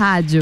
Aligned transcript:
rádio. 0.00 0.40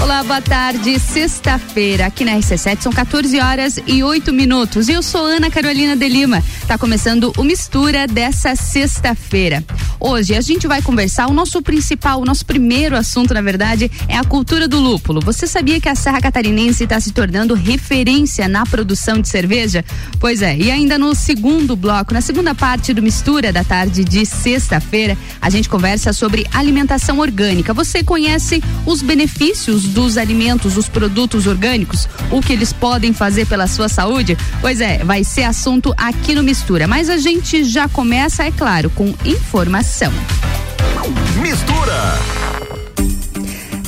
Olá, 0.00 0.22
boa 0.22 0.40
tarde. 0.40 0.98
Sexta-feira, 0.98 2.06
aqui 2.06 2.24
na 2.24 2.32
RC7, 2.36 2.80
são 2.80 2.90
14 2.90 3.38
horas 3.38 3.78
e 3.86 4.02
8 4.02 4.32
minutos. 4.32 4.88
Eu 4.88 5.02
sou 5.02 5.26
Ana 5.26 5.50
Carolina 5.50 5.94
de 5.94 6.08
Lima. 6.08 6.42
Tá 6.66 6.78
começando 6.78 7.30
o 7.36 7.44
Mistura 7.44 8.06
dessa 8.06 8.56
sexta-feira. 8.56 9.62
Hoje 10.00 10.34
a 10.36 10.40
gente 10.40 10.66
vai 10.68 10.80
conversar. 10.80 11.26
O 11.26 11.32
nosso 11.32 11.60
principal, 11.60 12.20
o 12.20 12.24
nosso 12.24 12.46
primeiro 12.46 12.96
assunto, 12.96 13.34
na 13.34 13.42
verdade, 13.42 13.90
é 14.06 14.16
a 14.16 14.22
cultura 14.22 14.68
do 14.68 14.78
lúpulo. 14.78 15.20
Você 15.24 15.46
sabia 15.46 15.80
que 15.80 15.88
a 15.88 15.94
Serra 15.94 16.20
Catarinense 16.20 16.84
está 16.84 17.00
se 17.00 17.12
tornando 17.12 17.54
referência 17.54 18.46
na 18.46 18.64
produção 18.64 19.20
de 19.20 19.28
cerveja? 19.28 19.84
Pois 20.20 20.40
é, 20.40 20.56
e 20.56 20.70
ainda 20.70 20.96
no 20.98 21.14
segundo 21.14 21.74
bloco, 21.74 22.14
na 22.14 22.20
segunda 22.20 22.54
parte 22.54 22.94
do 22.94 23.02
Mistura 23.02 23.52
da 23.52 23.64
tarde 23.64 24.04
de 24.04 24.24
sexta-feira, 24.24 25.18
a 25.40 25.50
gente 25.50 25.68
conversa 25.68 26.12
sobre 26.12 26.46
alimentação 26.52 27.18
orgânica. 27.18 27.74
Você 27.74 28.04
conhece 28.04 28.62
os 28.86 29.02
benefícios 29.02 29.84
dos 29.84 30.16
alimentos, 30.16 30.76
os 30.76 30.88
produtos 30.88 31.46
orgânicos, 31.46 32.08
o 32.30 32.40
que 32.40 32.52
eles 32.52 32.72
podem 32.72 33.12
fazer 33.12 33.46
pela 33.46 33.66
sua 33.66 33.88
saúde? 33.88 34.38
Pois 34.60 34.80
é, 34.80 35.02
vai 35.04 35.24
ser 35.24 35.42
assunto 35.42 35.92
aqui 35.96 36.34
no 36.34 36.42
Mistura. 36.42 36.86
Mas 36.86 37.10
a 37.10 37.16
gente 37.16 37.64
já 37.64 37.88
começa, 37.88 38.44
é 38.44 38.52
claro, 38.52 38.90
com 38.90 39.12
informação. 39.24 39.87
Mistura! 41.40 42.57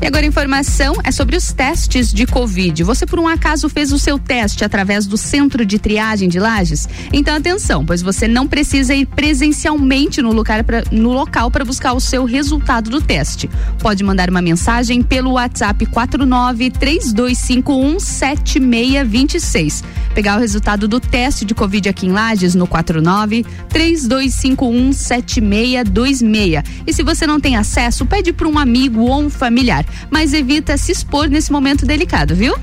E 0.03 0.07
agora 0.07 0.25
a 0.25 0.29
informação 0.29 0.95
é 1.05 1.13
sobre 1.13 1.37
os 1.37 1.53
testes 1.53 2.11
de 2.11 2.25
Covid. 2.25 2.83
Você 2.85 3.05
por 3.05 3.19
um 3.19 3.29
acaso 3.29 3.69
fez 3.69 3.93
o 3.93 3.99
seu 3.99 4.19
teste 4.19 4.65
através 4.65 5.07
do 5.07 5.19
centro 5.19 5.67
de 5.67 5.79
triagem 5.79 6.27
de 6.27 6.39
Lages? 6.39 6.89
Então 7.13 7.37
atenção, 7.37 7.85
pois 7.85 8.01
você 8.01 8.27
não 8.27 8.49
precisa 8.49 8.95
ir 8.95 9.05
presencialmente 9.05 10.23
no, 10.23 10.33
lugar 10.33 10.65
no 10.91 11.13
local 11.13 11.51
para 11.51 11.67
buscar 11.67 11.93
o 11.93 12.01
seu 12.01 12.25
resultado 12.25 12.89
do 12.89 13.03
teste. 13.03 13.51
Pode 13.79 14.03
mandar 14.03 14.31
uma 14.31 14.41
mensagem 14.41 15.03
pelo 15.03 15.33
WhatsApp 15.33 15.85
49 15.85 16.71
3251 16.71 18.01
7626. 18.01 19.85
Pegar 20.15 20.39
o 20.39 20.41
resultado 20.41 20.89
do 20.89 20.99
teste 20.99 21.45
de 21.45 21.55
Covid 21.55 21.91
aqui 21.91 22.07
em 22.07 22.13
Lages 22.13 22.55
no 22.55 22.67
49 22.67 23.45
3251 23.69 24.95
7626. 24.95 26.65
E 26.87 26.93
se 26.95 27.03
você 27.03 27.27
não 27.27 27.39
tem 27.39 27.57
acesso, 27.57 28.07
pede 28.07 28.33
para 28.33 28.49
um 28.49 28.59
amigo 28.59 29.01
ou 29.03 29.21
um 29.21 29.29
familiar 29.29 29.85
mas 30.11 30.33
evita 30.33 30.77
se 30.77 30.93
expor 30.93 31.29
nesse 31.29 31.53
momento 31.53 31.87
delicado, 31.87 32.35
viu? 32.35 32.55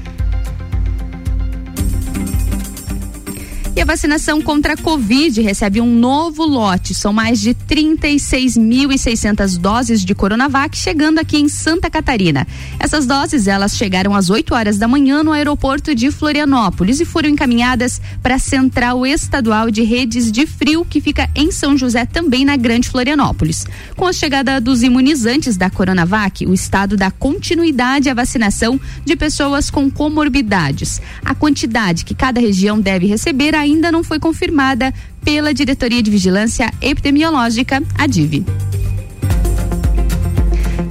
E 3.77 3.81
a 3.81 3.85
vacinação 3.85 4.41
contra 4.41 4.73
a 4.73 4.75
Covid 4.75 5.39
recebe 5.39 5.79
um 5.79 5.99
novo 5.99 6.43
lote. 6.43 6.95
São 6.95 7.13
mais 7.13 7.39
de 7.39 7.53
36.600 7.53 9.55
doses 9.59 10.03
de 10.03 10.15
Coronavac 10.15 10.75
chegando 10.75 11.19
aqui 11.19 11.37
em 11.37 11.47
Santa 11.47 11.87
Catarina. 11.87 12.47
Essas 12.79 13.05
doses, 13.05 13.45
elas 13.45 13.77
chegaram 13.77 14.15
às 14.15 14.31
8 14.31 14.55
horas 14.55 14.79
da 14.79 14.87
manhã 14.87 15.23
no 15.23 15.31
aeroporto 15.31 15.93
de 15.93 16.09
Florianópolis 16.09 16.99
e 16.99 17.05
foram 17.05 17.29
encaminhadas 17.29 18.01
para 18.23 18.33
a 18.33 18.39
Central 18.39 19.05
Estadual 19.05 19.69
de 19.69 19.83
Redes 19.83 20.31
de 20.31 20.47
Frio, 20.47 20.83
que 20.83 20.99
fica 20.99 21.29
em 21.35 21.51
São 21.51 21.77
José, 21.77 22.03
também 22.03 22.43
na 22.43 22.57
Grande 22.57 22.89
Florianópolis. 22.89 23.63
Com 23.95 24.07
a 24.07 24.13
chegada 24.13 24.59
dos 24.59 24.81
imunizantes 24.81 25.55
da 25.55 25.69
Coronavac, 25.69 26.47
o 26.47 26.53
estado 26.55 26.97
dá 26.97 27.11
continuidade 27.11 28.09
à 28.09 28.15
vacinação 28.15 28.81
de 29.05 29.15
pessoas 29.15 29.69
com 29.69 29.87
comorbidades. 29.87 30.99
A 31.23 31.35
quantidade 31.35 32.03
que 32.03 32.15
cada 32.15 32.41
região 32.41 32.79
deve 32.79 33.05
receber 33.05 33.53
ainda 33.53 33.66
não 33.75 34.03
foi 34.03 34.19
confirmada 34.19 34.93
pela 35.23 35.53
Diretoria 35.53 36.01
de 36.01 36.09
Vigilância 36.09 36.71
Epidemiológica, 36.81 37.81
a 37.97 38.07
DIV 38.07 38.45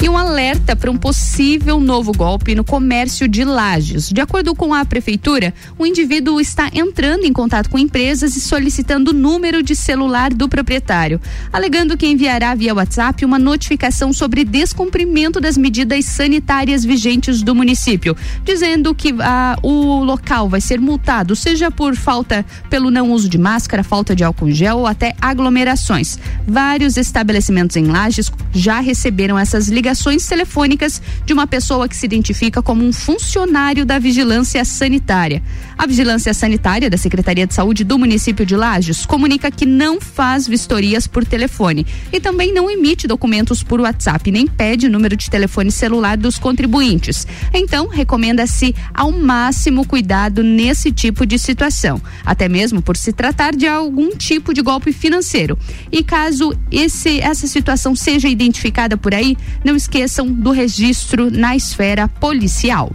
e 0.02 0.08
um 0.08 0.16
alerta 0.16 0.76
para 0.76 0.90
um 0.90 0.96
possível 0.96 1.80
novo 1.80 2.12
golpe 2.12 2.54
no 2.54 2.62
comércio 2.62 3.26
de 3.26 3.44
lajes. 3.44 4.10
De 4.10 4.20
acordo 4.20 4.54
com 4.54 4.74
a 4.74 4.84
prefeitura, 4.84 5.54
o 5.78 5.86
indivíduo 5.86 6.40
está 6.40 6.70
entrando 6.74 7.24
em 7.24 7.32
contato 7.32 7.70
com 7.70 7.78
empresas 7.78 8.36
e 8.36 8.40
solicitando 8.40 9.10
o 9.10 9.14
número 9.14 9.62
de 9.62 9.74
celular 9.74 10.34
do 10.34 10.48
proprietário, 10.48 11.20
alegando 11.52 11.96
que 11.96 12.06
enviará 12.06 12.54
via 12.54 12.74
WhatsApp 12.74 13.24
uma 13.24 13.38
notificação 13.38 14.12
sobre 14.12 14.44
descumprimento 14.44 15.40
das 15.40 15.56
medidas 15.56 16.04
sanitárias 16.04 16.84
vigentes 16.84 17.42
do 17.42 17.54
município, 17.54 18.14
dizendo 18.44 18.94
que 18.94 19.14
ah, 19.20 19.58
o 19.62 20.04
local 20.04 20.48
vai 20.48 20.60
ser 20.60 20.78
multado, 20.78 21.34
seja 21.34 21.70
por 21.70 21.96
falta 21.96 22.44
pelo 22.68 22.90
não 22.90 23.12
uso 23.12 23.28
de 23.28 23.38
máscara, 23.38 23.82
falta 23.82 24.14
de 24.14 24.22
álcool 24.22 24.50
gel 24.50 24.78
ou 24.78 24.86
até 24.86 25.16
aglomerações. 25.20 26.18
Vários 26.46 26.96
estabelecimentos 26.96 27.76
em 27.76 27.86
lajes 27.86 28.30
já 28.52 28.80
receberam 28.80 29.38
essas 29.38 29.68
ligações 29.68 29.85
ligações 29.86 30.26
telefônicas 30.26 31.00
de 31.24 31.32
uma 31.32 31.46
pessoa 31.46 31.88
que 31.88 31.96
se 31.96 32.04
identifica 32.04 32.60
como 32.60 32.84
um 32.84 32.92
funcionário 32.92 33.86
da 33.86 34.00
vigilância 34.00 34.64
sanitária. 34.64 35.40
A 35.78 35.86
vigilância 35.86 36.34
sanitária 36.34 36.90
da 36.90 36.96
Secretaria 36.96 37.46
de 37.46 37.54
Saúde 37.54 37.84
do 37.84 37.96
município 37.96 38.44
de 38.44 38.56
Lages 38.56 39.06
comunica 39.06 39.48
que 39.48 39.64
não 39.64 40.00
faz 40.00 40.48
vistorias 40.48 41.06
por 41.06 41.24
telefone 41.24 41.86
e 42.12 42.18
também 42.18 42.52
não 42.52 42.68
emite 42.68 43.06
documentos 43.06 43.62
por 43.62 43.80
WhatsApp, 43.80 44.28
nem 44.32 44.48
pede 44.48 44.88
número 44.88 45.16
de 45.16 45.30
telefone 45.30 45.70
celular 45.70 46.16
dos 46.16 46.36
contribuintes. 46.36 47.24
Então, 47.54 47.86
recomenda-se 47.86 48.74
ao 48.92 49.12
máximo 49.12 49.86
cuidado 49.86 50.42
nesse 50.42 50.90
tipo 50.90 51.24
de 51.24 51.38
situação, 51.38 52.02
até 52.24 52.48
mesmo 52.48 52.82
por 52.82 52.96
se 52.96 53.12
tratar 53.12 53.54
de 53.54 53.68
algum 53.68 54.16
tipo 54.16 54.52
de 54.52 54.62
golpe 54.62 54.92
financeiro. 54.92 55.56
E 55.92 56.02
caso 56.02 56.52
esse, 56.72 57.20
essa 57.20 57.46
situação 57.46 57.94
seja 57.94 58.28
identificada 58.28 58.96
por 58.96 59.14
aí, 59.14 59.36
não 59.62 59.75
esqueçam 59.76 60.26
do 60.26 60.50
registro 60.50 61.30
na 61.30 61.54
esfera 61.54 62.08
policial. 62.08 62.90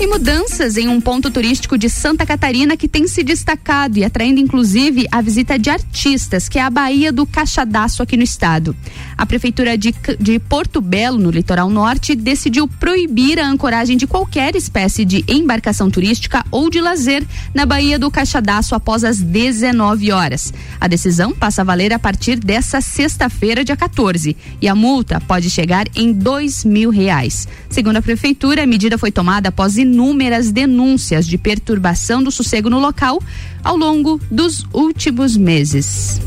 E 0.00 0.06
mudanças 0.06 0.76
em 0.76 0.86
um 0.86 1.00
ponto 1.00 1.28
turístico 1.28 1.76
de 1.76 1.90
Santa 1.90 2.24
Catarina 2.24 2.76
que 2.76 2.86
tem 2.86 3.08
se 3.08 3.24
destacado 3.24 3.98
e 3.98 4.04
atraindo 4.04 4.38
inclusive 4.38 5.08
a 5.10 5.20
visita 5.20 5.58
de 5.58 5.70
artistas, 5.70 6.48
que 6.48 6.56
é 6.56 6.62
a 6.62 6.70
Baía 6.70 7.12
do 7.12 7.26
Caixadaço 7.26 8.00
aqui 8.00 8.16
no 8.16 8.22
estado. 8.22 8.76
A 9.16 9.26
Prefeitura 9.26 9.76
de, 9.76 9.92
de 10.20 10.38
Porto 10.38 10.80
Belo, 10.80 11.18
no 11.18 11.32
litoral 11.32 11.68
norte, 11.68 12.14
decidiu 12.14 12.68
proibir 12.68 13.40
a 13.40 13.48
ancoragem 13.48 13.96
de 13.96 14.06
qualquer 14.06 14.54
espécie 14.54 15.04
de 15.04 15.24
embarcação 15.26 15.90
turística 15.90 16.44
ou 16.52 16.70
de 16.70 16.80
lazer 16.80 17.26
na 17.52 17.66
Baía 17.66 17.98
do 17.98 18.08
Caixadaço 18.08 18.76
após 18.76 19.02
as 19.02 19.18
19 19.18 20.12
horas. 20.12 20.54
A 20.80 20.86
decisão 20.86 21.32
passa 21.32 21.62
a 21.62 21.64
valer 21.64 21.92
a 21.92 21.98
partir 21.98 22.38
dessa 22.38 22.80
sexta-feira, 22.80 23.64
dia 23.64 23.76
14, 23.76 24.36
e 24.62 24.68
a 24.68 24.76
multa 24.76 25.20
pode 25.20 25.50
chegar 25.50 25.86
em 25.96 26.12
dois 26.12 26.64
mil 26.64 26.90
reais. 26.90 27.48
Segundo 27.68 27.96
a 27.96 28.02
Prefeitura, 28.02 28.62
a 28.62 28.66
medida 28.66 28.96
foi 28.96 29.10
tomada 29.10 29.48
após 29.48 29.76
inúmeras 29.88 30.52
denúncias 30.52 31.26
de 31.26 31.38
perturbação 31.38 32.22
do 32.22 32.30
sossego 32.30 32.68
no 32.68 32.78
local 32.78 33.20
ao 33.64 33.76
longo 33.76 34.20
dos 34.30 34.64
últimos 34.72 35.36
meses. 35.36 36.20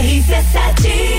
RC7 0.02 1.17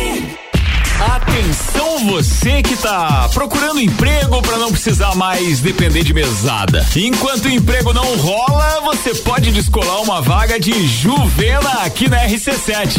Atenção 1.00 2.06
você 2.06 2.60
que 2.60 2.76
tá 2.76 3.28
procurando 3.32 3.80
emprego 3.80 4.42
para 4.42 4.58
não 4.58 4.72
precisar 4.72 5.14
mais 5.14 5.60
depender 5.60 6.02
de 6.02 6.12
mesada. 6.12 6.84
Enquanto 6.96 7.44
o 7.44 7.50
emprego 7.50 7.92
não 7.92 8.16
rola, 8.16 8.80
você 8.80 9.14
pode 9.14 9.52
descolar 9.52 10.02
uma 10.02 10.20
vaga 10.20 10.58
de 10.58 10.86
Juvena 10.88 11.84
aqui 11.84 12.08
na 12.08 12.26
RC7. 12.26 12.98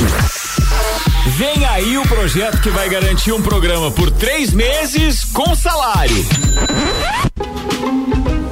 Vem 1.35 1.65
aí 1.65 1.97
o 1.97 2.03
projeto 2.03 2.61
que 2.61 2.69
vai 2.69 2.87
garantir 2.87 3.33
um 3.33 3.41
programa 3.41 3.91
por 3.91 4.09
três 4.09 4.53
meses 4.53 5.25
com 5.25 5.53
salário. 5.53 6.25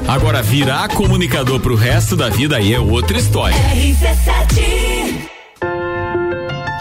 Agora 0.08 0.42
virar 0.42 0.90
comunicador 0.90 1.62
pro 1.62 1.76
resto 1.76 2.18
da 2.18 2.30
vida 2.30 2.58
aí 2.58 2.74
é 2.74 2.80
outra 2.80 3.18
história. 3.18 3.56
RC7 3.56 5.30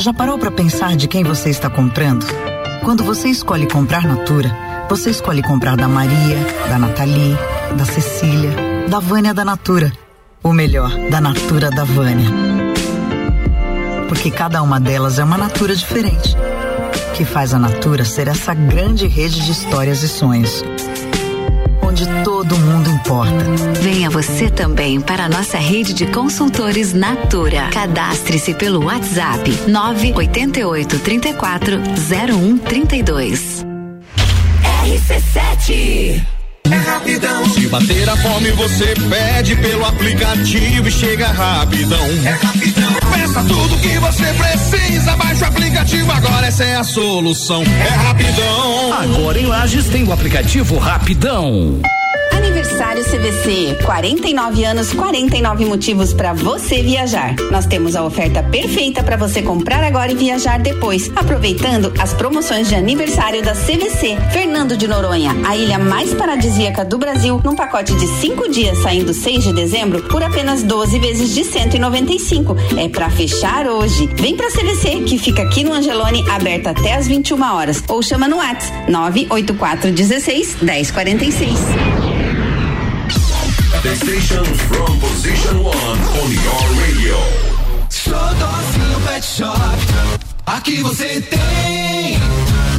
Já 0.00 0.12
parou 0.12 0.36
para 0.36 0.50
pensar 0.50 0.96
de 0.96 1.06
quem 1.06 1.22
você 1.22 1.48
está 1.50 1.70
comprando? 1.70 2.26
Quando 2.86 3.02
você 3.02 3.28
escolhe 3.28 3.66
comprar 3.66 4.04
Natura, 4.04 4.48
você 4.88 5.10
escolhe 5.10 5.42
comprar 5.42 5.76
da 5.76 5.88
Maria, 5.88 6.38
da 6.68 6.78
Nathalie, 6.78 7.36
da 7.76 7.84
Cecília, 7.84 8.52
da 8.88 9.00
Vânia 9.00 9.34
da 9.34 9.44
Natura. 9.44 9.92
Ou 10.40 10.52
melhor, 10.52 10.96
da 11.10 11.20
Natura 11.20 11.68
da 11.68 11.82
Vânia. 11.82 12.30
Porque 14.08 14.30
cada 14.30 14.62
uma 14.62 14.78
delas 14.78 15.18
é 15.18 15.24
uma 15.24 15.36
Natura 15.36 15.74
diferente. 15.74 16.36
Que 17.16 17.24
faz 17.24 17.52
a 17.52 17.58
Natura 17.58 18.04
ser 18.04 18.28
essa 18.28 18.54
grande 18.54 19.08
rede 19.08 19.44
de 19.44 19.50
histórias 19.50 20.04
e 20.04 20.08
sonhos 20.08 20.62
onde 21.96 22.06
todo 22.22 22.58
mundo 22.58 22.90
importa. 22.90 23.44
Venha 23.88 24.10
você 24.10 24.50
também 24.50 25.00
para 25.00 25.26
a 25.26 25.28
nossa 25.28 25.58
rede 25.58 25.94
de 25.94 26.06
consultores 26.06 26.92
Natura. 26.92 27.68
Cadastre-se 27.68 28.52
pelo 28.52 28.84
WhatsApp 28.86 29.48
988 29.68 30.98
34 30.98 31.80
0132. 31.96 33.64
RC7 34.84 36.20
é 36.64 36.74
rapidão. 36.74 37.48
Se 37.50 37.68
bater 37.68 38.08
a 38.08 38.16
fome, 38.16 38.50
você 38.50 38.92
pede 39.08 39.54
pelo 39.54 39.84
aplicativo 39.84 40.88
e 40.88 40.90
chega 40.90 41.28
rapidão. 41.28 42.06
É 42.24 42.30
rapidão. 42.44 42.92
Peça 43.12 43.44
tudo 43.44 43.78
que 43.78 44.00
você 44.00 44.34
precisa, 44.34 45.14
baixa 45.14 45.44
o 45.44 45.48
aplicativo 45.48 46.10
agora, 46.10 46.48
essa 46.48 46.64
é 46.64 46.74
a 46.74 46.82
solução. 46.82 47.62
É 47.62 47.88
rapidão. 47.88 48.92
Agora 48.94 49.38
em 49.38 49.46
Lages 49.46 49.86
tem 49.86 50.02
o 50.02 50.12
aplicativo 50.12 50.76
Rapidão. 50.76 51.80
Aniversário 52.32 53.04
CVC, 53.04 53.78
49 53.84 54.64
anos, 54.64 54.92
49 54.92 55.64
motivos 55.64 56.12
para 56.12 56.32
você 56.32 56.82
viajar. 56.82 57.34
Nós 57.50 57.66
temos 57.66 57.94
a 57.94 58.04
oferta 58.04 58.42
perfeita 58.42 59.02
para 59.02 59.16
você 59.16 59.42
comprar 59.42 59.84
agora 59.84 60.10
e 60.10 60.14
viajar 60.14 60.58
depois, 60.58 61.10
aproveitando 61.14 61.92
as 61.98 62.12
promoções 62.14 62.68
de 62.68 62.74
aniversário 62.74 63.42
da 63.42 63.52
CVC. 63.52 64.16
Fernando 64.32 64.76
de 64.76 64.88
Noronha, 64.88 65.34
a 65.46 65.56
ilha 65.56 65.78
mais 65.78 66.14
paradisíaca 66.14 66.84
do 66.84 66.98
Brasil, 66.98 67.40
num 67.44 67.54
pacote 67.54 67.94
de 67.94 68.06
cinco 68.20 68.48
dias 68.48 68.78
saindo 68.78 69.12
6 69.12 69.44
de 69.44 69.52
dezembro 69.52 70.02
por 70.04 70.22
apenas 70.22 70.62
12 70.62 70.98
vezes 70.98 71.34
de 71.34 71.44
195. 71.44 72.56
É 72.76 72.88
para 72.88 73.10
fechar 73.10 73.66
hoje. 73.66 74.08
Vem 74.16 74.36
pra 74.36 74.50
CVC, 74.50 75.02
que 75.06 75.18
fica 75.18 75.42
aqui 75.42 75.62
no 75.62 75.72
Angelone, 75.72 76.24
aberta 76.30 76.70
até 76.70 76.94
às 76.94 77.06
21 77.06 77.42
horas. 77.42 77.82
Ou 77.88 78.02
chama 78.02 78.26
no 78.26 78.36
WhatsApp 78.38 78.90
98416 78.90 80.62
1046. 80.62 82.15
The 83.82 83.94
station 83.94 84.44
from 84.44 84.98
position 85.00 85.62
one 85.62 85.74
on 85.74 86.30
your 86.32 86.64
radio. 86.80 87.16
Xodózinho 87.88 89.00
Pet 89.06 89.24
Shop. 89.24 89.58
Aqui 90.46 90.82
você 90.82 91.20
tem 91.20 92.18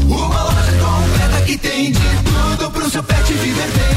uma 0.09 0.43
loja 0.43 0.73
completa 0.79 1.45
que 1.45 1.57
tem 1.57 1.91
de 1.91 1.99
tudo 1.99 2.71
pro 2.71 2.89
seu 2.89 3.03
pet 3.03 3.33
viver 3.33 3.67
bem. 3.71 3.96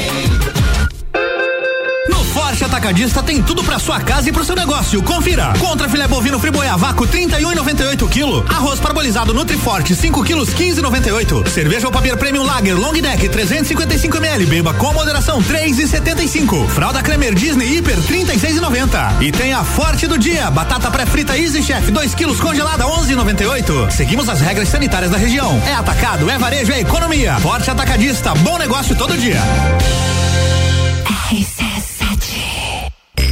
Forte 2.33 2.63
Atacadista 2.63 3.21
tem 3.21 3.41
tudo 3.43 3.61
para 3.61 3.77
sua 3.77 3.99
casa 3.99 4.29
e 4.29 4.31
pro 4.31 4.45
seu 4.45 4.55
negócio. 4.55 5.03
Confira. 5.03 5.53
Contra 5.59 5.89
filé 5.89 6.07
bovino 6.07 6.39
friboi 6.39 6.65
a 6.65 6.77
vácuo 6.77 7.05
31,98 7.05 8.07
kg. 8.07 8.53
Arroz 8.53 8.79
parbolizado 8.79 9.33
Nutriforte 9.33 9.93
5 9.93 10.23
kg 10.23 10.35
15,98. 10.41 11.49
Cerveja 11.49 11.87
ou 11.87 11.91
Papier 11.91 12.15
Premium 12.17 12.43
Lager 12.43 12.77
Long 12.77 12.93
Neck 12.93 13.27
355 13.27 14.17
ml. 14.17 14.45
Beba 14.45 14.73
com 14.73 14.93
moderação 14.93 15.41
3,75. 15.41 16.69
Fralda 16.69 17.01
Cremer 17.01 17.35
Disney 17.35 17.77
Hiper 17.77 17.97
36,90. 17.97 19.21
E 19.21 19.31
tem 19.31 19.51
a 19.53 19.63
Forte 19.63 20.07
do 20.07 20.17
dia. 20.17 20.49
Batata 20.49 20.89
pré-frita 20.89 21.37
Easy 21.37 21.61
Chef 21.61 21.91
2 21.91 22.15
kg 22.15 22.35
congelada 22.37 22.85
11,98. 22.85 23.91
Seguimos 23.91 24.29
as 24.29 24.39
regras 24.39 24.69
sanitárias 24.69 25.11
da 25.11 25.17
região. 25.17 25.61
É 25.67 25.73
atacado, 25.73 26.29
é 26.29 26.37
varejo, 26.37 26.71
é 26.71 26.79
economia. 26.79 27.37
Forte 27.41 27.69
Atacadista. 27.69 28.33
Bom 28.35 28.57
negócio 28.57 28.95
todo 28.95 29.17
dia. 29.17 29.41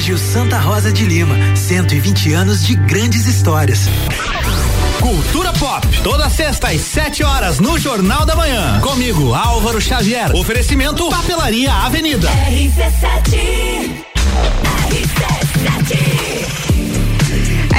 Colégio 0.00 0.16
Santa 0.16 0.58
Rosa 0.58 0.90
de 0.90 1.04
Lima, 1.04 1.36
120 1.54 2.32
anos 2.32 2.66
de 2.66 2.74
grandes 2.74 3.26
histórias. 3.26 3.80
Cultura 4.98 5.52
Pop, 5.52 5.86
toda 6.02 6.30
sexta 6.30 6.68
às 6.68 6.80
7 6.80 7.22
horas 7.22 7.60
no 7.60 7.78
Jornal 7.78 8.24
da 8.24 8.34
Manhã. 8.34 8.80
Comigo, 8.80 9.34
Álvaro 9.34 9.78
Xavier. 9.78 10.34
Oferecimento 10.34 11.06
Papelaria 11.10 11.70
Avenida. 11.70 12.30
RC7 12.30 14.06
RC7 14.88 16.59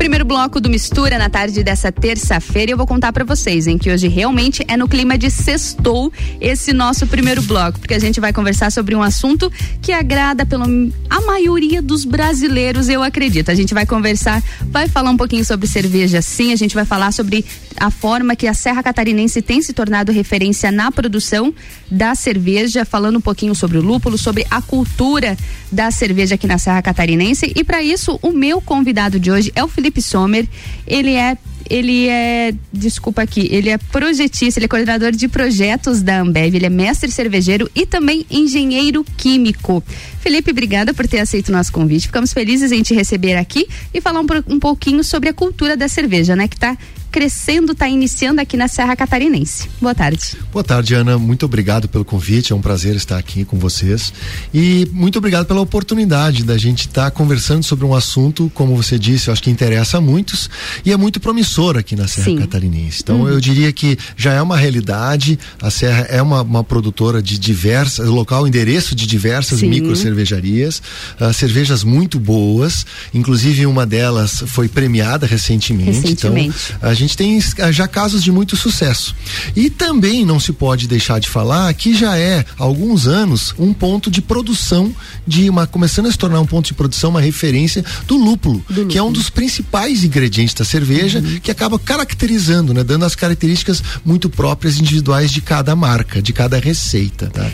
Primeiro 0.00 0.24
bloco 0.24 0.62
do 0.62 0.70
Mistura 0.70 1.18
na 1.18 1.28
tarde 1.28 1.62
dessa 1.62 1.92
terça-feira. 1.92 2.72
Eu 2.72 2.76
vou 2.78 2.86
contar 2.86 3.12
para 3.12 3.22
vocês, 3.22 3.66
hein, 3.66 3.76
que 3.76 3.90
hoje 3.90 4.08
realmente 4.08 4.64
é 4.66 4.74
no 4.74 4.88
clima 4.88 5.18
de 5.18 5.30
sextou 5.30 6.10
esse 6.40 6.72
nosso 6.72 7.06
primeiro 7.06 7.42
bloco, 7.42 7.78
porque 7.78 7.92
a 7.92 7.98
gente 7.98 8.18
vai 8.18 8.32
conversar 8.32 8.72
sobre 8.72 8.94
um 8.94 9.02
assunto 9.02 9.52
que 9.82 9.92
agrada 9.92 10.46
pelo 10.46 10.64
a 11.10 11.20
maioria 11.20 11.82
dos 11.82 12.06
brasileiros, 12.06 12.88
eu 12.88 13.02
acredito. 13.02 13.50
A 13.50 13.54
gente 13.54 13.74
vai 13.74 13.84
conversar, 13.84 14.42
vai 14.70 14.88
falar 14.88 15.10
um 15.10 15.18
pouquinho 15.18 15.44
sobre 15.44 15.66
cerveja, 15.66 16.22
sim. 16.22 16.50
A 16.50 16.56
gente 16.56 16.74
vai 16.74 16.86
falar 16.86 17.12
sobre 17.12 17.44
a 17.76 17.90
forma 17.90 18.34
que 18.34 18.46
a 18.46 18.54
Serra 18.54 18.82
Catarinense 18.82 19.42
tem 19.42 19.60
se 19.60 19.74
tornado 19.74 20.12
referência 20.12 20.72
na 20.72 20.90
produção 20.90 21.52
da 21.90 22.14
cerveja, 22.14 22.86
falando 22.86 23.18
um 23.18 23.20
pouquinho 23.20 23.54
sobre 23.54 23.76
o 23.76 23.82
lúpulo, 23.82 24.16
sobre 24.16 24.46
a 24.50 24.62
cultura 24.62 25.36
da 25.70 25.90
cerveja 25.90 26.36
aqui 26.36 26.46
na 26.46 26.56
Serra 26.56 26.80
Catarinense. 26.80 27.52
E 27.54 27.62
para 27.62 27.82
isso, 27.82 28.18
o 28.22 28.32
meu 28.32 28.62
convidado 28.62 29.20
de 29.20 29.30
hoje 29.30 29.52
é 29.54 29.62
o 29.62 29.68
Felipe 29.68 29.89
Felipe 29.90 30.02
Sommer, 30.02 30.48
ele 30.86 31.14
é 31.14 31.36
ele 31.68 32.08
é, 32.08 32.52
desculpa 32.72 33.22
aqui, 33.22 33.46
ele 33.52 33.68
é 33.68 33.78
projetista, 33.78 34.58
ele 34.58 34.64
é 34.64 34.68
coordenador 34.68 35.12
de 35.12 35.28
projetos 35.28 36.02
da 36.02 36.20
Ambev, 36.20 36.56
ele 36.56 36.66
é 36.66 36.70
mestre 36.70 37.12
cervejeiro 37.12 37.70
e 37.76 37.86
também 37.86 38.26
engenheiro 38.28 39.04
químico. 39.16 39.80
Felipe, 40.20 40.50
obrigada 40.50 40.92
por 40.92 41.06
ter 41.06 41.20
aceito 41.20 41.50
o 41.50 41.52
nosso 41.52 41.70
convite. 41.70 42.08
Ficamos 42.08 42.32
felizes 42.32 42.72
em 42.72 42.82
te 42.82 42.92
receber 42.92 43.36
aqui 43.36 43.68
e 43.94 44.00
falar 44.00 44.20
um, 44.20 44.26
um 44.48 44.58
pouquinho 44.58 45.04
sobre 45.04 45.28
a 45.28 45.32
cultura 45.32 45.76
da 45.76 45.86
cerveja, 45.86 46.34
né? 46.34 46.48
Que 46.48 46.56
está 46.56 46.76
crescendo, 47.10 47.72
está 47.72 47.88
iniciando 47.88 48.40
aqui 48.40 48.56
na 48.56 48.68
Serra 48.68 48.94
Catarinense. 48.94 49.68
Boa 49.80 49.94
tarde. 49.94 50.36
Boa 50.52 50.64
tarde, 50.64 50.94
Ana. 50.94 51.18
Muito 51.18 51.44
obrigado 51.44 51.88
pelo 51.88 52.04
convite. 52.04 52.52
É 52.52 52.56
um 52.56 52.60
prazer 52.60 52.96
estar 52.96 53.18
aqui 53.18 53.44
com 53.44 53.58
vocês. 53.58 54.12
E 54.54 54.88
muito 54.92 55.18
obrigado 55.18 55.46
pela 55.46 55.60
oportunidade 55.60 56.44
da 56.44 56.56
gente 56.56 56.86
estar 56.86 57.04
tá 57.04 57.10
conversando 57.10 57.62
sobre 57.64 57.84
um 57.84 57.94
assunto, 57.94 58.50
como 58.54 58.76
você 58.76 58.98
disse, 58.98 59.28
eu 59.28 59.32
acho 59.32 59.42
que 59.42 59.50
interessa 59.50 59.98
a 59.98 60.00
muitos 60.00 60.48
e 60.84 60.92
é 60.92 60.96
muito 60.96 61.20
promissor 61.20 61.76
aqui 61.76 61.96
na 61.96 62.06
Serra 62.06 62.26
Sim. 62.26 62.38
Catarinense. 62.38 63.00
Então, 63.02 63.22
uhum. 63.22 63.28
eu 63.28 63.40
diria 63.40 63.72
que 63.72 63.98
já 64.16 64.32
é 64.32 64.42
uma 64.42 64.56
realidade. 64.56 65.38
A 65.60 65.70
Serra 65.70 66.06
é 66.08 66.22
uma, 66.22 66.42
uma 66.42 66.64
produtora 66.64 67.22
de 67.22 67.38
diversas, 67.38 68.06
local, 68.08 68.46
endereço 68.46 68.94
de 68.94 69.06
diversas 69.06 69.62
micro 69.62 69.94
cervejarias, 69.96 70.82
uh, 71.20 71.32
cervejas 71.32 71.82
muito 71.82 72.18
boas. 72.18 72.86
Inclusive, 73.12 73.66
uma 73.66 73.86
delas 73.86 74.44
foi 74.46 74.68
premiada 74.68 75.26
recentemente. 75.26 76.00
Recentemente. 76.00 76.74
Então, 76.76 76.90
a 76.90 76.94
gente 77.00 77.16
tem 77.16 77.38
ah, 77.58 77.72
já 77.72 77.88
casos 77.88 78.22
de 78.22 78.30
muito 78.30 78.56
sucesso. 78.56 79.14
E 79.56 79.68
também 79.68 80.24
não 80.24 80.38
se 80.38 80.52
pode 80.52 80.86
deixar 80.86 81.18
de 81.18 81.28
falar 81.28 81.72
que 81.74 81.94
já 81.94 82.16
é 82.16 82.44
há 82.58 82.62
alguns 82.62 83.06
anos 83.06 83.54
um 83.58 83.72
ponto 83.72 84.10
de 84.10 84.20
produção 84.20 84.94
de 85.26 85.48
uma 85.48 85.66
começando 85.66 86.06
a 86.06 86.12
se 86.12 86.18
tornar 86.18 86.40
um 86.40 86.46
ponto 86.46 86.66
de 86.66 86.74
produção, 86.74 87.10
uma 87.10 87.20
referência 87.20 87.84
do 88.06 88.16
lúpulo, 88.16 88.58
do 88.68 88.68
lúpulo. 88.68 88.88
que 88.88 88.98
é 88.98 89.02
um 89.02 89.12
dos 89.12 89.30
principais 89.30 90.04
ingredientes 90.04 90.54
da 90.54 90.64
cerveja, 90.64 91.20
uhum. 91.20 91.40
que 91.40 91.50
acaba 91.50 91.78
caracterizando, 91.78 92.72
né, 92.74 92.84
dando 92.84 93.04
as 93.04 93.14
características 93.14 93.82
muito 94.04 94.28
próprias 94.28 94.78
individuais 94.78 95.30
de 95.30 95.40
cada 95.40 95.74
marca, 95.74 96.20
de 96.22 96.32
cada 96.32 96.58
receita, 96.58 97.28
tá? 97.28 97.50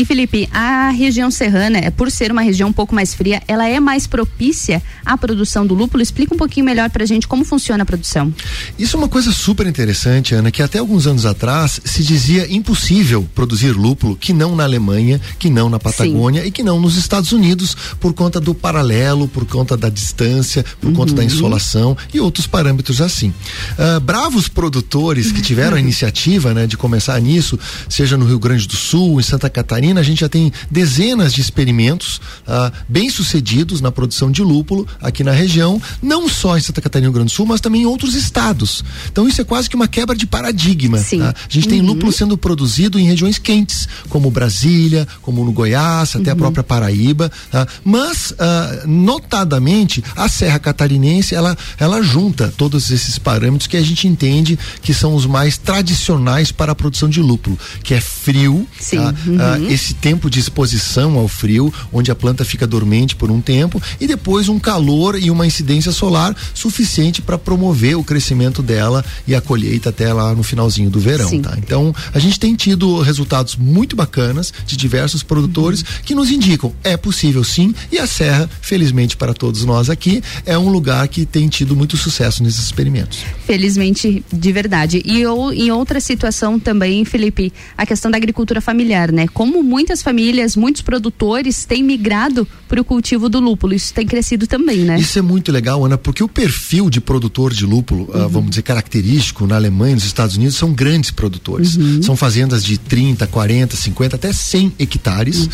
E 0.00 0.04
Felipe, 0.06 0.48
a 0.50 0.88
região 0.88 1.30
serrana, 1.30 1.76
é, 1.76 1.90
por 1.90 2.10
ser 2.10 2.32
uma 2.32 2.40
região 2.40 2.70
um 2.70 2.72
pouco 2.72 2.94
mais 2.94 3.12
fria, 3.12 3.42
ela 3.46 3.68
é 3.68 3.78
mais 3.78 4.06
propícia 4.06 4.82
à 5.04 5.14
produção 5.18 5.66
do 5.66 5.74
lúpulo? 5.74 6.02
Explica 6.02 6.32
um 6.32 6.38
pouquinho 6.38 6.64
melhor 6.64 6.88
pra 6.88 7.04
gente 7.04 7.28
como 7.28 7.44
funciona 7.44 7.82
a 7.82 7.84
produção. 7.84 8.32
Isso 8.78 8.96
é 8.96 8.98
uma 8.98 9.10
coisa 9.10 9.30
super 9.30 9.66
interessante, 9.66 10.34
Ana, 10.34 10.50
que 10.50 10.62
até 10.62 10.78
alguns 10.78 11.06
anos 11.06 11.26
atrás 11.26 11.82
se 11.84 12.02
dizia 12.02 12.50
impossível 12.50 13.28
produzir 13.34 13.72
lúpulo 13.72 14.16
que 14.16 14.32
não 14.32 14.56
na 14.56 14.64
Alemanha, 14.64 15.20
que 15.38 15.50
não 15.50 15.68
na 15.68 15.78
Patagônia 15.78 16.40
Sim. 16.40 16.48
e 16.48 16.50
que 16.50 16.62
não 16.62 16.80
nos 16.80 16.96
Estados 16.96 17.30
Unidos, 17.32 17.76
por 18.00 18.14
conta 18.14 18.40
do 18.40 18.54
paralelo, 18.54 19.28
por 19.28 19.44
conta 19.44 19.76
da 19.76 19.90
distância, 19.90 20.64
por 20.80 20.88
uhum. 20.88 20.94
conta 20.94 21.12
da 21.12 21.22
insolação 21.22 21.94
e 22.14 22.20
outros 22.20 22.46
parâmetros 22.46 23.02
assim. 23.02 23.34
Uh, 23.72 24.00
bravos 24.00 24.48
produtores 24.48 25.30
que 25.30 25.42
tiveram 25.42 25.76
a 25.76 25.80
iniciativa 25.80 26.54
né, 26.54 26.66
de 26.66 26.78
começar 26.78 27.20
nisso, 27.20 27.58
seja 27.86 28.16
no 28.16 28.24
Rio 28.24 28.38
Grande 28.38 28.66
do 28.66 28.76
Sul, 28.76 29.20
em 29.20 29.22
Santa 29.22 29.50
Catarina, 29.50 29.89
Catarina, 29.90 30.00
a 30.00 30.02
gente 30.02 30.20
já 30.20 30.28
tem 30.28 30.52
dezenas 30.70 31.32
de 31.32 31.40
experimentos 31.40 32.20
ah, 32.46 32.72
bem 32.88 33.10
sucedidos 33.10 33.80
na 33.80 33.90
produção 33.90 34.30
de 34.30 34.42
lúpulo 34.42 34.86
aqui 35.00 35.24
na 35.24 35.32
região, 35.32 35.80
não 36.02 36.28
só 36.28 36.56
em 36.56 36.60
Santa 36.60 36.80
Catarina 36.80 37.06
e 37.06 37.08
Rio 37.08 37.14
Grande 37.14 37.32
do 37.32 37.34
Sul, 37.34 37.46
mas 37.46 37.60
também 37.60 37.82
em 37.82 37.86
outros 37.86 38.14
estados. 38.14 38.84
Então 39.10 39.28
isso 39.28 39.40
é 39.40 39.44
quase 39.44 39.68
que 39.68 39.76
uma 39.76 39.88
quebra 39.88 40.16
de 40.16 40.26
paradigma. 40.26 40.98
Tá? 40.98 41.30
A 41.30 41.52
gente 41.52 41.64
uhum. 41.64 41.70
tem 41.70 41.80
lúpulo 41.80 42.12
sendo 42.12 42.36
produzido 42.36 42.98
em 42.98 43.04
regiões 43.04 43.38
quentes, 43.38 43.88
como 44.08 44.30
Brasília, 44.30 45.06
como 45.22 45.44
no 45.44 45.52
Goiás, 45.52 46.14
até 46.14 46.30
uhum. 46.30 46.36
a 46.36 46.36
própria 46.36 46.62
Paraíba. 46.62 47.30
Tá? 47.50 47.66
Mas, 47.84 48.34
ah, 48.38 48.82
notadamente, 48.86 50.02
a 50.16 50.28
Serra 50.28 50.58
Catarinense 50.58 51.34
ela, 51.34 51.56
ela 51.78 52.02
junta 52.02 52.52
todos 52.56 52.90
esses 52.90 53.18
parâmetros 53.18 53.66
que 53.66 53.76
a 53.76 53.82
gente 53.82 54.06
entende 54.06 54.58
que 54.82 54.94
são 54.94 55.14
os 55.14 55.26
mais 55.26 55.58
tradicionais 55.58 56.52
para 56.52 56.72
a 56.72 56.74
produção 56.74 57.08
de 57.08 57.20
lúpulo, 57.20 57.58
que 57.82 57.94
é 57.94 58.00
frio, 58.00 58.66
tá? 58.90 59.14
uhum. 59.26 59.36
ah, 59.40 59.58
esse 59.80 59.94
tempo 59.94 60.28
de 60.28 60.38
exposição 60.38 61.18
ao 61.18 61.26
frio, 61.26 61.72
onde 61.92 62.10
a 62.10 62.14
planta 62.14 62.44
fica 62.44 62.66
dormente 62.66 63.16
por 63.16 63.30
um 63.30 63.40
tempo, 63.40 63.82
e 64.00 64.06
depois 64.06 64.48
um 64.48 64.58
calor 64.58 65.18
e 65.18 65.30
uma 65.30 65.46
incidência 65.46 65.90
solar 65.90 66.36
suficiente 66.54 67.22
para 67.22 67.38
promover 67.38 67.96
o 67.96 68.04
crescimento 68.04 68.62
dela 68.62 69.04
e 69.26 69.34
a 69.34 69.40
colheita 69.40 69.88
até 69.88 70.12
lá 70.12 70.34
no 70.34 70.42
finalzinho 70.42 70.90
do 70.90 71.00
verão. 71.00 71.40
Tá? 71.40 71.54
Então, 71.58 71.94
a 72.12 72.18
gente 72.18 72.38
tem 72.38 72.54
tido 72.54 73.00
resultados 73.00 73.56
muito 73.56 73.96
bacanas 73.96 74.52
de 74.66 74.76
diversos 74.76 75.22
produtores 75.22 75.80
uhum. 75.80 75.86
que 76.04 76.14
nos 76.14 76.30
indicam 76.30 76.72
é 76.84 76.96
possível 76.96 77.42
sim, 77.42 77.74
e 77.90 77.98
a 77.98 78.06
Serra, 78.06 78.48
felizmente 78.60 79.16
para 79.16 79.32
todos 79.32 79.64
nós 79.64 79.88
aqui, 79.88 80.22
é 80.44 80.58
um 80.58 80.68
lugar 80.68 81.06
que 81.08 81.24
tem 81.24 81.48
tido 81.48 81.74
muito 81.74 81.96
sucesso 81.96 82.42
nesses 82.42 82.64
experimentos. 82.64 83.20
Felizmente, 83.46 84.24
de 84.32 84.52
verdade. 84.52 85.02
E 85.04 85.24
ou, 85.26 85.52
em 85.52 85.70
outra 85.70 86.00
situação 86.00 86.58
também, 86.58 87.04
Felipe, 87.04 87.52
a 87.76 87.86
questão 87.86 88.10
da 88.10 88.16
agricultura 88.16 88.60
familiar, 88.60 89.10
né? 89.12 89.26
Como 89.28 89.59
muitas 89.62 90.02
famílias, 90.02 90.56
muitos 90.56 90.82
produtores 90.82 91.64
têm 91.64 91.82
migrado 91.82 92.46
para 92.68 92.80
o 92.80 92.84
cultivo 92.84 93.28
do 93.28 93.40
lúpulo. 93.40 93.74
Isso 93.74 93.92
tem 93.92 94.06
crescido 94.06 94.46
também, 94.46 94.78
né? 94.78 94.98
Isso 94.98 95.18
é 95.18 95.22
muito 95.22 95.50
legal, 95.50 95.84
Ana, 95.84 95.98
porque 95.98 96.22
o 96.22 96.28
perfil 96.28 96.88
de 96.88 97.00
produtor 97.00 97.52
de 97.52 97.66
lúpulo, 97.66 98.08
ah, 98.12 98.18
uhum. 98.18 98.26
uh, 98.26 98.28
vamos 98.28 98.50
dizer, 98.50 98.62
característico 98.62 99.46
na 99.46 99.56
Alemanha, 99.56 99.94
nos 99.94 100.04
Estados 100.04 100.36
Unidos, 100.36 100.56
são 100.56 100.72
grandes 100.72 101.10
produtores. 101.10 101.76
Uhum. 101.76 102.02
São 102.02 102.16
fazendas 102.16 102.62
de 102.62 102.78
30, 102.78 103.26
40, 103.26 103.76
50, 103.76 104.16
até 104.16 104.32
100 104.32 104.72
hectares. 104.78 105.44
Uh, 105.44 105.50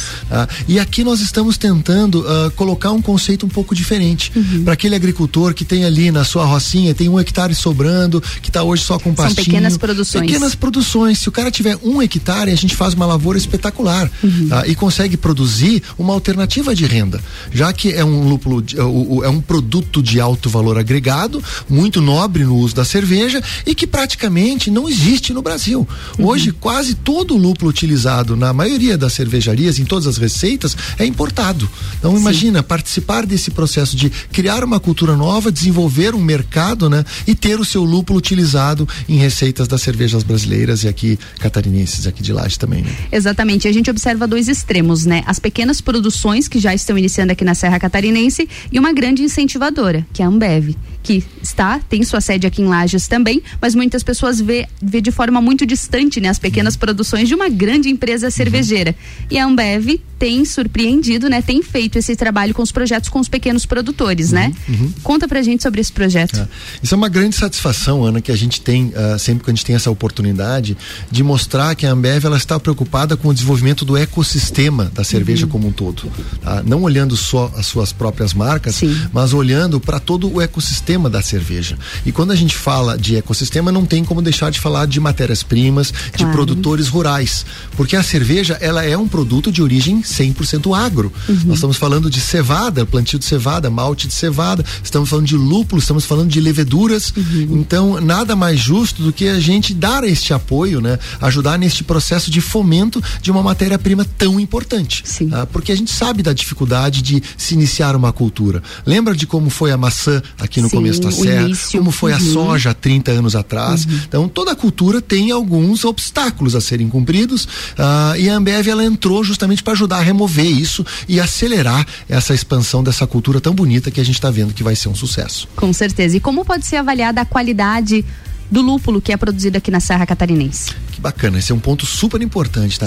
e 0.68 0.78
aqui 0.78 1.02
nós 1.02 1.20
estamos 1.20 1.56
tentando 1.56 2.20
uh, 2.20 2.50
colocar 2.52 2.92
um 2.92 3.00
conceito 3.00 3.46
um 3.46 3.48
pouco 3.48 3.74
diferente. 3.74 4.30
Uhum. 4.36 4.64
Para 4.64 4.74
aquele 4.74 4.94
agricultor 4.94 5.54
que 5.54 5.64
tem 5.64 5.84
ali 5.84 6.10
na 6.10 6.24
sua 6.24 6.44
rocinha, 6.44 6.94
tem 6.94 7.08
um 7.08 7.18
hectare 7.18 7.54
sobrando, 7.54 8.20
que 8.42 8.50
está 8.50 8.62
hoje 8.62 8.82
só 8.82 8.98
com 8.98 9.14
pastinho. 9.14 9.36
São 9.36 9.44
pequenas 9.44 9.78
produções. 9.78 10.26
Pequenas 10.26 10.54
produções. 10.54 11.18
Se 11.18 11.28
o 11.28 11.32
cara 11.32 11.50
tiver 11.50 11.78
um 11.82 12.02
hectare, 12.02 12.50
a 12.50 12.56
gente 12.56 12.76
faz 12.76 12.92
uma 12.92 13.06
lavoura 13.06 13.38
espetacular 13.38 13.95
uhum. 14.22 14.48
tá? 14.48 14.66
e 14.66 14.74
consegue 14.74 15.16
produzir 15.16 15.82
uma 15.98 16.12
alternativa 16.12 16.74
de 16.74 16.84
renda, 16.84 17.20
já 17.52 17.72
que 17.72 17.92
é 17.92 18.04
um 18.04 18.28
lúpulo, 18.28 18.64
é, 18.74 19.26
é 19.26 19.30
um 19.30 19.40
produto 19.40 20.02
de 20.02 20.20
alto 20.20 20.48
valor 20.48 20.78
agregado, 20.78 21.42
muito 21.68 22.00
nobre 22.00 22.44
no 22.44 22.56
uso 22.56 22.74
da 22.74 22.84
cerveja 22.84 23.42
e 23.64 23.74
que 23.74 23.86
praticamente 23.86 24.70
não 24.70 24.88
existe 24.88 25.32
no 25.32 25.42
Brasil. 25.42 25.86
Uhum. 26.18 26.26
Hoje, 26.26 26.52
quase 26.52 26.94
todo 26.94 27.34
o 27.34 27.38
lúpulo 27.38 27.70
utilizado 27.70 28.36
na 28.36 28.52
maioria 28.52 28.96
das 28.96 29.12
cervejarias, 29.12 29.78
em 29.78 29.84
todas 29.84 30.06
as 30.06 30.16
receitas, 30.16 30.76
é 30.98 31.04
importado. 31.04 31.68
Então, 31.98 32.12
Sim. 32.12 32.20
imagina 32.20 32.62
participar 32.62 33.26
desse 33.26 33.50
processo 33.50 33.96
de 33.96 34.10
criar 34.32 34.64
uma 34.64 34.80
cultura 34.80 35.16
nova, 35.16 35.52
desenvolver 35.52 36.14
um 36.14 36.20
mercado, 36.20 36.88
né? 36.88 37.04
E 37.26 37.34
ter 37.34 37.58
o 37.60 37.64
seu 37.64 37.84
lúpulo 37.84 38.18
utilizado 38.18 38.88
em 39.08 39.16
receitas 39.16 39.68
das 39.68 39.82
cervejas 39.82 40.22
brasileiras 40.22 40.84
e 40.84 40.88
aqui 40.88 41.18
catarinenses, 41.38 42.06
aqui 42.06 42.22
de 42.22 42.32
Laje 42.32 42.58
também. 42.58 42.82
Né? 42.82 42.94
Exatamente. 43.10 43.68
A 43.68 43.72
gente 43.72 43.85
observa 43.90 44.26
dois 44.26 44.48
extremos, 44.48 45.04
né? 45.04 45.22
As 45.26 45.38
pequenas 45.38 45.80
produções 45.80 46.48
que 46.48 46.58
já 46.58 46.74
estão 46.74 46.96
iniciando 46.96 47.32
aqui 47.32 47.44
na 47.44 47.54
Serra 47.54 47.78
Catarinense 47.78 48.48
e 48.70 48.78
uma 48.78 48.92
grande 48.92 49.22
incentivadora, 49.22 50.06
que 50.12 50.22
é 50.22 50.24
a 50.24 50.28
Ambev, 50.28 50.74
que 51.06 51.22
está, 51.40 51.78
tem 51.78 52.02
sua 52.02 52.20
sede 52.20 52.48
aqui 52.48 52.60
em 52.60 52.66
Lages 52.66 53.06
também, 53.06 53.40
mas 53.62 53.76
muitas 53.76 54.02
pessoas 54.02 54.40
vê, 54.40 54.66
vê 54.82 55.00
de 55.00 55.12
forma 55.12 55.40
muito 55.40 55.64
distante, 55.64 56.20
né, 56.20 56.28
as 56.28 56.38
pequenas 56.38 56.74
uhum. 56.74 56.80
produções 56.80 57.28
de 57.28 57.34
uma 57.34 57.48
grande 57.48 57.88
empresa 57.88 58.28
cervejeira. 58.28 58.90
Uhum. 58.90 59.26
E 59.30 59.38
a 59.38 59.46
Ambev 59.46 60.00
tem 60.18 60.44
surpreendido, 60.44 61.28
né, 61.28 61.40
tem 61.40 61.62
feito 61.62 61.96
esse 61.96 62.16
trabalho 62.16 62.52
com 62.52 62.62
os 62.62 62.72
projetos 62.72 63.08
com 63.08 63.20
os 63.20 63.28
pequenos 63.28 63.64
produtores, 63.64 64.32
né? 64.32 64.52
uhum. 64.68 64.74
né? 64.74 64.90
Conta 65.04 65.28
pra 65.28 65.42
gente 65.42 65.62
sobre 65.62 65.80
esse 65.80 65.92
projeto. 65.92 66.40
É. 66.40 66.48
Isso 66.82 66.92
é 66.92 66.96
uma 66.96 67.08
grande 67.08 67.36
satisfação, 67.36 68.04
Ana, 68.04 68.20
que 68.20 68.32
a 68.32 68.36
gente 68.36 68.60
tem 68.60 68.86
uh, 68.86 69.16
sempre 69.16 69.44
que 69.44 69.50
a 69.50 69.54
gente 69.54 69.64
tem 69.64 69.76
essa 69.76 69.90
oportunidade 69.90 70.76
de 71.08 71.22
mostrar 71.22 71.76
que 71.76 71.86
a 71.86 71.92
Ambev 71.92 72.24
ela 72.24 72.36
está 72.36 72.58
preocupada 72.58 73.16
com 73.16 73.28
o 73.28 73.34
desenvolvimento 73.34 73.84
do 73.84 73.96
ecossistema 73.96 74.90
da 74.92 75.04
cerveja 75.04 75.46
uhum. 75.46 75.52
como 75.52 75.68
um 75.68 75.72
todo. 75.72 76.10
Tá? 76.42 76.64
Não 76.64 76.82
olhando 76.82 77.16
só 77.16 77.52
as 77.56 77.66
suas 77.66 77.92
próprias 77.92 78.34
marcas, 78.34 78.74
Sim. 78.74 78.96
mas 79.12 79.32
olhando 79.32 79.78
para 79.78 80.00
todo 80.00 80.32
o 80.32 80.40
ecossistema 80.40 80.95
ecossistema 80.96 81.10
da 81.10 81.22
cerveja. 81.22 81.78
E 82.04 82.10
quando 82.10 82.32
a 82.32 82.34
gente 82.34 82.56
fala 82.56 82.96
de 82.96 83.16
ecossistema, 83.16 83.70
não 83.70 83.84
tem 83.84 84.04
como 84.04 84.22
deixar 84.22 84.50
de 84.50 84.58
falar 84.58 84.86
de 84.86 84.98
matérias-primas, 84.98 85.90
claro. 85.90 86.16
de 86.16 86.24
produtores 86.26 86.88
rurais. 86.88 87.44
Porque 87.76 87.94
a 87.94 88.02
cerveja, 88.02 88.56
ela 88.60 88.84
é 88.84 88.96
um 88.96 89.06
produto 89.06 89.52
de 89.52 89.62
origem 89.62 90.02
100% 90.02 90.76
agro. 90.76 91.12
Uhum. 91.28 91.40
Nós 91.46 91.56
estamos 91.56 91.76
falando 91.76 92.10
de 92.10 92.20
cevada, 92.20 92.86
plantio 92.86 93.18
de 93.18 93.24
cevada, 93.24 93.70
malte 93.70 94.08
de 94.08 94.14
cevada, 94.14 94.64
estamos 94.82 95.08
falando 95.08 95.26
de 95.26 95.36
lúpulo, 95.36 95.80
estamos 95.80 96.04
falando 96.04 96.30
de 96.30 96.40
leveduras. 96.40 97.12
Uhum. 97.16 97.58
Então, 97.60 98.00
nada 98.00 98.34
mais 98.34 98.58
justo 98.58 99.02
do 99.02 99.12
que 99.12 99.28
a 99.28 99.38
gente 99.38 99.74
dar 99.74 100.04
este 100.04 100.32
apoio, 100.32 100.80
né? 100.80 100.98
Ajudar 101.20 101.58
neste 101.58 101.84
processo 101.84 102.30
de 102.30 102.40
fomento 102.40 103.02
de 103.20 103.30
uma 103.30 103.42
matéria-prima 103.42 104.06
tão 104.16 104.40
importante. 104.40 105.04
Ah, 105.32 105.46
porque 105.46 105.72
a 105.72 105.76
gente 105.76 105.92
sabe 105.92 106.22
da 106.22 106.32
dificuldade 106.32 107.02
de 107.02 107.22
se 107.36 107.54
iniciar 107.54 107.94
uma 107.94 108.12
cultura. 108.12 108.62
Lembra 108.84 109.14
de 109.14 109.26
como 109.26 109.50
foi 109.50 109.70
a 109.70 109.76
maçã 109.76 110.22
aqui 110.38 110.60
no 110.60 110.68
Sim, 110.68 110.76
começo 110.76 110.85
da 110.98 111.10
serra? 111.10 111.42
Início. 111.42 111.78
Como 111.78 111.90
foi 111.90 112.12
uhum. 112.12 112.18
a 112.18 112.20
soja 112.20 112.70
há 112.70 112.74
30 112.74 113.12
anos 113.12 113.36
atrás? 113.36 113.84
Uhum. 113.84 114.00
Então, 114.08 114.28
toda 114.28 114.52
a 114.52 114.56
cultura 114.56 115.00
tem 115.00 115.30
alguns 115.30 115.84
obstáculos 115.84 116.54
a 116.54 116.60
serem 116.60 116.88
cumpridos 116.88 117.48
ah, 117.78 118.14
e 118.18 118.28
a 118.28 118.36
Ambev 118.36 118.68
ela 118.68 118.84
entrou 118.84 119.22
justamente 119.22 119.62
para 119.62 119.72
ajudar 119.72 119.98
a 119.98 120.02
remover 120.02 120.46
isso 120.46 120.84
e 121.08 121.20
acelerar 121.20 121.86
essa 122.08 122.34
expansão 122.34 122.82
dessa 122.82 123.06
cultura 123.06 123.40
tão 123.40 123.54
bonita 123.54 123.90
que 123.90 124.00
a 124.00 124.04
gente 124.04 124.16
está 124.16 124.30
vendo 124.30 124.54
que 124.54 124.62
vai 124.62 124.76
ser 124.76 124.88
um 124.88 124.94
sucesso. 124.94 125.48
Com 125.56 125.72
certeza. 125.72 126.16
E 126.16 126.20
como 126.20 126.44
pode 126.44 126.66
ser 126.66 126.76
avaliada 126.76 127.20
a 127.20 127.24
qualidade 127.24 128.04
do 128.50 128.62
lúpulo 128.62 129.00
que 129.00 129.12
é 129.12 129.16
produzido 129.16 129.58
aqui 129.58 129.70
na 129.70 129.80
Serra 129.80 130.06
Catarinense? 130.06 130.70
Que 130.92 131.00
bacana, 131.00 131.38
esse 131.38 131.52
é 131.52 131.54
um 131.54 131.58
ponto 131.58 131.84
super 131.84 132.22
importante, 132.22 132.78
tá? 132.78 132.86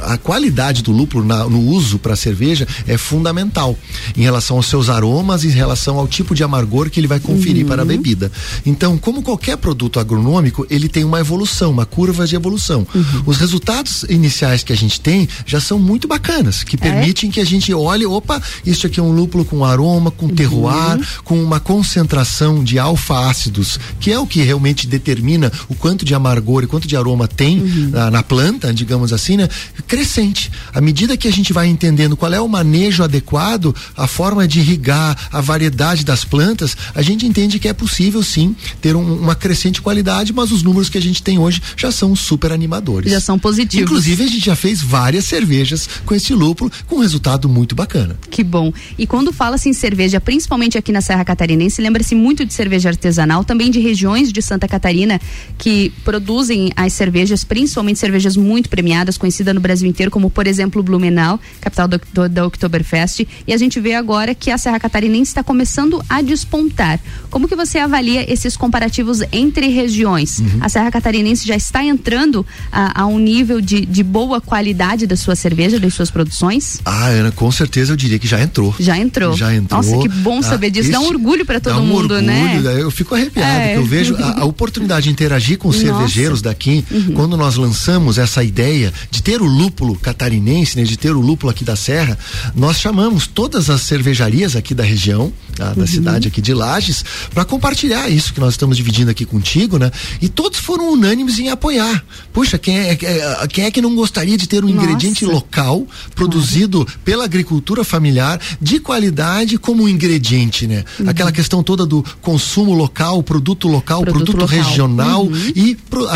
A, 0.00 0.14
a 0.14 0.18
qualidade 0.18 0.82
do 0.82 0.90
lúpulo 0.90 1.24
na, 1.24 1.44
no 1.44 1.60
uso 1.60 1.98
para 1.98 2.16
cerveja 2.16 2.66
é 2.86 2.98
fundamental 2.98 3.78
em 4.16 4.22
relação 4.22 4.56
aos 4.56 4.66
seus 4.66 4.88
aromas, 4.88 5.44
em 5.44 5.50
relação 5.50 5.98
ao 5.98 6.08
tipo 6.08 6.34
de 6.34 6.42
amargor 6.42 6.90
que 6.90 6.98
ele 6.98 7.06
vai 7.06 7.20
conferir 7.20 7.62
uhum. 7.62 7.68
para 7.68 7.82
a 7.82 7.84
bebida. 7.84 8.32
Então, 8.66 8.98
como 8.98 9.22
qualquer 9.22 9.56
produto 9.56 10.00
agronômico, 10.00 10.66
ele 10.68 10.88
tem 10.88 11.04
uma 11.04 11.20
evolução, 11.20 11.70
uma 11.70 11.86
curva 11.86 12.26
de 12.26 12.34
evolução. 12.34 12.86
Uhum. 12.94 13.22
Os 13.26 13.38
resultados 13.38 14.04
iniciais 14.08 14.62
que 14.62 14.72
a 14.72 14.76
gente 14.76 15.00
tem 15.00 15.28
já 15.46 15.60
são 15.60 15.78
muito 15.78 16.08
bacanas, 16.08 16.64
que 16.64 16.76
é? 16.76 16.78
permitem 16.78 17.30
que 17.30 17.40
a 17.40 17.46
gente 17.46 17.72
olhe, 17.72 18.04
opa, 18.04 18.42
isso 18.64 18.86
aqui 18.86 18.98
é 18.98 19.02
um 19.02 19.12
lúpulo 19.12 19.44
com 19.44 19.64
aroma, 19.64 20.10
com 20.10 20.28
terroir, 20.28 20.96
uhum. 20.96 21.04
com 21.24 21.42
uma 21.42 21.60
concentração 21.60 22.64
de 22.64 22.78
alfa-ácidos, 22.78 23.78
que 24.00 24.10
é 24.10 24.18
o 24.18 24.26
que 24.26 24.42
realmente 24.42 24.77
determina 24.86 25.50
o 25.68 25.74
quanto 25.74 26.04
de 26.04 26.14
amargor 26.14 26.62
e 26.62 26.66
quanto 26.66 26.86
de 26.86 26.96
aroma 26.96 27.26
tem 27.26 27.60
uhum. 27.60 27.90
na, 27.90 28.10
na, 28.10 28.22
planta, 28.22 28.72
digamos 28.72 29.12
assim, 29.12 29.36
né? 29.36 29.48
Crescente. 29.86 30.50
À 30.72 30.80
medida 30.80 31.16
que 31.16 31.28
a 31.28 31.32
gente 31.32 31.52
vai 31.52 31.66
entendendo 31.66 32.16
qual 32.16 32.32
é 32.32 32.40
o 32.40 32.48
manejo 32.48 33.02
adequado, 33.02 33.74
a 33.96 34.06
forma 34.06 34.46
de 34.46 34.60
irrigar, 34.60 35.16
a 35.32 35.40
variedade 35.40 36.04
das 36.04 36.24
plantas, 36.24 36.76
a 36.94 37.02
gente 37.02 37.26
entende 37.26 37.58
que 37.58 37.68
é 37.68 37.72
possível 37.72 38.22
sim 38.22 38.54
ter 38.80 38.94
um, 38.94 39.14
uma 39.14 39.34
crescente 39.34 39.80
qualidade, 39.80 40.32
mas 40.32 40.52
os 40.52 40.62
números 40.62 40.88
que 40.88 40.98
a 40.98 41.02
gente 41.02 41.22
tem 41.22 41.38
hoje 41.38 41.62
já 41.76 41.90
são 41.90 42.14
super 42.14 42.52
animadores. 42.52 43.10
Já 43.10 43.20
são 43.20 43.38
positivos. 43.38 43.88
Inclusive, 43.88 44.24
a 44.24 44.26
gente 44.26 44.44
já 44.44 44.56
fez 44.56 44.82
várias 44.82 45.24
cervejas 45.24 45.88
com 46.04 46.14
esse 46.14 46.32
lúpulo, 46.34 46.70
com 46.86 46.96
um 46.96 47.00
resultado 47.00 47.48
muito 47.48 47.74
bacana. 47.74 48.16
Que 48.30 48.44
bom. 48.44 48.72
E 48.98 49.06
quando 49.06 49.32
fala-se 49.32 49.68
em 49.68 49.72
cerveja, 49.72 50.20
principalmente 50.20 50.76
aqui 50.76 50.92
na 50.92 51.00
Serra 51.00 51.24
Catarinense, 51.24 51.80
lembra-se 51.80 52.14
muito 52.14 52.44
de 52.44 52.52
cerveja 52.52 52.90
artesanal, 52.90 53.44
também 53.44 53.70
de 53.70 53.78
regiões 53.78 54.32
de 54.32 54.42
Santa 54.42 54.67
Catarina 54.68 55.20
que 55.56 55.92
produzem 56.04 56.70
as 56.76 56.92
cervejas 56.92 57.44
principalmente 57.44 57.98
cervejas 57.98 58.36
muito 58.36 58.68
premiadas, 58.68 59.18
conhecida 59.18 59.52
no 59.52 59.60
Brasil 59.60 59.88
inteiro, 59.88 60.10
como 60.10 60.30
por 60.30 60.46
exemplo 60.46 60.82
Blumenau, 60.82 61.40
capital 61.60 61.88
do, 61.88 62.00
do, 62.12 62.28
da 62.28 62.46
Oktoberfest. 62.46 63.26
E 63.46 63.52
a 63.52 63.56
gente 63.56 63.80
vê 63.80 63.94
agora 63.94 64.34
que 64.34 64.50
a 64.50 64.58
Serra 64.58 64.78
Catarinense 64.78 65.30
está 65.30 65.42
começando 65.42 66.02
a 66.08 66.22
despontar. 66.22 67.00
Como 67.30 67.48
que 67.48 67.56
você 67.56 67.78
avalia 67.78 68.30
esses 68.30 68.56
comparativos 68.56 69.20
entre 69.32 69.68
regiões? 69.68 70.38
Uhum. 70.38 70.58
A 70.60 70.68
Serra 70.68 70.90
Catarinense 70.90 71.46
já 71.46 71.56
está 71.56 71.84
entrando 71.84 72.46
a, 72.70 73.02
a 73.02 73.06
um 73.06 73.18
nível 73.18 73.60
de, 73.60 73.84
de, 73.84 74.02
boa 74.02 74.40
qualidade 74.40 75.06
da 75.06 75.16
sua 75.16 75.34
cerveja, 75.34 75.78
das 75.78 75.94
suas 75.94 76.10
produções? 76.10 76.80
Ah, 76.84 77.08
Ana, 77.08 77.32
com 77.32 77.50
certeza 77.50 77.92
eu 77.92 77.96
diria 77.96 78.18
que 78.18 78.26
já 78.26 78.40
entrou. 78.40 78.74
Já 78.78 78.98
entrou. 78.98 79.36
Já 79.36 79.54
entrou. 79.54 79.82
Nossa, 79.82 79.98
que 79.98 80.08
bom 80.08 80.42
saber 80.42 80.68
ah, 80.68 80.70
disso. 80.70 80.90
Dá 80.90 81.00
um 81.00 81.06
orgulho 81.06 81.44
para 81.44 81.60
todo 81.60 81.78
um 81.80 81.86
mundo, 81.86 82.14
orgulho, 82.14 82.22
né? 82.22 82.62
Eu 82.78 82.90
fico 82.90 83.14
arrepiado, 83.14 83.50
é. 83.50 83.66
porque 83.66 83.78
eu 83.78 83.84
vejo 83.84 84.16
a, 84.16 84.40
a, 84.40 84.44
oportunidade 84.58 85.04
de 85.04 85.10
interagir 85.10 85.56
com 85.56 85.68
os 85.68 85.76
Nossa. 85.76 85.86
cervejeiros 85.86 86.42
daqui, 86.42 86.84
uhum. 86.90 87.14
quando 87.14 87.36
nós 87.36 87.54
lançamos 87.54 88.18
essa 88.18 88.42
ideia 88.42 88.92
de 89.08 89.22
ter 89.22 89.40
o 89.40 89.46
lúpulo 89.46 89.94
catarinense, 89.94 90.76
né, 90.76 90.82
de 90.82 90.96
ter 90.96 91.12
o 91.12 91.20
lúpulo 91.20 91.50
aqui 91.50 91.64
da 91.64 91.76
Serra, 91.76 92.18
nós 92.56 92.80
chamamos 92.80 93.28
todas 93.28 93.70
as 93.70 93.82
cervejarias 93.82 94.56
aqui 94.56 94.74
da 94.74 94.82
região, 94.82 95.32
tá, 95.54 95.72
da 95.74 95.82
uhum. 95.82 95.86
cidade 95.86 96.26
aqui 96.26 96.42
de 96.42 96.52
Lages, 96.52 97.04
para 97.32 97.44
compartilhar 97.44 98.08
isso 98.08 98.34
que 98.34 98.40
nós 98.40 98.54
estamos 98.54 98.76
dividindo 98.76 99.10
aqui 99.12 99.24
contigo, 99.24 99.78
né? 99.78 99.92
E 100.20 100.28
todos 100.28 100.58
foram 100.58 100.92
unânimes 100.92 101.38
em 101.38 101.50
apoiar. 101.50 102.04
Puxa, 102.32 102.58
quem 102.58 102.76
é, 102.76 102.98
é 103.00 103.46
quem 103.48 103.64
é 103.64 103.70
que 103.70 103.80
não 103.80 103.94
gostaria 103.94 104.36
de 104.36 104.48
ter 104.48 104.64
um 104.64 104.68
Nossa. 104.68 104.84
ingrediente 104.84 105.24
local, 105.24 105.86
produzido 106.16 106.84
claro. 106.84 107.00
pela 107.04 107.24
agricultura 107.24 107.84
familiar, 107.84 108.40
de 108.60 108.80
qualidade 108.80 109.56
como 109.56 109.88
ingrediente, 109.88 110.66
né? 110.66 110.84
Uhum. 110.98 111.08
Aquela 111.08 111.30
questão 111.30 111.62
toda 111.62 111.86
do 111.86 112.04
consumo 112.20 112.74
local, 112.74 113.22
produto 113.22 113.68
local, 113.68 114.02
produto, 114.02 114.24
produto 114.24 114.40
local. 114.42 114.47
Regional 114.48 115.24
uhum. 115.24 115.52
e 115.54 115.74
pro, 115.74 116.06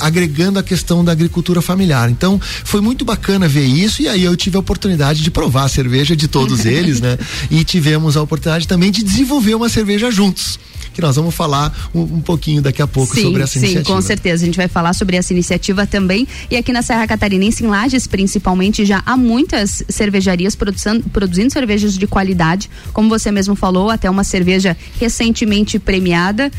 agregando 0.00 0.58
a 0.58 0.62
questão 0.62 1.04
da 1.04 1.12
agricultura 1.12 1.60
familiar. 1.60 2.10
Então, 2.10 2.40
foi 2.64 2.80
muito 2.80 3.04
bacana 3.04 3.48
ver 3.48 3.64
isso 3.64 4.02
e 4.02 4.08
aí 4.08 4.24
eu 4.24 4.36
tive 4.36 4.56
a 4.56 4.60
oportunidade 4.60 5.22
de 5.22 5.30
provar 5.30 5.64
a 5.64 5.68
cerveja 5.68 6.14
de 6.16 6.28
todos 6.28 6.64
eles, 6.66 7.00
né? 7.00 7.18
E 7.50 7.64
tivemos 7.64 8.16
a 8.16 8.22
oportunidade 8.22 8.66
também 8.66 8.90
de 8.90 9.02
desenvolver 9.02 9.54
uma 9.54 9.68
cerveja 9.68 10.10
juntos 10.10 10.58
que 10.92 11.00
nós 11.00 11.16
vamos 11.16 11.34
falar 11.34 11.74
um, 11.94 12.02
um 12.02 12.20
pouquinho 12.20 12.60
daqui 12.60 12.82
a 12.82 12.86
pouco 12.86 13.14
sim, 13.14 13.22
sobre 13.22 13.42
essa 13.42 13.54
sim, 13.54 13.60
iniciativa. 13.60 13.84
Sim, 13.84 13.94
com 13.94 14.02
certeza. 14.02 14.42
A 14.42 14.46
gente 14.46 14.56
vai 14.56 14.68
falar 14.68 14.92
sobre 14.92 15.16
essa 15.16 15.32
iniciativa 15.32 15.86
também. 15.86 16.26
E 16.50 16.56
aqui 16.56 16.72
na 16.72 16.82
Serra 16.82 17.06
Catarinense, 17.06 17.64
em 17.64 17.68
Lages, 17.68 18.06
principalmente, 18.06 18.84
já 18.84 19.02
há 19.06 19.16
muitas 19.16 19.82
cervejarias 19.88 20.54
produzindo, 20.54 21.08
produzindo 21.10 21.52
cervejas 21.52 21.96
de 21.96 22.06
qualidade. 22.06 22.68
Como 22.92 23.08
você 23.08 23.30
mesmo 23.30 23.54
falou, 23.54 23.90
até 23.90 24.10
uma 24.10 24.24
cerveja 24.24 24.76
recentemente 24.98 25.78
premiada 25.78 26.50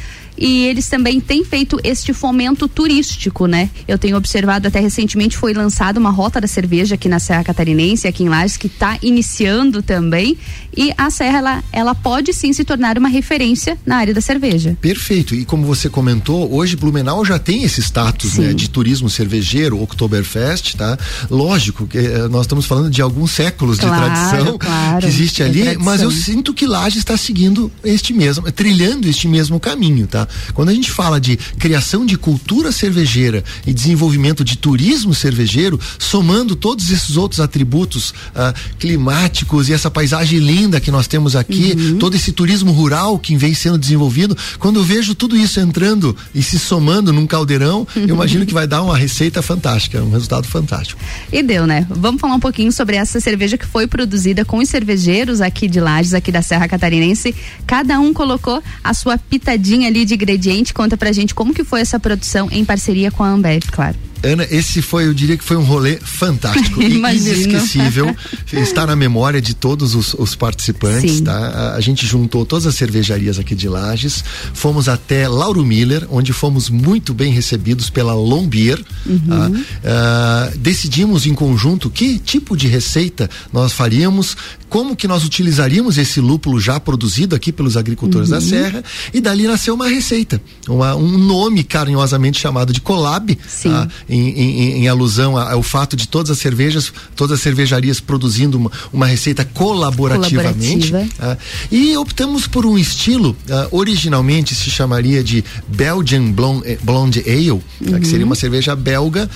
e 0.42 0.66
eles 0.66 0.90
também 0.90 1.22
têm 1.22 1.46
feito 1.46 1.80
este 1.84 2.14
fomento 2.14 2.68
turístico, 2.68 3.46
né? 3.46 3.70
Eu 3.88 3.98
tenho 3.98 4.18
observado 4.18 4.68
até 4.68 4.80
recentemente 4.80 5.38
foi 5.38 5.54
lançada 5.54 6.00
uma 6.00 6.10
rota 6.10 6.42
da 6.42 6.48
cerveja 6.48 6.96
aqui 6.96 7.08
na 7.08 7.20
Serra 7.20 7.44
Catarinense, 7.44 8.08
aqui 8.08 8.24
em 8.24 8.30
Lages, 8.30 8.58
que 8.58 8.66
está 8.66 8.98
iniciando 9.04 9.84
também 9.84 10.36
e 10.76 10.92
a 10.98 11.12
Serra 11.12 11.38
ela, 11.38 11.64
ela 11.72 11.96
pode 11.96 12.34
sim 12.34 12.52
se 12.54 12.64
tornar 12.64 12.98
uma 12.98 13.08
referência 13.08 13.78
na 13.86 13.98
área 13.98 14.14
da 14.14 14.22
cerveja. 14.22 14.76
Perfeito. 14.82 15.36
E 15.36 15.46
como 15.46 15.66
você 15.66 15.90
comentou, 15.90 16.52
hoje 16.52 16.76
Blumenau 16.76 17.24
já 17.24 17.38
tem 17.38 17.64
esse 17.64 17.82
status 17.82 18.38
né, 18.38 18.54
de 18.54 18.68
turismo 18.68 19.10
cervejeiro, 19.10 19.82
Oktoberfest, 19.82 20.76
tá? 20.76 20.98
Lógico 21.30 21.86
que 21.86 22.00
eh, 22.00 22.28
nós 22.30 22.42
estamos 22.42 22.66
falando 22.66 22.90
de 22.90 23.02
alguns 23.02 23.32
séculos 23.32 23.78
claro, 23.78 23.96
de 23.96 24.10
tradição 24.10 24.58
claro, 24.58 25.00
que 25.02 25.06
existe 25.06 25.44
ali, 25.44 25.78
mas 25.78 26.02
eu 26.02 26.10
sinto 26.10 26.54
que 26.54 26.66
Lages 26.66 27.00
está 27.00 27.16
seguindo 27.16 27.72
este 27.84 28.12
mesmo, 28.14 28.52
trilhando 28.52 29.08
este 29.08 29.28
mesmo 29.28 29.60
caminho, 29.60 30.08
tá? 30.08 30.28
Quando 30.54 30.70
a 30.70 30.74
gente 30.74 30.92
fala 30.92 31.20
de 31.20 31.38
criação 31.58 32.06
de 32.06 32.18
cultura 32.18 32.72
cervejeira 32.72 33.44
e 33.66 33.74
desenvolvimento 33.74 34.44
de 34.44 34.58
turismo 34.58 35.14
cervejeiro, 35.14 35.80
somando 35.98 36.56
todos 36.56 36.92
esses 36.92 37.18
outros 37.18 37.40
atributos 37.40 38.14
ah, 38.36 38.54
climáticos 38.80 39.70
e 39.70 39.74
essa 39.74 39.90
paisagem 39.90 40.40
linda 40.40 40.80
que 40.80 40.92
nós 40.92 41.08
temos 41.08 41.36
aqui, 41.36 41.76
uhum. 41.78 41.98
todo 41.98 42.16
esse 42.16 42.32
turismo 42.32 42.72
rural 42.72 43.18
que 43.20 43.36
vem 43.36 43.54
sendo 43.54 43.78
desenvolvido, 43.78 44.38
quando 44.60 44.80
eu 44.80 44.84
vejo 44.84 45.16
tudo 45.16 45.36
isso 45.36 45.60
entrando 45.60 46.16
e 46.34 46.42
se 46.42 46.60
somando 46.60 47.14
num 47.14 47.28
caldeirão, 47.28 47.88
uhum. 47.96 48.04
eu 48.04 48.16
imagino 48.16 48.46
que 48.46 48.54
vai 48.54 48.68
dar 48.68 48.82
uma 48.82 48.98
receita 48.98 49.42
fantástica, 49.42 50.02
um 50.02 50.12
resultado 50.12 50.48
fantástico. 50.48 51.00
E 51.32 51.42
deu, 51.42 51.66
né? 51.66 51.86
Vamos 51.90 52.20
falar 52.22 52.36
um 52.36 52.40
pouquinho 52.40 52.72
sobre 52.72 52.96
essa 52.96 53.20
cerveja 53.20 53.58
que 53.58 53.66
foi 53.66 53.88
produzida 53.88 54.44
com 54.46 54.58
os 54.58 54.70
cervejeiros 54.70 55.42
aqui 55.42 55.68
de 55.68 55.80
Lages, 55.80 56.14
aqui 56.14 56.32
da 56.32 56.42
Serra 56.42 56.68
Catarinense. 56.68 57.36
Cada 57.66 58.00
um 58.00 58.14
colocou 58.14 58.62
a 58.84 58.94
sua 58.94 59.18
pitadinha 59.18 59.88
ali 59.88 60.06
de 60.06 60.11
ingrediente. 60.14 60.74
Conta 60.74 60.98
pra 60.98 61.12
gente 61.12 61.34
como 61.34 61.54
que 61.54 61.64
foi 61.64 61.82
essa 61.82 62.00
produção 62.00 62.48
em 62.52 62.64
parceria 62.64 63.12
com 63.12 63.24
a 63.24 63.30
Ambev, 63.30 63.64
claro. 63.72 64.11
Ana, 64.24 64.48
esse 64.52 64.82
foi, 64.82 65.08
eu 65.08 65.14
diria 65.14 65.36
que 65.36 65.44
foi 65.44 65.58
um 65.58 65.64
rolê 65.64 65.98
fantástico 65.98 66.82
e 66.82 66.98
inesquecível. 66.98 68.16
está 68.54 68.86
na 68.86 68.96
memória 68.96 69.42
de 69.42 69.56
todos 69.56 69.96
os, 69.96 70.14
os 70.14 70.36
participantes, 70.36 71.18
Sim. 71.18 71.24
tá? 71.24 71.38
A, 71.38 71.76
a, 71.76 71.82
gente 71.82 72.06
juntou 72.06 72.46
todas 72.46 72.68
as 72.68 72.76
cervejarias 72.76 73.40
aqui 73.40 73.56
de 73.56 73.68
Lages, 73.68 74.24
fomos 74.54 74.88
até 74.88 75.28
Lauro 75.28 75.66
Miller, 75.66 76.06
onde 76.10 76.34
fomos 76.34 76.70
muito 76.70 77.14
bem 77.14 77.32
recebidos 77.32 77.90
pela 77.90 78.14
Lombier. 78.14 78.80
Uhum. 79.06 79.20
Tá? 79.20 79.50
Uh, 79.50 80.58
decidimos 80.58 81.26
em 81.26 81.34
conjunto 81.34 81.90
que 81.90 82.20
tipo 82.20 82.56
de 82.56 82.68
receita 82.68 83.30
nós 83.52 83.74
faríamos, 83.74 84.38
como 84.70 84.96
que 84.96 85.08
nós 85.08 85.26
utilizaríamos 85.26 85.98
esse 85.98 86.22
lúpulo 86.22 86.60
já 86.60 86.80
produzido 86.80 87.36
aqui 87.36 87.52
pelos 87.52 87.76
agricultores 87.76 88.30
uhum. 88.30 88.36
da 88.36 88.42
Serra 88.42 88.84
e 89.14 89.20
dali 89.20 89.48
nasceu 89.48 89.74
uma 89.74 89.88
receita, 89.88 90.42
uma, 90.68 90.96
um 90.96 91.18
nome 91.18 91.64
carinhosamente 91.64 92.40
chamado 92.40 92.72
de 92.72 92.82
Colab. 92.82 93.38
Sim. 93.48 93.70
Tá? 93.70 93.88
Em, 94.12 94.30
em, 94.30 94.72
em 94.84 94.88
alusão 94.90 95.38
ao 95.38 95.64
fato 95.64 95.96
de 95.96 96.08
todas 96.08 96.30
as 96.30 96.38
cervejas, 96.38 96.92
todas 97.16 97.36
as 97.36 97.42
cervejarias 97.42 98.00
produzindo 98.02 98.58
uma, 98.58 98.72
uma 98.92 99.06
receita 99.06 99.46
colaborativamente. 99.46 100.94
Uh, 100.94 101.38
e 101.72 101.96
optamos 101.96 102.46
por 102.46 102.66
um 102.66 102.78
estilo, 102.78 103.32
uh, 103.50 103.76
originalmente 103.76 104.54
se 104.54 104.70
chamaria 104.70 105.24
de 105.24 105.44
Belgian 105.68 106.32
Blonde, 106.32 106.68
eh, 106.68 106.78
Blonde 106.84 107.24
Ale, 107.26 107.52
uhum. 107.52 107.62
que 108.00 108.08
seria 108.08 108.26
uma 108.26 108.36
cerveja 108.36 108.76
belga, 108.76 109.30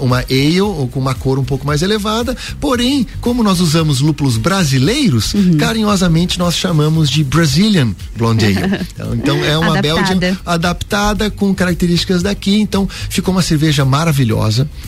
uma 0.00 0.18
ale 0.18 0.88
com 0.90 0.98
uma 0.98 1.14
cor 1.14 1.38
um 1.38 1.44
pouco 1.44 1.66
mais 1.66 1.82
elevada. 1.82 2.36
Porém, 2.60 3.06
como 3.20 3.42
nós 3.42 3.60
usamos 3.60 4.00
lúpulos 4.00 4.36
brasileiros, 4.36 5.34
uhum. 5.34 5.56
carinhosamente 5.56 6.38
nós 6.38 6.56
chamamos 6.56 7.08
de 7.08 7.22
Brazilian 7.22 7.94
Blonde 8.16 8.46
Ale. 8.46 8.80
então, 8.90 9.14
então 9.14 9.44
é 9.44 9.56
uma 9.56 9.80
Belgian 9.80 10.18
adaptada 10.44 11.30
com 11.30 11.54
características 11.54 12.22
daqui. 12.22 12.56
Então 12.60 12.88
ficou 13.08 13.32
uma 13.32 13.42
cerveja 13.42 13.84
maravilhosa. 13.84 14.15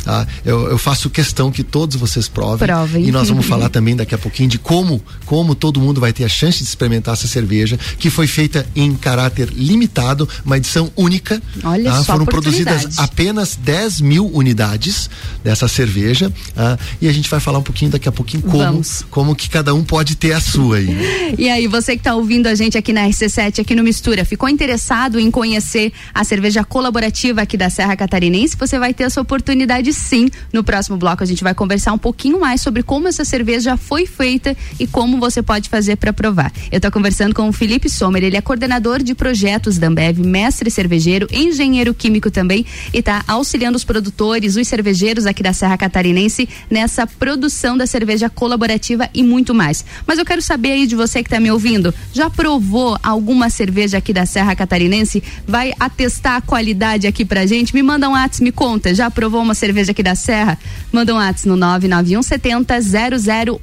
Tá? 0.04 0.26
Eu, 0.44 0.68
eu 0.70 0.78
faço 0.78 1.10
questão 1.10 1.50
que 1.50 1.62
todos 1.62 1.96
vocês 1.96 2.28
provem. 2.28 2.66
Provem. 2.66 3.06
E 3.06 3.12
nós 3.12 3.28
vamos 3.28 3.46
falar 3.46 3.68
também 3.68 3.96
daqui 3.96 4.14
a 4.14 4.18
pouquinho 4.18 4.48
de 4.48 4.58
como, 4.58 5.02
como 5.24 5.54
todo 5.54 5.80
mundo 5.80 6.00
vai 6.00 6.12
ter 6.12 6.24
a 6.24 6.28
chance 6.28 6.58
de 6.58 6.64
experimentar 6.64 7.14
essa 7.14 7.26
cerveja, 7.26 7.78
que 7.98 8.10
foi 8.10 8.26
feita 8.26 8.66
em 8.74 8.94
caráter 8.94 9.48
limitado, 9.52 10.28
uma 10.44 10.56
edição 10.56 10.90
única. 10.96 11.42
Olha 11.64 11.90
tá? 11.90 12.04
só 12.04 12.12
Foram 12.12 12.26
produzidas 12.26 12.98
apenas 12.98 13.56
10 13.56 14.00
mil 14.00 14.26
unidades 14.32 15.08
dessa 15.42 15.68
cerveja. 15.68 16.32
Tá? 16.54 16.78
E 17.00 17.08
a 17.08 17.12
gente 17.12 17.28
vai 17.28 17.40
falar 17.40 17.58
um 17.58 17.62
pouquinho 17.62 17.90
daqui 17.90 18.08
a 18.08 18.12
pouquinho 18.12 18.42
como, 18.42 18.82
como 19.10 19.36
que 19.36 19.48
cada 19.48 19.74
um 19.74 19.84
pode 19.84 20.16
ter 20.16 20.32
a 20.32 20.40
sua 20.40 20.76
aí. 20.76 20.88
E 21.38 21.48
aí, 21.48 21.66
você 21.66 21.92
que 21.92 22.00
está 22.00 22.14
ouvindo 22.14 22.46
a 22.46 22.54
gente 22.54 22.76
aqui 22.76 22.92
na 22.92 23.06
RC7, 23.06 23.60
aqui 23.60 23.74
no 23.74 23.82
Mistura, 23.84 24.24
ficou 24.24 24.48
interessado 24.48 25.20
em 25.20 25.30
conhecer 25.30 25.92
a 26.12 26.24
cerveja 26.24 26.64
colaborativa 26.64 27.42
aqui 27.42 27.56
da 27.56 27.70
Serra 27.70 27.94
Catarinense? 27.96 28.56
Você 28.56 28.78
vai 28.78 28.94
ter 28.94 29.10
essa 29.18 29.22
oportunidade 29.22 29.92
sim. 29.92 30.30
No 30.52 30.62
próximo 30.62 30.96
bloco 30.96 31.22
a 31.22 31.26
gente 31.26 31.42
vai 31.42 31.52
conversar 31.52 31.92
um 31.92 31.98
pouquinho 31.98 32.38
mais 32.38 32.60
sobre 32.60 32.82
como 32.82 33.08
essa 33.08 33.24
cerveja 33.24 33.76
foi 33.76 34.06
feita 34.06 34.56
e 34.78 34.86
como 34.86 35.18
você 35.18 35.42
pode 35.42 35.68
fazer 35.68 35.96
para 35.96 36.12
provar. 36.12 36.52
Eu 36.70 36.76
estou 36.76 36.90
conversando 36.90 37.34
com 37.34 37.48
o 37.48 37.52
Felipe 37.52 37.88
Sommer, 37.88 38.22
ele 38.22 38.36
é 38.36 38.40
coordenador 38.40 39.02
de 39.02 39.14
projetos 39.14 39.76
da 39.76 39.88
Ambev, 39.88 40.20
mestre 40.20 40.70
cervejeiro, 40.70 41.26
engenheiro 41.32 41.92
químico 41.92 42.30
também 42.30 42.64
e 42.92 42.98
está 42.98 43.24
auxiliando 43.26 43.76
os 43.76 43.84
produtores, 43.84 44.56
os 44.56 44.68
cervejeiros 44.68 45.26
aqui 45.26 45.42
da 45.42 45.52
Serra 45.52 45.76
Catarinense 45.76 46.48
nessa 46.70 47.06
produção 47.06 47.76
da 47.76 47.86
cerveja 47.86 48.30
colaborativa 48.30 49.08
e 49.12 49.22
muito 49.22 49.54
mais. 49.54 49.84
Mas 50.06 50.18
eu 50.18 50.24
quero 50.24 50.42
saber 50.42 50.72
aí 50.72 50.86
de 50.86 50.94
você 50.94 51.22
que 51.22 51.28
está 51.28 51.40
me 51.40 51.50
ouvindo, 51.50 51.92
já 52.12 52.30
provou 52.30 52.96
alguma 53.02 53.50
cerveja 53.50 53.98
aqui 53.98 54.12
da 54.12 54.26
Serra 54.26 54.54
Catarinense? 54.54 55.22
Vai 55.46 55.72
atestar 55.80 56.36
a 56.36 56.40
qualidade 56.40 57.06
aqui 57.06 57.24
pra 57.24 57.46
gente? 57.46 57.74
Me 57.74 57.82
manda 57.82 58.08
um 58.08 58.12
WhatsApp, 58.12 58.44
me 58.44 58.52
conta, 58.52 58.94
já 58.94 59.07
provou 59.10 59.42
uma 59.42 59.54
cerveja 59.54 59.92
aqui 59.92 60.02
da 60.02 60.14
Serra? 60.14 60.58
Manda 60.92 61.14
um 61.14 61.16
WhatsApp 61.16 61.48
no 61.48 61.56
991 61.56 62.22
70 62.22 62.74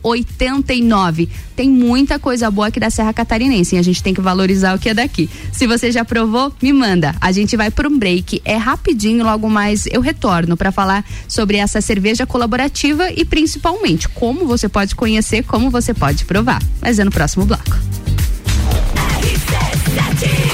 0089. 0.04 1.30
Tem 1.56 1.70
muita 1.70 2.20
coisa 2.20 2.52
boa 2.52 2.68
aqui 2.68 2.80
da 2.80 2.90
Serra 2.90 3.14
Catarinense, 3.14 3.76
e 3.76 3.80
a 3.80 3.82
gente 3.82 4.04
tem 4.04 4.14
que 4.14 4.22
valorizar 4.22 4.76
o 4.76 4.80
que 4.80 4.90
é 4.90 4.94
daqui. 4.94 5.30
Se 5.52 5.66
você 5.66 5.92
já 5.92 6.04
provou, 6.04 6.54
me 6.62 6.74
manda. 6.74 7.16
A 7.22 7.32
gente 7.32 7.56
vai 7.56 7.72
para 7.72 7.88
um 7.88 7.98
break, 7.98 8.42
é 8.44 8.56
rapidinho, 8.56 9.24
logo 9.24 9.50
mais 9.50 9.88
eu 9.92 10.02
retorno 10.02 10.58
para 10.58 10.72
falar 10.72 11.06
sobre 11.28 11.58
essa 11.58 11.82
cerveja 11.82 12.26
colaborativa 12.26 13.12
e 13.12 13.24
principalmente 13.24 14.10
como 14.10 14.46
você 14.46 14.68
pode 14.68 14.96
conhecer, 14.96 15.44
como 15.44 15.70
você 15.70 15.94
pode 15.94 16.26
provar. 16.26 16.62
Mas 16.82 17.00
é 17.00 17.04
no 17.04 17.12
próximo 17.12 17.46
bloco. 17.46 17.78
RC7, 19.22 20.45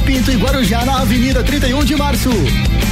Pinto 0.00 0.30
e 0.30 0.36
Guarujá, 0.36 0.84
na 0.84 1.00
Avenida 1.00 1.42
31 1.42 1.84
de 1.84 1.96
Março. 1.96 2.30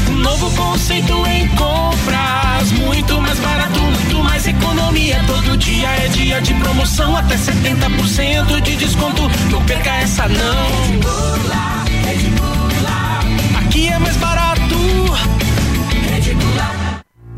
Novo 0.09 0.51
conceito 0.57 1.27
em 1.27 1.49
compras, 1.49 2.73
muito 2.73 3.21
mais 3.21 3.39
barato, 3.39 3.81
muito 3.81 4.23
mais 4.23 4.47
economia. 4.47 5.23
Todo 5.27 5.57
dia 5.57 5.89
é 5.89 6.09
dia 6.09 6.41
de 6.41 6.55
promoção, 6.55 7.17
até 7.17 7.37
70% 7.37 8.61
de 8.61 8.77
desconto. 8.77 9.31
Não 9.51 9.63
perca 9.65 9.91
essa 9.97 10.29
não. 10.29 10.67
Aqui 13.59 13.89
é 13.89 13.99
mais 13.99 14.17
barato. 14.17 14.32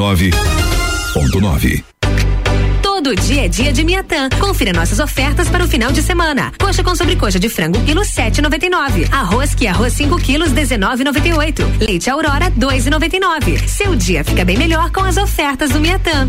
89.9. 0.00 1.84
Todo 2.82 3.14
dia 3.14 3.44
é 3.44 3.48
dia 3.48 3.70
de 3.70 3.84
Miatã. 3.84 4.30
Confira 4.40 4.72
nossas 4.72 4.98
ofertas 4.98 5.48
para 5.50 5.62
o 5.62 5.68
final 5.68 5.92
de 5.92 6.00
semana. 6.00 6.52
Coxa 6.58 6.82
com 6.82 6.96
sobrecoxa 6.96 7.38
de 7.38 7.50
frango, 7.50 7.78
quilo 7.84 8.00
7,99. 8.00 9.12
Arroz 9.12 9.54
que 9.54 9.66
arroz 9.66 9.92
5 9.92 10.16
quilos, 10.18 10.52
19,98. 10.52 11.86
Leite 11.86 12.08
Aurora, 12.08 12.50
2,99. 12.52 13.68
Seu 13.68 13.94
dia 13.94 14.24
fica 14.24 14.42
bem 14.44 14.56
melhor 14.56 14.90
com 14.90 15.00
as 15.00 15.18
ofertas 15.18 15.70
do 15.70 15.80
Miatã. 15.80 16.28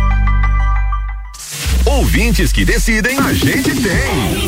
Ouvintes 1.85 2.51
que 2.51 2.65
decidem, 2.65 3.17
a 3.19 3.33
gente 3.33 3.71
tem. 3.81 4.41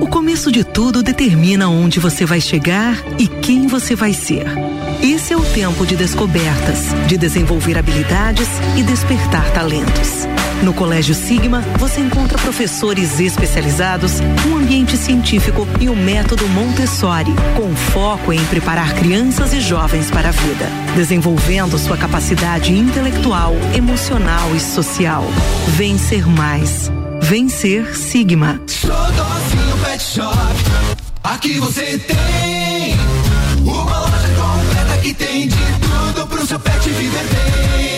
O 0.00 0.06
começo 0.06 0.50
de 0.50 0.64
tudo 0.64 1.02
determina 1.02 1.68
onde 1.68 2.00
você 2.00 2.24
vai 2.24 2.40
chegar 2.40 2.96
e 3.18 3.26
quem 3.26 3.66
você 3.66 3.94
vai 3.94 4.12
ser. 4.12 4.46
Esse 5.02 5.32
é 5.32 5.36
o 5.36 5.44
tempo 5.44 5.86
de 5.86 5.96
descobertas, 5.96 6.86
de 7.06 7.16
desenvolver 7.16 7.78
habilidades 7.78 8.48
e 8.76 8.82
despertar 8.82 9.50
talentos. 9.52 10.26
No 10.62 10.74
Colégio 10.74 11.14
Sigma, 11.14 11.60
você 11.78 12.00
encontra 12.00 12.36
professores 12.38 13.20
especializados, 13.20 14.20
um 14.46 14.56
ambiente 14.56 14.96
científico 14.96 15.66
e 15.80 15.88
o 15.88 15.94
método 15.94 16.46
Montessori, 16.48 17.32
com 17.56 17.74
foco 17.92 18.32
em 18.32 18.44
preparar 18.46 18.94
crianças 18.94 19.52
e 19.52 19.60
jovens 19.60 20.10
para 20.10 20.28
a 20.28 20.32
vida, 20.32 20.66
desenvolvendo 20.96 21.78
sua 21.78 21.96
capacidade 21.96 22.72
intelectual, 22.72 23.54
emocional 23.74 24.54
e 24.54 24.60
social. 24.60 25.24
Vencer 25.76 26.26
mais. 26.26 26.90
Vencer 27.22 27.96
Sigma. 27.96 28.60
Pet 29.84 30.02
Shop. 30.02 30.36
Aqui 31.22 31.58
você 31.58 31.98
tem 31.98 32.96
uma 33.62 33.98
loja 33.98 34.28
completa 34.36 34.98
que 35.02 35.14
tem 35.14 35.48
de 35.48 35.56
tudo 35.56 36.26
pro 36.26 36.46
seu 36.46 36.58
pet 36.58 36.88
viver 36.90 37.24
bem. 37.24 37.97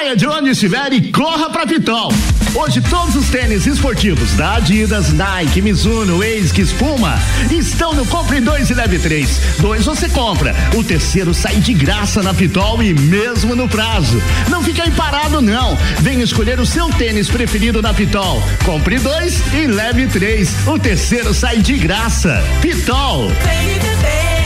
Saia 0.00 0.16
de 0.16 0.26
onde 0.26 0.48
estiver 0.48 0.94
e 0.94 1.12
corra 1.12 1.50
pra 1.50 1.66
Pitol. 1.66 2.10
Hoje 2.54 2.80
todos 2.80 3.14
os 3.16 3.28
tênis 3.28 3.66
esportivos 3.66 4.32
da 4.32 4.54
Adidas, 4.54 5.12
Nike, 5.12 5.60
Mizuno, 5.60 6.22
ASICS, 6.22 6.72
Puma 6.72 7.18
estão 7.50 7.92
no 7.92 8.06
Compre 8.06 8.40
2 8.40 8.70
e 8.70 8.74
Leve 8.74 8.98
3. 8.98 9.40
Dois 9.58 9.84
você 9.84 10.08
compra, 10.08 10.56
o 10.74 10.82
terceiro 10.82 11.34
sai 11.34 11.56
de 11.56 11.74
graça 11.74 12.22
na 12.22 12.32
Pitol 12.32 12.82
e 12.82 12.94
mesmo 12.94 13.54
no 13.54 13.68
prazo. 13.68 14.22
Não 14.48 14.62
fique 14.64 14.80
aí 14.80 14.90
parado 14.90 15.42
não. 15.42 15.76
Venha 15.98 16.24
escolher 16.24 16.58
o 16.58 16.64
seu 16.64 16.88
tênis 16.88 17.28
preferido 17.28 17.82
na 17.82 17.92
Pitol. 17.92 18.42
Compre 18.64 18.98
dois 18.98 19.42
e 19.52 19.66
leve 19.66 20.06
três. 20.06 20.66
O 20.66 20.78
terceiro 20.78 21.34
sai 21.34 21.58
de 21.58 21.76
graça. 21.76 22.42
Pitol. 22.62 23.28
Vem 23.28 24.39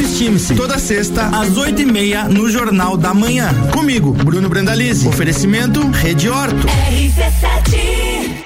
Autoestime-se. 0.00 0.54
Toda 0.54 0.78
sexta, 0.78 1.26
às 1.26 1.58
oito 1.58 1.82
e 1.82 1.84
meia, 1.84 2.24
no 2.24 2.50
Jornal 2.50 2.96
da 2.96 3.12
Manhã. 3.12 3.52
Comigo, 3.70 4.12
Bruno 4.12 4.48
Brandalize. 4.48 5.06
Oferecimento 5.06 5.86
Rede 5.90 6.30
Horto. 6.30 6.66
RC7, 6.66 8.40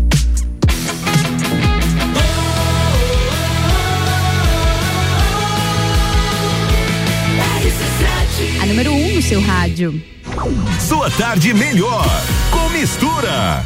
No 9.14 9.22
seu 9.22 9.40
rádio. 9.40 10.02
Sua 10.80 11.08
tarde 11.08 11.54
melhor 11.54 12.04
com 12.50 12.68
mistura. 12.70 13.64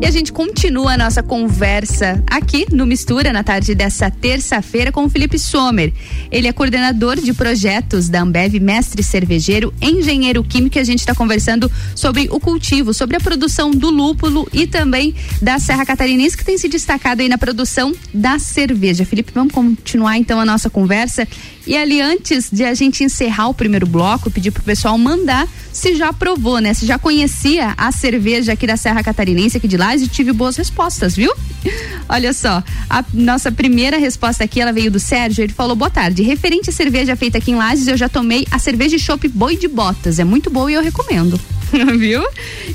E 0.00 0.06
a 0.06 0.10
gente 0.10 0.32
continua 0.32 0.94
a 0.94 0.98
nossa 0.98 1.22
conversa 1.22 2.20
aqui 2.28 2.66
no 2.72 2.84
Mistura 2.84 3.32
na 3.32 3.44
tarde 3.44 3.72
dessa 3.72 4.10
terça-feira 4.10 4.90
com 4.90 5.04
o 5.04 5.08
Felipe 5.08 5.38
Sommer. 5.38 5.92
Ele 6.28 6.48
é 6.48 6.52
coordenador 6.52 7.20
de 7.20 7.32
projetos 7.32 8.08
da 8.08 8.22
Ambev, 8.22 8.58
mestre 8.58 9.00
cervejeiro, 9.02 9.72
engenheiro 9.80 10.42
químico. 10.42 10.76
E 10.76 10.80
a 10.80 10.84
gente 10.84 10.98
está 10.98 11.14
conversando 11.14 11.70
sobre 11.94 12.26
o 12.32 12.40
cultivo, 12.40 12.92
sobre 12.92 13.16
a 13.16 13.20
produção 13.20 13.70
do 13.70 13.90
lúpulo 13.90 14.48
e 14.52 14.66
também 14.66 15.14
da 15.40 15.60
Serra 15.60 15.86
Catarinense, 15.86 16.36
que 16.36 16.44
tem 16.44 16.58
se 16.58 16.68
destacado 16.68 17.20
aí 17.20 17.28
na 17.28 17.38
produção 17.38 17.94
da 18.12 18.40
cerveja. 18.40 19.04
Felipe, 19.04 19.30
vamos 19.32 19.52
continuar 19.52 20.16
então 20.18 20.40
a 20.40 20.44
nossa 20.44 20.68
conversa. 20.68 21.28
E 21.66 21.76
ali, 21.76 22.00
antes 22.00 22.48
de 22.50 22.64
a 22.64 22.74
gente 22.74 23.04
encerrar 23.04 23.48
o 23.48 23.54
primeiro 23.54 23.86
bloco, 23.86 24.30
pedir 24.30 24.50
pro 24.50 24.62
pessoal 24.62 24.98
mandar 24.98 25.48
se 25.72 25.94
já 25.94 26.12
provou, 26.12 26.58
né? 26.58 26.74
Se 26.74 26.84
já 26.84 26.98
conhecia 26.98 27.74
a 27.76 27.90
cerveja 27.90 28.52
aqui 28.52 28.66
da 28.66 28.76
Serra 28.76 29.02
Catarinense, 29.02 29.56
aqui 29.56 29.68
de 29.68 29.76
Lages, 29.76 30.06
e 30.06 30.08
tive 30.08 30.32
boas 30.32 30.56
respostas, 30.56 31.16
viu? 31.16 31.32
Olha 32.08 32.32
só, 32.32 32.62
a 32.90 33.04
nossa 33.12 33.50
primeira 33.50 33.96
resposta 33.96 34.44
aqui, 34.44 34.60
ela 34.60 34.72
veio 34.72 34.90
do 34.90 35.00
Sérgio, 35.00 35.42
ele 35.42 35.52
falou, 35.52 35.74
boa 35.74 35.90
tarde, 35.90 36.22
referente 36.22 36.68
à 36.68 36.72
cerveja 36.72 37.16
feita 37.16 37.38
aqui 37.38 37.52
em 37.52 37.56
Lages, 37.56 37.86
eu 37.86 37.96
já 37.96 38.08
tomei 38.08 38.46
a 38.50 38.58
cerveja 38.58 38.98
chopp 38.98 39.26
Boi 39.28 39.56
de 39.56 39.68
Botas, 39.68 40.18
é 40.18 40.24
muito 40.24 40.50
boa 40.50 40.70
e 40.70 40.74
eu 40.74 40.82
recomendo. 40.82 41.40
Viu? 41.98 42.22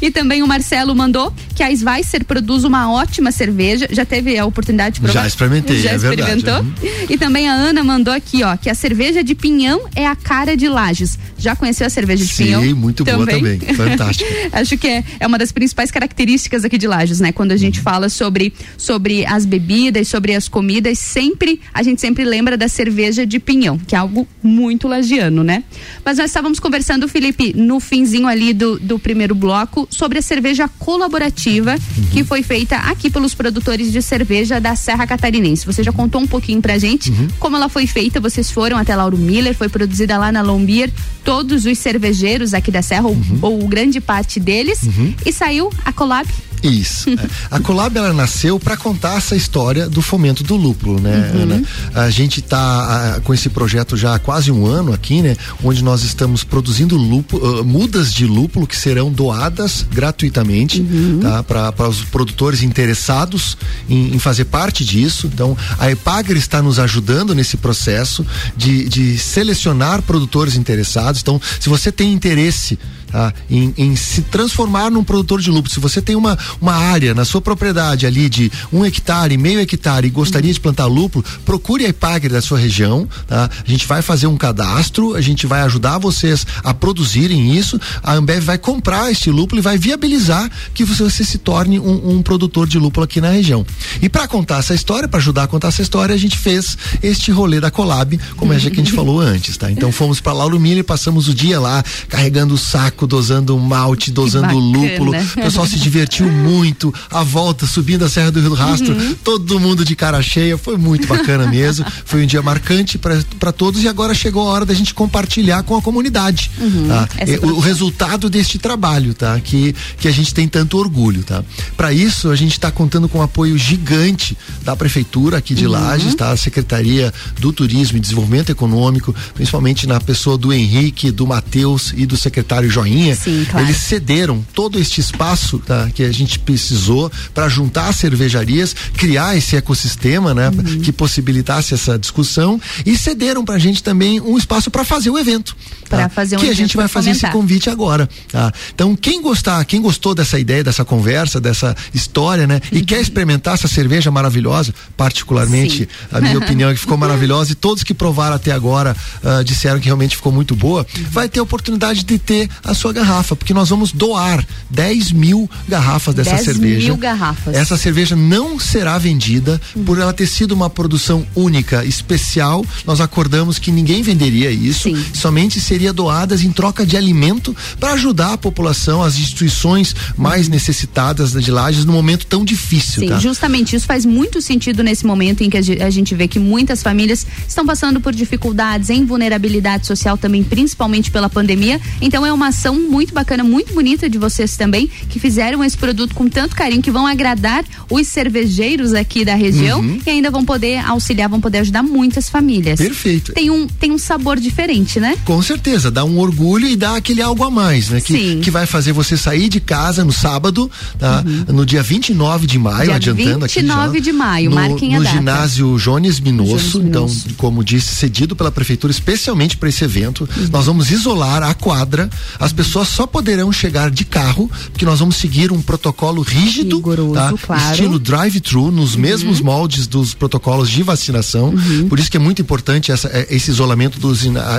E 0.02 0.12
também 0.12 0.44
o 0.44 0.48
Marcelo 0.48 0.96
mandou 0.96 1.34
que 1.56 1.64
a 1.64 1.72
Sveiser 1.72 2.24
produz 2.26 2.64
uma 2.64 2.92
ótima 2.92 3.32
cerveja. 3.32 3.88
Já 3.92 4.06
teve 4.06 4.38
a 4.38 4.46
oportunidade 4.46 4.96
de 4.96 5.02
provar? 5.02 5.22
Já 5.22 5.28
experimentei, 5.28 5.80
Já 5.80 5.92
é 5.92 5.98
verdade. 5.98 6.38
experimentou? 6.38 7.08
E 7.10 7.18
também 7.18 7.48
a 7.48 7.54
Ana 7.54 7.84
mandou 7.84 8.14
aqui, 8.14 8.44
ó, 8.44 8.56
que 8.56 8.70
a 8.70 8.76
cerveja 8.76 9.24
de 9.24 9.34
pinhão 9.34 9.82
é 9.96 10.06
a 10.06 10.16
cara 10.16 10.56
de 10.56 10.68
Lages. 10.68 11.18
Já 11.38 11.56
conheceu 11.56 11.86
a 11.88 11.90
cerveja 11.90 12.26
de 12.26 12.34
Sim, 12.34 12.46
pinhão? 12.46 12.76
muito 12.76 13.04
boa 13.04 13.26
também. 13.26 13.60
Fantástica. 13.76 14.30
Acho 14.52 14.78
que 14.78 14.88
é, 14.88 15.04
é 15.20 15.28
uma 15.28 15.38
das 15.38 15.52
principais 15.52 15.92
características 15.92 16.66
aqui 16.66 16.78
de 16.78 16.88
Lages, 16.88 17.20
né? 17.20 17.32
Quando 17.32 17.52
a 17.52 17.58
gente 17.58 17.80
fala 17.82 18.10
sobre, 18.10 18.54
sobre 18.78 19.26
as 19.26 19.46
bebidas, 19.46 20.08
sobre 20.08 20.36
as 20.36 20.48
comidas, 20.48 21.00
sempre, 21.00 21.60
a 21.74 21.84
gente 21.84 22.02
sempre 22.02 22.24
lembra 22.24 22.58
da 22.58 22.68
cerveja 22.68 23.26
de 23.26 23.40
pinhão, 23.40 23.78
que 23.78 23.96
é 23.96 23.98
algo 23.98 24.28
muito 24.42 24.88
lagiano, 24.88 25.44
né? 25.44 25.64
Mas 26.04 26.18
nós 26.18 26.30
estávamos 26.30 26.60
conversando, 26.60 27.08
Felipe, 27.08 27.54
no 27.56 27.80
finzinho 27.80 28.28
ali 28.28 28.54
do, 28.54 28.80
do 28.88 28.98
primeiro 28.98 29.36
bloco, 29.36 29.88
sobre 29.92 30.20
a 30.20 30.22
cerveja 30.22 30.68
colaborativa 30.80 31.76
que 32.12 32.24
foi 32.24 32.42
feita 32.42 32.78
aqui 32.78 33.10
pelos 33.10 33.36
produtores 33.36 33.92
de 33.92 34.02
cerveja 34.02 34.60
da 34.60 34.76
Serra 34.76 35.06
Catarinense. 35.06 35.66
Você 35.66 35.84
já 35.84 35.92
contou 35.92 36.22
um 36.22 36.28
pouquinho 36.28 36.62
pra 36.62 36.78
gente 36.78 37.12
como 37.40 37.56
ela 37.56 37.70
foi 37.70 37.86
feita, 37.86 38.20
vocês 38.20 38.50
foram 38.50 38.78
até 38.78 38.96
Lauro 38.96 39.18
Miller, 39.18 39.54
foi 39.54 39.70
produzida 39.70 40.18
lá 40.18 40.32
na 40.32 40.42
Lombier, 40.42 40.90
todos 41.24 41.66
os 41.66 41.78
cervejeiros 41.78 42.54
aqui 42.54 42.72
da 42.72 42.82
Serra, 42.82 43.08
ou, 43.08 43.18
ou 43.42 43.68
grande 43.68 44.00
parte 44.00 44.40
deles, 44.40 44.80
e 45.26 45.34
saiu 45.34 45.70
a 45.84 45.92
collab 45.92 46.28
Isso. 46.64 47.10
É. 47.10 47.16
A 47.52 47.60
Colab 47.60 47.98
ela 47.98 48.14
nasceu 48.14 48.60
para 48.60 48.76
contar 48.76 49.18
essa 49.18 49.36
história 49.36 49.88
do 49.90 50.02
fomento 50.02 50.44
do 50.44 50.56
lúpulo, 50.56 51.00
né, 51.00 51.32
Uhum. 51.34 51.42
Ana? 51.44 51.64
A 51.94 52.10
gente 52.10 52.42
tá 52.42 53.20
com 53.24 53.34
esse 53.34 53.50
projeto 53.50 53.96
já 53.96 54.16
há 54.16 54.20
quase 54.20 54.52
um 54.52 54.66
ano 54.66 54.94
aqui, 54.94 55.22
né? 55.22 55.36
Onde 55.64 55.84
nós 55.84 56.04
estamos 56.04 56.44
produzindo 56.44 56.98
lúpulo, 56.98 57.60
ah, 57.60 57.64
mudas 57.64 58.14
de 58.14 58.26
lúpulo 58.26 58.66
que 58.68 58.76
serão 58.76 59.12
doadas 59.12 59.86
gratuitamente, 59.92 60.82
Uhum. 60.82 61.20
tá? 61.22 61.44
Para 61.44 61.88
os 61.90 62.02
produtores 62.04 62.62
interessados 62.64 63.58
em, 63.90 64.16
em 64.16 64.20
fazer 64.20 64.46
parte 64.46 64.84
disso. 64.84 65.30
Então, 65.32 65.56
a 65.78 65.90
Epagre 65.92 66.40
está 66.40 66.62
nos 66.62 66.80
ajudando 66.80 67.36
nesse 67.36 67.58
processo 67.58 68.26
de, 68.56 68.88
de 68.90 69.18
selecionar 69.18 70.02
produtores 70.02 70.56
interessados. 70.56 71.22
Então, 71.22 71.40
se 71.60 71.70
você 71.70 71.92
tem 71.92 72.12
interesse 72.14 72.78
tá? 73.12 73.34
em, 73.50 73.74
em 73.78 73.96
se 73.96 74.22
transformar 74.24 74.90
num 74.90 75.04
produtor 75.04 75.42
de 75.42 75.50
lúpulo. 75.50 75.74
Se 75.74 75.80
você 75.80 76.02
tem 76.02 76.16
uma, 76.16 76.38
uma 76.62 76.74
área 76.74 77.14
na 77.14 77.26
sua 77.26 77.42
propriedade 77.42 78.06
ali 78.06 78.30
de 78.30 78.52
um 78.72 78.86
hectare, 78.86 79.38
meio 79.38 79.60
hectare 79.60 80.08
e 80.08 80.10
gostaria 80.10 80.54
de 80.54 80.60
plantar 80.60 80.86
lúpulo, 80.86 81.24
procure 81.46 81.86
a 81.86 81.90
Ipagre 81.90 82.30
da 82.30 82.42
sua 82.42 82.58
região, 82.58 83.08
tá? 83.28 83.50
A 83.66 83.70
gente 83.70 83.88
vai 83.88 84.02
fazer 84.02 84.28
um 84.28 84.38
cadastro, 84.38 85.16
a 85.16 85.22
gente 85.22 85.48
vai 85.48 85.62
ajudar 85.62 85.98
vocês 85.98 86.46
a 86.64 86.74
produzirem 86.74 87.56
isso, 87.56 87.80
a 88.04 88.14
Ambev 88.14 88.44
vai 88.44 88.58
comprar 88.58 89.12
este 89.12 89.30
lúpulo 89.30 89.60
e 89.60 89.64
vai 89.64 89.78
viabilizar 89.78 90.50
que 90.74 90.84
você, 90.84 91.04
você 91.04 91.24
se 91.24 91.38
torne 91.38 91.80
um, 91.80 92.18
um 92.18 92.22
produtor 92.22 92.68
de 92.68 92.78
lúpulo 92.78 93.04
aqui 93.04 93.22
na 93.22 93.30
região. 93.30 93.66
E 94.02 94.10
para 94.10 94.28
contar 94.28 94.60
essa 94.60 94.74
história, 94.74 95.08
para 95.08 95.20
ajudar 95.20 95.44
a 95.44 95.48
contar 95.48 95.70
essa 95.70 95.82
história, 95.82 96.14
a 96.14 96.18
gente 96.18 96.38
fez 96.38 96.78
este 97.02 97.32
rolê 97.32 97.60
da 97.60 97.72
Colab, 97.72 98.18
como 98.36 98.54
é 98.54 98.60
que 98.60 98.68
a 98.68 98.70
gente 98.76 98.94
falou 98.94 99.20
antes, 99.20 99.58
tá? 99.58 99.72
Então 99.72 99.92
fomos 99.92 100.20
para 100.20 100.34
Lauro 100.34 100.60
Miller, 100.60 100.84
passamos 100.84 101.28
o 101.28 101.34
dia 101.34 101.60
lá 101.60 101.84
carregando 102.10 102.54
o 102.54 102.58
saco, 102.58 102.97
dosando 103.06 103.58
malte, 103.60 104.10
dosando 104.12 104.58
lúpulo. 104.58 105.12
O 105.12 105.42
pessoal 105.42 105.68
se 105.68 105.78
divertiu 105.78 106.32
muito. 106.32 106.94
A 107.12 107.24
volta 107.24 107.68
subindo 107.68 108.06
a 108.06 108.10
Serra 108.10 108.32
do 108.32 108.40
Rio 108.40 108.50
do 108.50 108.56
Rastro, 108.56 108.94
Uhum. 108.96 109.16
todo 109.24 109.60
mundo 109.60 109.84
de 109.84 109.96
cara 109.96 110.22
cheia, 110.22 110.58
foi 110.58 110.78
muito 110.78 111.08
bacana 111.08 111.46
mesmo. 111.48 111.86
Foi 112.06 112.24
um 112.24 112.26
dia 112.26 112.42
marcante 112.42 112.98
para 112.98 113.52
todos 113.52 113.84
e 113.84 113.88
agora 113.88 114.14
chegou 114.14 114.48
a 114.48 114.52
hora 114.54 114.66
da 114.66 114.74
gente 114.74 114.94
compartilhar 114.94 115.62
com 115.64 115.76
a 115.76 115.82
comunidade. 115.82 116.50
Uhum. 116.60 116.88
tá? 116.88 117.10
E 117.28 117.38
o, 117.46 117.56
o 117.58 117.60
resultado 117.60 118.30
deste 118.30 118.58
trabalho, 118.58 119.14
tá? 119.14 119.38
Que, 119.40 119.76
que 120.00 120.08
a 120.08 120.12
gente 120.12 120.34
tem 120.34 120.48
tanto 120.48 120.78
orgulho, 120.78 121.24
tá? 121.24 121.44
Para 121.76 121.92
isso, 121.92 122.30
a 122.30 122.36
gente 122.36 122.54
está 122.54 122.72
contando 122.72 123.10
com 123.10 123.20
um 123.20 123.22
apoio 123.22 123.58
gigante 123.58 124.38
da 124.64 124.76
prefeitura 124.76 125.38
aqui 125.38 125.54
de 125.54 125.66
Uhum. 125.66 125.74
Lages, 125.74 126.16
tá? 126.16 126.32
A 126.32 126.38
Secretaria 126.38 127.14
do 127.40 127.52
Turismo 127.52 127.98
e 127.98 128.00
Desenvolvimento 128.00 128.50
Econômico, 128.52 129.14
principalmente 129.34 129.86
na 129.86 130.00
pessoa 130.00 130.38
do 130.38 130.54
Henrique, 130.54 131.12
do 131.12 131.28
Matheus 131.28 131.94
e 131.96 132.06
do 132.06 132.16
secretário 132.16 132.70
Joinha. 132.88 133.16
Sim, 133.16 133.46
claro. 133.50 133.66
Eles 133.66 133.78
cederam 133.78 134.46
todo 134.54 134.80
este 134.80 135.02
espaço 135.02 135.60
tá, 135.60 135.90
que 135.94 136.04
a 136.04 136.12
gente 136.12 136.40
precisou 136.40 137.12
para 137.34 137.48
juntar 137.50 137.88
as 137.90 137.96
cervejarias, 137.98 138.76
criar 138.96 139.36
esse 139.38 139.56
ecossistema, 139.56 140.34
né, 140.34 140.48
Uhum. 140.50 140.82
que 140.82 140.92
possibilitasse 140.92 141.74
essa 141.74 141.98
discussão 142.00 142.60
e 142.86 142.98
cederam 142.98 143.44
para 143.44 143.56
a 143.56 143.60
gente 143.60 143.84
também 143.84 144.20
um 144.22 144.38
espaço 144.38 144.72
para 144.72 144.84
fazer 144.84 145.10
o 145.10 145.18
evento. 145.20 145.56
Tá? 145.90 146.10
fazer 146.10 146.36
um 146.36 146.40
que 146.40 146.46
a 146.46 146.50
evento 146.50 146.58
gente 146.58 146.76
vai 146.78 146.88
fazer 146.88 147.12
esse 147.12 147.22
fomentar. 147.22 147.40
convite 147.42 147.70
agora. 147.70 148.10
Tá? 148.30 148.52
Então, 148.74 148.94
quem 148.96 149.22
gostar, 149.22 149.64
quem 149.66 149.82
gostou 149.82 150.14
dessa 150.14 150.38
ideia, 150.38 150.64
dessa 150.64 150.84
conversa, 150.84 151.40
dessa 151.40 151.76
história, 151.94 152.46
né, 152.46 152.60
e 152.72 152.82
quer 152.82 153.00
experimentar 153.00 153.54
essa 153.54 153.68
cerveja 153.70 154.12
maravilhosa, 154.12 154.74
particularmente, 154.98 155.78
Sim. 155.80 155.88
a 156.12 156.20
minha 156.20 156.38
opinião 156.38 156.70
é 156.70 156.74
que 156.74 156.80
ficou 156.80 156.98
maravilhosa 156.98 157.52
e 157.54 157.56
todos 157.56 157.84
que 157.84 157.94
provaram 157.94 158.36
até 158.36 158.52
agora 158.52 158.96
ah, 159.24 159.42
disseram 159.44 159.80
que 159.80 159.86
realmente 159.86 160.16
ficou 160.16 160.32
muito 160.32 160.56
boa, 160.56 160.86
vai 161.12 161.30
ter 161.30 161.40
a 161.40 161.44
oportunidade 161.44 162.04
de 162.04 162.18
ter 162.20 162.50
a 162.64 162.74
sua 162.78 162.94
garrafa, 162.94 163.36
porque 163.36 163.54
nós 163.54 163.70
vamos 163.70 163.92
doar 163.92 164.46
10 164.70 165.12
mil 165.12 165.50
garrafas 165.68 166.16
dessa 166.16 166.32
10 166.32 166.44
cerveja. 166.44 166.88
mil 166.88 166.98
garrafas. 166.98 167.56
Essa 167.56 167.78
cerveja 167.78 168.16
não 168.16 168.60
será 168.60 168.98
vendida 168.98 169.60
por 169.86 170.00
ela 170.00 170.14
ter 170.14 170.28
sido 170.28 170.52
uma 170.52 170.70
produção 170.70 171.26
única, 171.36 171.84
especial. 171.86 172.66
Nós 172.86 173.02
acordamos 173.02 173.60
que 173.60 173.72
ninguém 173.72 174.02
venderia 174.02 174.52
isso, 174.52 174.90
somente 175.14 175.60
seria 175.60 175.92
doadas 175.92 176.44
em 176.44 176.52
troca 176.52 176.86
de 176.86 176.96
alimento 176.96 177.56
para 177.80 177.94
ajudar 177.94 178.34
a 178.34 178.38
população, 178.38 179.02
as 179.02 179.18
instituições 179.18 179.96
mais 180.18 180.48
necessitadas 180.48 181.32
de 181.32 181.52
Lages 181.52 181.86
no 181.86 181.94
momento 181.94 182.26
tão 182.26 182.44
difícil, 182.46 183.02
Sim, 183.02 183.10
tá? 183.10 183.20
justamente 183.20 183.76
isso 183.76 183.86
faz 183.86 184.06
muito 184.06 184.42
sentido 184.42 184.84
nesse 184.84 185.06
momento 185.06 185.44
em 185.44 185.50
que 185.50 185.58
a 185.58 185.90
gente 185.90 186.14
vê 186.16 186.28
que 186.28 186.40
muitas 186.40 186.84
famílias 186.84 187.26
estão 187.48 187.66
passando 187.66 188.00
por 188.00 188.14
dificuldades 188.14 188.90
em 188.90 189.06
vulnerabilidade 189.06 189.88
social 189.88 190.18
também, 190.18 190.44
principalmente 190.44 191.10
pela 191.10 191.30
pandemia. 191.30 191.80
Então 192.02 192.26
é 192.26 192.32
uma 192.32 192.48
ação 192.48 192.67
muito 192.76 193.14
bacana, 193.14 193.44
muito 193.44 193.74
bonita 193.74 194.10
de 194.10 194.18
vocês 194.18 194.56
também, 194.58 194.88
que 195.10 195.20
fizeram 195.20 195.64
esse 195.64 195.78
produto 195.78 196.14
com 196.16 196.28
tanto 196.28 196.56
carinho, 196.56 196.82
que 196.82 196.92
vão 196.92 197.06
agradar 197.08 197.64
os 197.90 198.08
cervejeiros 198.08 198.94
aqui 198.94 199.24
da 199.26 199.36
região 199.36 199.80
Uhum. 199.80 200.00
e 200.06 200.10
ainda 200.10 200.30
vão 200.32 200.44
poder 200.46 200.78
auxiliar, 200.86 201.30
vão 201.30 201.40
poder 201.42 201.60
ajudar 201.60 201.84
muitas 201.84 202.30
famílias. 202.30 202.78
Perfeito. 202.80 203.34
Tem 203.34 203.50
um, 203.50 203.68
tem 203.68 203.92
um 203.92 203.98
sabor 203.98 204.40
diferente, 204.40 205.00
né? 205.00 205.16
Com 205.26 205.42
certeza, 205.42 205.90
dá 205.92 206.04
um 206.04 206.18
orgulho 206.20 206.68
e 206.68 206.76
dá 206.76 206.96
aquele 206.96 207.22
algo 207.22 207.44
a 207.44 207.52
mais, 207.52 207.90
né? 207.90 208.02
Que, 208.02 208.14
Sim. 208.14 208.42
que 208.42 208.50
vai 208.52 208.66
fazer 208.66 208.92
você 208.92 209.18
sair 209.18 209.50
de 209.50 209.60
casa 209.60 210.04
no 210.04 210.12
sábado, 210.12 210.70
tá? 211.00 211.24
No 211.48 211.66
dia 211.66 211.84
29 211.84 212.48
de 212.48 212.58
maio, 212.60 212.86
Dia 212.88 212.96
adiantando 212.96 213.46
aqui. 213.46 213.60
29 213.62 213.98
já, 213.98 214.04
de 214.04 214.12
maio, 214.12 214.50
no, 214.50 214.56
marquem 214.56 214.96
a 214.96 215.00
No 215.00 215.04
data. 215.04 215.16
ginásio 215.18 215.78
Jones 215.78 216.20
Minosso, 216.20 216.80
Jones 216.80 216.86
então, 216.88 217.10
como 217.38 217.64
disse, 217.64 217.96
cedido 217.96 218.36
pela 218.36 218.52
prefeitura 218.52 218.92
especialmente 218.92 219.58
para 219.58 219.70
esse 219.70 219.84
evento. 219.84 220.28
Uhum. 220.38 220.48
Nós 220.52 220.66
vamos 220.66 220.92
isolar 220.92 221.44
a 221.44 221.54
quadra. 221.54 222.10
As 222.40 222.52
pessoas 222.58 222.88
só 222.90 223.06
poderão 223.08 223.52
chegar 223.52 223.90
de 223.92 224.04
carro, 224.04 224.50
porque 224.72 224.84
nós 224.84 225.00
vamos 225.00 225.16
seguir 225.16 225.52
um 225.52 225.62
protocolo 225.62 226.22
rígido, 226.24 226.82
tá? 227.14 227.34
claro. 227.46 227.64
Uhum. 227.64 227.72
Estilo 227.72 228.00
drive-thru, 228.00 228.72
nos 228.72 228.96
mesmos 228.96 229.40
moldes 229.40 229.86
dos 229.88 230.14
protocolos 230.14 230.70
de 230.70 230.82
vacinação. 230.84 231.54
Por 231.88 232.00
isso 232.00 232.10
que 232.12 232.18
é 232.18 232.20
muito 232.20 232.42
importante 232.42 232.92
essa- 232.92 233.08
é, 233.10 233.28
esse 233.30 233.52
isolamento 233.52 234.00
do 234.00 234.14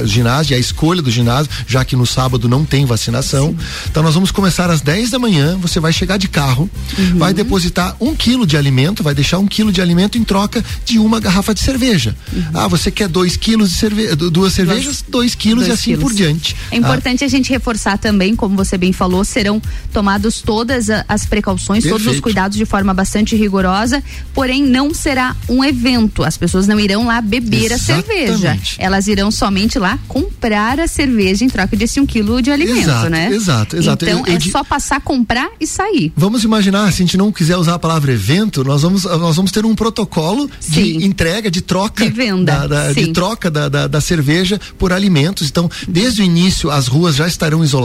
ginásio, 0.07 0.53
e 0.53 0.55
a 0.55 0.59
escolha 0.59 1.03
do 1.03 1.11
ginásio, 1.11 1.51
já 1.67 1.85
que 1.85 1.97
no 1.97 2.07
sábado 2.07 2.49
não 2.49 2.65
tem 2.65 2.85
vacinação. 2.87 3.55
Então 3.91 4.03
nós 4.03 4.15
vamos 4.15 4.31
começar 4.31 4.71
às 4.71 4.81
10 4.81 5.11
da 5.11 5.19
manhã. 5.19 5.59
Você 5.61 5.81
vai 5.81 5.93
chegar 5.93 6.17
de 6.19 6.29
carro, 6.29 6.71
Uhum. 6.99 7.19
vai 7.19 7.35
depositar 7.35 7.97
um 8.01 8.15
quilo 8.15 8.47
de 8.47 8.57
alimento, 8.57 9.03
vai 9.03 9.15
deixar 9.15 9.39
um 9.39 9.47
quilo 9.47 9.73
de 9.73 9.81
alimento 9.81 10.17
em 10.17 10.25
troca 10.25 10.65
de 10.85 10.99
uma 10.99 11.19
garrafa 11.19 11.53
de 11.53 11.61
cerveja. 11.61 12.15
Uhum. 12.33 12.43
Ah, 12.55 12.69
você 12.69 12.91
quer 12.91 13.09
dois 13.09 13.37
quilos 13.37 13.71
de 13.71 13.77
cerveja, 13.77 14.15
duas 14.17 14.53
cervejas, 14.53 15.05
dois 15.09 15.35
quilos 15.35 15.65
dois 15.67 15.69
e 15.69 15.73
assim 15.73 15.91
quilos. 15.91 16.03
por 16.05 16.13
diante. 16.15 16.55
É 16.71 16.77
importante 16.77 17.25
a 17.25 17.29
gente 17.29 17.51
reforçar 17.51 17.88
também, 17.97 18.35
como 18.37 18.57
você 18.57 18.77
bem 18.77 18.93
falou, 18.93 19.25
serão 19.25 19.63
tomados 19.93 20.43
todas 20.43 20.89
as 21.09 21.25
precauções, 21.25 21.85
todos 21.85 22.01
os 22.01 22.05
Perfeito. 22.05 22.23
cuidados 22.23 22.57
de 22.59 22.65
forma 22.65 22.93
bastante 22.93 23.35
rigorosa, 23.37 24.03
porém 24.35 24.63
não 24.65 24.93
será 24.93 25.35
um 25.49 25.65
evento. 25.65 26.25
As 26.25 26.37
pessoas 26.37 26.67
não 26.67 26.79
irão 26.79 27.07
lá 27.07 27.21
beber 27.21 27.73
a 27.73 27.79
cerveja. 27.79 28.33
Exatamente. 28.33 28.77
Elas 28.79 29.07
irão 29.07 29.31
somente 29.31 29.79
lá 29.79 29.99
comprar 30.09 30.81
a 30.81 30.89
cerveja 30.89 31.45
em 31.45 31.49
troca 31.49 31.77
desse 31.77 32.01
um 32.01 32.07
quilo 32.07 32.43
de 32.43 32.51
alimento, 32.51 32.79
Exato, 32.81 33.09
né? 33.11 33.31
exato, 33.33 33.77
exato. 33.77 34.05
Então 34.05 34.21
Eu- 34.21 34.27
eu 34.27 34.35
é 34.35 34.39
di- 34.39 34.51
só 34.51 34.65
passar, 34.65 35.01
comprar 35.01 35.49
e 35.61 35.67
sair. 35.67 36.13
Vamos 36.17 36.43
imaginar, 36.45 36.91
se 36.93 37.03
a 37.03 37.07
gente 37.07 37.17
não 37.17 37.31
quiser 37.31 37.57
usar 37.57 37.75
a 37.75 37.79
palavra 37.79 38.13
evento, 38.13 38.65
nós 38.65 38.83
vamos, 38.83 39.05
nós 39.05 39.37
vamos 39.37 39.53
ter 39.53 39.65
um 39.65 39.75
protocolo 39.75 40.51
de 40.69 41.05
entrega, 41.05 41.51
de 41.51 41.61
troca. 41.61 42.05
De 42.05 42.11
venda, 42.11 42.53
da- 42.53 42.67
da- 42.67 42.93
de 42.93 43.05
sim. 43.05 43.13
troca 43.13 43.51
da, 43.51 43.69
da, 43.69 43.87
da 43.87 44.01
cerveja 44.01 44.61
por 44.79 44.93
alimentos. 44.93 45.49
Então, 45.49 45.71
desde 45.87 46.23
o 46.23 46.25
início, 46.25 46.71
as 46.71 46.87
ruas 46.89 47.15
já 47.17 47.27
estarão 47.29 47.63
isoladas. 47.63 47.78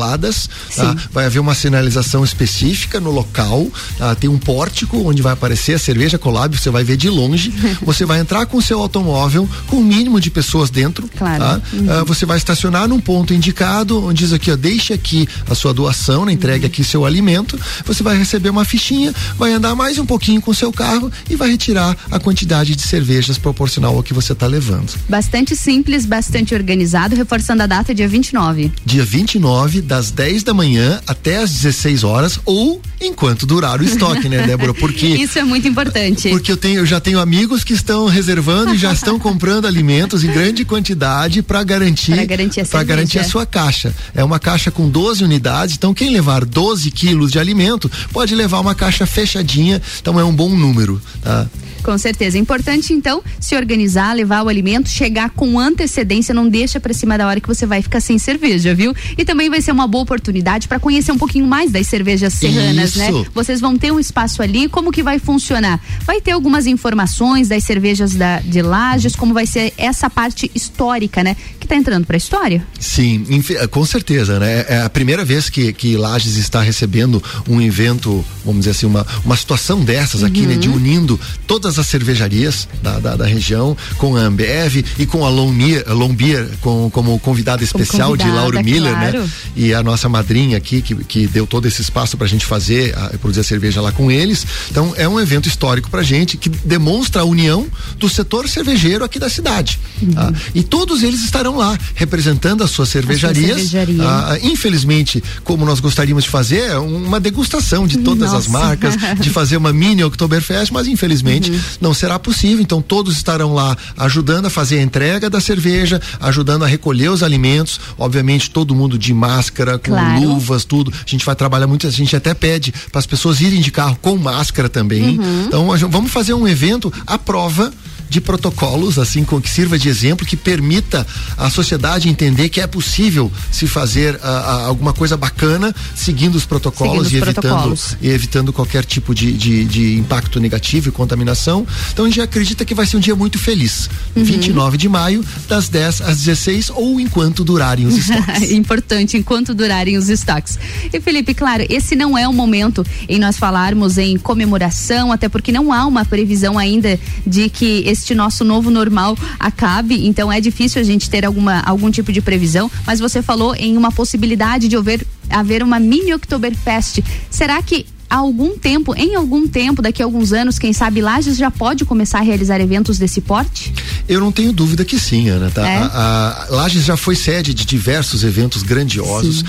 Tá? 0.76 0.96
Vai 1.12 1.26
haver 1.26 1.40
uma 1.40 1.54
sinalização 1.56 2.24
específica 2.24 3.00
no 3.00 3.12
local. 3.12 3.68
tá? 3.98 4.16
Tem 4.16 4.30
um 4.30 4.38
pórtico 4.38 4.98
onde 5.08 5.22
vai 5.22 5.34
aparecer 5.34 5.74
a 5.76 5.80
cerveja 5.80 6.18
Colab, 6.18 6.58
você 6.58 6.70
vai 6.70 6.84
ver 6.84 6.98
de 6.98 7.10
longe. 7.10 7.54
você 7.84 8.06
vai 8.06 8.20
entrar 8.20 8.46
com 8.46 8.58
o 8.58 8.62
seu 8.62 8.80
automóvel 8.80 9.48
com 9.68 9.78
o 9.78 9.84
mínimo 9.84 10.20
de 10.20 10.30
pessoas 10.30 10.70
dentro. 10.70 11.08
Claro. 11.18 11.44
tá? 11.44 11.62
Uhum. 11.74 11.92
Ah, 11.92 12.04
você 12.04 12.26
vai 12.26 12.38
estacionar 12.38 12.88
num 12.88 13.00
ponto 13.00 13.34
indicado, 13.34 14.06
onde 14.06 14.24
diz 14.24 14.32
aqui, 14.32 14.52
ó, 14.52 14.56
deixe 14.56 14.94
aqui 14.94 15.28
a 15.50 15.54
sua 15.54 15.74
doação, 15.74 16.26
né, 16.26 16.32
entregue 16.32 16.66
aqui 16.66 16.84
seu 16.84 17.06
alimento. 17.06 17.60
Você 17.86 18.02
vai 18.02 18.18
receber 18.18 18.50
uma 18.50 18.64
fichinha, 18.64 19.14
vai 19.38 19.52
andar 19.52 19.76
mais 19.76 19.98
um 19.98 20.06
pouquinho 20.06 20.42
com 20.42 20.52
o 20.52 20.56
seu 20.56 20.72
carro 20.72 21.12
e 21.30 21.36
vai 21.36 21.52
retirar 21.52 21.96
a 22.10 22.20
quantidade 22.20 22.76
de 22.76 22.82
cervejas 22.82 23.38
proporcional 23.38 23.96
ao 23.96 24.04
que 24.04 24.14
você 24.14 24.32
está 24.34 24.48
levando. 24.48 24.94
Bastante 25.10 25.56
simples, 25.56 26.06
bastante 26.06 26.56
organizado, 26.56 27.16
reforçando 27.16 27.64
a 27.64 27.68
data 27.68 27.94
dia 27.94 28.08
29. 28.08 28.72
Dia 28.86 29.04
29, 29.04 29.82
das 29.84 30.12
10 30.12 30.44
da 30.44 30.54
manhã 30.54 31.02
até 31.06 31.38
as 31.38 31.52
16 31.52 32.04
horas, 32.04 32.40
ou 32.46 32.82
enquanto 33.02 33.46
durar 33.46 33.82
o 33.82 33.84
estoque, 33.84 34.30
né, 34.30 34.46
Débora? 34.48 34.74
Porque 34.74 35.06
Isso 35.24 35.38
é 35.38 35.44
muito 35.44 35.68
importante. 35.68 36.30
Porque 36.30 36.52
eu 36.52 36.58
tenho, 36.58 36.80
eu 36.80 36.86
já 36.86 37.00
tenho 37.00 37.20
amigos 37.20 37.64
que 37.64 37.74
estão 37.74 38.08
reservando 38.08 38.74
e 38.74 38.78
já 38.78 38.92
estão 38.94 39.20
comprando 39.20 39.68
alimentos 39.68 40.24
em 40.24 40.32
grande 40.32 40.66
quantidade 40.66 41.42
para 41.42 41.64
garantir 41.64 42.14
Pra 42.14 42.26
garantir 42.26 42.94
garantir 43.04 43.20
a 43.20 43.24
sua 43.24 43.46
caixa. 43.46 43.94
É 44.14 44.24
uma 44.24 44.40
caixa 44.40 44.72
com 44.72 44.90
12 44.90 45.24
unidades, 45.24 45.76
então 45.76 45.94
quem 45.94 46.10
levar 46.10 46.46
12 46.46 46.90
quilos 46.92 47.32
de 47.32 47.40
alimento 47.40 47.90
pode 48.12 48.36
levar 48.36 48.60
uma 48.60 48.76
caixa 48.76 49.06
fechadinha, 49.06 49.82
então 50.00 50.20
é 50.20 50.24
um 50.24 50.34
bom 50.34 50.50
número, 50.50 51.02
tá? 51.22 51.48
Com 51.84 51.98
certeza. 51.98 52.38
É 52.38 52.40
importante, 52.40 52.94
então, 52.94 53.22
se 53.42 53.56
organizar, 53.58 54.14
levar 54.14 54.42
o 54.44 54.48
alimento, 54.48 54.88
chegar 54.88 55.30
com 55.32 55.60
antecedência, 55.60 56.34
não 56.34 56.48
deixa 56.48 56.80
pra 56.80 56.94
cima 56.94 57.18
da 57.18 57.28
hora 57.28 57.42
que 57.42 57.48
você 57.48 57.66
vai 57.66 57.82
ficar 57.82 58.00
sem 58.00 58.18
cerveja, 58.18 58.74
viu? 58.74 58.96
E 59.18 59.26
também 59.26 59.50
vai 59.50 59.62
ser 59.64 59.72
uma 59.72 59.88
boa 59.88 60.04
oportunidade 60.04 60.68
para 60.68 60.80
conhecer 60.80 61.12
um 61.12 61.18
pouquinho 61.18 61.48
mais 61.48 61.72
das 61.72 61.88
cervejas 61.88 62.34
serranas, 62.34 62.96
né? 62.96 63.10
Isso. 63.10 63.26
Vocês 63.34 63.60
vão 63.60 63.78
ter 63.78 63.92
um 63.92 64.00
espaço 64.00 64.42
ali, 64.42 64.68
como 64.70 64.92
que 64.92 65.02
vai 65.02 65.20
funcionar? 65.20 65.80
Vai 66.06 66.22
ter 66.22 66.32
algumas 66.32 66.68
informações 66.68 67.48
das 67.48 67.64
cervejas 67.64 68.14
da, 68.14 68.40
de 68.40 68.62
Lages, 68.62 69.16
como 69.16 69.34
vai 69.34 69.46
ser 69.46 69.74
essa 69.78 70.10
parte 70.10 70.52
histórica, 70.54 71.24
né? 71.24 71.36
que 71.64 71.66
está 71.66 71.76
entrando 71.78 72.06
para 72.06 72.16
a 72.16 72.18
história. 72.18 72.68
Sim, 72.78 73.26
com 73.72 73.86
certeza, 73.86 74.38
né? 74.38 74.66
É 74.68 74.82
a 74.82 74.90
primeira 74.90 75.24
vez 75.24 75.50
que, 75.50 75.72
que 75.72 75.96
Lages 75.96 76.36
está 76.36 76.62
recebendo 76.62 77.24
um 77.48 77.62
evento, 77.62 78.24
vamos 78.44 78.60
dizer 78.60 78.72
assim, 78.72 78.86
uma, 78.86 79.08
uma 79.24 79.38
situação 79.38 79.82
dessas 79.82 80.22
uhum. 80.22 80.28
aqui, 80.28 80.42
né? 80.42 80.56
De 80.56 80.68
unindo 80.68 81.18
todas 81.48 81.80
as 81.80 81.88
cervejarias 81.88 82.68
da, 82.82 83.00
da, 83.00 83.16
da 83.16 83.26
região 83.26 83.78
com 83.98 84.18
a 84.18 84.22
Ambev 84.22 84.84
e 85.00 85.06
com 85.06 85.26
a 85.26 85.30
Lombier, 85.30 85.86
Lombier 85.88 86.50
com, 86.60 86.90
como 86.92 87.18
convidada 87.20 87.64
especial 87.64 88.10
como 88.10 88.18
convidada, 88.18 88.32
de 88.32 88.38
Lauro 88.38 88.64
Miller, 88.64 88.92
né? 88.92 89.12
claro. 89.12 89.24
né? 89.24 89.30
E 89.56 89.74
a 89.74 89.84
nossa 89.84 90.10
madrinha 90.10 90.58
aqui 90.58 90.82
que, 90.82 90.96
que 90.96 91.28
deu 91.28 91.46
todo 91.46 91.68
esse 91.68 91.82
espaço 91.82 92.18
para 92.18 92.26
a 92.26 92.30
gente 92.30 92.46
fazer, 92.46 92.98
a, 92.98 93.10
produzir 93.18 93.42
a 93.42 93.44
cerveja 93.44 93.82
lá 93.82 93.92
com 93.92 94.12
eles. 94.12 94.46
Então 94.70 94.94
é 94.98 95.08
um 95.08 95.20
evento 95.20 95.48
histórico 95.48 95.90
pra 95.90 96.04
gente 96.04 96.38
que 96.38 96.50
demonstra 96.50 97.22
a 97.22 97.26
união 97.26 97.68
do 97.98 98.10
setor 98.10 98.48
cervejeiro 98.50 99.04
aqui 99.04 99.20
da 99.20 99.30
cidade. 99.30 99.80
Uhum. 100.02 100.14
Tá? 100.14 100.34
E 100.54 100.64
todos 100.64 101.04
eles 101.04 101.24
estarão 101.24 101.58
lá 101.58 101.78
representando 101.96 102.64
as 102.64 102.72
suas 102.72 102.90
cervejarias. 102.90 103.70
cervejaria. 103.70 104.04
ah, 104.04 104.38
infelizmente, 104.42 105.24
como 105.44 105.66
nós 105.66 105.80
gostaríamos 105.80 106.24
de 106.24 106.30
fazer, 106.30 106.70
é 106.70 106.78
uma 106.78 107.20
degustação 107.20 107.86
de 107.86 107.98
todas 108.00 108.32
Nossa. 108.32 108.38
as 108.38 108.48
marcas, 108.48 108.96
de 109.20 109.30
fazer 109.30 109.58
uma 109.58 109.72
mini 109.72 110.04
Oktoberfest, 110.04 110.72
mas 110.72 110.88
infelizmente 110.88 111.52
uhum. 111.52 111.60
não 111.82 111.94
será 111.94 112.18
possível. 112.18 112.62
Então 112.62 112.82
todos 112.82 113.16
estarão 113.16 113.54
lá 113.54 113.78
ajudando 113.98 114.48
a 114.48 114.50
fazer 114.50 114.80
a 114.80 114.82
entrega 114.82 115.30
da 115.30 115.40
cerveja, 115.40 116.02
ajudando 116.20 116.64
a 116.64 116.68
recolher 116.68 117.10
os 117.10 117.24
alimentos, 117.24 117.80
obviamente 117.98 118.50
todo 118.50 118.76
mundo 118.76 118.98
de 118.98 119.14
máscara, 119.14 119.43
com 119.78 119.92
claro. 119.92 120.22
luvas, 120.22 120.66
tudo. 120.66 120.92
A 120.94 121.10
gente 121.10 121.26
vai 121.26 121.36
trabalhar 121.36 121.68
muito, 121.68 121.88
a 121.88 121.92
gente 121.92 122.16
até 122.16 122.34
pede 122.34 122.74
para 122.92 123.00
as 123.00 123.06
pessoas 123.06 123.42
irem 123.42 123.62
de 123.62 123.72
carro 123.72 123.98
com 124.02 124.18
máscara 124.18 124.70
também. 124.70 125.20
Uhum. 125.20 125.46
Então 125.48 125.90
vamos 125.90 126.12
fazer 126.12 126.34
um 126.34 126.48
evento 126.48 126.92
à 127.06 127.18
prova 127.18 127.72
de 128.14 128.22
protocolos, 128.22 129.00
assim, 129.00 129.24
com 129.24 129.42
que 129.42 129.50
sirva 129.50 129.78
de 129.78 129.90
exemplo, 129.90 130.24
que 130.24 130.38
permita 130.38 131.06
a 131.36 131.50
sociedade 131.50 132.08
entender 132.08 132.48
que 132.48 132.62
é 132.62 132.68
possível 132.68 133.32
se 133.52 133.66
fazer 133.66 134.14
uh, 134.16 134.18
uh, 134.18 134.68
alguma 134.68 134.94
coisa 134.94 135.18
bacana 135.18 135.74
seguindo 135.96 136.36
os 136.36 136.46
protocolos 136.46 137.08
seguindo 137.08 137.14
e 137.14 137.22
os 137.22 137.28
evitando 137.28 137.42
protocolos. 137.42 137.98
e 138.00 138.10
evitando 138.10 138.54
qualquer 138.54 138.86
tipo 138.86 139.16
de, 139.16 139.34
de, 139.34 139.66
de, 139.66 139.98
impacto 139.98 140.40
negativo 140.40 140.90
e 140.90 140.92
contaminação. 140.92 141.66
Então 141.92 142.06
a 142.06 142.08
gente 142.08 142.22
acredita 142.22 142.64
que 142.64 142.76
vai 142.76 142.86
ser 142.86 142.98
um 142.98 143.00
dia 143.00 143.16
muito 143.16 143.40
feliz. 143.40 143.90
Uhum. 144.16 144.24
29 144.24 144.78
de 144.78 144.88
maio, 144.88 145.26
das 145.48 145.68
10 145.68 146.02
às 146.02 146.18
16 146.18 146.70
ou 146.70 147.00
enquanto 147.00 147.44
durarem 147.44 147.88
os 147.88 147.98
estoques. 147.98 148.52
Importante, 148.52 149.18
enquanto 149.18 149.56
durarem 149.56 149.98
os 149.98 150.08
estoques. 150.08 150.60
E 150.94 151.02
Felipe, 151.02 151.34
claro, 151.34 151.66
esse 151.68 151.96
não 151.96 152.16
é 152.16 152.28
o 152.28 152.34
momento 152.34 152.86
em 153.10 153.18
nós 153.18 153.38
falarmos 153.38 153.98
em 153.98 154.20
comemoração, 154.20 155.12
até 155.12 155.28
porque 155.28 155.52
não 155.52 155.74
há 155.74 155.88
uma 155.88 156.06
previsão 156.06 156.60
ainda 156.60 157.00
de 157.26 157.50
que 157.50 157.82
esse 157.88 158.03
este 158.04 158.14
nosso 158.14 158.44
novo 158.44 158.70
normal 158.70 159.18
acabe, 159.40 160.06
então 160.06 160.32
é 160.32 160.42
difícil 160.42 160.82
a 160.82 160.84
gente 160.84 161.10
ter 161.10 161.26
alguma, 161.26 161.62
algum 161.62 161.90
tipo 161.90 162.12
de 162.12 162.22
previsão, 162.22 162.70
mas 162.86 163.00
você 163.00 163.22
falou 163.22 163.56
em 163.56 163.78
uma 163.78 163.92
possibilidade 163.92 164.68
de 164.68 164.76
haver, 164.76 165.08
haver 165.30 165.64
uma 165.64 165.80
mini 165.80 166.14
Oktoberfest. 166.14 167.02
Será 167.30 167.62
que 167.62 167.86
há 168.14 168.18
algum 168.18 168.56
tempo, 168.56 168.94
em 168.96 169.16
algum 169.16 169.48
tempo, 169.48 169.82
daqui 169.82 170.04
a 170.04 170.06
alguns 170.06 170.32
anos, 170.32 170.60
quem 170.60 170.72
sabe 170.72 171.02
Lages 171.02 171.36
já 171.36 171.50
pode 171.50 171.84
começar 171.84 172.20
a 172.20 172.22
realizar 172.22 172.62
eventos 172.62 173.00
desse 173.00 173.20
porte? 173.20 173.74
Eu 174.08 174.20
não 174.20 174.32
tenho 174.32 174.54
dúvida 174.54 174.86
que 174.86 175.00
sim, 175.00 175.30
Ana. 175.30 175.50
Tá? 175.50 175.68
É? 175.68 175.78
A, 175.78 176.46
a 176.48 176.56
Lages 176.56 176.86
já 176.86 176.96
foi 176.96 177.16
sede 177.16 177.56
de 177.56 177.66
diversos 177.66 178.24
eventos 178.24 178.62
grandiosos. 178.62 179.44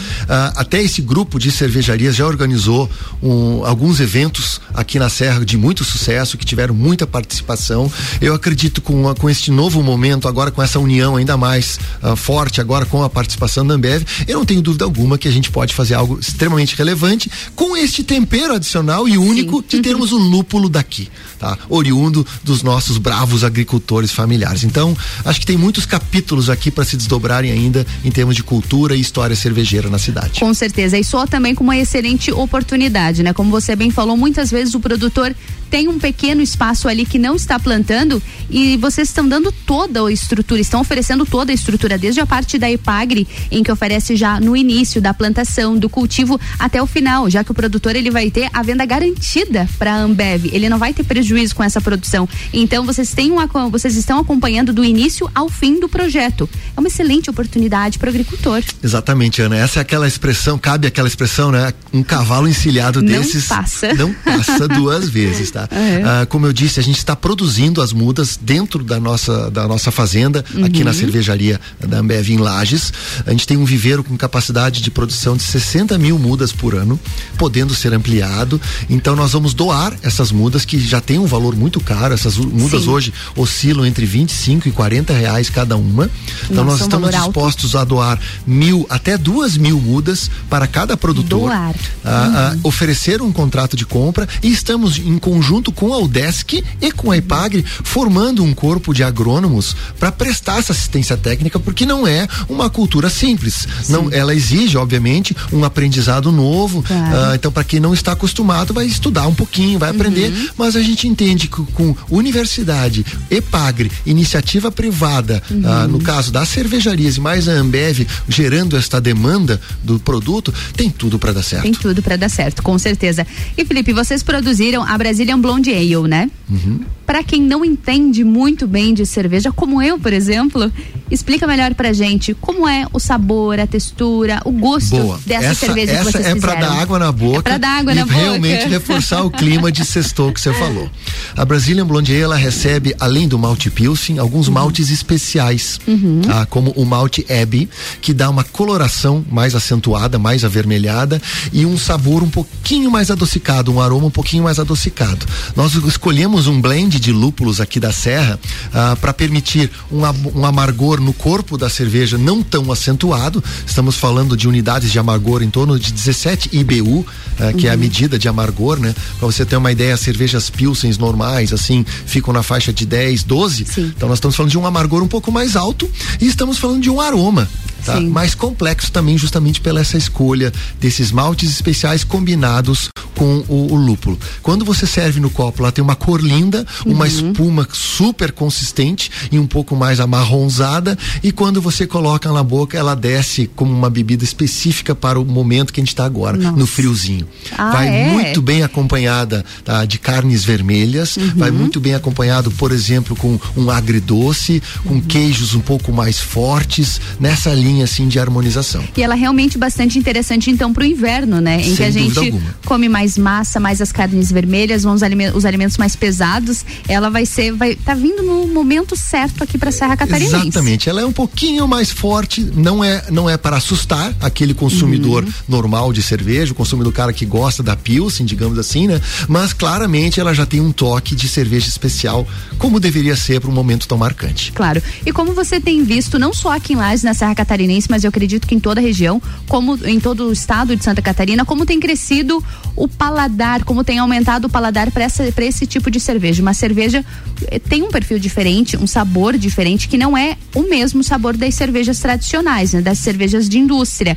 até 0.57 0.83
esse 0.83 1.03
grupo 1.03 1.39
de 1.39 1.51
cervejarias 1.51 2.17
já 2.17 2.27
organizou 2.27 2.89
um, 3.23 3.67
alguns 3.67 4.01
eventos 4.01 4.63
aqui 4.73 4.99
na 4.99 5.11
Serra 5.11 5.45
de 5.45 5.59
muito 5.59 5.85
sucesso, 5.85 6.39
que 6.39 6.47
tiveram 6.47 6.75
muita 6.75 7.07
participação. 7.07 7.93
Eu 8.19 8.33
acredito 8.33 8.81
com, 8.81 9.11
a, 9.11 9.15
com 9.15 9.29
este 9.29 9.51
novo 9.51 9.83
momento, 9.83 10.27
agora 10.27 10.51
com 10.51 10.63
essa 10.63 10.79
união 10.79 11.17
ainda 11.17 11.37
mais 11.37 11.79
uh, 12.03 12.17
forte, 12.17 12.63
agora 12.63 12.87
com 12.87 13.03
a 13.03 13.11
participação 13.11 13.67
da 13.67 13.75
Ambev, 13.75 14.05
eu 14.27 14.39
não 14.39 14.47
tenho 14.47 14.63
dúvida 14.63 14.87
alguma 14.87 15.19
que 15.19 15.29
a 15.29 15.31
gente 15.31 15.51
pode 15.51 15.75
fazer 15.75 15.93
algo 15.93 16.19
extremamente 16.19 16.75
relevante 16.77 17.31
com 17.55 17.77
este 17.77 18.03
tempero 18.03 18.54
tradicional 18.55 19.09
e 19.09 19.19
único 19.19 19.59
Sim. 19.59 19.77
de 19.77 19.81
termos 19.83 20.13
o 20.13 20.19
lúpulo 20.19 20.69
daqui, 20.69 21.09
tá? 21.39 21.59
Oriundo 21.69 22.27
dos 22.43 22.63
nossos 22.63 22.99
bravos 22.99 23.45
agricultores 23.45 24.11
familiares. 24.11 24.65
Então, 24.65 24.97
acho 25.25 25.41
que 25.41 25.47
tem 25.47 25.57
muitos 25.57 25.87
capítulos 25.87 26.49
aqui 26.49 26.71
para 26.71 26.85
se 26.85 26.97
desdobrarem 26.97 27.51
ainda 27.51 27.87
em 28.05 28.11
termos 28.11 28.37
de 28.37 28.43
cultura 28.43 28.95
e 28.95 29.01
história 29.01 29.35
cervejeira 29.37 29.89
na 29.91 29.99
cidade. 29.99 30.41
Com 30.41 30.55
certeza. 30.55 30.99
E 30.99 31.05
soa 31.05 31.27
também 31.27 31.55
como 31.55 31.71
uma 31.71 31.77
excelente 31.77 32.31
oportunidade, 32.33 33.23
né? 33.23 33.33
Como 33.33 33.51
você 33.51 33.75
bem 33.75 33.91
falou, 33.91 34.17
muitas 34.17 34.51
vezes 34.51 34.75
o 34.75 34.81
produtor 34.81 35.35
tem 35.75 35.89
um 35.89 35.99
pequeno 35.99 36.41
espaço 36.41 36.87
ali 36.87 37.05
que 37.05 37.19
não 37.19 37.35
está 37.35 37.59
plantando 37.59 38.23
e 38.49 38.77
vocês 38.77 39.09
estão 39.09 39.27
dando 39.27 39.51
toda 39.51 40.07
a 40.07 40.13
estrutura, 40.13 40.61
estão 40.61 40.81
oferecendo 40.81 41.27
toda 41.27 41.51
a 41.51 41.55
estrutura, 41.55 41.99
desde 41.99 42.21
a 42.21 42.27
parte 42.27 42.57
da 42.59 42.71
Epagre, 42.71 43.27
em 43.51 43.61
que 43.61 43.73
oferece 43.73 44.15
já 44.15 44.39
no 44.39 44.57
início 44.57 45.03
da 45.03 45.13
plantação, 45.13 45.77
do 45.77 45.89
cultivo 45.89 46.41
até 46.61 46.81
o 46.81 46.87
final, 46.87 47.29
já 47.29 47.43
que 47.43 47.51
o 47.51 47.55
produtor 47.55 47.97
ele 47.97 48.09
vai 48.09 48.31
ter 48.31 48.49
a 48.53 48.63
venda 48.63 48.87
garantida 48.87 49.69
para 49.77 49.95
a 49.95 49.97
Ambev, 49.97 50.47
ele 50.53 50.69
não 50.69 50.79
vai 50.79 50.95
ter 50.95 51.03
prejuízo 51.03 51.57
com 51.57 51.65
essa 51.65 51.81
produção. 51.81 52.29
Então 52.53 52.87
vocês 52.87 53.13
têm 53.13 53.33
uma, 53.33 53.49
vocês 53.69 53.97
estão 53.97 54.21
acompanhando 54.21 54.73
do 54.73 54.85
início 54.85 55.29
ao 55.35 55.49
fim 55.49 55.81
do 55.81 55.89
projeto. 55.89 56.49
É 56.77 56.79
uma 56.79 56.87
excelente 56.87 57.29
oportunidade 57.31 57.99
para 57.99 58.07
o 58.07 58.11
agricultor. 58.11 58.63
Exatamente, 58.81 59.43
Ana. 59.43 59.57
Essa 59.57 59.81
é 59.81 59.83
aquela 59.83 60.07
expressão, 60.07 60.57
cabe 60.57 60.87
aquela 60.87 61.09
expressão, 61.09 61.51
né? 61.51 61.75
Um 61.93 62.05
cavalo 62.05 62.47
encilhado 62.47 63.03
desses 63.03 63.49
não 63.49 63.57
passa, 63.57 63.95
não 63.95 64.13
passa 64.13 64.69
duas 64.69 65.09
vezes, 65.09 65.51
tá? 65.51 65.64
É. 65.71 66.03
Ah, 66.05 66.27
como 66.27 66.47
eu 66.47 66.53
disse, 66.53 66.81
a 66.81 66.83
gente 66.83 66.99
está 66.99 67.15
produzindo 67.15 67.81
as 67.81 67.93
mudas 67.93 68.39
dentro 68.41 68.83
da 68.83 68.99
nossa, 68.99 69.51
da 69.51 69.67
nossa 69.67 69.91
fazenda, 69.91 70.45
uhum. 70.55 70.65
aqui 70.65 70.85
na 70.85 70.91
uhum. 70.91 70.97
cervejaria 70.97 71.61
da 71.81 71.99
Ambev 71.99 72.31
em 72.31 72.37
Lages. 72.37 72.93
A 73.27 73.31
gente 73.31 73.47
tem 73.47 73.57
um 73.57 73.65
viveiro 73.65 74.03
com 74.03 74.17
capacidade 74.17 74.81
de 74.81 74.91
produção 74.91 75.37
de 75.37 75.43
60 75.43 75.97
mil 75.99 76.19
mudas 76.19 76.53
por 76.53 76.75
ano, 76.75 76.99
podendo 77.39 77.75
ser 77.75 77.93
ampliado. 77.93 78.61
Então 78.89 79.15
nós 79.15 79.33
vamos 79.33 79.55
doar 79.55 79.95
essas 80.03 80.31
mudas 80.33 80.65
que 80.65 80.79
já 80.79 81.01
tem 81.01 81.19
um 81.19 81.27
valor 81.27 81.55
muito 81.55 81.81
caro. 81.81 82.15
Essas 82.15 82.37
mudas 82.37 82.83
Sim. 82.83 82.91
hoje 82.91 83.15
oscilam 83.37 83.87
entre 83.87 84.05
25 84.05 84.69
e 84.69 84.73
40 84.73 85.13
reais 85.13 85.49
cada 85.49 85.77
uma. 85.77 86.11
Então 86.45 86.65
Nossa, 86.65 86.79
nós 86.79 86.81
estamos 86.81 87.11
dispostos 87.11 87.75
alto. 87.75 87.83
a 87.83 87.97
doar 87.97 88.21
mil 88.47 88.87
até 88.91 89.17
duas 89.17 89.57
mil 89.57 89.81
mudas 89.81 90.31
para 90.49 90.67
cada 90.67 90.97
produtor. 90.97 91.51
Doar. 91.51 91.75
Ah, 92.05 92.53
uhum. 92.55 92.61
oferecer 92.65 93.23
um 93.23 93.33
contrato 93.33 93.77
de 93.77 93.87
compra 93.87 94.29
e 94.43 94.53
estamos 94.53 94.99
em 94.99 95.19
conjunto 95.19 95.44
junto 95.47 95.71
com 95.73 95.93
a 95.93 95.99
UDESC 95.99 96.65
e 96.81 96.91
com 96.91 97.11
a 97.11 97.17
IPAGRE, 97.17 97.65
formando 97.83 98.43
um 98.43 98.55
corpo 98.55 98.93
de 98.93 99.03
agrônomos 99.03 99.77
para 99.99 100.11
prestar 100.11 100.59
essa 100.59 100.73
assistência 100.73 101.17
técnica, 101.17 101.59
porque 101.59 101.87
não 101.87 102.07
é 102.07 102.27
uma 102.49 102.71
cultura 102.71 103.09
simples. 103.09 103.67
Não, 103.89 104.11
ela 104.13 104.35
exige, 104.35 104.77
obviamente, 104.77 105.37
um 105.53 105.65
aprendizado 105.65 106.33
novo. 106.33 106.83
Claro. 106.83 107.33
Uh, 107.33 107.35
então, 107.35 107.53
para 107.53 107.65
quem 107.65 107.81
não 107.81 107.95
está 107.95 108.13
acostumado, 108.13 108.73
vai 108.73 108.87
estudar 108.87 109.27
um 109.27 109.35
pouquinho, 109.35 109.79
vai 109.79 109.91
aprender. 109.91 110.33
Uhum. 110.33 110.49
Mas 110.57 110.77
a 110.77 110.83
gente 110.83 111.07
entende 111.07 111.49
que 111.49 111.63
com 111.73 111.95
universidade, 112.11 113.05
EPAGRE, 113.31 113.91
iniciativa 114.07 114.71
privada, 114.71 115.43
uhum. 115.51 115.61
uh, 115.61 115.89
no 115.89 116.01
caso 116.01 116.33
das 116.33 116.49
cervejarias 116.49 117.17
e 117.17 117.21
mais 117.21 117.49
a 117.49 117.53
Ambev 117.53 118.07
gerando 118.29 118.77
esta 118.77 119.01
demanda 119.01 119.61
do 119.83 119.99
produto, 119.99 120.53
tem 120.77 120.91
tudo 120.91 121.19
para 121.19 121.33
dar 121.33 121.43
certo. 121.43 121.63
Tem 121.63 121.73
tudo 121.73 122.03
para 122.03 122.17
dar 122.17 122.29
certo, 122.29 122.63
com 122.63 122.79
certeza. 122.79 123.27
E 123.57 123.65
Felipe, 123.65 123.93
vocês 123.93 124.23
produziram 124.23 124.83
a 124.83 124.97
Brazilian 125.35 125.41
Blonde 125.41 125.71
Ale, 125.73 126.09
né? 126.09 126.31
Uhum. 126.51 126.81
Para 127.07 127.23
quem 127.23 127.43
não 127.43 127.65
entende 127.65 128.25
muito 128.25 128.67
bem 128.67 128.95
de 128.95 129.05
cerveja, 129.05 129.53
como 129.53 129.83
eu, 129.83 129.99
por 129.99 130.13
exemplo, 130.13 130.71
explica 131.11 131.47
melhor 131.47 131.75
pra 131.75 131.93
gente 131.93 132.35
como 132.35 132.67
é 132.69 132.87
o 132.93 132.99
sabor, 132.99 133.59
a 133.59 133.67
textura, 133.67 134.41
o 134.45 134.51
gosto 134.51 134.97
Boa. 134.97 135.21
dessa 135.27 135.47
essa, 135.47 135.67
cerveja 135.67 135.93
essa 135.93 136.05
que 136.05 136.13
vocês 136.13 136.27
é 136.27 136.35
para 136.35 136.55
dar 136.55 136.73
água 136.81 136.99
na 136.99 137.13
boca. 137.13 137.39
É 137.39 137.43
pra 137.43 137.59
dar 137.59 137.79
água 137.79 137.93
e 137.93 137.97
na 137.97 138.05
realmente 138.05 138.65
boca. 138.65 138.71
reforçar 138.71 139.23
o 139.23 139.31
clima 139.31 139.71
de 139.71 139.85
sextou 139.85 140.33
que 140.33 140.41
você 140.41 140.53
falou. 140.55 140.91
A 141.37 141.45
Brazilian 141.45 141.87
Blonde 141.87 142.13
Ale, 142.13 142.23
ela 142.23 142.37
recebe, 142.37 142.95
além 142.99 143.29
do 143.29 143.39
malte 143.39 143.71
Pilsen, 143.71 144.19
alguns 144.19 144.49
uhum. 144.49 144.55
maltes 144.55 144.91
especiais, 144.91 145.79
uhum. 145.87 146.23
tá? 146.23 146.47
como 146.47 146.71
o 146.73 146.85
malte 146.85 147.27
Abbey, 147.31 147.69
que 148.01 148.13
dá 148.13 148.31
uma 148.31 148.45
coloração 148.45 149.25
mais 149.31 149.55
acentuada, 149.55 150.19
mais 150.19 150.45
avermelhada 150.45 151.21
e 151.53 151.67
um 151.67 151.77
sabor 151.77 152.23
um 152.23 152.31
pouquinho 152.31 152.91
mais 152.91 153.11
adocicado, 153.11 153.73
um 153.73 153.81
aroma 153.81 154.07
um 154.07 154.11
pouquinho 154.11 154.45
mais 154.45 154.59
adocicado. 154.59 155.27
Nós 155.55 155.75
escolhemos 155.75 156.47
um 156.47 156.61
blend 156.61 156.94
de 156.99 157.13
lúpulos 157.13 157.61
aqui 157.61 157.79
da 157.79 157.93
Serra 157.93 158.39
ah, 158.73 158.97
para 159.01 159.13
permitir 159.13 159.71
um, 159.91 160.03
um 160.39 160.45
amargor 160.45 161.01
no 161.01 161.13
corpo 161.13 161.57
da 161.57 161.69
cerveja 161.69 162.19
não 162.19 162.43
tão 162.43 162.71
acentuado. 162.73 163.43
Estamos 163.67 163.97
falando 163.97 164.37
de 164.37 164.49
unidades 164.49 164.91
de 164.91 164.99
amargor 164.99 165.43
em 165.43 165.51
torno 165.51 165.79
de 165.79 165.93
17 165.93 166.51
IBU, 166.53 167.07
ah, 167.39 167.53
que 167.53 167.65
uhum. 167.65 167.67
é 167.67 167.71
a 167.71 167.75
uhum. 167.75 167.81
medida 167.81 168.19
de 168.19 168.29
amargor, 168.29 168.79
né? 168.79 168.95
Para 169.19 169.27
você 169.27 169.45
ter 169.45 169.57
uma 169.57 169.73
ideia, 169.73 169.95
as 169.95 170.01
cervejas 170.01 170.51
Pilsens 170.51 170.99
normais, 170.99 171.53
assim, 171.53 171.85
ficam 172.07 172.33
na 172.33 172.43
faixa 172.43 172.73
de 172.73 172.87
10, 172.87 173.25
12. 173.25 173.65
Sim. 173.65 173.93
Então 173.97 174.09
nós 174.09 174.19
estamos 174.19 174.37
falando 174.37 174.51
de 174.51 174.59
um 174.59 174.67
amargor 174.67 175.03
um 175.03 175.09
pouco 175.09 175.31
mais 175.31 175.57
alto 175.57 175.91
e 176.21 176.27
estamos 176.27 176.59
falando 176.59 176.83
de 176.83 176.91
um 176.91 177.01
aroma 177.01 177.49
tá? 177.85 178.01
Mais 178.01 178.35
complexo 178.35 178.91
também 178.91 179.17
justamente 179.17 179.61
pela 179.61 179.81
essa 179.81 179.97
escolha 179.97 180.53
desses 180.81 181.11
maltes 181.11 181.51
especiais 181.51 182.05
combinados 182.05 182.89
com 183.15 183.45
o, 183.49 183.73
o 183.73 183.77
lúpulo. 183.77 184.19
Quando 184.43 184.65
você 184.65 184.87
serve 184.87 185.21
no 185.21 185.31
copo, 185.31 185.63
lá 185.63 185.71
tem 185.71 185.83
uma 185.83 185.95
cor 185.95 186.21
linda, 186.21 186.67
uma 186.85 187.07
espuma 187.07 187.67
super 187.73 188.33
consistente 188.33 189.11
e 189.31 189.39
um 189.39 189.47
pouco 189.47 189.77
mais 189.77 190.01
amarronzada 190.01 190.99
e 191.23 191.31
quando 191.31 191.61
você 191.61 191.87
coloca 191.87 192.31
na 192.33 192.43
boca, 192.43 192.77
ela 192.77 192.95
desce 192.95 193.51
como 193.55 193.73
uma 193.73 193.91
bebida 193.91 194.25
específica 194.25 194.95
para 194.95 195.19
o 195.19 195.25
momento 195.25 195.73
que 195.73 195.81
a 195.81 195.83
gente 195.83 195.89
está 195.89 196.05
agora, 196.05 196.37
no 196.37 196.67
friozinho. 196.67 197.27
Ah, 197.57 197.71
Vai 197.71 197.89
é? 197.89 198.09
muito 198.09 198.43
bem 198.43 198.63
acompanhada 198.63 199.45
tá, 199.65 199.85
de 199.85 199.99
carnes 199.99 200.45
vermelhas, 200.45 201.17
vai 201.37 201.51
muito 201.51 201.81
bem 201.81 201.95
acompanhado, 201.95 202.51
por 202.51 202.73
exemplo, 202.73 203.17
com 203.17 203.39
um 203.57 203.71
agridoce, 203.71 204.63
com 204.85 205.01
queijos 205.01 205.55
um 205.55 205.61
pouco 205.61 205.93
mais 205.93 206.19
fortes, 206.19 207.01
nessa 207.21 207.53
linha 207.53 207.74
assim 207.83 208.09
de 208.09 208.19
harmonização. 208.19 208.85
E 208.97 209.03
ela 209.03 209.15
é 209.15 209.19
realmente 209.19 209.57
bastante 209.59 209.99
interessante, 209.99 210.51
então, 210.51 210.73
pro 210.73 210.85
inverno, 210.85 211.41
né? 211.41 211.57
Em 211.61 211.71
que 211.71 211.77
Sem 211.77 211.87
a 211.87 211.91
dúvida 211.91 212.21
gente 212.21 212.33
alguma. 212.35 212.55
come 212.65 212.89
mais 212.89 213.17
massa, 213.19 213.59
mais 213.61 213.81
as 213.81 213.91
carnes 213.93 214.31
vermelhas, 214.31 214.83
vão 214.83 214.95
os, 214.95 215.03
os 215.35 215.45
alimentos 215.45 215.77
mais 215.77 215.97
pesados. 215.97 216.65
Ela 216.89 217.11
vai 217.11 217.27
ser, 217.27 217.53
vai 217.53 217.75
tá 217.75 217.95
vindo 217.95 218.23
no 218.23 218.47
momento 218.49 218.97
certo 218.97 219.43
aqui 219.43 219.59
pra 219.59 219.71
Serra 219.73 219.97
Catarinense. 219.97 220.35
Exatamente, 220.35 220.89
ela 220.89 221.01
é 221.01 221.07
um 221.07 221.13
pouquinho 221.13 221.67
mais 221.69 221.91
forte, 221.91 222.41
não 222.55 222.83
é 222.85 223.05
não 223.11 223.29
é 223.29 223.37
para 223.37 223.57
assustar 223.57 224.15
aquele 224.21 224.55
consumidor 224.55 225.25
Uhum. 225.25 225.31
normal 225.49 225.93
de 225.93 226.03
cerveja, 226.03 226.53
o 226.53 226.55
consumidor 226.55 226.93
cara 226.93 227.13
que 227.13 227.25
gosta 227.27 227.63
da 227.63 227.77
Pilsen, 227.77 228.25
digamos 228.27 228.59
assim, 228.59 228.87
né? 228.87 229.01
Mas 229.29 229.53
claramente 229.53 230.21
ela 230.21 230.35
já 230.35 230.45
tem 230.47 230.61
um 230.61 230.73
toque 230.73 231.15
de 231.15 231.29
cerveja 231.29 231.69
especial, 231.69 232.27
como 232.59 232.79
deveria 232.81 233.17
ser 233.17 233.41
para 233.41 233.51
um 233.51 233.53
momento 233.55 233.87
tão 233.89 233.97
marcante. 233.99 234.53
Claro. 234.53 234.83
E 235.05 235.13
como 235.13 235.33
você 235.33 235.61
tem 235.61 235.83
visto, 235.85 236.19
não 236.19 236.33
só 236.33 236.53
aqui 236.57 236.73
em 236.75 236.77
Lages, 236.77 237.03
na 237.05 237.15
Serra 237.15 237.35
Catarinense, 237.35 237.64
mas 237.89 238.05
eu 238.05 238.09
acredito 238.09 238.47
que 238.47 238.55
em 238.55 238.61
toda 238.61 238.81
a 238.81 238.83
região, 238.83 239.21
como 239.49 239.79
em 239.87 239.99
todo 240.01 240.29
o 240.29 240.33
estado 240.33 240.77
de 240.77 240.85
Santa 240.85 241.03
Catarina, 241.03 241.45
como 241.45 241.67
tem 241.67 241.81
crescido 241.81 242.43
o 242.77 242.89
paladar, 242.89 243.65
como 243.65 243.85
tem 243.85 243.99
aumentado 243.99 244.47
o 244.47 244.51
paladar 244.51 244.91
para 244.91 245.07
esse 245.45 245.67
tipo 245.67 245.91
de 245.91 246.01
cerveja. 246.01 246.43
Uma 246.43 246.55
cerveja 246.55 247.05
eh, 247.51 247.59
tem 247.59 247.83
um 247.83 247.91
perfil 247.91 248.19
diferente, 248.19 248.77
um 248.77 248.87
sabor 248.87 249.37
diferente, 249.37 249.89
que 249.89 249.99
não 249.99 250.17
é 250.17 250.37
o 250.55 250.63
mesmo 250.63 251.03
sabor 251.03 251.37
das 251.37 251.55
cervejas 251.55 251.99
tradicionais, 251.99 252.73
né? 252.73 252.81
Das 252.81 252.99
cervejas 252.99 253.49
de 253.49 253.59
indústria. 253.59 254.17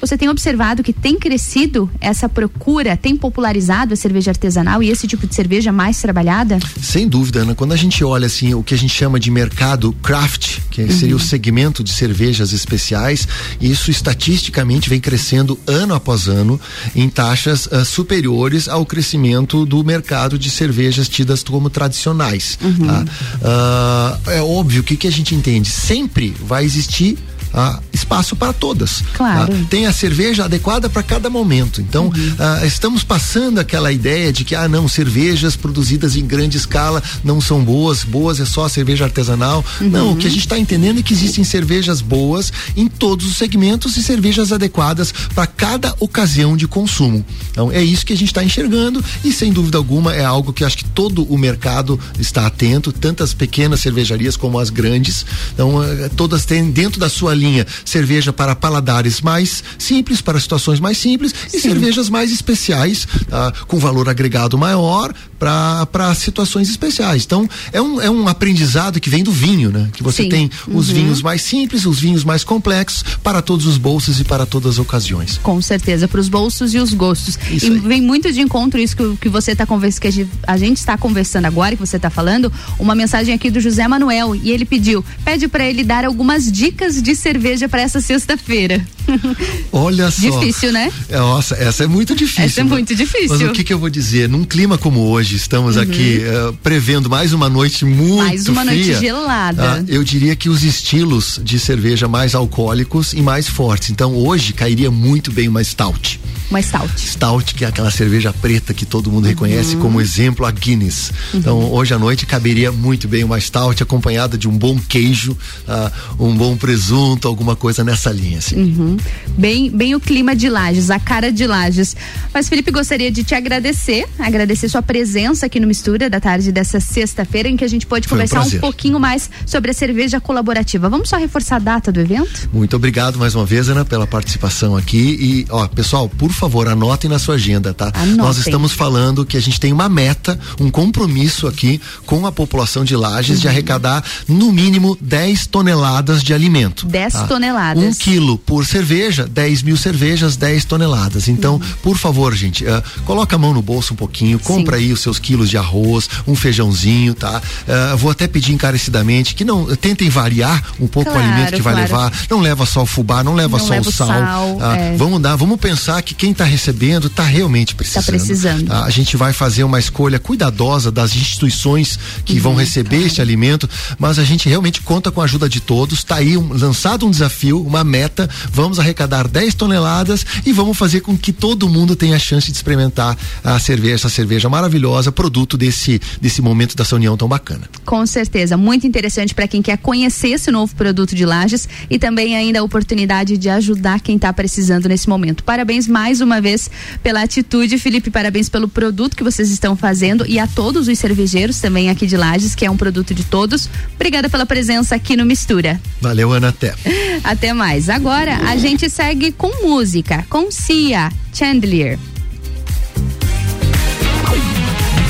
Você 0.00 0.16
tem 0.16 0.28
observado 0.28 0.82
que 0.82 0.92
tem 0.92 1.18
crescido 1.18 1.90
essa 2.00 2.28
procura, 2.28 2.96
tem 2.96 3.16
popularizado 3.16 3.94
a 3.94 3.96
cerveja 3.96 4.30
artesanal 4.30 4.82
e 4.82 4.90
esse 4.90 5.06
tipo 5.06 5.26
de 5.26 5.34
cerveja 5.34 5.72
mais 5.72 6.00
trabalhada? 6.00 6.58
Sem 6.80 7.08
dúvida, 7.08 7.40
Ana, 7.40 7.54
quando 7.54 7.72
a 7.72 7.76
gente 7.76 8.04
olha 8.04 8.26
assim 8.26 8.54
o 8.54 8.62
que 8.62 8.74
a 8.74 8.78
gente 8.78 8.92
chama 8.94 9.18
de 9.18 9.30
mercado 9.30 9.92
craft, 10.02 10.58
que 10.70 10.92
seria 10.92 11.16
o 11.16 11.20
segmento 11.20 11.82
de 11.82 11.92
cervejas 11.92 12.52
especiais, 12.52 13.26
isso 13.60 13.90
estatisticamente 13.90 14.88
vem 14.88 15.00
crescendo 15.00 15.58
ano 15.66 15.94
após 15.94 16.28
ano 16.28 16.60
em 16.94 17.08
taxas 17.08 17.68
ah, 17.72 17.84
superiores 17.84 18.68
ao 18.68 18.84
crescimento 18.84 19.64
do 19.64 19.82
mercado 19.82 20.38
de 20.38 20.50
cervejas 20.50 21.08
tidas 21.08 21.42
como 21.42 21.70
tradicionais. 21.70 22.58
tá? 22.86 23.04
Ah, 23.42 24.18
é 24.28 24.42
óbvio 24.42 24.82
que 24.82 24.94
o 24.94 24.96
que 24.96 25.06
a 25.06 25.12
gente 25.12 25.34
entende 25.34 25.68
sempre 25.68 26.34
vai 26.46 26.64
existir 26.64 27.18
ah, 27.52 27.80
espaço 27.92 28.36
para 28.36 28.52
todas. 28.52 29.02
Claro. 29.14 29.52
tá? 29.52 29.58
Tem 29.68 29.86
a 29.86 29.92
cerveja 29.92 30.44
adequada 30.44 30.88
para 30.88 31.02
cada 31.02 31.30
momento. 31.30 31.80
Então, 31.80 32.12
ah, 32.38 32.64
estamos 32.64 33.02
passando 33.02 33.58
aquela 33.58 33.92
ideia 33.92 34.32
de 34.32 34.44
que, 34.44 34.54
ah, 34.54 34.68
não, 34.68 34.88
cervejas 34.88 35.56
produzidas 35.56 36.16
em 36.16 36.26
grande 36.26 36.56
escala 36.56 37.02
não 37.24 37.40
são 37.40 37.62
boas, 37.62 38.04
boas 38.04 38.40
é 38.40 38.44
só 38.44 38.64
a 38.64 38.68
cerveja 38.68 39.04
artesanal. 39.04 39.64
Não, 39.80 40.12
o 40.12 40.16
que 40.16 40.26
a 40.26 40.30
gente 40.30 40.40
está 40.40 40.58
entendendo 40.58 41.00
é 41.00 41.02
que 41.02 41.14
existem 41.14 41.44
cervejas 41.44 42.00
boas 42.00 42.52
em 42.76 42.88
todos 42.88 43.26
os 43.26 43.36
segmentos 43.36 43.96
e 43.96 44.02
cervejas 44.02 44.52
adequadas 44.52 45.12
para 45.34 45.46
cada 45.46 45.94
ocasião 46.00 46.56
de 46.56 46.66
consumo. 46.66 47.24
Então, 47.50 47.70
é 47.72 47.82
isso 47.82 48.04
que 48.04 48.12
a 48.12 48.16
gente 48.16 48.28
está 48.28 48.44
enxergando 48.44 49.02
e, 49.24 49.32
sem 49.32 49.52
dúvida 49.52 49.78
alguma, 49.78 50.14
é 50.14 50.24
algo 50.24 50.52
que 50.52 50.64
acho 50.64 50.78
que 50.78 50.84
todo 50.84 51.22
o 51.24 51.38
mercado 51.38 51.98
está 52.18 52.46
atento, 52.46 52.92
tantas 52.92 53.32
pequenas 53.32 53.80
cervejarias 53.80 54.36
como 54.36 54.58
as 54.58 54.70
grandes. 54.70 55.24
Então, 55.52 55.82
eh, 55.82 56.10
todas 56.16 56.44
têm 56.44 56.70
dentro 56.70 57.00
da 57.00 57.08
sua 57.08 57.34
linha 57.36 57.66
cerveja 57.84 58.32
para 58.32 58.54
paladares 58.56 59.20
mais 59.20 59.62
simples, 59.78 60.20
para 60.20 60.40
situações 60.40 60.80
mais 60.80 60.98
simples, 60.98 61.32
e 61.52 61.60
cervejas 61.60 62.08
mais 62.08 62.32
especiais, 62.32 63.06
tá? 63.28 63.52
com 63.68 63.78
valor 63.78 64.08
agregado 64.08 64.58
maior 64.58 65.14
para 65.38 66.14
situações 66.14 66.68
especiais. 66.70 67.24
Então, 67.24 67.48
é 67.72 67.80
um, 67.80 68.00
é 68.00 68.10
um 68.10 68.26
aprendizado 68.26 68.98
que 68.98 69.10
vem 69.10 69.22
do 69.22 69.30
vinho, 69.30 69.70
né? 69.70 69.90
Que 69.92 70.02
você 70.02 70.22
Sim. 70.24 70.28
tem 70.30 70.50
os 70.66 70.88
Uhum. 70.88 70.94
vinhos 70.94 71.22
mais 71.22 71.42
simples, 71.42 71.84
os 71.84 72.00
vinhos 72.00 72.24
mais 72.24 72.42
complexos, 72.42 73.04
para 73.22 73.42
todos 73.42 73.66
os 73.66 73.76
bolsos 73.76 74.18
e 74.18 74.24
para 74.24 74.46
todas 74.46 74.72
as 74.72 74.78
ocasiões. 74.78 75.38
Com 75.42 75.60
certeza, 75.60 76.08
para 76.08 76.20
os 76.20 76.28
bolsos 76.28 76.72
e 76.74 76.78
os 76.78 76.92
gostos. 76.94 77.38
e 77.50 77.70
vem 77.80 78.00
muito 78.00 78.32
de 78.32 78.40
encontro 78.40 78.80
isso 78.80 78.96
que, 78.96 79.16
que 79.22 79.28
você 79.28 79.52
está 79.52 79.66
conversando, 79.66 80.00
que 80.00 80.08
a 80.08 80.12
gente, 80.12 80.30
a 80.46 80.56
gente 80.56 80.78
está 80.78 80.96
conversando 80.96 81.44
agora, 81.44 81.76
que 81.76 81.80
você 81.86 81.96
está 81.96 82.08
falando, 82.08 82.50
uma 82.78 82.94
mensagem 82.94 83.34
aqui 83.34 83.50
do 83.50 83.60
José 83.60 83.86
Manuel 83.86 84.34
e 84.34 84.50
ele 84.50 84.64
pediu, 84.64 85.04
pede 85.24 85.48
para 85.48 85.64
ele 85.68 85.84
dar 85.84 86.04
algumas 86.04 86.50
dicas 86.50 87.02
de 87.02 87.14
cerveja 87.26 87.68
para 87.68 87.82
essa 87.82 88.00
sexta-feira. 88.00 88.80
Olha 89.72 90.10
só. 90.10 90.20
Difícil, 90.40 90.72
né? 90.72 90.92
É, 91.08 91.18
Nossa, 91.18 91.54
essa 91.56 91.84
é 91.84 91.86
muito 91.86 92.14
difícil. 92.14 92.44
Essa 92.44 92.60
é 92.60 92.64
né? 92.64 92.70
muito 92.70 92.94
difícil. 92.94 93.28
Mas 93.30 93.42
o 93.42 93.52
que, 93.52 93.64
que 93.64 93.72
eu 93.72 93.78
vou 93.78 93.90
dizer? 93.90 94.28
Num 94.28 94.44
clima 94.44 94.78
como 94.78 95.00
hoje, 95.08 95.36
estamos 95.36 95.76
Uhum. 95.76 95.82
aqui 95.82 96.20
eh, 96.22 96.52
prevendo 96.62 97.08
mais 97.10 97.32
uma 97.32 97.48
noite 97.48 97.84
muito 97.84 98.16
Mais 98.16 98.46
uma 98.48 98.64
noite 98.64 98.84
fria, 98.84 98.98
gelada. 99.00 99.74
ah, 99.80 99.84
eu 99.88 100.02
diria 100.04 100.34
que 100.36 100.48
os 100.48 100.62
estilos 100.62 101.40
de 101.42 101.58
cerveja 101.58 102.08
mais 102.08 102.34
alcoólicos 102.34 103.12
e 103.12 103.20
mais 103.20 103.48
fortes. 103.48 103.90
Então 103.90 104.14
hoje 104.14 104.52
cairia 104.52 104.90
muito 104.90 105.30
bem 105.32 105.48
uma 105.48 105.62
stout. 105.62 106.20
Uma 106.50 106.62
stout. 106.62 107.00
Stout, 107.00 107.54
que 107.54 107.64
é 107.64 107.68
aquela 107.68 107.90
cerveja 107.90 108.32
preta 108.32 108.72
que 108.72 108.86
todo 108.86 109.10
mundo 109.10 109.26
reconhece 109.26 109.74
Uhum. 109.74 109.80
como 109.82 110.00
exemplo 110.00 110.46
a 110.46 110.50
Guinness. 110.52 111.10
Então, 111.34 111.72
hoje 111.72 111.92
à 111.92 111.98
noite 111.98 112.24
caberia 112.24 112.70
muito 112.70 113.08
bem 113.08 113.24
uma 113.24 113.40
stout 113.40 113.82
acompanhada 113.82 114.38
de 114.38 114.46
um 114.48 114.56
bom 114.56 114.78
queijo, 114.88 115.36
ah, 115.66 115.90
um 116.20 116.34
bom 116.36 116.56
presunto, 116.56 117.26
alguma 117.26 117.56
coisa 117.56 117.82
nessa 117.82 118.10
linha. 118.12 118.38
Assim. 118.38 118.56
Uhum. 118.56 118.95
Bem, 119.36 119.70
bem 119.70 119.94
o 119.94 120.00
clima 120.00 120.34
de 120.34 120.48
Lages, 120.48 120.90
a 120.90 120.98
cara 120.98 121.30
de 121.30 121.46
Lages. 121.46 121.94
Mas 122.32 122.48
Felipe, 122.48 122.70
gostaria 122.70 123.10
de 123.10 123.22
te 123.24 123.34
agradecer, 123.34 124.06
agradecer 124.18 124.68
sua 124.68 124.82
presença 124.82 125.46
aqui 125.46 125.60
no 125.60 125.66
Mistura 125.66 126.08
da 126.08 126.20
tarde 126.20 126.50
dessa 126.52 126.80
sexta-feira, 126.80 127.48
em 127.48 127.56
que 127.56 127.64
a 127.64 127.68
gente 127.68 127.86
pode 127.86 128.08
Foi 128.08 128.16
um 128.16 128.20
conversar 128.20 128.38
um, 128.38 128.42
prazer. 128.42 128.60
pouquinho 128.60 128.98
mais 128.98 129.28
sobre 129.44 129.70
a 129.70 129.74
cerveja 129.74 130.20
colaborativa. 130.20 130.88
Vamos 130.88 131.08
só 131.08 131.16
reforçar 131.16 131.56
a 131.56 131.58
data 131.58 131.92
do 131.92 132.00
evento? 132.00 132.48
Muito 132.52 132.76
obrigado 132.76 133.18
mais 133.18 133.34
uma 133.34 133.44
vez, 133.44 133.68
Ana, 133.68 133.84
pela 133.84 134.06
participação 134.06 134.76
aqui. 134.76 134.96
E, 135.20 135.46
ó, 135.50 135.66
pessoal, 135.68 136.08
por 136.08 136.30
favor, 136.32 136.68
anotem 136.68 137.10
na 137.10 137.18
sua 137.18 137.34
agenda, 137.34 137.74
tá? 137.74 137.92
Anotem. 137.94 138.16
Nós 138.16 138.38
estamos 138.38 138.72
falando 138.72 139.24
que 139.26 139.36
a 139.36 139.40
gente 139.40 139.60
tem 139.60 139.72
uma 139.72 139.88
meta, 139.88 140.38
um 140.60 140.70
compromisso 140.70 141.46
aqui 141.46 141.80
com 142.04 142.26
a 142.26 142.32
população 142.32 142.84
de 142.84 142.94
Lages 142.96 143.36
Uhum. 143.36 143.40
de 143.42 143.48
arrecadar 143.48 144.04
no 144.28 144.52
mínimo 144.52 144.96
10 145.00 145.46
toneladas 145.46 146.22
de 146.22 146.32
alimento. 146.32 146.86
10 146.86 147.12
tá? 147.12 147.26
toneladas. 147.26 147.82
Um 147.82 147.92
quilo 147.92 148.38
por 148.38 148.64
cerveja, 148.64 148.85
10 148.86 149.62
mil 149.62 149.76
cervejas, 149.76 150.36
10 150.36 150.64
toneladas. 150.64 151.28
Então, 151.28 151.54
Uhum. 151.54 151.60
por 151.82 151.96
favor, 151.96 152.34
gente, 152.34 152.66
ah, 152.66 152.82
coloca 153.04 153.36
a 153.36 153.38
mão 153.38 153.52
no 153.52 153.62
bolso 153.62 153.92
um 153.94 153.96
pouquinho, 153.96 154.38
compra 154.38 154.76
aí 154.76 154.92
os 154.92 155.00
seus 155.00 155.18
quilos 155.18 155.50
de 155.50 155.56
arroz, 155.56 156.08
um 156.26 156.34
feijãozinho, 156.34 157.14
tá? 157.14 157.40
Ah, 157.68 157.94
vou 157.96 158.10
até 158.10 158.26
pedir 158.26 158.52
encarecidamente 158.52 159.34
que 159.34 159.44
não 159.44 159.74
tentem 159.76 160.08
variar 160.08 160.62
um 160.80 160.86
pouco 160.86 161.10
Claro, 161.10 161.26
o 161.26 161.30
alimento 161.32 161.54
que 161.54 161.62
vai 161.62 161.74
claro. 161.74 161.88
levar. 161.88 162.12
Não 162.30 162.40
leva 162.40 162.66
só 162.66 162.82
o 162.82 162.86
fubá, 162.86 163.22
não 163.24 163.34
leva 163.34 163.58
Não 163.58 163.64
só 163.66 163.72
leva 163.72 163.88
o 163.88 163.92
sal. 163.92 164.06
sal, 164.08 164.58
ah, 164.60 164.76
é. 164.76 164.96
Vamos 164.96 165.20
dar, 165.20 165.36
vamos 165.36 165.58
pensar 165.60 166.00
que 166.02 166.14
quem 166.14 166.32
está 166.32 166.44
recebendo 166.44 167.06
está 167.08 167.22
realmente 167.24 167.74
precisando. 167.74 168.06
precisando. 168.06 168.72
Ah, 168.72 168.84
a 168.84 168.90
gente 168.90 169.16
vai 169.16 169.32
fazer 169.32 169.64
uma 169.64 169.78
escolha 169.78 170.18
cuidadosa 170.18 170.90
das 170.90 171.14
instituições 171.14 171.98
que 172.24 172.34
Uhum, 172.34 172.40
vão 172.40 172.54
receber 172.54 173.04
este 173.06 173.20
alimento, 173.20 173.68
mas 173.98 174.18
a 174.18 174.24
gente 174.24 174.48
realmente 174.48 174.80
conta 174.82 175.10
com 175.10 175.20
a 175.20 175.24
ajuda 175.24 175.48
de 175.48 175.60
todos. 175.60 175.98
Está 175.98 176.16
aí 176.16 176.36
um- 176.36 176.52
lançado 176.52 177.06
um 177.06 177.10
desafio, 177.10 177.60
uma 177.62 177.82
meta. 177.84 178.28
Vamos 178.52 178.75
arrecadar 178.78 179.28
10 179.28 179.54
toneladas 179.54 180.24
e 180.44 180.52
vamos 180.52 180.76
fazer 180.76 181.00
com 181.00 181.16
que 181.16 181.32
todo 181.32 181.68
mundo 181.68 181.96
tenha 181.96 182.16
a 182.16 182.18
chance 182.18 182.50
de 182.50 182.56
experimentar 182.56 183.16
a 183.42 183.58
cerveja, 183.58 183.94
essa 183.94 184.08
cerveja 184.08 184.48
maravilhosa, 184.48 185.12
produto 185.12 185.56
desse, 185.56 186.00
desse 186.20 186.42
momento 186.42 186.76
dessa 186.76 186.96
união 186.96 187.16
tão 187.16 187.28
bacana. 187.28 187.68
Com 187.84 188.06
certeza, 188.06 188.56
muito 188.56 188.86
interessante 188.86 189.34
para 189.34 189.48
quem 189.48 189.62
quer 189.62 189.78
conhecer 189.78 190.28
esse 190.28 190.50
novo 190.50 190.74
produto 190.74 191.14
de 191.14 191.24
Lages 191.24 191.68
e 191.90 191.98
também 191.98 192.36
ainda 192.36 192.60
a 192.60 192.62
oportunidade 192.62 193.36
de 193.36 193.48
ajudar 193.48 194.00
quem 194.00 194.16
está 194.16 194.32
precisando 194.32 194.88
nesse 194.88 195.08
momento. 195.08 195.44
Parabéns 195.44 195.86
mais 195.86 196.20
uma 196.20 196.40
vez 196.40 196.70
pela 197.02 197.22
atitude, 197.22 197.78
Felipe, 197.78 198.10
parabéns 198.10 198.48
pelo 198.48 198.68
produto 198.68 199.16
que 199.16 199.24
vocês 199.24 199.50
estão 199.50 199.76
fazendo 199.76 200.24
e 200.26 200.38
a 200.38 200.46
todos 200.46 200.88
os 200.88 200.98
cervejeiros 200.98 201.60
também 201.60 201.90
aqui 201.90 202.06
de 202.06 202.16
Lages, 202.16 202.54
que 202.54 202.64
é 202.64 202.70
um 202.70 202.76
produto 202.76 203.14
de 203.14 203.24
todos. 203.24 203.68
Obrigada 203.94 204.28
pela 204.28 204.46
presença 204.46 204.94
aqui 204.94 205.16
no 205.16 205.24
Mistura. 205.24 205.80
Valeu, 206.00 206.32
Ana, 206.32 206.48
até. 206.48 206.74
Até 207.24 207.52
mais. 207.52 207.88
Agora 207.88 208.36
a 208.48 208.55
a 208.56 208.58
gente 208.58 208.88
segue 208.88 209.32
com 209.32 209.50
música, 209.62 210.24
com 210.30 210.50
Cia 210.50 211.12
Chandler. 211.30 211.98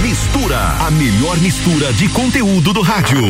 Mistura, 0.02 0.58
a 0.84 0.90
melhor 0.90 1.38
mistura 1.38 1.92
de 1.92 2.08
conteúdo 2.08 2.72
do 2.72 2.82
rádio. 2.82 3.22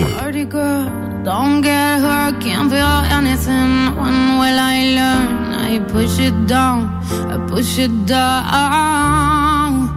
Don't 1.23 1.63
get 1.63 2.01
hurt, 2.01 2.43
can't 2.43 2.71
feel 2.71 3.05
anything. 3.13 3.93
When 3.95 4.39
will 4.39 4.59
I 4.59 4.95
learn? 4.95 5.53
I 5.53 5.81
push 5.81 6.19
it 6.19 6.35
down, 6.47 6.89
I 7.29 7.37
push 7.51 7.79
it 7.79 7.93
down. 8.07 9.91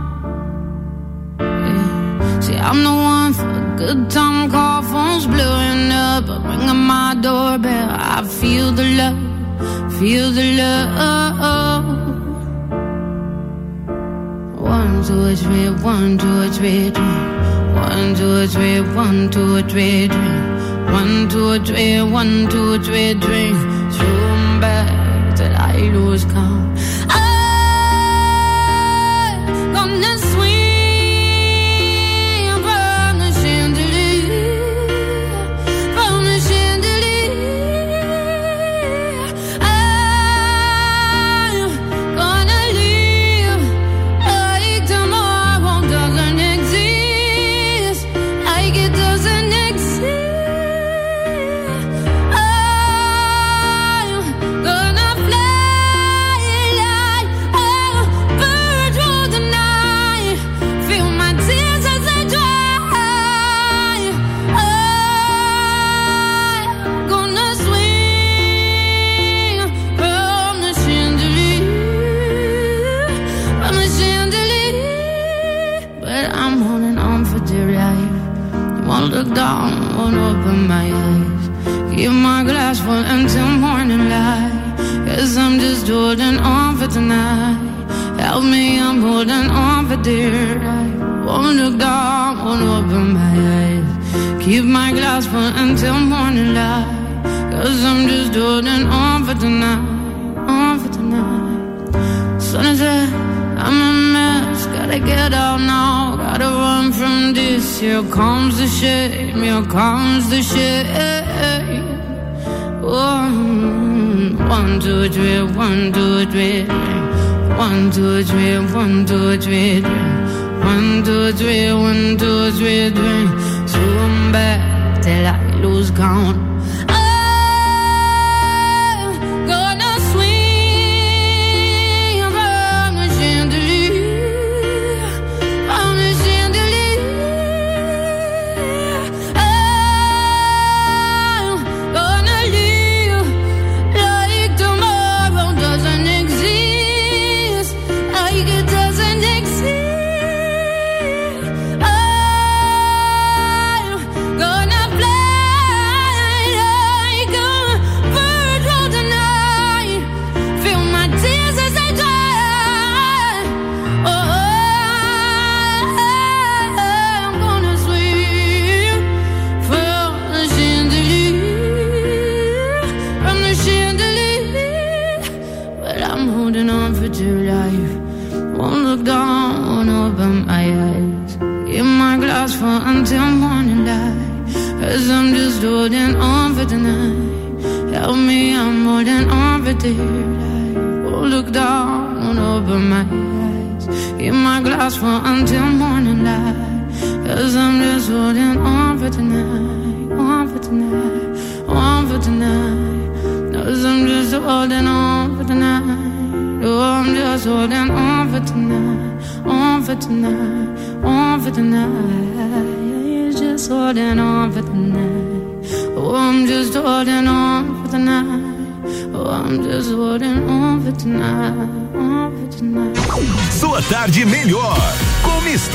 See, 2.41 2.57
I'm 2.57 2.83
the 2.83 2.91
one 2.91 3.33
for 3.33 3.47
a 3.47 3.75
good 3.77 4.09
time. 4.09 4.49
Call 4.51 4.83
phones 4.83 5.25
blowing 5.27 5.89
up, 5.93 6.27
ringing 6.43 6.75
my 6.75 7.15
doorbell. 7.21 7.89
I 7.89 8.21
feel 8.27 8.73
the 8.73 8.83
love. 8.83 9.38
Feel 9.99 10.31
the 10.31 10.55
love. 10.57 11.85
One, 14.59 15.03
two, 15.03 15.35
three, 15.35 15.69
one, 15.83 16.17
two, 16.17 16.49
three, 16.51 16.89
three. 16.89 17.03
One, 17.75 18.15
two, 18.15 18.47
three, 18.47 18.79
one, 18.95 19.29
two, 19.29 19.61
three, 19.63 20.07
three. 20.07 20.39
One, 20.93 21.27
two, 21.29 21.59
three, 21.65 22.01
one, 22.01 22.47
two, 22.49 22.79
three, 22.81 23.13
three. 23.15 23.51
Zoom 23.91 24.59
back 24.61 25.35
till 25.35 25.53
I 25.55 25.77
lose 25.93 26.23
count. 26.25 26.78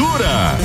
Cultura. 0.05 0.59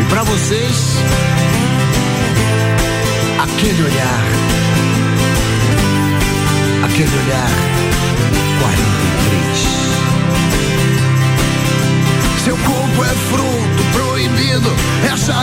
E 0.00 0.04
para 0.08 0.22
vocês, 0.22 0.96
aquele 3.42 3.82
olhar, 3.82 4.24
aquele 6.84 7.16
olhar 7.16 7.81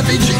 savage 0.09 0.38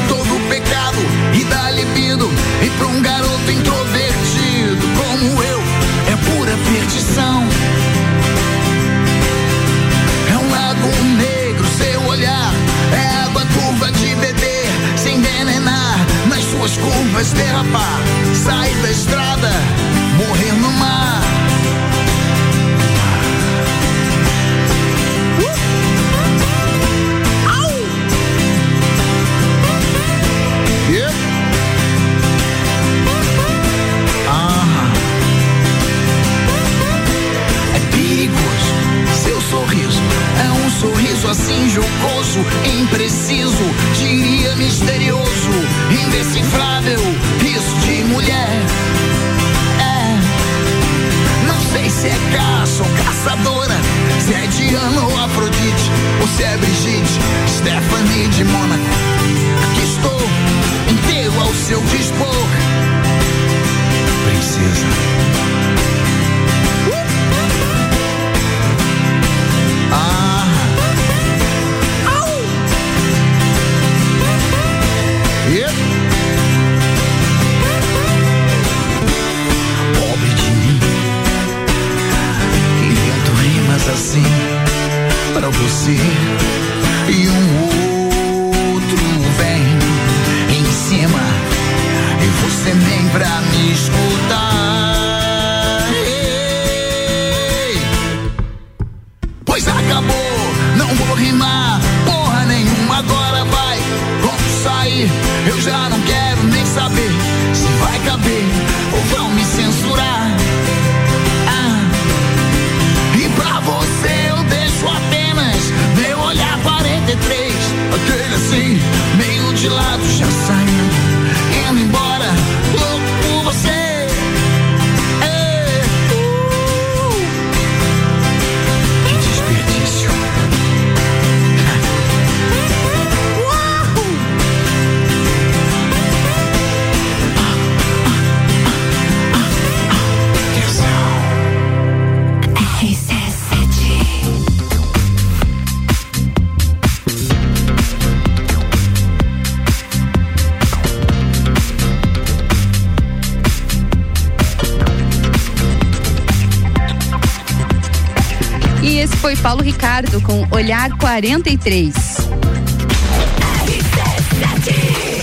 43. 160.98 162.40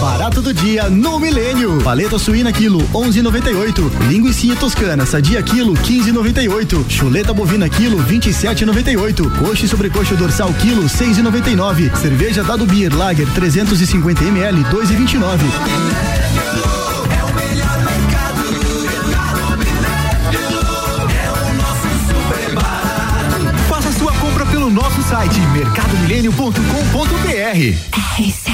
Barato 0.00 0.40
do 0.40 0.54
dia 0.54 0.88
no 0.88 1.18
Milênio. 1.18 1.82
Paleta 1.82 2.18
suína 2.18 2.52
quilo 2.52 2.78
11,98. 2.94 4.08
Linguiça 4.08 4.56
toscana 4.56 5.04
sadia 5.04 5.42
quilo 5.42 5.74
15,98. 5.74 6.84
Chuleta 6.88 7.34
bovina 7.34 7.68
quilo 7.68 7.98
27,98. 7.98 9.38
Coxa 9.38 9.66
e 9.66 9.68
sobrecoxa 9.68 10.14
dorsal 10.14 10.52
quilo 10.54 10.84
6,99. 10.84 11.94
Cerveja 12.00 12.42
Dado 12.42 12.64
Beer 12.64 12.94
Lager 12.96 13.28
350 13.34 14.24
ml 14.24 14.62
2,29. 14.64 16.23
Site 25.14 25.38
mercadomilênio.com.br. 25.52 26.54
Uma 27.96 28.53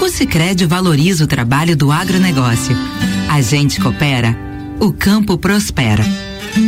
O 0.00 0.08
Sicredi 0.08 0.64
valoriza 0.64 1.24
o 1.24 1.26
trabalho 1.26 1.76
do 1.76 1.90
agronegócio. 1.90 2.76
A 3.28 3.40
gente 3.40 3.80
coopera, 3.80 4.36
o 4.78 4.92
campo 4.92 5.36
prospera. 5.36 6.04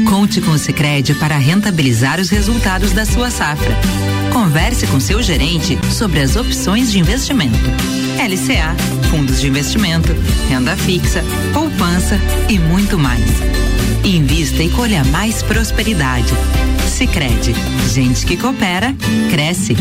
Conte 0.08 0.40
com 0.40 0.50
o 0.50 0.58
Sicredi 0.58 1.14
para 1.14 1.38
rentabilizar 1.38 2.20
os 2.20 2.28
resultados 2.28 2.92
da 2.92 3.06
sua 3.06 3.30
safra. 3.30 3.74
Converse 4.32 4.86
com 4.88 5.00
seu 5.00 5.22
gerente 5.22 5.78
sobre 5.92 6.20
as 6.20 6.36
opções 6.36 6.90
de 6.90 6.98
investimento. 6.98 7.56
LCA, 8.18 8.74
fundos 9.10 9.40
de 9.40 9.48
investimento, 9.48 10.14
renda 10.48 10.76
fixa, 10.76 11.24
poupança 11.52 12.18
e 12.48 12.58
muito 12.58 12.98
mais. 12.98 13.24
Invista 14.04 14.62
e 14.62 14.68
colha 14.70 15.04
mais 15.04 15.42
prosperidade. 15.42 16.32
Sicredi, 16.88 17.54
gente 17.92 18.26
que 18.26 18.36
coopera 18.36 18.94
cresce. 19.30 19.76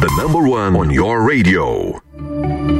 The 0.00 0.08
number 0.20 0.42
one 0.42 0.76
on 0.76 0.90
your 0.92 1.20
radio. 1.20 2.00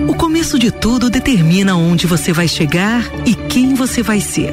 O 0.09 0.15
começo 0.17 0.59
de 0.59 0.73
tudo 0.73 1.09
determina 1.09 1.77
onde 1.77 2.09
você 2.09 2.33
vai 2.33 2.49
chegar 2.49 3.05
e 3.25 3.35
quem 3.35 3.75
você 3.75 4.03
vai 4.03 4.21
ser. 4.21 4.53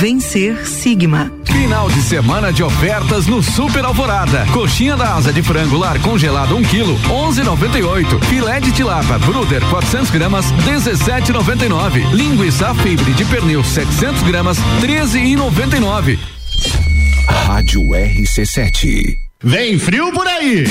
Vencer 0.00 0.64
Sigma. 0.64 1.32
Final 1.44 1.88
de 1.88 2.00
semana 2.02 2.52
de 2.52 2.62
ofertas 2.62 3.26
no 3.26 3.42
Super 3.42 3.84
Alvorada. 3.84 4.46
Coxinha 4.52 4.96
da 4.96 5.16
asa 5.16 5.32
de 5.32 5.42
frango 5.42 5.76
lar 5.76 5.98
congelado 5.98 6.56
1 6.56 6.62
kg, 6.62 6.96
11,98. 7.08 8.22
Filé 8.26 8.60
de 8.60 8.70
tilapa 8.70 9.18
Bruder 9.18 9.60
400 9.68 10.10
gramas, 10.10 10.52
17,99. 10.64 12.12
Linguiça 12.12 12.72
fibre 12.76 13.12
de 13.12 13.24
pernil 13.24 13.64
700 13.64 14.22
gramas, 14.22 14.58
13,99. 14.80 16.16
Rádio 17.28 17.80
RC7. 17.80 19.16
Vem 19.42 19.80
frio 19.80 20.12
por 20.12 20.28
aí! 20.28 20.64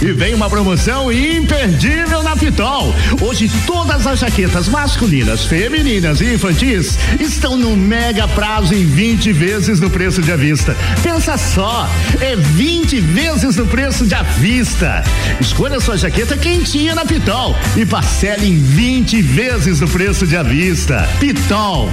E 0.00 0.12
vem 0.12 0.32
uma 0.32 0.48
promoção 0.48 1.10
imperdível 1.12 2.22
na 2.22 2.36
Pitol. 2.36 2.94
Hoje 3.20 3.50
todas 3.66 4.06
as 4.06 4.20
jaquetas 4.20 4.68
masculinas, 4.68 5.44
femininas 5.44 6.20
e 6.20 6.34
infantis 6.34 6.96
estão 7.18 7.56
no 7.56 7.76
mega 7.76 8.28
prazo 8.28 8.74
em 8.74 8.86
20 8.86 9.32
vezes 9.32 9.80
no 9.80 9.90
preço 9.90 10.22
de 10.22 10.30
avista. 10.30 10.76
Pensa 11.02 11.36
só, 11.36 11.88
é 12.20 12.36
20 12.36 13.00
vezes 13.00 13.56
no 13.56 13.66
preço 13.66 14.06
de 14.06 14.14
avista. 14.14 15.02
Escolha 15.40 15.80
sua 15.80 15.96
jaqueta 15.96 16.36
quentinha 16.36 16.94
na 16.94 17.04
Pitol 17.04 17.56
e 17.76 17.84
parcele 17.84 18.46
em 18.46 18.58
20 18.58 19.20
vezes 19.20 19.80
no 19.80 19.88
preço 19.88 20.26
de 20.26 20.36
avista. 20.36 21.08
Pitol. 21.18 21.90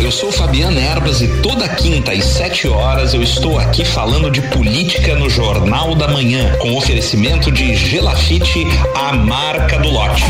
Eu 0.00 0.12
sou 0.12 0.30
Fabiana 0.30 0.80
Erbas 0.80 1.20
e 1.20 1.26
toda 1.42 1.68
quinta 1.68 2.12
às 2.12 2.24
7 2.24 2.68
horas 2.68 3.14
eu 3.14 3.22
estou 3.22 3.58
aqui 3.58 3.84
falando 3.84 4.30
de 4.30 4.40
política 4.42 5.16
no 5.16 5.28
Jornal 5.28 5.94
da 5.94 6.08
Manhã, 6.08 6.56
com 6.58 6.76
oferecimento 6.76 7.50
de 7.50 7.74
Gelafite, 7.74 8.64
a 8.94 9.12
marca 9.12 9.78
do 9.78 9.90
lote. 9.90 10.22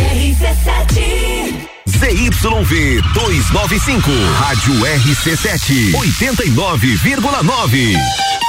ZYV 1.87 3.03
295, 3.12 4.11
Rádio 4.39 4.75
RC7, 4.75 5.93
89,9. 5.93 8.47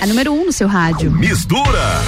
A 0.05 0.07
número 0.07 0.33
1 0.33 0.39
um 0.39 0.45
no 0.45 0.51
seu 0.51 0.67
rádio. 0.67 1.09
Mistura. 1.09 1.99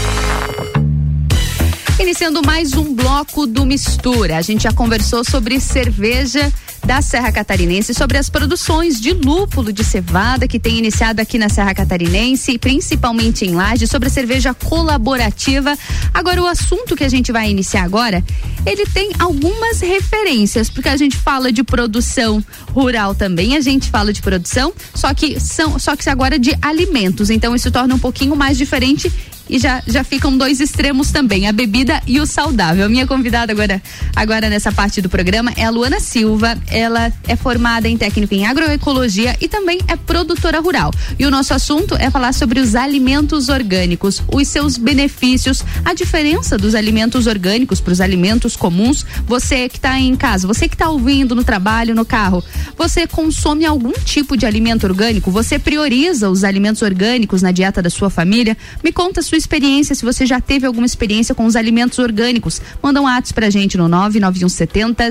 Iniciando 1.99 2.43
mais 2.45 2.73
um 2.73 2.93
bloco 2.93 3.47
do 3.47 3.65
Mistura. 3.65 4.37
A 4.37 4.41
gente 4.43 4.65
já 4.65 4.71
conversou 4.71 5.23
sobre 5.23 5.59
cerveja 5.59 6.53
da 6.87 7.01
Serra 7.01 7.33
Catarinense, 7.33 7.93
sobre 7.93 8.17
as 8.17 8.29
produções 8.29 9.01
de 9.01 9.11
lúpulo 9.11 9.73
de 9.73 9.83
cevada 9.83 10.47
que 10.47 10.57
tem 10.57 10.77
iniciado 10.77 11.21
aqui 11.21 11.37
na 11.37 11.49
Serra 11.49 11.75
Catarinense, 11.75 12.57
principalmente 12.57 13.43
em 13.43 13.53
Laje, 13.53 13.85
sobre 13.85 14.07
a 14.07 14.09
cerveja 14.09 14.53
colaborativa. 14.53 15.77
Agora, 16.13 16.41
o 16.41 16.47
assunto 16.47 16.95
que 16.95 17.03
a 17.03 17.09
gente 17.09 17.29
vai 17.29 17.51
iniciar 17.51 17.83
agora, 17.83 18.23
ele 18.65 18.85
tem 18.85 19.11
algumas 19.19 19.81
referências, 19.81 20.69
porque 20.69 20.87
a 20.87 20.95
gente 20.95 21.17
fala 21.17 21.51
de 21.51 21.61
produção 21.61 22.41
rural 22.71 23.13
também, 23.13 23.57
a 23.57 23.61
gente 23.61 23.89
fala 23.89 24.13
de 24.13 24.21
produção, 24.21 24.71
só 24.95 25.13
que 25.13 25.41
são, 25.41 25.77
só 25.77 25.93
que 25.93 26.09
agora 26.09 26.39
de 26.39 26.57
alimentos. 26.61 27.29
Então, 27.29 27.53
isso 27.53 27.69
torna 27.69 27.95
um 27.95 27.99
pouquinho 27.99 28.33
mais 28.33 28.57
diferente 28.57 29.11
e 29.49 29.59
já, 29.59 29.81
já 29.87 30.03
ficam 30.03 30.37
dois 30.37 30.59
extremos 30.59 31.11
também, 31.11 31.47
a 31.47 31.51
bebida 31.51 32.01
e 32.05 32.19
o 32.19 32.25
saudável. 32.25 32.89
Minha 32.89 33.07
convidada 33.07 33.51
agora, 33.51 33.81
agora 34.15 34.49
nessa 34.49 34.71
parte 34.71 35.01
do 35.01 35.09
programa 35.09 35.51
é 35.55 35.63
a 35.63 35.69
Luana 35.69 35.99
Silva. 35.99 36.57
Ela 36.67 37.11
é 37.27 37.35
formada 37.35 37.87
em 37.87 37.97
técnico 37.97 38.33
em 38.33 38.45
agroecologia 38.45 39.35
e 39.39 39.47
também 39.47 39.79
é 39.87 39.95
produtora 39.95 40.59
rural. 40.59 40.91
E 41.17 41.25
o 41.25 41.31
nosso 41.31 41.53
assunto 41.53 41.95
é 41.95 42.09
falar 42.09 42.33
sobre 42.33 42.59
os 42.59 42.75
alimentos 42.75 43.49
orgânicos, 43.49 44.21
os 44.31 44.47
seus 44.47 44.77
benefícios, 44.77 45.63
a 45.83 45.93
diferença 45.93 46.57
dos 46.57 46.75
alimentos 46.75 47.27
orgânicos 47.27 47.79
para 47.79 47.93
os 47.93 48.01
alimentos 48.01 48.55
comuns. 48.55 49.05
Você 49.25 49.69
que 49.69 49.77
está 49.77 49.99
em 49.99 50.15
casa, 50.15 50.47
você 50.47 50.67
que 50.67 50.75
está 50.75 50.89
ouvindo 50.89 51.35
no 51.35 51.43
trabalho, 51.43 51.95
no 51.95 52.05
carro, 52.05 52.43
você 52.77 53.07
consome 53.07 53.65
algum 53.65 53.93
tipo 53.93 54.35
de 54.35 54.45
alimento 54.45 54.85
orgânico? 54.85 55.31
Você 55.31 55.57
prioriza 55.57 56.29
os 56.29 56.43
alimentos 56.43 56.81
orgânicos 56.81 57.41
na 57.41 57.51
dieta 57.51 57.81
da 57.81 57.89
sua 57.89 58.09
família? 58.09 58.57
Me 58.83 58.91
conta 58.91 59.19
a 59.19 59.23
sua 59.23 59.36
experiência, 59.37 59.95
se 59.95 60.03
você 60.03 60.25
já 60.25 60.41
teve 60.41 60.65
alguma 60.65 60.85
experiência 60.85 61.33
com 61.35 61.45
os 61.45 61.55
alimentos 61.55 61.99
orgânicos. 61.99 62.61
Manda 62.81 63.01
um 63.01 63.05
WhatsApp 63.05 63.33
pra 63.33 63.49
gente 63.49 63.77
no 63.77 63.87
99170 63.87 65.03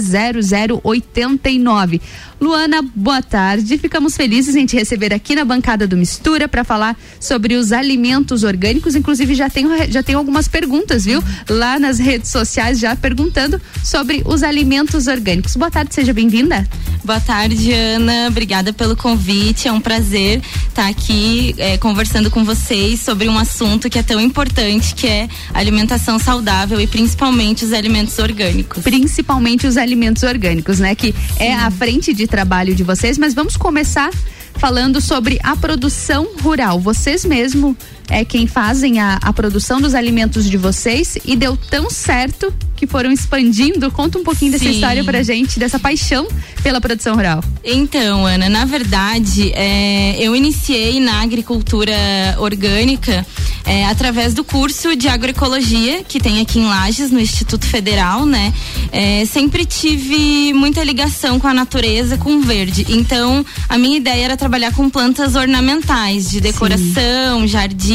0089. 0.83 2.01
Luana, 2.41 2.83
boa 2.95 3.23
tarde. 3.23 3.79
Ficamos 3.79 4.17
felizes 4.17 4.55
em 4.55 4.67
te 4.67 4.77
receber 4.77 5.15
aqui 5.15 5.35
na 5.35 5.45
bancada 5.45 5.87
do 5.87 5.97
Mistura 5.97 6.47
para 6.47 6.65
falar 6.65 6.97
sobre 7.19 7.55
os 7.55 7.73
alimentos 7.73 8.43
orgânicos. 8.43 8.95
Inclusive, 8.95 9.35
já 9.35 9.49
tenho, 9.49 9.71
já 9.91 10.03
tenho 10.03 10.19
algumas 10.19 10.47
perguntas, 10.47 11.05
viu? 11.05 11.23
Lá 11.49 11.79
nas 11.79 11.99
redes 11.99 12.31
sociais, 12.31 12.79
já 12.79 12.95
perguntando 12.95 13.61
sobre 13.83 14.23
os 14.27 14.43
alimentos 14.43 15.07
orgânicos. 15.07 15.57
Boa 15.57 15.71
tarde, 15.71 15.95
seja 15.95 16.13
bem-vinda. 16.13 16.69
Boa 17.03 17.21
tarde, 17.21 17.73
Ana. 17.73 18.29
Obrigada 18.29 18.73
pelo 18.73 18.97
convite. 18.97 19.69
É 19.69 19.73
um 19.73 19.81
prazer 19.81 20.43
estar 20.69 20.89
aqui 20.89 21.55
é, 21.57 21.79
conversando 21.79 22.31
com 22.31 22.45
vocês 22.45 23.01
sobre 23.01 23.29
um 23.29 23.39
assunto 23.39 23.89
que 23.89 23.99
é 23.99 24.03
tão 24.03 24.16
importante, 24.21 24.95
que 24.95 25.07
é 25.07 25.29
alimentação 25.53 26.19
saudável 26.19 26.81
e 26.81 26.87
principalmente 26.87 27.65
os 27.65 27.73
alimentos 27.73 28.19
orgânicos. 28.19 28.83
Principalmente 28.83 29.67
os 29.67 29.77
alimentos 29.77 30.23
orgânicos, 30.23 30.79
né? 30.79 30.95
Que 30.95 31.15
é 31.39 31.55
a 31.55 31.71
frente 31.71 32.13
de 32.13 32.27
trabalho 32.27 32.75
de 32.75 32.83
vocês, 32.83 33.19
mas 33.19 33.35
vamos 33.35 33.57
começar 33.57 34.11
falando 34.55 35.01
sobre 35.01 35.39
a 35.43 35.55
produção 35.57 36.29
rural. 36.43 36.81
Vocês 36.81 37.25
mesmo 37.25 37.77
é 38.09 38.25
quem 38.25 38.47
fazem 38.47 39.01
a, 39.01 39.19
a 39.23 39.33
produção 39.33 39.81
dos 39.81 39.95
alimentos 39.95 40.49
de 40.49 40.57
vocês 40.57 41.19
e 41.25 41.37
deu 41.37 41.57
tão 41.57 41.91
certo 41.91 42.53
que 42.77 42.87
foram 42.87 43.11
expandindo. 43.11 43.91
Conta 43.91 44.19
um 44.19 44.23
pouquinho 44.23 44.53
dessa 44.53 44.65
Sim. 44.65 44.71
história 44.71 45.03
pra 45.03 45.23
gente, 45.23 45.59
dessa 45.59 45.79
paixão 45.79 46.29
pela 46.63 46.81
produção 46.81 47.17
rural. 47.17 47.43
Então, 47.65 48.27
Ana, 48.27 48.49
na 48.49 48.65
verdade, 48.65 49.51
é, 49.55 50.17
eu 50.21 50.37
iniciei 50.37 51.01
na 51.01 51.23
agricultura 51.23 51.95
orgânica 52.39 53.27
é, 53.65 53.85
através 53.87 54.33
do 54.33 54.45
curso 54.45 54.95
de 54.95 55.09
agroecologia 55.09 56.05
que 56.05 56.21
tem 56.21 56.41
aqui 56.41 56.61
em 56.61 56.67
Lages, 56.67 57.11
no 57.11 57.19
Instituto 57.19 57.67
Federal, 57.67 58.25
né? 58.25 58.55
É, 58.93 59.25
sempre 59.25 59.65
tive 59.65 60.53
muita 60.53 60.85
ligação 60.85 61.41
com 61.41 61.49
a 61.49 61.55
natureza, 61.55 62.17
com 62.17 62.37
o 62.37 62.41
verde. 62.41 62.87
Então, 62.89 63.45
a 63.69 63.77
minha 63.77 63.97
ideia 63.97 64.25
era 64.27 64.37
trabalhar 64.37 64.73
com 64.73 64.89
plantas 64.89 65.35
ornamentais, 65.35 66.31
de 66.31 66.41
decoração, 66.41 67.41
Sim. 67.41 67.47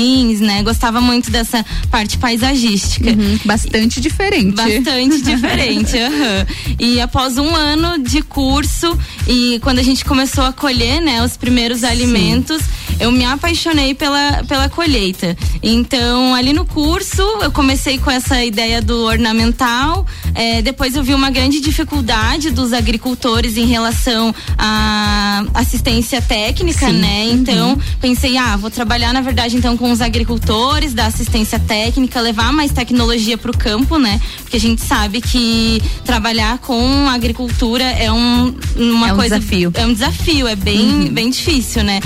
Jardins, 0.01 0.39
né? 0.39 0.63
Gostava 0.63 0.99
muito 0.99 1.29
dessa 1.29 1.63
parte 1.89 2.17
paisagística. 2.17 3.09
Uhum, 3.09 3.39
bastante 3.45 4.01
diferente. 4.01 4.55
Bastante 4.55 5.21
diferente. 5.21 5.95
Uhum. 5.95 6.75
E 6.79 6.99
após 6.99 7.37
um 7.37 7.55
ano 7.55 7.99
de 7.99 8.21
curso 8.21 8.97
e 9.27 9.59
quando 9.61 9.79
a 9.79 9.83
gente 9.83 10.03
começou 10.03 10.43
a 10.43 10.51
colher, 10.51 11.01
né, 11.01 11.23
os 11.23 11.37
primeiros 11.37 11.81
Sim. 11.81 11.87
alimentos, 11.87 12.61
eu 12.99 13.11
me 13.11 13.25
apaixonei 13.25 13.93
pela, 13.93 14.43
pela 14.47 14.69
colheita. 14.69 15.37
Então, 15.61 16.33
ali 16.33 16.53
no 16.53 16.65
curso, 16.65 17.21
eu 17.41 17.51
comecei 17.51 17.97
com 17.97 18.09
essa 18.09 18.43
ideia 18.43 18.81
do 18.81 19.03
ornamental. 19.03 20.05
É, 20.33 20.61
depois 20.61 20.95
eu 20.95 21.03
vi 21.03 21.13
uma 21.13 21.29
grande 21.29 21.59
dificuldade 21.59 22.51
dos 22.51 22.73
agricultores 22.73 23.57
em 23.57 23.65
relação 23.65 24.33
à 24.57 25.43
assistência 25.53 26.21
técnica, 26.21 26.87
Sim. 26.87 26.99
né? 26.99 27.25
Então, 27.31 27.71
uhum. 27.71 27.79
pensei, 27.99 28.37
ah, 28.37 28.55
vou 28.55 28.69
trabalhar, 28.69 29.13
na 29.13 29.21
verdade, 29.21 29.55
então, 29.55 29.77
com 29.77 29.90
os 29.91 30.01
agricultores 30.01 30.93
da 30.93 31.05
assistência 31.05 31.59
técnica, 31.59 32.19
levar 32.19 32.51
mais 32.51 32.71
tecnologia 32.71 33.37
para 33.37 33.51
o 33.51 33.57
campo, 33.57 33.97
né? 33.97 34.19
Porque 34.41 34.57
a 34.57 34.59
gente 34.59 34.81
sabe 34.81 35.21
que 35.21 35.81
trabalhar 36.05 36.57
com 36.59 37.07
agricultura 37.09 37.83
é 37.83 38.11
um, 38.11 38.55
uma 38.75 39.09
é 39.09 39.13
um 39.13 39.15
coisa. 39.15 39.39
Desafio. 39.39 39.71
É 39.73 39.85
um 39.85 39.93
desafio, 39.93 40.47
é 40.47 40.55
bem, 40.55 40.79
uhum. 40.79 41.09
bem 41.09 41.29
difícil, 41.29 41.83
né? 41.83 41.99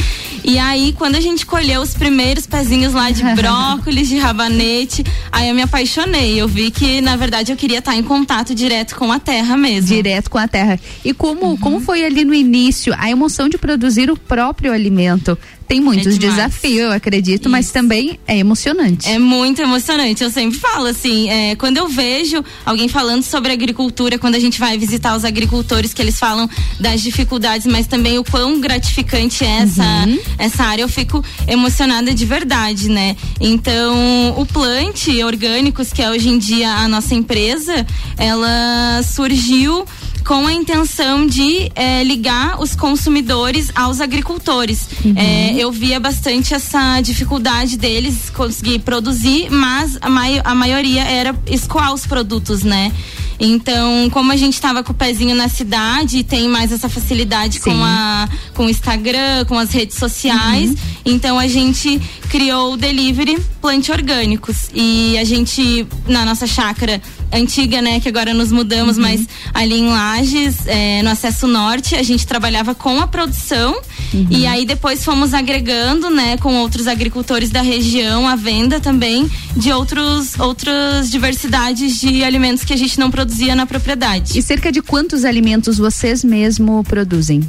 E 0.48 0.60
aí, 0.60 0.94
quando 0.94 1.16
a 1.16 1.20
gente 1.20 1.44
colheu 1.44 1.82
os 1.82 1.96
primeiros 1.96 2.46
pezinhos 2.46 2.94
lá 2.94 3.10
de 3.10 3.24
brócolis, 3.34 4.08
de 4.08 4.18
rabanete, 4.18 5.04
aí 5.32 5.50
eu 5.50 5.56
me 5.56 5.64
apaixonei. 5.64 6.40
Eu 6.40 6.48
vi 6.48 6.70
que, 6.70 7.02
na 7.02 7.16
verdade, 7.16 7.52
eu 7.52 7.58
queria 7.58 7.80
estar 7.80 7.96
em 7.96 8.04
contato 8.04 8.54
direto 8.54 8.96
com 8.96 9.12
a 9.12 9.20
terra 9.20 9.58
mesmo. 9.58 9.88
Direto 9.88 10.30
com 10.30 10.38
a 10.38 10.48
terra. 10.48 10.80
E 11.04 11.14
como, 11.14 11.48
uhum. 11.48 11.58
como 11.58 11.80
foi 11.80 12.06
ali 12.06 12.24
no 12.24 12.34
início 12.34 12.94
a 12.98 13.10
emoção 13.10 13.50
de 13.50 13.58
produzir 13.58 14.12
o 14.12 14.16
próprio 14.16 14.72
alimento? 14.72 15.36
Tem 15.68 15.82
muitos 15.82 16.16
é 16.16 16.18
desafios, 16.18 16.84
eu 16.84 16.92
acredito, 16.92 17.42
Isso. 17.42 17.50
mas 17.50 17.72
também 17.72 18.20
é 18.28 18.38
emocionante. 18.38 19.10
É 19.10 19.18
muito 19.18 19.62
emocionante. 19.62 20.24
Eu 20.24 20.30
sempre 20.30 20.60
falo 20.60 20.88
assim, 20.88 21.30
é, 21.30 21.56
quando 21.56 21.78
eu 21.78 21.88
vejo 21.88 22.44
alguém 22.66 22.88
falando 22.88 23.24
sobre 23.24 23.52
agricultura, 23.52 24.20
quando 24.20 24.36
a 24.36 24.40
gente 24.40 24.60
vai 24.60 24.78
visitar 24.78 25.16
os 25.16 25.26
agricultores, 25.26 25.94
que 25.94 26.02
eles 26.02 26.20
falam 26.20 26.50
das 26.80 27.02
dificuldades, 27.02 27.66
mas 27.66 27.88
também 27.88 28.20
o 28.20 28.24
quão 28.24 28.60
gratificante 28.60 29.44
é 29.44 29.64
essa, 29.64 29.84
uhum. 29.84 30.20
essa 30.38 30.64
área, 30.64 30.84
eu 30.84 30.90
fico 30.90 31.24
emocionada 31.48 32.14
de 32.14 32.26
verdade, 32.26 32.90
né? 32.90 33.16
Então, 33.40 34.36
o 34.38 34.46
Plant 34.46 35.08
Orgânicos, 35.26 35.92
que 35.92 36.02
é 36.02 36.10
hoje 36.10 36.30
em 36.30 36.38
dia 36.38 36.70
a 36.70 36.88
nossa 36.88 37.16
empresa, 37.16 37.86
ela 38.18 39.02
surgiu 39.04 39.86
com 40.26 40.48
a 40.48 40.54
intenção 40.54 41.28
de 41.28 41.72
é, 41.76 42.04
ligar 42.04 42.60
os 42.60 42.76
consumidores 42.76 43.72
aos 43.76 44.02
agricultores. 44.02 44.90
Uhum. 45.06 45.14
É, 45.16 45.54
eu 45.56 45.72
via 45.72 46.00
bastante 46.00 46.54
essa 46.54 47.00
dificuldade 47.00 47.78
deles 47.78 48.32
conseguir 48.32 48.80
produzir, 48.80 49.50
mas 49.52 49.98
a, 50.02 50.10
mai 50.10 50.42
a 50.44 50.56
maioria 50.56 51.04
era 51.04 51.36
escoar 51.46 51.94
os 51.94 52.08
produtos, 52.08 52.64
né? 52.64 52.92
Então, 53.40 54.10
como 54.12 54.32
a 54.32 54.36
gente 54.36 54.54
estava 54.54 54.82
com 54.82 54.94
o 54.94 54.96
pezinho 54.96 55.36
na 55.36 55.50
cidade, 55.50 56.24
tem 56.24 56.48
mais 56.48 56.72
essa 56.72 56.88
facilidade 56.88 57.60
com 57.60 57.84
a 57.84 58.28
com 58.54 58.66
o 58.66 58.70
Instagram, 58.70 59.46
com 59.46 59.60
as 59.60 59.72
redes 59.72 59.98
sociais. 59.98 60.70
Uhum. 60.72 60.76
Então 61.06 61.38
a 61.38 61.48
gente 61.48 62.02
criou 62.30 62.74
o 62.74 62.78
delivery 62.78 63.38
plante 63.62 63.92
orgânicos 63.92 64.70
e 64.74 65.18
a 65.18 65.24
gente 65.24 65.86
na 66.08 66.26
nossa 66.26 66.48
chácara 66.48 67.02
antiga, 67.32 67.82
né, 67.82 68.00
que 68.00 68.10
agora 68.10 68.34
nos 68.34 68.52
mudamos, 68.52 68.98
uhum. 68.98 69.04
mas 69.04 69.28
ali 69.54 69.80
em 69.80 69.88
Lages, 69.88 70.66
é, 70.68 71.02
no 71.04 71.10
acesso 71.10 71.48
norte, 71.48 71.96
a 71.96 72.04
gente 72.04 72.26
trabalhava 72.26 72.74
com 72.76 73.00
a 73.00 73.08
produção 73.08 73.76
uhum. 74.14 74.28
e 74.30 74.46
aí 74.46 74.66
depois 74.66 75.04
fomos 75.04 75.34
agregando, 75.34 76.10
né, 76.10 76.38
com 76.38 76.56
outros 76.56 76.88
agricultores 76.88 77.50
da 77.50 77.62
região, 77.62 78.28
a 78.28 78.36
venda 78.36 78.80
também 78.80 79.30
de 79.56 79.72
outros 79.72 80.38
outras 80.40 81.10
diversidades 81.10 82.00
de 82.00 82.24
alimentos 82.24 82.64
que 82.64 82.74
a 82.74 82.78
gente 82.78 83.00
não 83.00 83.10
produzia 83.10 83.56
na 83.56 83.66
propriedade. 83.66 84.38
E 84.38 84.42
cerca 84.42 84.72
de 84.72 84.82
quantos 84.82 85.26
alimentos 85.26 85.78
vocês 85.78 86.24
mesmo 86.24 86.84
produzem? 86.84 87.42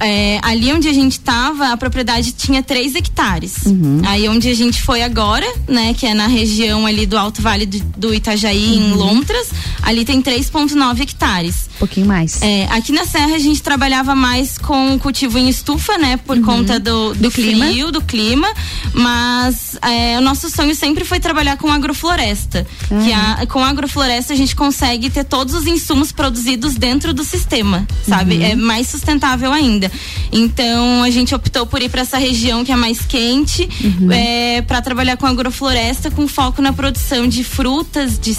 É, 0.00 0.38
ali 0.42 0.72
onde 0.72 0.88
a 0.88 0.92
gente 0.92 1.12
estava, 1.12 1.68
a 1.68 1.76
propriedade 1.76 2.32
tinha 2.32 2.62
3 2.62 2.94
hectares. 2.94 3.66
Uhum. 3.66 4.02
Aí 4.04 4.28
onde 4.28 4.48
a 4.48 4.54
gente 4.54 4.82
foi 4.82 5.02
agora, 5.02 5.46
né, 5.68 5.94
que 5.94 6.06
é 6.06 6.14
na 6.14 6.26
região 6.26 6.86
ali 6.86 7.06
do 7.06 7.16
Alto 7.16 7.40
Vale 7.40 7.66
do, 7.66 7.78
do 7.96 8.14
Itajaí, 8.14 8.76
uhum. 8.76 8.92
em 8.92 8.96
Lontras, 9.04 9.48
ali 9.82 10.04
tem 10.04 10.22
3,9 10.22 11.00
hectares. 11.00 11.68
Um 11.76 11.78
pouquinho 11.80 12.06
mais. 12.06 12.40
É, 12.40 12.66
aqui 12.70 12.92
na 12.92 13.04
Serra 13.04 13.34
a 13.34 13.38
gente 13.38 13.62
trabalhava 13.62 14.14
mais 14.14 14.58
com 14.58 14.98
cultivo 14.98 15.38
em 15.38 15.48
estufa, 15.48 15.98
né, 15.98 16.16
por 16.16 16.36
uhum. 16.36 16.44
conta 16.44 16.78
do, 16.78 17.14
do, 17.14 17.22
do 17.24 17.30
clima. 17.30 17.66
frio, 17.66 17.90
do 17.90 18.00
clima, 18.00 18.48
mas 18.92 19.76
é, 19.82 20.18
o 20.18 20.20
nosso 20.20 20.48
sonho 20.48 20.74
sempre 20.74 21.04
foi 21.04 21.20
trabalhar 21.20 21.56
com 21.56 21.70
agrofloresta. 21.70 22.66
Que 23.04 23.12
a, 23.12 23.46
com 23.46 23.62
agrofloresta 23.64 24.32
a 24.32 24.36
gente 24.36 24.54
consegue 24.54 25.10
ter 25.10 25.24
todos 25.24 25.54
os 25.54 25.66
insumos 25.66 26.12
produzidos 26.12 26.74
dentro 26.74 27.12
do 27.12 27.24
sistema, 27.24 27.86
sabe? 28.06 28.36
Uhum. 28.36 28.44
É 28.44 28.54
mais 28.54 28.88
sustentável 28.88 29.52
ainda. 29.52 29.90
Então 30.32 31.02
a 31.02 31.10
gente 31.10 31.34
optou 31.34 31.66
por 31.66 31.82
ir 31.82 31.88
para 31.88 32.02
essa 32.02 32.18
região 32.18 32.64
que 32.64 32.72
é 32.72 32.76
mais 32.76 33.00
quente, 33.00 33.68
uhum. 33.82 34.12
é, 34.12 34.62
para 34.62 34.80
trabalhar 34.80 35.16
com 35.16 35.26
agrofloresta 35.26 36.10
com 36.10 36.26
foco 36.28 36.62
na 36.62 36.72
produção 36.72 37.26
de 37.26 37.44
frutas, 37.44 38.18
de 38.18 38.34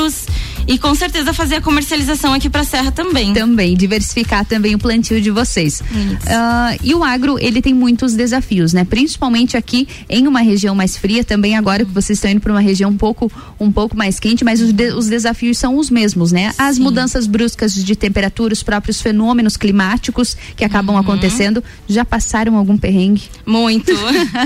citros 0.00 0.26
e 0.66 0.78
com 0.78 0.94
certeza 0.94 1.32
fazer 1.32 1.56
a 1.56 1.60
comercialização 1.60 2.32
aqui 2.32 2.48
para 2.48 2.60
a 2.60 2.64
Serra 2.64 2.92
também. 2.92 3.32
Também, 3.32 3.76
diversificar 3.76 4.44
também 4.44 4.74
o 4.74 4.78
plantio 4.78 5.20
de 5.20 5.30
vocês. 5.30 5.80
Uh, 5.80 6.78
e 6.82 6.94
o 6.94 7.02
agro, 7.02 7.38
ele 7.38 7.60
tem 7.60 7.74
muitos 7.74 8.14
desafios, 8.14 8.72
né? 8.72 8.84
Principalmente 8.84 9.56
aqui 9.56 9.88
em 10.08 10.28
uma 10.28 10.40
região 10.40 10.74
mais 10.74 10.96
fria, 10.96 11.24
também 11.24 11.56
agora 11.56 11.84
que 11.84 11.90
vocês 11.90 12.18
estão 12.18 12.30
indo 12.30 12.40
para 12.40 12.52
uma 12.52 12.60
região 12.60 12.90
um 12.90 12.96
pouco, 12.96 13.30
um 13.58 13.72
pouco 13.72 13.96
mais 13.96 14.20
quente, 14.20 14.44
mas 14.44 14.60
os, 14.60 14.72
de, 14.72 14.92
os 14.92 15.08
desafios 15.08 15.58
são 15.58 15.76
os 15.76 15.90
mesmos, 15.90 16.30
né? 16.30 16.52
As 16.56 16.76
Sim. 16.76 16.82
mudanças 16.82 17.26
bruscas 17.26 17.74
de 17.74 17.96
temperatura, 17.96 18.52
os 18.52 18.62
próprios 18.62 19.00
fenômenos 19.00 19.56
climáticos 19.56 20.36
que 20.56 20.64
acabam 20.64 20.94
uhum. 20.94 21.00
acontecendo, 21.00 21.64
já 21.88 22.04
passaram 22.04 22.56
algum 22.56 22.76
perrengue? 22.76 23.22
Muito. 23.44 23.92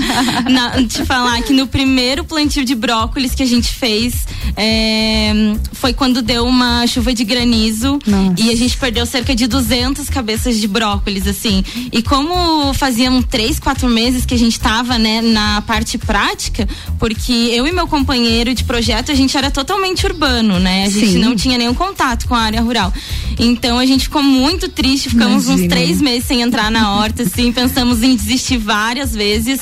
Na, 0.49 0.71
te 0.87 1.05
falar 1.05 1.41
que 1.43 1.53
no 1.53 1.67
primeiro 1.67 2.23
plantio 2.23 2.65
de 2.65 2.73
brócolis 2.73 3.35
que 3.35 3.43
a 3.43 3.45
gente 3.45 3.71
fez, 3.71 4.25
é, 4.55 5.33
foi 5.73 5.93
quando 5.93 6.21
deu 6.21 6.45
uma 6.45 6.85
chuva 6.87 7.13
de 7.13 7.23
granizo 7.23 7.99
Nossa. 8.05 8.41
e 8.41 8.51
a 8.51 8.55
gente 8.55 8.77
perdeu 8.77 9.05
cerca 9.05 9.35
de 9.35 9.47
200 9.47 10.09
cabeças 10.09 10.57
de 10.57 10.67
brócolis, 10.67 11.27
assim. 11.27 11.63
E 11.91 12.01
como 12.01 12.73
faziam 12.73 13.21
três, 13.21 13.59
quatro 13.59 13.87
meses 13.87 14.25
que 14.25 14.33
a 14.33 14.37
gente 14.37 14.59
tava, 14.59 14.97
né, 14.97 15.21
na 15.21 15.61
parte 15.61 15.97
prática, 15.97 16.67
porque 16.99 17.31
eu 17.31 17.67
e 17.67 17.71
meu 17.71 17.87
companheiro 17.87 18.53
de 18.53 18.63
projeto, 18.63 19.11
a 19.11 19.15
gente 19.15 19.37
era 19.37 19.51
totalmente 19.51 20.05
urbano, 20.05 20.59
né? 20.59 20.83
A 20.85 20.89
gente 20.89 21.13
Sim. 21.13 21.19
não 21.19 21.35
tinha 21.35 21.57
nenhum 21.57 21.73
contato 21.73 22.27
com 22.27 22.35
a 22.35 22.41
área 22.41 22.61
rural. 22.61 22.91
Então 23.37 23.77
a 23.77 23.85
gente 23.85 24.03
ficou 24.03 24.23
muito 24.23 24.69
triste, 24.69 25.09
ficamos 25.09 25.45
Imagina. 25.45 25.65
uns 25.65 25.69
três 25.69 26.01
meses 26.01 26.25
sem 26.25 26.41
entrar 26.41 26.71
na 26.71 26.95
horta, 26.95 27.23
assim, 27.23 27.51
pensamos 27.51 28.01
em 28.03 28.15
desistir 28.15 28.57
várias 28.57 29.13
vezes, 29.13 29.59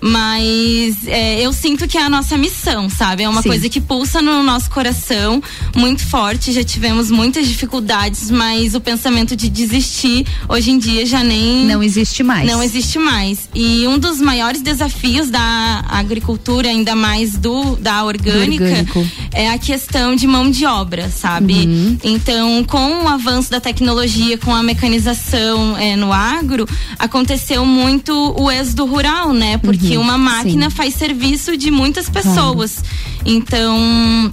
mas 0.00 1.06
é, 1.06 1.40
eu 1.40 1.52
sinto 1.52 1.88
que 1.88 1.98
é 1.98 2.02
a 2.02 2.10
nossa 2.10 2.36
missão, 2.36 2.88
sabe? 2.88 3.22
É 3.22 3.28
uma 3.28 3.42
Sim. 3.42 3.48
coisa 3.48 3.68
que 3.68 3.80
pulsa 3.80 4.22
no 4.22 4.42
nosso 4.42 4.70
coração, 4.70 5.25
muito 5.74 6.04
forte, 6.06 6.52
já 6.52 6.64
tivemos 6.64 7.10
muitas 7.10 7.46
dificuldades, 7.46 8.30
mas 8.30 8.74
o 8.74 8.80
pensamento 8.80 9.36
de 9.36 9.48
desistir 9.48 10.26
hoje 10.48 10.70
em 10.70 10.78
dia 10.78 11.04
já 11.06 11.22
nem. 11.22 11.66
Não 11.66 11.82
existe 11.82 12.22
mais. 12.22 12.50
Não 12.50 12.62
existe 12.62 12.98
mais. 12.98 13.48
E 13.54 13.86
um 13.86 13.98
dos 13.98 14.20
maiores 14.20 14.62
desafios 14.62 15.30
da 15.30 15.84
agricultura, 15.88 16.68
ainda 16.68 16.94
mais 16.94 17.36
do 17.36 17.76
da 17.76 18.04
orgânica, 18.04 18.84
do 18.84 19.06
é 19.32 19.50
a 19.50 19.58
questão 19.58 20.14
de 20.14 20.26
mão 20.26 20.50
de 20.50 20.64
obra, 20.64 21.10
sabe? 21.10 21.54
Uhum. 21.54 21.98
Então, 22.02 22.64
com 22.64 23.04
o 23.04 23.08
avanço 23.08 23.50
da 23.50 23.60
tecnologia, 23.60 24.38
com 24.38 24.54
a 24.54 24.62
mecanização 24.62 25.76
é, 25.76 25.96
no 25.96 26.12
agro, 26.12 26.66
aconteceu 26.98 27.64
muito 27.64 28.12
o 28.38 28.50
êxodo 28.50 28.84
rural, 28.86 29.32
né? 29.32 29.58
Porque 29.58 29.96
uhum. 29.96 30.02
uma 30.02 30.18
máquina 30.18 30.70
Sim. 30.70 30.76
faz 30.76 30.94
serviço 30.94 31.56
de 31.56 31.70
muitas 31.70 32.08
pessoas. 32.08 32.82
Então 33.24 34.30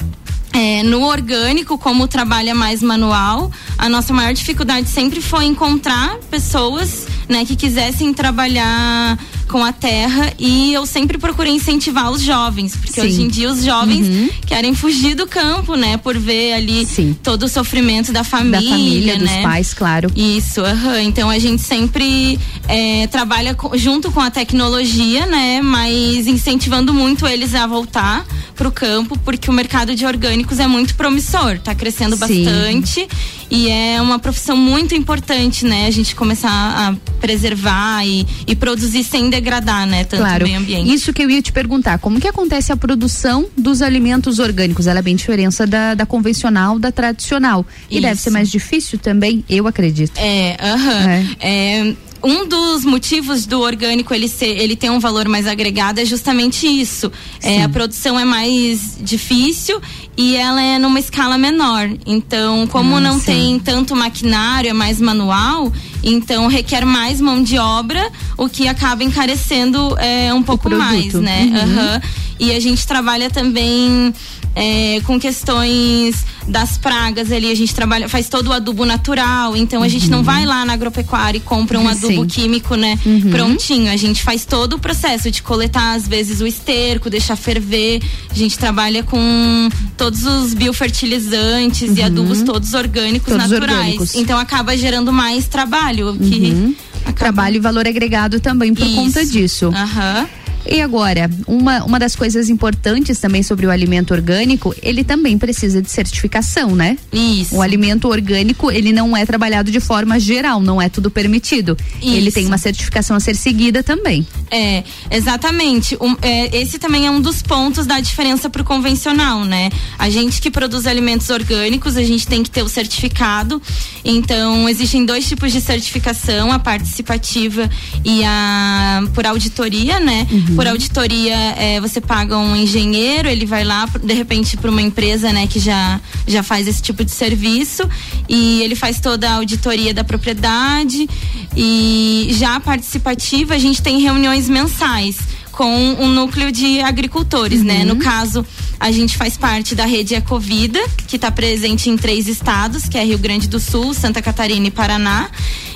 é, 0.54 0.84
no 0.84 1.02
orgânico, 1.04 1.78
como 1.78 2.08
trabalha 2.08 2.54
mais 2.54 2.82
manual, 2.84 3.52
a 3.78 3.90
nossa 3.90 4.14
maior 4.14 4.34
dificuldade 4.34 4.88
sempre 4.88 5.20
foi 5.20 5.46
encontrar 5.46 6.18
pessoas 6.30 7.08
né, 7.28 7.44
que 7.44 7.56
quisessem 7.56 8.14
trabalhar 8.14 9.18
com 9.48 9.64
a 9.64 9.72
terra 9.72 10.34
e 10.40 10.74
eu 10.74 10.86
sempre 10.86 11.18
procurei 11.18 11.54
incentivar 11.54 12.12
os 12.12 12.22
jovens, 12.22 12.76
porque 12.76 13.02
Sim. 13.02 13.08
hoje 13.08 13.22
em 13.22 13.28
dia 13.28 13.52
os 13.52 13.64
jovens 13.64 14.08
Uhum. 14.08 14.30
querem 14.48 14.74
fugir 14.74 15.16
do 15.16 15.28
campo, 15.28 15.76
né? 15.76 15.98
Por 15.98 16.18
ver 16.18 16.54
ali 16.54 16.88
todo 17.22 17.44
o 17.44 17.48
sofrimento 17.48 18.12
da 18.12 18.24
família, 18.24 18.62
Da 18.62 18.70
família, 18.70 19.18
dos 19.18 19.30
né? 19.30 19.42
pais, 19.44 19.74
claro. 19.74 20.12
Isso, 20.16 20.62
aham. 20.62 21.02
Então 21.02 21.30
a 21.30 21.38
gente 21.40 21.62
sempre 21.62 22.40
é, 22.68 23.06
trabalha 23.08 23.56
junto 23.76 24.12
com 24.12 24.20
a 24.20 24.32
tecnologia, 24.32 25.26
né? 25.28 25.62
Mas 25.62 26.26
incentivando 26.26 26.94
muito 26.94 27.28
eles 27.28 27.54
a 27.54 27.68
voltar 27.68 28.26
pro 28.56 28.72
campo, 28.72 29.18
porque 29.20 29.50
o 29.50 29.54
mercado 29.54 29.96
de 29.96 30.06
é 30.52 30.68
muito 30.68 30.96
promissor, 30.96 31.60
tá 31.60 31.74
crescendo 31.74 32.16
Sim. 32.16 32.44
bastante 32.44 33.08
e 33.50 33.70
é 33.70 34.02
uma 34.02 34.18
profissão 34.18 34.58
muito 34.58 34.96
importante, 34.96 35.66
né? 35.66 35.86
A 35.86 35.92
gente 35.92 36.16
começar 36.16 36.50
a 36.50 36.96
preservar 37.20 38.06
e, 38.06 38.26
e 38.48 38.56
produzir 38.56 39.04
sem 39.04 39.30
degradar, 39.30 39.86
né? 39.86 40.04
Tanto 40.04 40.22
claro. 40.22 40.44
o 40.44 40.48
meio 40.48 40.60
ambiente. 40.60 40.94
Isso 40.94 41.14
que 41.14 41.24
eu 41.24 41.30
ia 41.30 41.42
te 41.42 41.52
perguntar, 41.52 42.00
como 42.00 42.20
que 42.20 42.28
acontece 42.28 42.72
a 42.72 42.78
produção 42.78 43.46
dos 43.58 43.82
alimentos 43.82 44.40
orgânicos? 44.40 44.88
Ela 44.88 45.00
é 45.00 45.02
bem 45.02 45.16
diferença 45.16 45.68
da, 45.68 45.94
da 45.94 46.06
convencional, 46.06 46.80
da 46.80 46.92
tradicional. 46.92 47.66
E 47.90 48.02
deve 48.02 48.16
Isso. 48.16 48.24
ser 48.24 48.30
mais 48.32 48.50
difícil 48.50 48.98
também, 48.98 49.44
eu 49.50 49.68
acredito. 49.68 50.18
É, 50.18 50.58
aham. 50.60 51.36
É, 51.40 51.94
um 52.24 52.48
dos 52.48 52.86
motivos 52.86 53.46
do 53.46 53.60
orgânico 53.60 54.14
ele 54.14 54.30
ser, 54.30 54.58
ele 54.58 54.78
ter 54.78 54.90
um 54.90 55.00
valor 55.00 55.28
mais 55.28 55.46
agregado 55.46 56.00
é 56.00 56.06
justamente 56.06 56.66
isso. 56.66 57.12
É, 57.42 57.62
a 57.62 57.70
produção 57.70 58.18
é 58.18 58.24
mais 58.24 58.98
difícil 59.02 59.82
e 60.16 60.36
ela 60.36 60.62
é 60.62 60.78
numa 60.78 61.00
escala 61.00 61.38
menor. 61.38 61.90
Então, 62.06 62.68
como 62.68 62.98
Ah, 62.98 63.00
não 63.00 63.20
tem 63.20 63.60
tanto 63.60 63.96
maquinário, 63.96 64.70
é 64.70 64.74
mais 64.74 65.00
manual, 65.02 65.72
então 66.04 66.48
requer 66.48 66.86
mais 66.86 67.20
mão 67.20 67.42
de 67.42 67.58
obra, 67.58 68.12
o 68.38 68.48
que 68.48 68.68
acaba 68.68 69.04
encarecendo 69.04 69.96
é, 70.00 70.34
um 70.34 70.44
pouco 70.44 70.70
mais, 70.70 71.14
né? 71.14 71.44
Uhum. 71.44 71.58
Aham. 71.58 72.02
E 72.40 72.52
a 72.52 72.60
gente 72.60 72.86
trabalha 72.86 73.30
também 73.30 74.14
é, 74.56 75.02
com 75.06 75.20
questões 75.20 76.26
das 76.48 76.78
pragas 76.78 77.32
ali, 77.32 77.50
a 77.50 77.56
gente 77.56 77.74
trabalha, 77.74 78.08
faz 78.10 78.28
todo 78.30 78.48
o 78.48 78.54
adubo 78.54 78.86
natural, 78.86 79.56
então 79.56 79.82
a 79.82 79.88
gente 79.88 80.10
não 80.10 80.22
vai 80.24 80.46
lá 80.46 80.66
na 80.66 80.74
agropecuária 80.74 81.38
e 81.38 81.42
compra 81.42 81.80
um 81.80 81.88
adubo 81.88 82.08
Sim. 82.24 82.26
químico, 82.28 82.76
né, 82.76 83.00
Uhum. 83.06 83.32
prontinho. 83.32 83.92
A 83.92 83.96
gente 83.98 84.22
faz 84.22 84.46
todo 84.46 84.74
o 84.74 84.80
processo 84.80 85.32
de 85.32 85.42
coletar, 85.42 85.94
às 85.96 86.08
vezes, 86.08 86.42
o 86.42 86.48
esterco, 86.48 87.10
deixar 87.10 87.36
ferver. 87.36 88.02
A 88.30 88.34
gente 88.36 88.58
trabalha 88.58 89.04
com 89.04 89.70
todos 89.98 90.24
os 90.26 90.54
biofertilizantes 90.54 91.98
e 91.98 92.00
Uhum. 92.02 92.06
adubos 92.06 92.42
todos 92.42 92.74
orgânicos 92.74 93.32
Todos 93.34 93.50
naturais. 93.50 93.78
orgânicos. 93.78 94.16
Então 94.16 94.38
acaba 94.38 94.76
gerando 94.78 95.12
mais 95.14 95.48
trabalho, 95.48 96.16
que 96.18 96.52
Uhum. 96.52 96.76
Trabalho 97.16 97.58
e 97.58 97.60
valor 97.60 97.86
agregado 97.88 98.40
também 98.40 98.74
por 98.74 98.86
Isso. 98.86 98.96
conta 98.96 99.26
disso. 99.26 99.68
Aham. 99.74 100.28
E 100.66 100.82
agora, 100.82 101.30
uma, 101.46 101.84
uma 101.84 102.00
das 102.00 102.16
coisas 102.16 102.50
importantes 102.50 103.20
também 103.20 103.44
sobre 103.44 103.66
o 103.66 103.72
alimento 103.72 104.14
orgânico, 104.14 104.74
ele 104.82 105.04
também 105.04 105.38
precisa 105.38 105.82
de 105.82 105.90
certificação, 105.90 106.76
né? 106.76 106.98
Isso. 107.12 107.56
O 107.56 107.62
alimento 107.62 108.08
orgânico, 108.08 108.72
ele 108.72 108.94
não 108.94 109.16
é 109.16 109.26
trabalhado 109.26 109.72
de 109.72 109.80
forma 109.80 110.20
geral, 110.20 110.62
não 110.62 110.82
é 110.82 110.90
tudo 110.90 111.12
permitido. 111.12 111.78
Ele 112.02 112.28
Isso. 112.28 112.36
tem 112.36 112.46
uma 112.46 112.58
certificação 112.58 113.16
a 113.16 113.20
ser 113.20 113.36
seguida 113.36 113.84
também. 113.84 114.26
É, 114.50 114.84
exatamente. 115.12 115.98
Um, 116.00 116.16
é, 116.22 116.56
esse 116.58 116.80
também 116.80 117.08
é 117.08 117.12
um 117.12 117.20
dos 117.20 117.42
pontos 117.42 117.86
da 117.86 118.00
diferença 118.00 118.50
pro 118.50 118.64
convencional, 118.64 119.44
né? 119.44 119.70
A 119.98 120.10
gente 120.10 120.42
que 120.42 120.50
produz 120.50 120.88
alimentos 120.88 121.30
orgânicos, 121.30 121.98
a 121.98 122.04
gente 122.04 122.28
tem 122.28 122.42
que 122.42 122.50
ter 122.50 122.64
o 122.64 122.70
certificado. 122.70 123.62
Então, 124.04 124.70
existem 124.70 125.06
dois 125.06 125.28
tipos 125.28 125.52
de 125.52 125.60
certificação, 125.60 126.52
a 126.52 126.60
participativa 126.60 127.70
e 128.06 128.24
a 128.24 129.04
por 129.14 129.26
auditoria, 129.26 130.00
né? 130.00 130.28
Por 130.56 130.68
auditoria, 130.68 131.36
é, 131.36 131.80
você 131.80 132.00
paga 132.00 132.38
um 132.38 132.56
engenheiro, 132.56 133.28
ele 133.28 133.46
vai 133.46 133.64
lá, 133.64 133.88
de 134.04 134.14
repente, 134.14 134.56
para 134.56 134.70
uma 134.70 134.82
empresa, 134.82 135.32
né, 135.34 135.48
que 135.48 135.60
já, 135.60 136.00
já 136.28 136.44
faz 136.44 136.68
esse 136.68 136.82
tipo 136.82 137.04
de 137.04 137.12
serviço 137.12 137.88
e 138.30 138.62
ele 138.62 138.76
faz 138.76 139.00
toda 139.00 139.30
a 139.30 139.36
auditoria 139.36 139.94
da 139.94 140.04
propriedade 140.04 141.10
e 141.56 142.30
já 142.32 142.56
a 142.56 142.60
participativa, 142.60 143.56
a 143.56 143.60
gente 143.60 143.82
tem 143.82 144.00
reuniões 144.00 144.48
mensais 144.48 145.18
com 145.54 145.72
um 146.00 146.08
núcleo 146.08 146.52
de 146.52 146.82
agricultores, 146.82 147.64
né? 147.64 147.86
No 147.86 147.98
caso, 147.98 148.46
a 148.80 148.92
gente 148.92 149.16
faz 149.16 149.38
parte 149.38 149.76
da 149.76 149.86
rede 149.86 150.16
Ecovida, 150.16 150.80
que 151.08 151.16
está 151.16 151.32
presente 151.32 151.90
em 151.90 151.96
três 151.96 152.28
estados, 152.28 152.90
que 152.90 152.98
é 152.98 153.04
Rio 153.04 153.20
Grande 153.20 153.48
do 153.48 153.60
Sul, 153.60 153.94
Santa 153.94 154.22
Catarina 154.22 154.68
e 154.68 154.72
Paraná. 154.72 155.30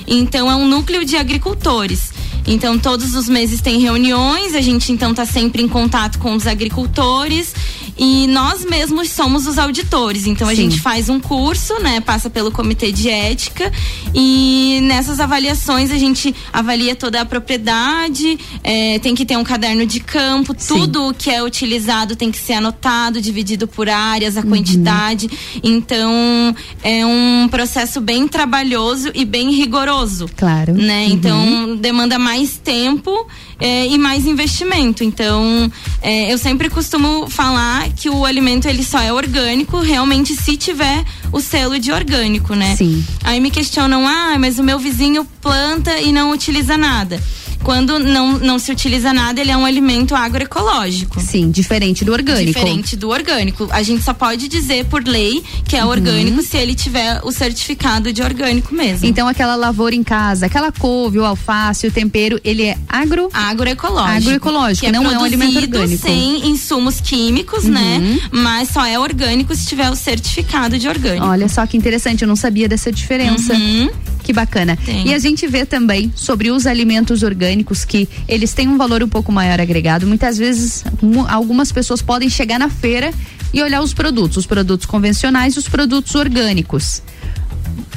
Então 0.06 0.50
é 0.50 0.56
um 0.56 0.66
núcleo 0.66 1.04
de 1.04 1.16
agricultores. 1.16 2.12
Então 2.46 2.78
todos 2.78 3.14
os 3.14 3.28
meses 3.28 3.60
tem 3.60 3.78
reuniões, 3.80 4.54
a 4.54 4.60
gente 4.60 4.90
então 4.92 5.10
está 5.10 5.26
sempre 5.26 5.62
em 5.62 5.68
contato 5.68 6.18
com 6.18 6.34
os 6.34 6.46
agricultores 6.46 7.54
e 7.98 8.26
nós 8.28 8.64
mesmos 8.64 9.10
somos 9.10 9.46
os 9.46 9.58
auditores. 9.58 10.26
Então 10.26 10.48
a 10.48 10.54
Sim. 10.54 10.70
gente 10.70 10.80
faz 10.80 11.08
um 11.08 11.18
curso, 11.18 11.74
né? 11.80 12.00
Passa 12.00 12.30
pelo 12.30 12.50
comitê 12.50 12.92
de 12.92 13.08
ética 13.08 13.72
e 14.14 14.78
nessas 14.82 15.18
avaliações 15.18 15.90
a 15.90 15.98
gente 15.98 16.34
avalia 16.52 16.94
toda 16.94 17.20
a 17.20 17.24
propriedade, 17.24 18.38
eh, 18.62 18.98
tem 19.00 19.14
que 19.14 19.26
ter 19.26 19.36
um 19.36 19.44
caderno 19.44 19.84
de 19.84 20.00
campo, 20.00 20.54
tudo 20.54 21.08
o 21.08 21.14
que 21.14 21.30
é 21.30 21.42
utilizado 21.42 22.14
tem 22.14 22.30
que 22.30 22.38
ser 22.38 22.54
anotado, 22.54 23.20
dividido 23.20 23.66
por 23.66 23.88
áreas, 23.88 24.36
a 24.36 24.42
quantidade. 24.42 25.28
Então 25.62 26.54
é 26.82 27.04
um 27.04 27.48
processo 27.50 28.00
bem 28.00 28.28
trabalhoso 28.28 29.10
e 29.14 29.24
bem 29.24 29.50
rigoroso. 29.52 30.26
Claro. 30.36 30.74
Né? 30.74 31.06
Uhum. 31.06 31.12
Então 31.12 31.76
demanda 31.76 32.18
mais 32.18 32.27
tempo 32.62 33.26
eh, 33.60 33.86
e 33.86 33.98
mais 33.98 34.26
investimento. 34.26 35.02
Então 35.04 35.70
eh, 36.02 36.32
eu 36.32 36.38
sempre 36.38 36.68
costumo 36.68 37.28
falar 37.28 37.88
que 37.90 38.10
o 38.10 38.24
alimento 38.24 38.66
ele 38.66 38.84
só 38.84 39.00
é 39.00 39.12
orgânico 39.12 39.78
realmente 39.80 40.34
se 40.34 40.56
tiver 40.56 41.04
o 41.32 41.40
selo 41.40 41.78
de 41.78 41.92
orgânico, 41.92 42.54
né? 42.54 42.76
Sim. 42.76 43.04
Aí 43.24 43.40
me 43.40 43.50
questionam, 43.50 44.06
ah, 44.06 44.36
mas 44.38 44.58
o 44.58 44.62
meu 44.62 44.78
vizinho 44.78 45.24
planta 45.40 45.98
e 46.00 46.12
não 46.12 46.30
utiliza 46.30 46.76
nada. 46.76 47.22
Quando 47.62 47.98
não, 47.98 48.38
não 48.38 48.58
se 48.58 48.70
utiliza 48.72 49.12
nada, 49.12 49.40
ele 49.40 49.50
é 49.50 49.56
um 49.56 49.64
alimento 49.64 50.14
agroecológico. 50.14 51.20
Sim, 51.20 51.50
diferente 51.50 52.04
do 52.04 52.12
orgânico. 52.12 52.46
Diferente 52.58 52.96
do 52.96 53.08
orgânico. 53.10 53.68
A 53.70 53.82
gente 53.82 54.02
só 54.02 54.14
pode 54.14 54.48
dizer 54.48 54.84
por 54.86 55.06
lei 55.06 55.42
que 55.66 55.76
é 55.76 55.84
orgânico 55.84 56.40
se 56.42 56.56
ele 56.56 56.74
tiver 56.74 57.20
o 57.24 57.30
certificado 57.32 58.12
de 58.12 58.22
orgânico 58.22 58.74
mesmo. 58.74 59.06
Então 59.06 59.28
aquela 59.28 59.54
lavoura 59.56 59.94
em 59.94 60.02
casa, 60.02 60.46
aquela 60.46 60.72
couve, 60.72 61.18
o 61.18 61.24
alface, 61.24 61.86
o 61.86 61.90
tempero, 61.90 62.40
ele 62.44 62.62
é 62.64 62.78
agro 62.88 63.28
agroecológico. 63.32 64.16
Agroecológico, 64.28 64.86
que 64.86 64.92
não 64.92 65.10
é 65.10 65.18
um 65.18 65.24
alimento 65.24 65.56
orgânico. 65.58 66.02
sem 66.06 66.48
insumos 66.48 67.00
químicos, 67.00 67.64
Uhum. 67.64 67.70
né? 67.72 68.18
Mas 68.30 68.68
só 68.70 68.84
é 68.86 68.98
orgânico 68.98 69.54
se 69.54 69.66
tiver 69.66 69.90
o 69.90 69.96
certificado 69.96 70.78
de 70.78 70.88
orgânico. 70.88 71.26
Olha 71.26 71.48
só 71.48 71.66
que 71.66 71.76
interessante, 71.76 72.22
eu 72.22 72.28
não 72.28 72.36
sabia 72.36 72.68
dessa 72.68 72.90
diferença. 72.92 73.52
Uhum. 73.52 73.90
Que 74.22 74.32
bacana. 74.32 74.76
E 75.06 75.14
a 75.14 75.18
gente 75.18 75.46
vê 75.46 75.64
também 75.64 76.12
sobre 76.14 76.50
os 76.50 76.66
alimentos 76.66 77.22
orgânicos 77.22 77.47
que 77.84 78.08
eles 78.26 78.52
têm 78.52 78.68
um 78.68 78.76
valor 78.76 79.02
um 79.02 79.08
pouco 79.08 79.32
maior 79.32 79.60
agregado. 79.60 80.06
Muitas 80.06 80.38
vezes, 80.38 80.84
algumas 81.28 81.72
pessoas 81.72 82.02
podem 82.02 82.28
chegar 82.28 82.58
na 82.58 82.68
feira 82.68 83.12
e 83.52 83.62
olhar 83.62 83.82
os 83.82 83.94
produtos, 83.94 84.38
os 84.38 84.46
produtos 84.46 84.86
convencionais 84.86 85.54
e 85.54 85.58
os 85.58 85.68
produtos 85.68 86.14
orgânicos. 86.14 87.02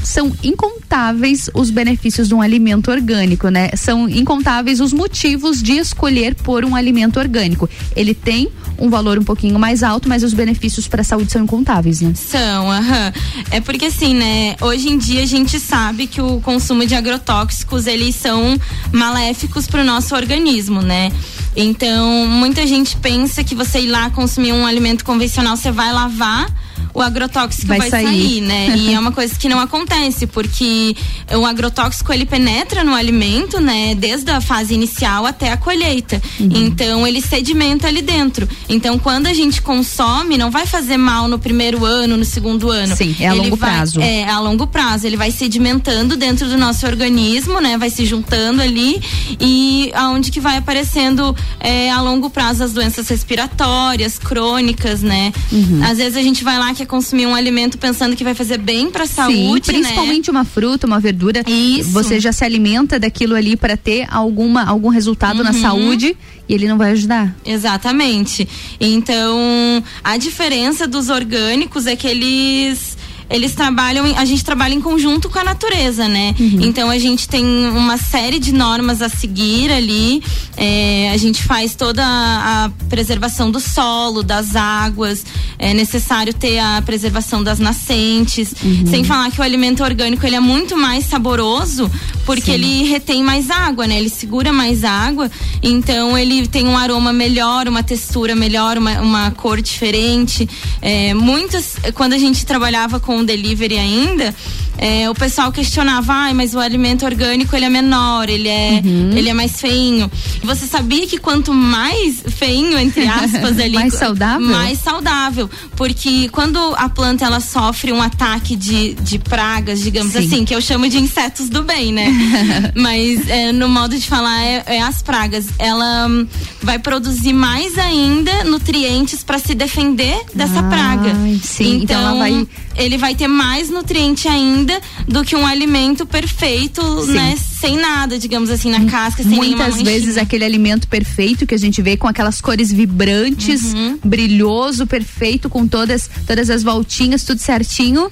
São 0.03 0.35
incontáveis 0.43 1.49
os 1.53 1.69
benefícios 1.69 2.27
de 2.27 2.33
um 2.33 2.41
alimento 2.41 2.89
orgânico, 2.89 3.49
né? 3.49 3.69
São 3.75 4.09
incontáveis 4.09 4.79
os 4.79 4.91
motivos 4.91 5.61
de 5.61 5.73
escolher 5.73 6.33
por 6.35 6.65
um 6.65 6.75
alimento 6.75 7.19
orgânico. 7.19 7.69
Ele 7.95 8.15
tem 8.15 8.49
um 8.81 8.89
valor 8.89 9.19
um 9.19 9.23
pouquinho 9.23 9.57
mais 9.59 9.83
alto, 9.83 10.09
mas 10.09 10.23
os 10.23 10.33
benefícios 10.33 10.87
para 10.87 11.01
a 11.01 11.03
saúde 11.03 11.31
são 11.31 11.43
incontáveis, 11.43 12.01
né? 12.01 12.13
São, 12.15 12.71
aham. 12.71 13.13
É 13.51 13.61
porque 13.61 13.85
assim, 13.85 14.15
né? 14.15 14.55
Hoje 14.59 14.89
em 14.89 14.97
dia 14.97 15.21
a 15.21 15.25
gente 15.25 15.59
sabe 15.59 16.07
que 16.07 16.19
o 16.19 16.41
consumo 16.41 16.85
de 16.85 16.95
agrotóxicos 16.95 17.85
eles 17.85 18.15
são 18.15 18.59
maléficos 18.91 19.67
para 19.67 19.81
o 19.81 19.85
nosso 19.85 20.15
organismo, 20.15 20.81
né? 20.81 21.11
Então, 21.55 22.25
muita 22.27 22.65
gente 22.65 22.95
pensa 22.97 23.43
que 23.43 23.53
você 23.53 23.81
ir 23.81 23.87
lá 23.87 24.09
consumir 24.09 24.53
um 24.53 24.65
alimento 24.65 25.03
convencional, 25.03 25.55
você 25.55 25.71
vai 25.71 25.91
lavar 25.91 26.47
o 26.93 27.01
agrotóxico 27.01 27.67
Vai 27.67 27.79
vai, 27.79 27.89
sair. 27.89 28.05
sair. 28.05 28.41
né? 28.41 28.75
E 28.77 28.93
é 28.93 28.99
uma 28.99 29.11
coisa 29.11 29.33
que 29.35 29.47
não 29.47 29.59
acontece, 29.59 30.27
porque 30.27 30.95
o 31.33 31.45
agrotóxico 31.45 32.11
ele 32.11 32.25
penetra 32.25 32.83
no 32.83 32.93
alimento, 32.93 33.59
né? 33.59 33.95
Desde 33.95 34.29
a 34.31 34.41
fase 34.41 34.73
inicial 34.73 35.25
até 35.25 35.51
a 35.51 35.57
colheita. 35.57 36.21
Uhum. 36.39 36.49
Então 36.53 37.07
ele 37.07 37.21
sedimenta 37.21 37.87
ali 37.87 38.01
dentro. 38.01 38.47
Então 38.71 38.97
quando 38.97 39.27
a 39.27 39.33
gente 39.33 39.61
consome, 39.61 40.37
não 40.37 40.49
vai 40.49 40.65
fazer 40.65 40.97
mal 40.97 41.27
no 41.27 41.37
primeiro 41.37 41.85
ano, 41.85 42.17
no 42.17 42.25
segundo 42.25 42.69
ano. 42.71 42.95
Sim, 42.95 43.15
é 43.19 43.27
a 43.27 43.31
Ele 43.35 43.43
longo 43.43 43.55
vai- 43.55 43.69
prazo. 43.75 43.99
É, 44.01 44.23
a 44.29 44.39
longo 44.39 44.65
prazo. 44.67 45.05
Ele 45.05 45.17
vai 45.17 45.29
sedimentando 45.31 46.15
dentro 46.17 46.47
do 46.47 46.57
nosso 46.57 46.85
organismo, 46.87 47.59
né? 47.59 47.77
Vai 47.77 47.89
se 47.89 48.05
juntando 48.05 48.61
ali 48.61 49.01
e 49.39 49.91
aonde 49.93 50.31
que 50.31 50.39
vai 50.39 50.57
aparecendo 50.57 51.35
é, 51.59 51.91
a 51.91 52.01
longo 52.01 52.29
prazo 52.29 52.63
as 52.63 52.71
doenças 52.73 53.07
respiratórias, 53.09 54.17
crônicas, 54.17 55.01
né? 55.01 55.31
Uhum. 55.51 55.81
Às 55.83 55.97
vezes 55.97 56.17
a 56.17 56.21
gente 56.21 56.43
vai 56.43 56.57
lá 56.57 56.69
que 56.69 56.75
quer 56.81 56.85
consumir 56.87 57.25
um 57.27 57.35
alimento 57.35 57.77
pensando 57.77 58.15
que 58.15 58.23
vai 58.23 58.33
fazer 58.33 58.57
bem 58.57 58.89
para 58.89 59.03
a 59.03 59.07
saúde, 59.07 59.65
Sim, 59.67 59.73
né? 59.73 59.79
principalmente 59.81 60.31
uma 60.31 60.45
fruta, 60.45 60.87
uma 60.87 60.99
verdura. 60.99 61.43
Isso. 61.47 61.89
Você 61.91 62.19
já 62.19 62.31
se 62.31 62.43
alimenta 62.45 62.97
daquilo 62.99 63.35
ali 63.35 63.55
para 63.57 63.75
ter 63.75 64.07
alguma 64.09 64.63
algum 64.63 64.89
resultado 64.89 65.43
na 65.43 65.51
Uhum. 65.51 65.61
saúde 65.61 66.15
e 66.47 66.53
ele 66.53 66.67
não 66.67 66.77
vai 66.77 66.91
ajudar. 66.91 67.35
Exatamente. 67.45 68.47
Então, 68.79 69.83
a 70.03 70.17
diferença 70.17 70.87
dos 70.87 71.09
orgânicos 71.09 71.85
é 71.85 71.95
que 71.95 72.07
eles 72.07 72.97
eles 73.31 73.53
trabalham, 73.53 74.05
a 74.17 74.25
gente 74.25 74.43
trabalha 74.43 74.73
em 74.73 74.81
conjunto 74.81 75.29
com 75.29 75.39
a 75.39 75.43
natureza, 75.43 76.07
né? 76.07 76.35
Então 76.61 76.89
a 76.89 76.99
gente 76.99 77.27
tem 77.27 77.45
uma 77.69 77.97
série 77.97 78.39
de 78.39 78.51
normas 78.53 79.01
a 79.01 79.09
seguir 79.09 79.71
ali. 79.71 80.21
é, 80.57 81.09
a 81.11 81.17
gente 81.17 81.43
faz 81.43 81.75
toda 81.75 82.03
a, 82.05 82.65
a 82.65 82.69
preservação 82.89 83.49
do 83.49 83.59
solo, 83.59 84.21
das 84.21 84.55
águas. 84.55 85.25
É 85.57 85.73
necessário 85.73 86.33
ter 86.33 86.59
a 86.59 86.81
preservação 86.81 87.43
das 87.43 87.59
nascentes. 87.59 88.53
Sem 88.89 89.03
falar 89.03 89.31
que 89.31 89.39
o 89.39 89.43
alimento 89.43 89.83
orgânico 89.83 90.25
ele 90.25 90.35
é 90.35 90.39
muito 90.39 90.75
mais 90.77 91.05
saboroso 91.05 91.89
porque 92.25 92.45
Sim. 92.45 92.53
ele 92.53 92.83
retém 92.83 93.23
mais 93.23 93.49
água, 93.49 93.87
né? 93.87 93.97
Ele 93.97 94.09
segura 94.09 94.53
mais 94.53 94.83
água, 94.83 95.29
então 95.61 96.17
ele 96.17 96.47
tem 96.47 96.67
um 96.67 96.77
aroma 96.77 97.11
melhor, 97.11 97.67
uma 97.67 97.83
textura 97.83 98.35
melhor, 98.35 98.77
uma, 98.77 99.01
uma 99.01 99.31
cor 99.31 99.61
diferente. 99.61 100.47
É, 100.81 101.13
muitas, 101.13 101.75
quando 101.93 102.13
a 102.13 102.17
gente 102.17 102.45
trabalhava 102.45 102.99
com 102.99 103.20
o 103.21 103.25
delivery 103.25 103.77
ainda, 103.77 104.33
é, 104.77 105.09
o 105.09 105.13
pessoal 105.15 105.51
questionava, 105.51 106.11
ah, 106.13 106.33
mas 106.33 106.53
o 106.55 106.59
alimento 106.59 107.05
orgânico 107.05 107.55
ele 107.55 107.65
é 107.65 107.69
menor, 107.69 108.29
ele 108.29 108.47
é, 108.47 108.81
Uhum. 108.83 109.11
ele 109.15 109.29
é 109.29 109.33
mais 109.33 109.59
feinho. 109.59 110.09
Você 110.43 110.65
sabia 110.65 111.05
que 111.05 111.17
quanto 111.17 111.53
mais 111.53 112.23
feinho, 112.27 112.77
entre 112.79 113.05
aspas, 113.07 113.59
ali, 113.59 113.73
Mais 113.75 113.93
saudável? 113.93 114.47
mais 114.47 114.79
saudável, 114.79 115.49
porque 115.75 116.29
quando 116.29 116.57
a 116.77 116.89
planta 116.89 117.25
ela 117.25 117.39
sofre 117.39 117.91
um 117.91 118.01
ataque 118.01 118.55
de, 118.55 118.93
de 118.95 119.19
pragas, 119.19 119.81
digamos 119.81 120.13
Sim. 120.13 120.19
assim, 120.25 120.45
que 120.45 120.55
eu 120.55 120.61
chamo 120.61 120.87
de 120.89 120.97
insetos 120.97 121.49
do 121.49 121.61
bem, 121.63 121.91
né? 121.93 122.07
Mas 122.75 123.27
é, 123.29 123.51
no 123.51 123.67
modo 123.69 123.97
de 123.97 124.07
falar 124.07 124.41
é, 124.43 124.63
é 124.67 124.81
as 124.81 125.01
pragas. 125.01 125.47
Ela 125.59 126.07
hum, 126.07 126.27
vai 126.61 126.79
produzir 126.79 127.33
mais 127.33 127.77
ainda 127.77 128.43
nutrientes 128.45 129.23
para 129.23 129.37
se 129.37 129.53
defender 129.53 130.19
dessa 130.33 130.59
Ah, 130.59 130.63
praga. 130.63 131.13
sim, 131.43 131.81
então 131.83 131.99
ela 131.99 132.15
vai- 132.15 132.47
ele 132.75 132.97
vai 132.97 133.15
ter 133.15 133.27
mais 133.27 133.69
nutriente 133.69 134.27
ainda 134.27 134.79
do 135.07 135.23
que 135.23 135.35
um 135.35 135.45
alimento 135.45 136.05
perfeito, 136.05 136.81
Sim. 137.05 137.13
né? 137.13 137.35
Sem 137.37 137.77
nada, 137.77 138.17
digamos 138.17 138.49
assim, 138.49 138.71
na 138.71 138.85
casca, 138.85 139.21
sem 139.23 139.31
Muitas 139.33 139.81
vezes 139.81 140.17
aquele 140.17 140.43
alimento 140.43 140.87
perfeito 140.87 141.45
que 141.45 141.53
a 141.53 141.57
gente 141.57 141.81
vê 141.81 141.95
com 141.95 142.07
aquelas 142.07 142.41
cores 142.41 142.71
vibrantes, 142.71 143.73
Uhum. 143.73 143.99
brilhoso, 144.03 144.87
perfeito, 144.87 145.49
com 145.49 145.67
todas, 145.67 146.09
todas 146.25 146.49
as 146.49 146.63
voltinhas, 146.63 147.23
tudo 147.23 147.39
certinho. 147.39 148.09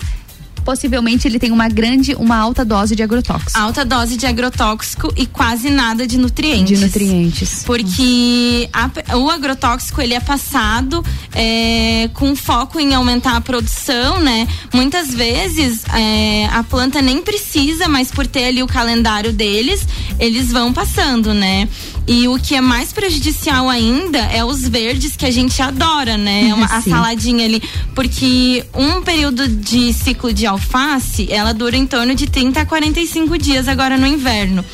Possivelmente 0.73 1.27
ele 1.27 1.39
tem 1.39 1.49
uma 1.51 1.67
grande, 1.67 2.13
uma 2.13 2.37
alta 2.37 2.63
dose 2.63 2.95
de 2.95 3.01
agrotóxico. 3.01 3.59
alta 3.59 3.83
dose 3.83 4.15
de 4.15 4.27
agrotóxico 4.27 5.11
e 5.17 5.25
quase 5.25 5.71
nada 5.71 6.05
de 6.05 6.15
nutrientes. 6.15 6.77
De 6.77 6.85
nutrientes. 6.85 7.63
Porque 7.65 8.69
a- 8.71 9.17
o 9.17 9.31
agrotóxico 9.31 9.99
ele 9.99 10.13
é 10.13 10.19
passado 10.19 11.03
é, 11.33 12.07
com 12.13 12.35
foco 12.35 12.79
em 12.79 12.93
aumentar 12.93 13.35
a 13.35 13.41
produção, 13.41 14.19
né? 14.19 14.47
Muitas 14.71 15.11
vezes 15.11 15.81
é, 15.91 16.45
a 16.51 16.61
planta 16.63 17.01
nem 17.01 17.19
precisa, 17.23 17.87
mas 17.87 18.11
por 18.11 18.27
ter 18.27 18.45
ali 18.45 18.61
o 18.61 18.67
calendário 18.67 19.33
deles, 19.33 19.81
eles 20.19 20.51
vão 20.51 20.71
passando, 20.71 21.33
né? 21.33 21.67
E 22.11 22.27
o 22.27 22.39
que 22.39 22.55
é 22.55 22.61
mais 22.61 22.91
prejudicial 22.91 23.69
ainda 23.69 24.17
é 24.17 24.43
os 24.43 24.67
verdes 24.67 25.15
que 25.15 25.27
a 25.27 25.31
gente 25.31 25.61
adora, 25.61 26.17
né? 26.17 26.51
Uma- 26.55 26.65
a 26.65 26.81
Sim. 26.81 26.89
saladinha 26.89 27.45
ali. 27.45 27.61
Porque 27.93 28.65
um 28.73 29.01
período 29.03 29.47
de 29.47 29.93
ciclo 29.93 30.33
de 30.33 30.47
alface, 30.47 31.27
ela 31.31 31.53
dura 31.53 31.77
em 31.77 31.85
torno 31.85 32.15
de 32.15 32.25
30 32.27 32.61
a 32.61 32.65
45 32.65 33.37
dias 33.37 33.67
agora 33.67 33.95
no 33.95 34.07
inverno. 34.07 34.65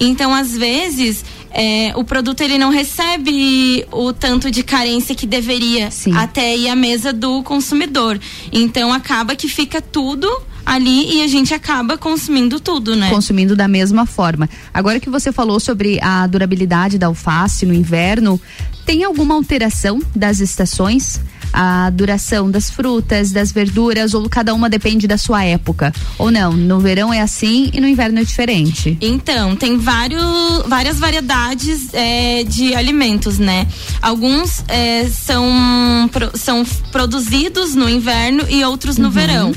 Então, 0.00 0.34
às 0.34 0.56
vezes, 0.56 1.24
é, 1.52 1.92
o 1.94 2.02
produto 2.02 2.40
ele 2.40 2.58
não 2.58 2.70
recebe 2.70 3.86
o 3.92 4.12
tanto 4.12 4.50
de 4.50 4.64
carência 4.64 5.14
que 5.14 5.26
deveria 5.28 5.90
até 6.16 6.56
ir 6.56 6.68
à 6.68 6.74
mesa 6.74 7.12
do 7.12 7.40
consumidor. 7.44 8.18
Então, 8.52 8.92
acaba 8.92 9.36
que 9.36 9.46
fica 9.48 9.80
tudo 9.80 10.28
ali 10.64 11.16
e 11.16 11.22
a 11.22 11.26
gente 11.26 11.52
acaba 11.54 11.96
consumindo 11.98 12.60
tudo, 12.60 12.94
né? 12.96 13.08
consumindo 13.10 13.56
da 13.56 13.66
mesma 13.68 14.06
forma. 14.06 14.48
Agora 14.72 15.00
que 15.00 15.10
você 15.10 15.32
falou 15.32 15.58
sobre 15.60 15.98
a 16.02 16.26
durabilidade 16.26 16.98
da 16.98 17.06
alface 17.06 17.66
no 17.66 17.74
inverno, 17.74 18.40
tem 18.86 19.04
alguma 19.04 19.34
alteração 19.34 20.00
das 20.14 20.40
estações? 20.40 21.20
A 21.52 21.90
duração 21.90 22.48
das 22.48 22.70
frutas, 22.70 23.32
das 23.32 23.50
verduras, 23.50 24.14
ou 24.14 24.28
cada 24.28 24.54
uma 24.54 24.70
depende 24.70 25.08
da 25.08 25.18
sua 25.18 25.44
época? 25.44 25.92
Ou 26.16 26.30
não? 26.30 26.52
No 26.52 26.78
verão 26.78 27.12
é 27.12 27.20
assim 27.20 27.70
e 27.72 27.80
no 27.80 27.88
inverno 27.88 28.20
é 28.20 28.24
diferente? 28.24 28.96
Então, 29.00 29.56
tem 29.56 29.76
vários, 29.76 30.22
várias 30.68 31.00
variedades 31.00 31.88
é, 31.92 32.44
de 32.44 32.72
alimentos, 32.76 33.40
né? 33.40 33.66
Alguns 34.00 34.62
é, 34.68 35.08
são, 35.08 36.08
são 36.34 36.64
produzidos 36.92 37.74
no 37.74 37.88
inverno 37.88 38.44
e 38.48 38.62
outros 38.64 38.96
no 38.96 39.06
Uhum. 39.06 39.10
verão. 39.10 39.52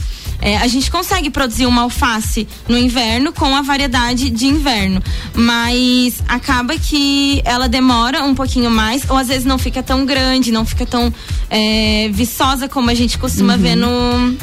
É, 0.45 0.57
a 0.57 0.67
gente 0.67 0.91
consegue 0.91 1.29
produzir 1.29 1.65
uma 1.65 1.83
alface 1.83 2.45
no 2.67 2.77
inverno 2.77 3.31
com 3.31 3.55
a 3.55 3.61
variedade 3.61 4.29
de 4.29 4.45
inverno, 4.45 5.01
mas 5.33 6.21
acaba 6.27 6.77
que 6.77 7.41
ela 7.45 7.69
demora 7.69 8.21
um 8.23 8.35
pouquinho 8.35 8.69
mais, 8.69 9.09
ou 9.09 9.15
às 9.17 9.29
vezes 9.29 9.45
não 9.45 9.57
fica 9.57 9.81
tão 9.81 10.05
grande, 10.05 10.51
não 10.51 10.65
fica 10.65 10.85
tão 10.85 11.13
é, 11.49 12.09
viçosa 12.11 12.67
como 12.67 12.89
a 12.89 12.93
gente 12.93 13.17
costuma 13.17 13.53
Uhum. 13.53 13.59
ver 13.59 13.75
no, 13.77 14.37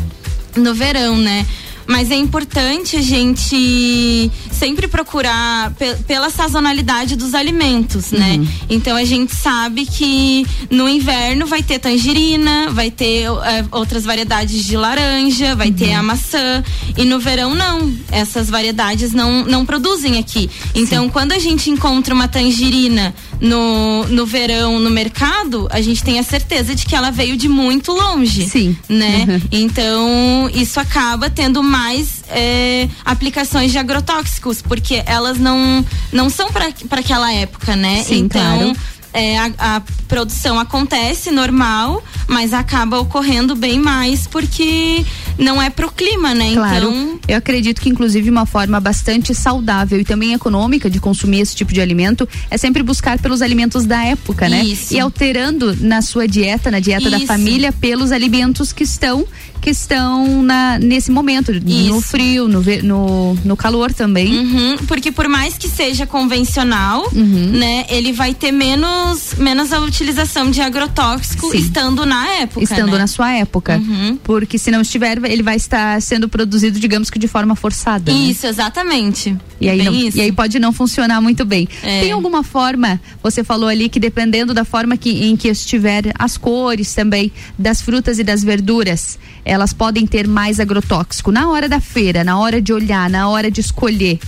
no 0.57 0.75
verão, 0.75 1.17
né? 1.19 1.45
Mas 1.91 2.09
é 2.13 2.15
importante 2.15 2.97
a 2.97 3.03
gente 3.03 4.31
sempre 4.53 4.87
procurar 4.87 5.73
pe- 5.73 5.97
pela 6.07 6.31
sazonalidade 6.31 7.17
dos 7.17 7.35
alimentos, 7.35 8.13
né? 8.13 8.37
Uhum. 8.39 8.49
Então 8.71 8.97
a 8.97 9.05
gente 9.05 9.35
sabe 9.35 9.85
que 9.85 10.47
no 10.71 10.89
inverno 10.89 11.47
vai 11.47 11.65
ter 11.65 11.81
tangerina, 11.81 12.71
vai 12.71 12.93
ter 12.93 13.25
eh, 13.25 13.65
outras 13.73 14.05
variedades 14.05 14.65
de 14.65 14.77
laranja, 14.77 15.57
vai 15.57 15.73
ter 15.73 15.89
Uhum. 15.91 15.99
a 15.99 16.03
maçã. 16.05 16.63
E 16.97 17.05
no 17.05 17.19
verão 17.19 17.55
não. 17.57 17.93
Essas 18.13 18.49
variedades 18.49 19.13
não, 19.13 19.45
não 19.45 19.67
produzem 19.67 20.17
aqui. 20.19 20.49
Então 20.75 21.09
quando 21.09 21.33
a 21.33 21.39
gente 21.41 21.71
encontra 21.71 22.15
uma 22.15 22.29
tangerina 22.29 23.13
no, 23.41 24.07
no 24.09 24.27
verão 24.27 24.79
no 24.79 24.91
mercado, 24.91 25.67
a 25.71 25.81
gente 25.81 26.03
tem 26.03 26.19
a 26.19 26.23
certeza 26.23 26.75
de 26.75 26.85
que 26.85 26.95
ela 26.95 27.11
veio 27.11 27.37
de 27.37 27.49
muito 27.49 27.93
longe. 27.93 28.49
Sim. 28.49 28.77
Né? 28.89 29.27
Uhum. 29.29 29.41
Então, 29.51 30.51
isso 30.55 30.79
acaba 30.79 31.31
tendo 31.31 31.63
mais 31.63 32.23
é, 32.29 32.89
aplicações 33.05 33.73
de 33.73 33.79
agrotóxicos, 33.79 34.61
porque 34.61 35.03
elas 35.07 35.39
não, 35.39 35.85
não 36.13 36.29
são 36.29 36.51
para 36.53 37.01
aquela 37.01 37.33
época, 37.33 37.75
né? 37.75 38.03
Sim, 38.03 38.19
então, 38.19 38.59
claro. 38.59 38.77
É, 39.13 39.39
a, 39.39 39.53
a 39.59 39.83
produção 40.07 40.59
acontece 40.59 41.31
normal, 41.31 42.03
mas 42.29 42.53
acaba 42.53 42.99
ocorrendo 42.99 43.57
bem 43.57 43.79
mais 43.79 44.27
porque 44.27 45.05
não 45.39 45.61
é 45.61 45.71
pro 45.71 45.91
clima, 45.91 46.35
né? 46.35 46.55
Claro. 46.55 46.89
Então, 46.89 47.21
Eu 47.27 47.39
acredito 47.39 47.81
que, 47.81 47.89
inclusive, 47.89 48.31
uma 48.31 48.47
forma 48.47 48.79
bastante 48.81 49.35
saudável 49.35 50.01
e 50.01 50.05
também 50.05 50.33
econômica 50.33 50.89
de 50.89 51.01
consumir 51.01 51.41
esse 51.41 51.55
tipo 51.55 51.73
de 51.73 51.81
alimento 51.81 52.29
é 52.51 52.57
sempre 52.57 52.83
buscar 52.83 53.19
pelos 53.19 53.43
alimentos 53.43 53.85
da 53.85 54.05
época, 54.05 54.49
né? 54.49 54.63
Isso. 54.65 54.95
E 54.95 55.01
alterando 55.01 55.77
na 55.81 56.03
sua 56.03 56.27
dieta, 56.29 56.71
na 56.71 56.81
dieta 56.81 57.11
da 57.11 57.19
Isso. 57.19 57.27
família, 57.27 57.73
pelos 57.73 58.13
alimentos 58.13 58.73
que 58.73 58.85
estão 58.85 59.27
que 59.61 59.71
estão 59.71 60.43
na, 60.43 60.79
nesse 60.79 61.11
momento, 61.11 61.53
no 61.53 61.99
Isso. 61.99 62.01
frio, 62.03 62.49
no, 62.49 62.63
no, 62.83 63.35
no 63.45 63.57
calor 63.57 63.93
também. 63.93 64.33
Uhum, 64.39 64.77
porque 64.87 65.13
por 65.13 65.29
mais 65.29 65.57
que 65.59 65.69
seja 65.69 66.07
convencional, 66.07 67.07
Uhum. 67.13 67.51
né, 67.53 67.85
ele 67.91 68.13
vai 68.13 68.33
ter 68.35 68.53
menos, 68.53 69.35
menos 69.37 69.73
a 69.73 69.81
utilização 69.81 70.51
de 70.51 70.61
agrotóxico 70.61 71.51
Sim. 71.51 71.59
estando 71.59 72.07
na 72.07 72.27
época. 72.37 72.63
Estando 72.65 72.93
né? 72.93 72.99
na 72.99 73.07
sua 73.07 73.33
época. 73.33 73.77
Uhum. 73.79 74.17
Porque 74.23 74.59
se 74.59 74.71
não 74.71 74.81
estiver, 74.81 75.19
ele 75.25 75.43
vai 75.43 75.57
estar 75.57 76.01
sendo 76.01 76.29
produzido, 76.29 76.79
digamos 76.81 77.11
que 77.11 77.19
de 77.19 77.29
forma 77.29 77.55
forçada. 77.55 78.13
né? 78.13 78.19
Isso, 78.19 78.47
exatamente. 78.47 79.37
E 79.61 79.69
aí, 79.69 79.83
não- 79.83 79.93
e 79.93 80.21
aí 80.21 80.33
pode 80.33 80.59
não 80.59 80.73
funcionar 80.73 81.21
muito 81.21 81.45
bem. 81.45 81.69
É. 81.83 82.01
Tem 82.01 82.13
alguma 82.13 82.43
forma, 82.43 82.99
você 83.23 83.45
falou 83.45 83.69
ali 83.69 83.89
que 83.89 84.01
dependendo 84.01 84.55
da 84.55 84.65
forma 84.65 84.97
que, 84.97 85.11
em 85.27 85.37
que 85.37 85.49
estiver 85.49 86.13
as 86.19 86.37
cores 86.39 86.95
também 86.95 87.31
das 87.59 87.83
frutas 87.83 88.19
e 88.19 88.25
das 88.25 88.43
verduras, 88.43 89.19
elas 89.51 89.73
podem 89.73 90.07
ter 90.07 90.29
mais 90.29 90.61
agrotóxico. 90.61 91.33
Na 91.33 91.49
hora 91.51 91.69
da 91.69 91.81
feira, 91.81 92.23
na 92.23 92.39
hora 92.39 92.63
de 92.63 92.73
olhar, 92.73 93.11
na 93.11 93.29
hora 93.29 93.51
de 93.51 93.61
escolher, 93.61 94.19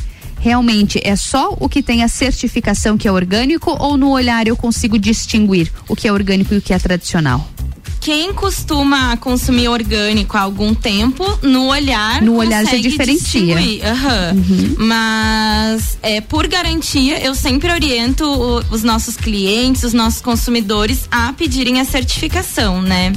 realmente 0.40 1.01
é 1.05 1.15
só 1.15 1.57
o 1.61 1.69
que 1.69 1.81
tem 1.82 2.03
a 2.03 2.09
certificação 2.09 2.99
que 2.99 3.07
é 3.07 3.12
orgânico 3.12 3.70
ou 3.78 3.97
no 3.97 4.11
olhar 4.11 4.49
eu 4.49 4.57
consigo 4.57 4.99
distinguir 4.99 5.70
o 5.89 5.94
que 5.94 6.09
é 6.09 6.12
orgânico 6.12 6.53
e 6.55 6.57
o 6.59 6.61
que 6.61 6.73
é 6.74 6.78
tradicional? 6.78 7.49
Quem 8.01 8.32
costuma 8.35 9.16
consumir 9.16 9.69
orgânico 9.69 10.36
há 10.36 10.40
algum 10.40 10.74
tempo, 10.74 11.24
no 11.40 11.66
olhar. 11.69 12.20
No 12.20 12.35
olhar 12.35 12.65
já 12.65 12.77
diferencia. 12.77 13.15
distinguir. 13.55 13.86
Aham. 13.86 14.35
Mas, 14.77 15.97
é, 16.03 16.20
por 16.20 16.49
garantia, 16.49 17.23
eu 17.24 17.32
sempre 17.32 17.70
oriento 17.73 18.24
o- 18.24 18.59
os 18.74 18.82
nossos 18.82 19.16
clientes, 19.16 19.85
os 19.85 19.93
nossos 19.93 20.20
consumidores 20.20 21.07
a 21.12 21.32
pedirem 21.32 21.78
a 21.81 21.85
certificação, 21.85 22.82
né? 22.82 23.12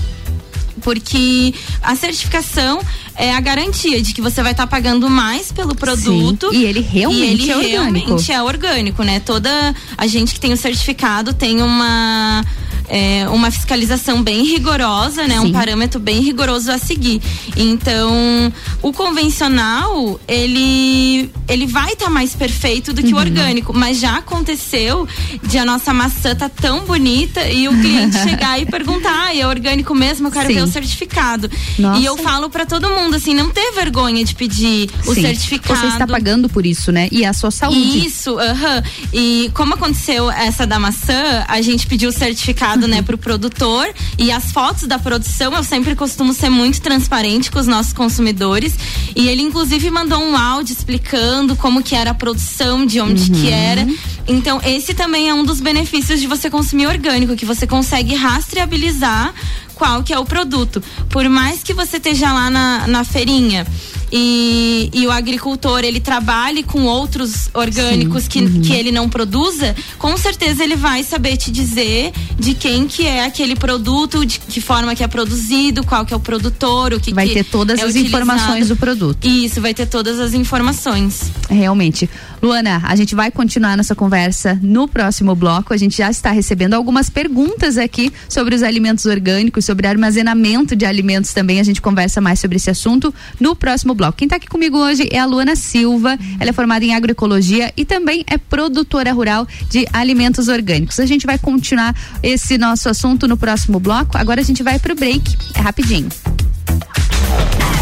Porque 0.86 1.52
a 1.82 1.96
certificação 1.96 2.80
é 3.16 3.34
a 3.34 3.40
garantia 3.40 4.00
de 4.00 4.14
que 4.14 4.22
você 4.22 4.44
vai 4.44 4.52
estar 4.52 4.68
pagando 4.68 5.10
mais 5.10 5.52
pelo 5.52 5.74
produto. 5.74 6.52
Sim, 6.52 6.60
e 6.60 6.64
ele 6.64 6.80
realmente 6.80 7.48
e 7.48 7.50
ele 7.50 7.52
é 7.52 7.56
orgânico. 7.56 8.06
realmente 8.06 8.32
é 8.32 8.44
orgânico, 8.44 9.04
né? 9.04 9.20
Toda 9.20 9.74
a 9.98 10.06
gente 10.06 10.36
que 10.36 10.40
tem 10.40 10.54
o 10.54 10.58
certificado 10.58 11.34
tem 11.34 11.60
uma 11.64 12.46
é, 12.90 13.28
uma 13.30 13.50
fiscalização 13.52 14.22
bem 14.24 14.44
rigorosa, 14.46 15.28
né? 15.28 15.40
Um 15.40 15.48
Sim. 15.48 15.52
parâmetro 15.52 16.00
bem 16.00 16.22
rigoroso 16.22 16.72
a 16.72 16.78
seguir. 16.78 17.22
Então, 17.56 18.52
o 18.82 18.92
convencional, 18.94 20.20
ele 20.28 21.30
ele 21.48 21.68
vai 21.68 21.94
estar 21.94 22.10
mais 22.10 22.34
perfeito 22.36 22.92
do 22.92 23.02
que 23.04 23.14
Uhum. 23.14 23.20
o 23.20 23.22
orgânico, 23.22 23.74
mas 23.74 24.00
já 24.00 24.18
aconteceu 24.18 25.08
de 25.44 25.58
a 25.60 25.66
nossa 25.66 25.94
maçã 25.94 26.34
tá 26.36 26.50
tão 26.50 26.86
bonita 26.86 27.48
e 27.48 27.68
o 27.68 27.72
cliente 27.72 28.18
chegar 28.24 28.60
e 28.60 28.66
perguntar, 28.66 29.28
ah, 29.28 29.36
é 29.36 29.46
orgânico 29.46 29.94
mesmo? 29.94 30.28
Eu 30.28 30.32
quero 30.32 30.48
Sim. 30.48 30.56
ver 30.56 30.62
o 30.64 30.68
certificado. 30.68 31.50
Nossa. 31.78 32.00
E 32.00 32.06
eu 32.06 32.18
falo 32.18 32.50
pra 32.50 32.66
todo 32.66 32.90
mundo 32.90 33.16
assim, 33.16 33.34
não 33.36 33.50
ter 33.52 33.72
vergonha 33.74 34.24
de 34.26 34.34
pedir 34.34 34.90
o 35.06 35.14
Sim. 35.14 35.22
certificado. 35.22 35.80
Você 35.80 35.86
está 35.88 36.08
pagando 36.08 36.50
por 36.50 36.66
isso, 36.66 36.92
né? 36.92 37.08
E 37.12 37.24
a 37.24 37.32
sua 37.34 37.52
saúde. 37.52 38.06
Isso, 38.06 38.40
aham. 38.40 38.84
E 39.14 39.52
como 39.54 39.76
aconteceu 39.76 40.32
essa 40.32 40.66
da 40.66 40.80
maçã, 40.80 41.46
a 41.48 41.62
gente 41.62 41.86
pediu 41.86 42.10
o 42.10 42.14
certificado, 42.14 42.75
né, 42.76 43.02
pro 43.02 43.18
produtor 43.18 43.88
e 44.18 44.32
as 44.32 44.52
fotos 44.52 44.88
da 44.88 45.00
produção, 45.00 45.54
eu 45.54 45.64
sempre 45.64 45.96
costumo 45.96 46.34
ser 46.34 46.50
muito 46.50 46.82
transparente 46.82 47.50
com 47.50 47.60
os 47.60 47.68
nossos 47.68 47.94
consumidores. 47.94 48.76
E 49.16 49.28
ele 49.28 49.42
inclusive 49.42 49.90
mandou 49.90 50.20
um 50.20 50.38
áudio 50.38 50.74
explicando 50.74 51.56
como 51.56 51.82
que 51.82 51.96
era 51.96 52.12
a 52.12 52.14
produção, 52.14 52.86
de 52.86 53.00
onde 53.00 53.32
que 53.32 53.50
era. 53.50 53.88
Então, 54.28 54.60
esse 54.64 54.94
também 54.94 55.30
é 55.30 55.34
um 55.34 55.44
dos 55.44 55.62
benefícios 55.62 56.20
de 56.20 56.28
você 56.28 56.50
consumir 56.50 56.88
orgânico, 56.88 57.36
que 57.36 57.46
você 57.46 57.68
consegue 57.68 58.16
rastreabilizar 58.16 59.34
qual 59.76 60.04
que 60.04 60.14
é 60.14 60.20
o 60.20 60.26
produto. 60.26 60.82
Por 61.10 61.30
mais 61.30 61.62
que 61.62 61.74
você 61.74 61.98
esteja 61.98 62.34
lá 62.34 62.50
na, 62.50 62.88
na 62.88 63.04
feirinha 63.04 63.66
e, 64.12 64.90
e 64.94 65.08
o 65.08 65.12
agricultor 65.12 65.84
ele 65.84 66.00
trabalhe 66.00 66.64
com 66.64 66.84
outros 66.84 67.50
orgânicos 67.54 68.28
que, 68.28 68.60
que 68.60 68.74
ele 68.74 68.92
não 68.92 69.10
produza, 69.10 69.76
com 69.98 70.16
certeza 70.18 70.64
ele 70.64 70.76
vai 70.76 71.04
saber 71.04 71.38
te 71.38 71.52
dizer 71.52 72.12
de 72.38 72.54
quem 72.54 72.88
que 72.88 73.08
é 73.08 73.26
aquele 73.26 73.56
produto, 73.56 74.26
de 74.26 74.40
que 74.40 74.62
forma 74.62 74.96
que 74.96 75.04
é 75.04 75.08
produzido, 75.08 75.84
qual 75.84 76.06
que 76.06 76.14
é 76.14 76.18
o 76.18 76.20
produtor, 76.20 76.94
o 76.94 77.00
que 77.00 77.14
Vai 77.14 77.28
que 77.28 77.34
ter 77.36 77.44
todas 77.46 77.80
é 77.80 77.84
as 77.84 77.90
utilizado. 77.92 78.24
informações 78.24 78.68
do 78.68 78.76
produto. 78.76 79.26
Isso, 79.26 79.62
vai 79.62 79.74
ter 79.74 79.86
todas 79.86 80.20
as 80.20 80.34
informações. 80.34 81.32
Realmente. 81.50 82.10
Luana, 82.42 82.82
a 82.84 82.96
gente 82.96 83.16
vai 83.16 83.32
continuar 83.32 83.76
nossa 83.76 83.96
conversa 83.96 84.60
no 84.62 84.88
próximo 84.88 85.34
bloco. 85.34 85.74
A 85.74 85.78
gente 85.78 85.98
já 85.98 86.12
está 86.12 86.30
recebendo 86.32 86.76
algumas 86.76 87.10
perguntas 87.10 87.78
aqui 87.78 88.14
sobre 88.30 88.54
os 88.54 88.62
alimentos 88.62 89.06
orgânicos, 89.06 89.66
sobre 89.66 89.88
armazenamento 89.88 90.76
de 90.76 90.86
alimentos 90.86 91.34
também. 91.34 91.60
A 91.60 91.64
gente 91.64 91.82
conversa 91.82 92.22
mais 92.22 92.40
sobre 92.40 92.58
esse 92.58 92.70
assunto 92.70 93.14
no 93.40 93.56
próximo 93.56 93.95
bloco. 93.96 94.18
Quem 94.18 94.26
está 94.26 94.36
aqui 94.36 94.48
comigo 94.48 94.78
hoje 94.78 95.08
é 95.12 95.18
a 95.18 95.26
Luana 95.26 95.56
Silva. 95.56 96.18
Ela 96.40 96.50
é 96.50 96.54
formada 96.54 96.86
em 96.86 96.94
agroecologia 96.94 97.74
e 97.76 97.86
também 97.86 98.24
é 98.28 98.38
produtora 98.38 99.12
rural 99.12 99.48
de 99.70 99.88
alimentos 99.92 100.48
orgânicos. 100.48 101.00
A 101.00 101.06
gente 101.06 101.26
vai 101.26 101.38
continuar 101.38 101.96
esse 102.22 102.58
nosso 102.58 102.90
assunto 102.90 103.28
no 103.28 103.38
próximo 103.38 103.80
bloco. 103.80 104.18
Agora 104.18 104.42
a 104.42 104.44
gente 104.44 104.62
vai 104.62 104.78
pro 104.78 104.96
break. 104.96 105.36
É 105.56 105.62
rapidinho. 105.62 106.10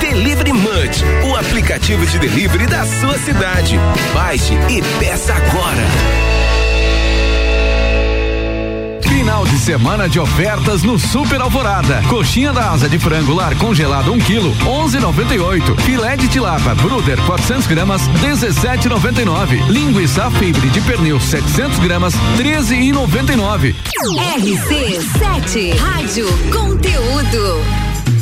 Delivery 0.00 0.52
Munch, 0.52 1.04
o 1.30 1.36
aplicativo 1.36 2.04
de 2.04 2.18
delivery 2.18 2.66
da 2.66 2.84
sua 2.84 3.16
cidade. 3.18 3.78
Baixe 4.12 4.52
e 4.68 4.82
peça 4.98 5.32
agora. 5.32 5.86
Final 9.02 9.44
de 9.46 9.56
semana 9.60 10.08
de 10.08 10.18
ofertas 10.18 10.82
no 10.82 10.98
Super 10.98 11.40
Alvorada. 11.40 12.02
Coxinha 12.08 12.52
da 12.52 12.72
asa 12.72 12.88
de 12.88 12.98
frango 12.98 13.32
lar 13.32 13.54
congelado 13.58 14.12
1 14.12 14.18
kg, 14.18 14.40
11,98. 14.64 15.80
Filé 15.82 16.16
de 16.16 16.26
tilapa 16.26 16.74
Bruder 16.74 17.20
400 17.26 17.68
gramas, 17.68 18.02
17,99. 18.24 19.68
Linguiça 19.68 20.28
fibre 20.32 20.68
de 20.70 20.80
pernil 20.80 21.20
700 21.20 21.78
gramas, 21.78 22.14
13,99. 22.36 23.76
RC7 24.34 25.78
Rádio 25.78 26.26
Conteúdo. 26.50 27.86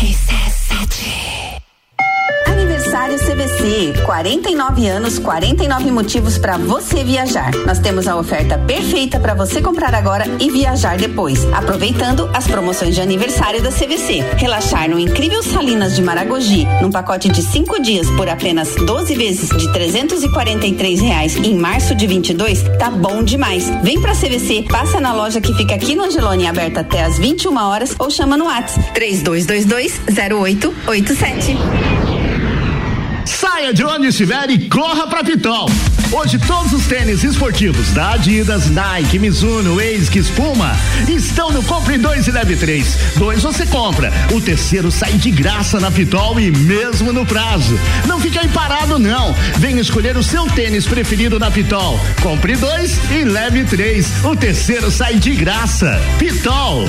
RC7 0.00 1.39
Aniversário 3.00 3.18
CVC, 3.18 4.02
49 4.04 4.86
anos, 4.86 5.18
49 5.18 5.90
motivos 5.90 6.36
para 6.36 6.58
você 6.58 7.02
viajar. 7.02 7.50
Nós 7.66 7.78
temos 7.78 8.06
a 8.06 8.14
oferta 8.14 8.58
perfeita 8.58 9.18
para 9.18 9.32
você 9.32 9.62
comprar 9.62 9.94
agora 9.94 10.26
e 10.38 10.50
viajar 10.50 10.98
depois, 10.98 11.46
aproveitando 11.54 12.28
as 12.34 12.46
promoções 12.46 12.94
de 12.94 13.00
aniversário 13.00 13.62
da 13.62 13.70
CVC. 13.70 14.20
Relaxar 14.36 14.90
no 14.90 14.98
incrível 14.98 15.42
Salinas 15.42 15.96
de 15.96 16.02
Maragogi, 16.02 16.66
num 16.82 16.90
pacote 16.90 17.30
de 17.30 17.42
cinco 17.42 17.80
dias 17.80 18.06
por 18.10 18.28
apenas 18.28 18.74
12 18.74 19.14
vezes 19.14 19.48
de 19.48 19.72
343 19.72 21.00
reais 21.00 21.36
em 21.36 21.56
março 21.56 21.94
de 21.94 22.06
22, 22.06 22.64
tá 22.78 22.90
bom 22.90 23.22
demais. 23.22 23.70
Vem 23.82 23.98
pra 23.98 24.12
CVC, 24.12 24.66
passa 24.68 25.00
na 25.00 25.14
loja 25.14 25.40
que 25.40 25.54
fica 25.54 25.74
aqui 25.74 25.96
no 25.96 26.04
Angelone, 26.04 26.46
aberta 26.46 26.80
até 26.80 27.02
às 27.02 27.18
21 27.18 27.56
horas 27.56 27.96
ou 27.98 28.10
chama 28.10 28.36
no 28.36 28.44
WhatsApp 28.44 28.92
3222 28.92 30.00
0887. 30.28 31.99
Saia 33.24 33.72
de 33.72 33.84
onde 33.84 34.08
estiver 34.08 34.50
e 34.50 34.68
corra 34.68 35.06
pra 35.06 35.22
Pitol. 35.22 35.68
Hoje 36.12 36.38
todos 36.38 36.72
os 36.72 36.86
tênis 36.86 37.22
esportivos 37.22 37.90
da 37.90 38.14
Adidas, 38.14 38.68
Nike, 38.68 39.18
Mizuno, 39.18 39.78
ASICS, 39.78 40.28
Puma 40.30 40.76
estão 41.08 41.52
no 41.52 41.62
Compre 41.62 41.98
2 41.98 42.26
e 42.26 42.30
Leve 42.32 42.56
3. 42.56 42.98
Dois 43.16 43.42
você 43.42 43.64
compra, 43.66 44.12
o 44.32 44.40
terceiro 44.40 44.90
sai 44.90 45.12
de 45.12 45.30
graça 45.30 45.78
na 45.78 45.90
Pitol 45.90 46.40
e 46.40 46.50
mesmo 46.50 47.12
no 47.12 47.24
prazo. 47.24 47.78
Não 48.06 48.18
fique 48.18 48.38
aí 48.38 48.48
parado 48.48 48.98
não. 48.98 49.34
Venha 49.58 49.80
escolher 49.80 50.16
o 50.16 50.22
seu 50.22 50.46
tênis 50.46 50.86
preferido 50.86 51.38
na 51.38 51.50
Pitol. 51.50 52.00
Compre 52.22 52.56
dois 52.56 52.98
e 53.10 53.24
leve 53.24 53.64
três. 53.64 54.24
O 54.24 54.34
terceiro 54.34 54.90
sai 54.90 55.14
de 55.14 55.34
graça. 55.34 56.00
Pitol. 56.18 56.88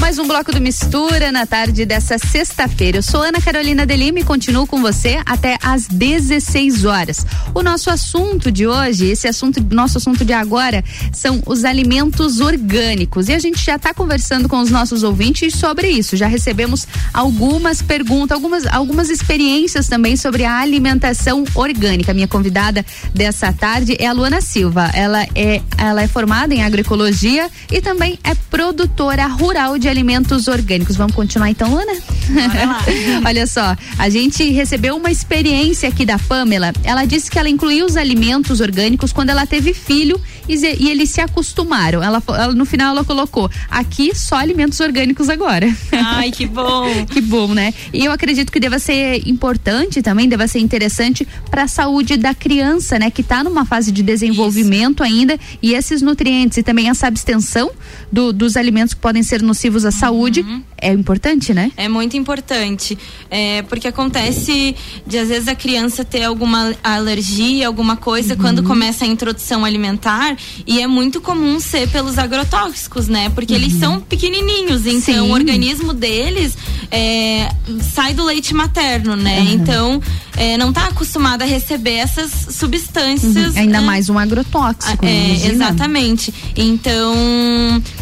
Mais 0.00 0.18
um 0.18 0.28
bloco 0.28 0.52
do 0.52 0.60
Mistura 0.60 1.32
na 1.32 1.46
tarde 1.46 1.86
dessa 1.86 2.18
sexta-feira. 2.18 2.98
Eu 2.98 3.02
sou 3.02 3.22
Ana 3.22 3.40
Carolina 3.40 3.86
Delime 3.86 4.20
e 4.20 4.24
continuo 4.24 4.66
com 4.66 4.80
você 4.80 5.18
até 5.24 5.56
às 5.62 5.86
16 5.86 6.84
horas. 6.84 7.24
O 7.54 7.62
nosso 7.62 7.90
assunto 7.90 8.52
de 8.52 8.66
hoje, 8.66 9.06
esse 9.06 9.26
assunto, 9.26 9.64
nosso 9.74 9.98
assunto 9.98 10.24
de 10.24 10.32
agora, 10.32 10.84
são 11.12 11.42
os 11.46 11.64
alimentos 11.64 12.40
orgânicos. 12.40 13.28
E 13.28 13.34
a 13.34 13.38
gente 13.38 13.64
já 13.64 13.76
está 13.76 13.94
conversando 13.94 14.48
com 14.48 14.60
os 14.60 14.70
nossos 14.70 15.02
ouvintes 15.02 15.54
sobre 15.54 15.88
isso. 15.88 16.16
Já 16.16 16.26
recebemos 16.26 16.86
algumas 17.12 17.80
perguntas, 17.80 18.36
algumas, 18.36 18.66
algumas 18.66 19.08
experiências 19.08 19.88
também 19.88 20.16
sobre 20.16 20.44
a 20.44 20.58
alimentação 20.58 21.42
orgânica. 21.54 22.12
Minha 22.12 22.28
convidada 22.28 22.84
dessa 23.14 23.52
tarde 23.52 23.96
é 23.98 24.06
a 24.06 24.12
Luana 24.12 24.40
Silva. 24.40 24.90
Ela 24.94 25.24
é, 25.34 25.62
ela 25.78 26.02
é 26.02 26.06
formada 26.06 26.54
em 26.54 26.62
agroecologia 26.62 27.50
e 27.72 27.80
também 27.80 28.18
é 28.22 28.34
produtora 28.34 29.26
rural 29.26 29.78
de 29.78 29.85
alimentos 29.88 30.48
orgânicos. 30.48 30.96
Vamos 30.96 31.14
continuar 31.14 31.50
então, 31.50 31.70
Luana? 31.70 31.92
Olha 33.24 33.46
só, 33.46 33.76
a 33.98 34.08
gente 34.08 34.44
recebeu 34.50 34.96
uma 34.96 35.10
experiência 35.10 35.88
aqui 35.88 36.04
da 36.04 36.18
Pamela. 36.18 36.72
Ela 36.84 37.04
disse 37.04 37.30
que 37.30 37.38
ela 37.38 37.48
incluiu 37.48 37.86
os 37.86 37.96
alimentos 37.96 38.60
orgânicos 38.60 39.12
quando 39.12 39.30
ela 39.30 39.46
teve 39.46 39.72
filho 39.74 40.20
e, 40.48 40.54
e 40.54 40.90
eles 40.90 41.10
se 41.10 41.20
acostumaram. 41.20 42.02
Ela, 42.02 42.22
ela- 42.28 42.54
no 42.54 42.64
final 42.64 42.94
ela 42.94 43.04
colocou 43.04 43.50
aqui 43.70 44.14
só 44.14 44.36
alimentos 44.36 44.78
orgânicos 44.80 45.28
agora. 45.28 45.68
Ai, 45.92 46.30
que 46.30 46.46
bom. 46.46 46.86
que 47.10 47.20
bom, 47.20 47.52
né? 47.54 47.72
E 47.92 48.04
eu 48.04 48.12
acredito 48.12 48.50
que 48.52 48.60
deva 48.60 48.78
ser 48.78 49.26
importante 49.28 50.02
também, 50.02 50.28
deva 50.28 50.46
ser 50.48 50.58
interessante 50.60 51.26
para 51.50 51.64
a 51.64 51.68
saúde 51.68 52.16
da 52.16 52.34
criança, 52.34 52.98
né? 52.98 53.10
Que 53.10 53.20
está 53.20 53.42
numa 53.42 53.64
fase 53.64 53.90
de 53.92 54.02
desenvolvimento 54.02 55.02
ainda 55.02 55.38
e 55.62 55.74
esses 55.74 56.02
nutrientes 56.02 56.58
e 56.58 56.62
também 56.62 56.88
essa 56.88 57.06
abstenção 57.06 57.70
do- 58.10 58.32
dos 58.32 58.56
alimentos 58.56 58.94
que 58.94 59.00
podem 59.00 59.22
ser 59.22 59.42
nocivos 59.42 59.75
à 59.84 59.90
saúde 59.90 60.44
é 60.78 60.92
importante, 60.92 61.54
né? 61.54 61.72
É 61.76 61.88
muito 61.88 62.16
importante. 62.16 62.96
É, 63.30 63.62
porque 63.62 63.88
acontece 63.88 64.74
de 65.06 65.18
às 65.18 65.28
vezes 65.28 65.48
a 65.48 65.54
criança 65.54 66.04
ter 66.04 66.24
alguma 66.24 66.74
alergia, 66.82 67.66
alguma 67.66 67.96
coisa, 67.96 68.36
quando 68.36 68.62
começa 68.62 69.04
a 69.04 69.08
introdução 69.08 69.64
alimentar. 69.64 70.36
E 70.66 70.80
é 70.80 70.86
muito 70.86 71.20
comum 71.20 71.58
ser 71.58 71.88
pelos 71.88 72.18
agrotóxicos, 72.18 73.08
né? 73.08 73.30
Porque 73.30 73.54
eles 73.54 73.74
são 73.74 74.00
pequenininhos, 74.00 74.86
então 74.86 75.24
Sim. 75.24 75.30
o 75.30 75.32
organismo 75.32 75.92
deles 75.92 76.56
é, 76.90 77.50
sai 77.94 78.14
do 78.14 78.24
leite 78.24 78.54
materno, 78.54 79.16
né? 79.16 79.40
Então 79.50 80.00
é, 80.36 80.56
não 80.56 80.68
está 80.68 80.86
acostumado 80.86 81.42
a 81.42 81.44
receber 81.46 81.94
essas 81.94 82.54
substâncias. 82.54 83.54
Uhum. 83.54 83.60
Ainda 83.62 83.80
né? 83.80 83.86
mais 83.86 84.08
um 84.08 84.18
agrotóxico. 84.18 85.04
É, 85.04 85.46
exatamente. 85.46 86.32
Então, 86.54 87.14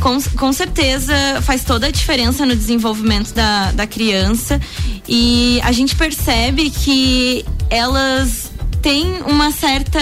com, 0.01 0.21
com 0.37 0.53
certeza 0.53 1.15
faz 1.43 1.64
toda 1.65 1.87
a 1.87 1.91
diferença 1.91 2.47
no 2.47 2.55
desenvolvimento 2.55 3.33
da, 3.33 3.73
da 3.73 3.87
criança. 3.87 4.61
E 5.09 5.61
a 5.63 5.73
gente 5.73 5.97
percebe 5.97 6.71
que 6.71 7.45
elas 7.71 8.54
têm 8.85 9.15
uma 9.27 9.51
certa 9.51 9.99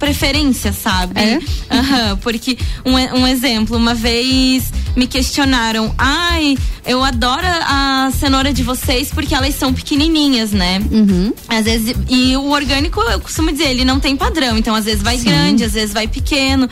preferência, 0.00 0.72
sabe? 0.72 1.20
É? 1.20 1.38
Aham, 1.70 2.16
porque 2.20 2.58
um, 2.84 2.94
um 3.20 3.26
exemplo, 3.28 3.76
uma 3.76 3.94
vez 3.94 4.72
me 4.96 5.06
questionaram, 5.06 5.94
ai, 5.96 6.58
eu 6.84 7.04
adoro 7.04 7.46
a 7.46 8.10
cenoura 8.18 8.52
de 8.52 8.64
vocês 8.64 9.10
porque 9.14 9.32
elas 9.36 9.54
são 9.54 9.72
pequenininhas, 9.72 10.50
né? 10.50 10.82
Uhum. 10.90 11.32
Às 11.48 11.64
vezes, 11.66 11.94
e 12.08 12.36
o 12.36 12.50
orgânico, 12.50 13.00
eu 13.02 13.20
costumo 13.20 13.52
dizer, 13.52 13.68
ele 13.70 13.84
não 13.84 14.00
tem 14.00 14.16
padrão. 14.16 14.58
Então, 14.58 14.74
às 14.74 14.84
vezes 14.84 15.00
vai 15.02 15.16
Sim. 15.16 15.26
grande, 15.26 15.62
às 15.62 15.72
vezes 15.74 15.94
vai 15.94 16.08
pequeno. 16.08 16.68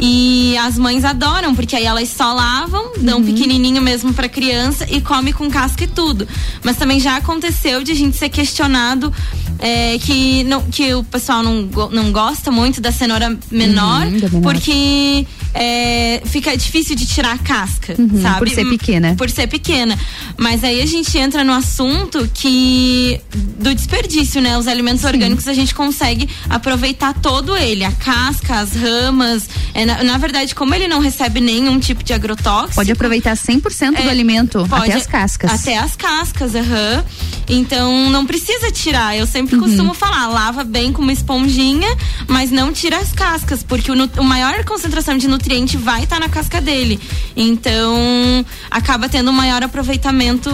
E 0.00 0.56
as 0.58 0.76
mães 0.76 1.04
adoram, 1.04 1.54
porque 1.54 1.76
aí 1.76 1.84
elas 1.84 2.08
só 2.08 2.32
lavam, 2.32 2.94
dão 2.98 3.18
Uhum. 3.18 3.24
pequenininho 3.24 3.80
mesmo 3.80 4.12
pra 4.12 4.28
criança 4.28 4.84
e 4.90 5.00
come 5.00 5.32
com 5.32 5.48
casca 5.48 5.84
e 5.84 5.86
tudo. 5.86 6.26
Mas 6.64 6.76
também 6.76 6.98
já 6.98 7.16
aconteceu 7.16 7.84
de 7.84 7.92
a 7.92 7.94
gente 7.94 8.16
ser 8.16 8.28
questionado 8.30 9.12
é, 9.60 9.98
que, 9.98 10.42
não, 10.44 10.62
que 10.62 10.87
o 10.94 11.04
pessoal 11.04 11.42
não, 11.42 11.62
não 11.90 12.12
gosta 12.12 12.50
muito 12.50 12.80
da 12.80 12.90
cenoura 12.92 13.36
menor, 13.50 14.06
Uhum, 14.06 14.40
porque 14.42 15.26
é, 15.54 16.22
fica 16.26 16.56
difícil 16.56 16.94
de 16.94 17.06
tirar 17.06 17.32
a 17.32 17.38
casca, 17.38 17.94
Uhum, 17.98 18.20
sabe? 18.22 18.38
por 18.38 18.48
ser 18.50 18.64
pequena. 18.68 19.14
Por 19.16 19.30
ser 19.30 19.46
pequena. 19.46 19.98
Mas 20.36 20.62
aí 20.62 20.80
a 20.80 20.86
gente 20.86 21.16
entra 21.18 21.42
no 21.44 21.52
assunto 21.52 22.28
que 22.34 23.20
do 23.34 23.74
desperdício, 23.74 24.40
né? 24.40 24.56
Os 24.58 24.66
alimentos 24.68 25.04
orgânicos 25.04 25.48
a 25.48 25.54
gente 25.54 25.74
consegue 25.74 26.28
aproveitar 26.48 27.14
todo 27.14 27.56
ele, 27.56 27.84
a 27.84 27.92
casca, 27.92 28.60
as 28.60 28.72
ramas. 28.74 29.48
É, 29.74 29.84
na, 29.84 30.02
na 30.04 30.18
verdade, 30.18 30.54
como 30.54 30.74
ele 30.74 30.86
não 30.88 31.00
recebe 31.00 31.40
nenhum 31.40 31.78
tipo 31.80 32.02
de 32.04 32.12
agrotóxico, 32.12 32.74
Pode 32.74 32.92
aproveitar 32.92 33.36
100% 33.36 34.02
do 34.02 34.08
alimento, 34.08 34.58
É, 34.60 34.68
pode- 34.68 34.82
até 34.90 34.94
as 34.94 35.06
cascas. 35.06 35.50
Até 35.52 35.78
as 35.78 35.96
cascas, 35.96 36.54
aham. 36.54 37.04
Então 37.48 38.10
não 38.10 38.26
precisa 38.26 38.70
tirar. 38.70 39.16
Eu 39.16 39.26
sempre 39.26 39.56
Uhum. 39.56 39.62
costumo 39.62 39.94
falar, 39.94 40.26
lava 40.28 40.62
bem 40.64 40.92
com 40.92 41.02
uma 41.02 41.12
esponjinha, 41.12 41.88
mas 42.26 42.50
não 42.50 42.72
tira 42.72 42.98
as 42.98 43.12
cascas, 43.12 43.62
porque 43.62 43.90
o, 43.90 43.94
o 44.18 44.24
maior 44.24 44.64
concentração 44.64 45.16
de 45.16 45.26
nutriente 45.38 45.76
vai 45.76 46.02
estar 46.02 46.18
na 46.18 46.28
casca 46.28 46.60
dele. 46.60 46.98
Então 47.36 48.44
acaba 48.70 49.08
tendo 49.08 49.30
um 49.30 49.32
maior 49.32 49.62
aproveitamento 49.62 50.50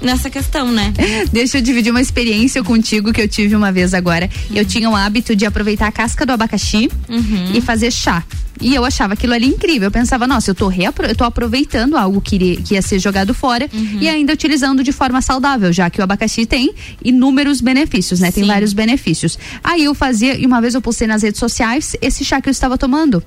nessa 0.00 0.30
questão, 0.30 0.70
né? 0.70 0.92
Deixa 1.32 1.58
eu 1.58 1.62
dividir 1.62 1.90
uma 1.90 2.00
experiência 2.00 2.62
contigo 2.62 3.12
que 3.12 3.20
eu 3.20 3.28
tive 3.28 3.56
uma 3.56 3.72
vez 3.72 3.92
agora. 3.92 4.30
Eu 4.54 4.64
tinha 4.64 4.88
o 4.88 4.94
hábito 4.94 5.34
de 5.34 5.44
aproveitar 5.44 5.88
a 5.88 5.92
casca 5.92 6.24
do 6.24 6.32
abacaxi 6.32 6.88
Uhum. 7.08 7.52
e 7.54 7.60
fazer 7.60 7.90
chá. 7.90 8.22
E 8.60 8.72
eu 8.74 8.84
achava 8.84 9.14
aquilo 9.14 9.32
ali 9.34 9.46
incrível. 9.48 9.88
Eu 9.88 9.90
pensava, 9.90 10.26
nossa, 10.28 10.50
eu 10.50 10.54
tô, 10.54 10.68
reapro- 10.68 11.06
eu 11.06 11.14
tô 11.16 11.24
aproveitando 11.24 11.96
algo 11.96 12.20
que, 12.20 12.56
que 12.62 12.74
ia 12.74 12.82
ser 12.82 12.98
jogado 13.00 13.34
fora 13.34 13.68
Uhum. 13.72 13.98
e 14.00 14.08
ainda 14.08 14.32
utilizando 14.32 14.82
de 14.84 14.92
forma 14.92 15.20
saudável, 15.20 15.72
já 15.72 15.90
que 15.90 16.00
o 16.00 16.04
abacaxi 16.04 16.46
tem 16.46 16.72
inúmeros 17.04 17.60
benefícios, 17.60 18.20
né? 18.20 18.30
Tem 18.30 18.44
vários 18.46 18.72
benefícios. 18.72 19.36
Aí 19.62 19.84
eu 19.84 19.94
fazia, 19.94 20.38
e 20.38 20.46
uma 20.46 20.60
vez 20.60 20.74
eu 20.74 20.80
postei 20.80 21.06
nas 21.08 21.22
redes 21.22 21.40
sociais 21.40 21.96
esse 22.00 22.24
chá 22.24 22.40
que 22.40 22.48
eu 22.48 22.52
estava 22.52 22.78
tomando. 22.78 23.22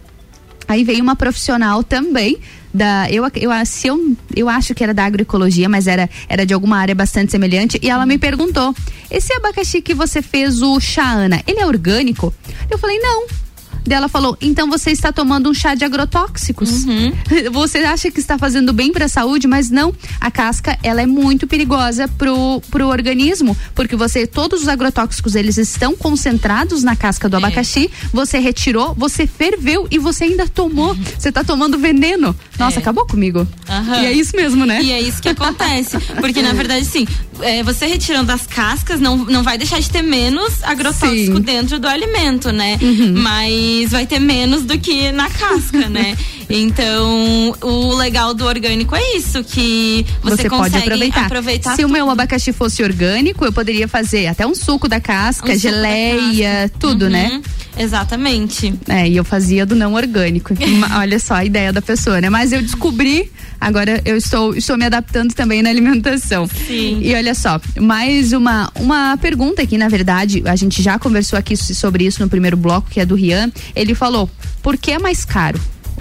Aí 0.67 0.83
veio 0.83 1.01
uma 1.01 1.15
profissional 1.15 1.83
também 1.83 2.37
da 2.73 3.09
eu 3.09 3.23
eu 3.35 3.51
eu, 3.85 4.17
eu 4.35 4.49
acho 4.49 4.75
que 4.75 4.83
era 4.83 4.93
da 4.93 5.05
agroecologia, 5.05 5.67
mas 5.69 5.87
era 5.87 6.09
era 6.27 6.45
de 6.45 6.53
alguma 6.53 6.77
área 6.77 6.93
bastante 6.93 7.31
semelhante 7.31 7.79
e 7.81 7.89
ela 7.89 8.05
me 8.05 8.17
perguntou: 8.17 8.75
"Esse 9.09 9.33
abacaxi 9.33 9.81
que 9.81 9.93
você 9.93 10.21
fez 10.21 10.61
o 10.61 10.79
chá 10.79 11.09
Ana, 11.09 11.41
ele 11.47 11.59
é 11.59 11.65
orgânico?" 11.65 12.33
Eu 12.69 12.77
falei: 12.77 12.99
"Não". 12.99 13.46
Daí 13.87 13.97
ela 13.97 14.09
falou: 14.09 14.37
"Então 14.41 14.69
você 14.69 14.91
está 14.91 15.11
tomando 15.11 15.49
um 15.49 15.53
chá 15.53 15.73
de 15.75 15.85
agrotóxicos. 15.85 16.85
Você 17.51 17.79
acha 17.79 18.11
que 18.11 18.19
está 18.19 18.37
fazendo 18.37 18.73
bem 18.73 18.91
para 18.91 19.05
a 19.05 19.09
saúde, 19.09 19.47
mas 19.47 19.69
não. 19.69 19.93
A 20.19 20.29
casca, 20.29 20.77
ela 20.83 21.01
é 21.01 21.05
muito 21.05 21.47
perigosa 21.47 22.07
pro 22.07 22.61
pro 22.69 22.87
organismo, 22.87 23.55
porque 23.75 23.95
você 23.95 24.25
todos 24.27 24.61
os 24.63 24.67
agrotóxicos 24.67 25.35
eles 25.35 25.57
estão 25.57 25.95
concentrados 25.95 26.83
na 26.83 26.95
casca 26.95 27.29
do 27.29 27.37
abacaxi. 27.37 27.89
Você 28.11 28.39
retirou, 28.39 28.93
você 28.95 29.25
ferveu 29.27 29.87
e 29.89 29.97
você 29.97 30.25
ainda 30.25 30.47
tomou. 30.47 30.95
Você 31.17 31.29
está 31.29 31.43
tomando 31.43 31.77
veneno. 31.77 32.35
Nossa, 32.57 32.79
acabou 32.79 33.05
comigo. 33.05 33.47
Aham. 33.69 34.01
E 34.01 34.05
é 34.05 34.11
isso 34.11 34.35
mesmo, 34.35 34.65
né? 34.65 34.81
E 34.81 34.91
é 34.91 35.01
isso 35.01 35.21
que 35.21 35.29
acontece. 35.29 35.97
Porque, 36.19 36.41
na 36.41 36.53
verdade, 36.53 36.85
sim, 36.85 37.07
é, 37.41 37.63
você 37.63 37.85
retirando 37.85 38.31
as 38.31 38.47
cascas 38.47 38.99
não, 38.99 39.17
não 39.17 39.43
vai 39.43 39.57
deixar 39.57 39.79
de 39.79 39.89
ter 39.89 40.01
menos 40.01 40.63
agrotóxico 40.63 41.37
Sim. 41.37 41.41
dentro 41.41 41.79
do 41.79 41.87
alimento, 41.87 42.51
né? 42.51 42.79
Mas 43.15 43.76
vai 43.85 44.05
ter 44.07 44.19
menos 44.19 44.63
do 44.63 44.77
que 44.79 45.11
na 45.11 45.29
casca, 45.29 45.87
né? 45.89 46.17
Então, 46.49 47.53
o 47.61 47.93
legal 47.95 48.33
do 48.33 48.45
orgânico 48.45 48.95
é 48.95 49.17
isso, 49.17 49.43
que 49.43 50.05
você, 50.23 50.47
pode 50.49 50.61
consegue 50.71 50.85
aproveitar. 50.85 51.25
aproveitar 51.25 51.75
Se 51.75 51.81
o 51.83 51.87
tudo. 51.87 51.93
meu 51.93 52.09
abacaxi 52.09 52.53
fosse 52.53 52.81
orgânico, 52.81 53.43
eu 53.43 53.51
poderia 53.51 53.85
fazer 53.85 54.27
até 54.27 54.47
um 54.47 54.55
suco 54.55 54.87
da 54.87 54.99
casca, 55.01 55.51
Um 55.51 55.53
suco 55.59 55.69
da 55.69 55.71
geleia, 55.71 56.71
tudo, 56.79 57.03
Uhum, 57.03 57.11
né? 57.11 57.41
Exatamente. 57.77 58.73
É, 58.87 59.07
e 59.09 59.17
eu 59.17 59.23
fazia 59.25 59.65
do 59.65 59.75
não 59.75 59.93
orgânico. 59.93 60.53
Olha 60.97 61.19
só 61.19 61.33
a 61.35 61.43
ideia 61.45 61.73
da 61.73 61.81
pessoa, 61.81 62.21
né? 62.21 62.29
Mas 62.29 62.51
eu 62.53 62.61
descobri, 62.61 63.29
agora 63.59 64.01
eu 64.05 64.15
estou, 64.17 64.55
estou 64.55 64.77
me 64.77 64.85
adaptando 64.85 65.33
também 65.33 65.61
na 65.61 65.69
alimentação. 65.69 66.47
Sim. 66.47 66.99
E 67.01 67.13
olha 67.15 67.33
só, 67.35 67.59
mais 67.79 68.33
uma, 68.33 68.71
uma 68.75 69.17
pergunta 69.17 69.61
aqui, 69.61 69.77
na 69.77 69.89
verdade, 69.89 70.43
a 70.45 70.55
gente 70.55 70.81
já 70.81 70.97
conversou 70.99 71.37
aqui 71.37 71.55
so- 71.55 71.73
sobre 71.75 72.05
isso 72.05 72.21
no 72.21 72.29
primeiro 72.29 72.57
bloco, 72.57 72.89
que 72.89 72.99
é 72.99 73.05
do 73.05 73.15
Rian. 73.15 73.51
Ele 73.75 73.93
falou: 73.95 74.29
por 74.61 74.77
que 74.77 74.91
é 74.91 74.99
mais 74.99 75.23
caro? 75.25 75.59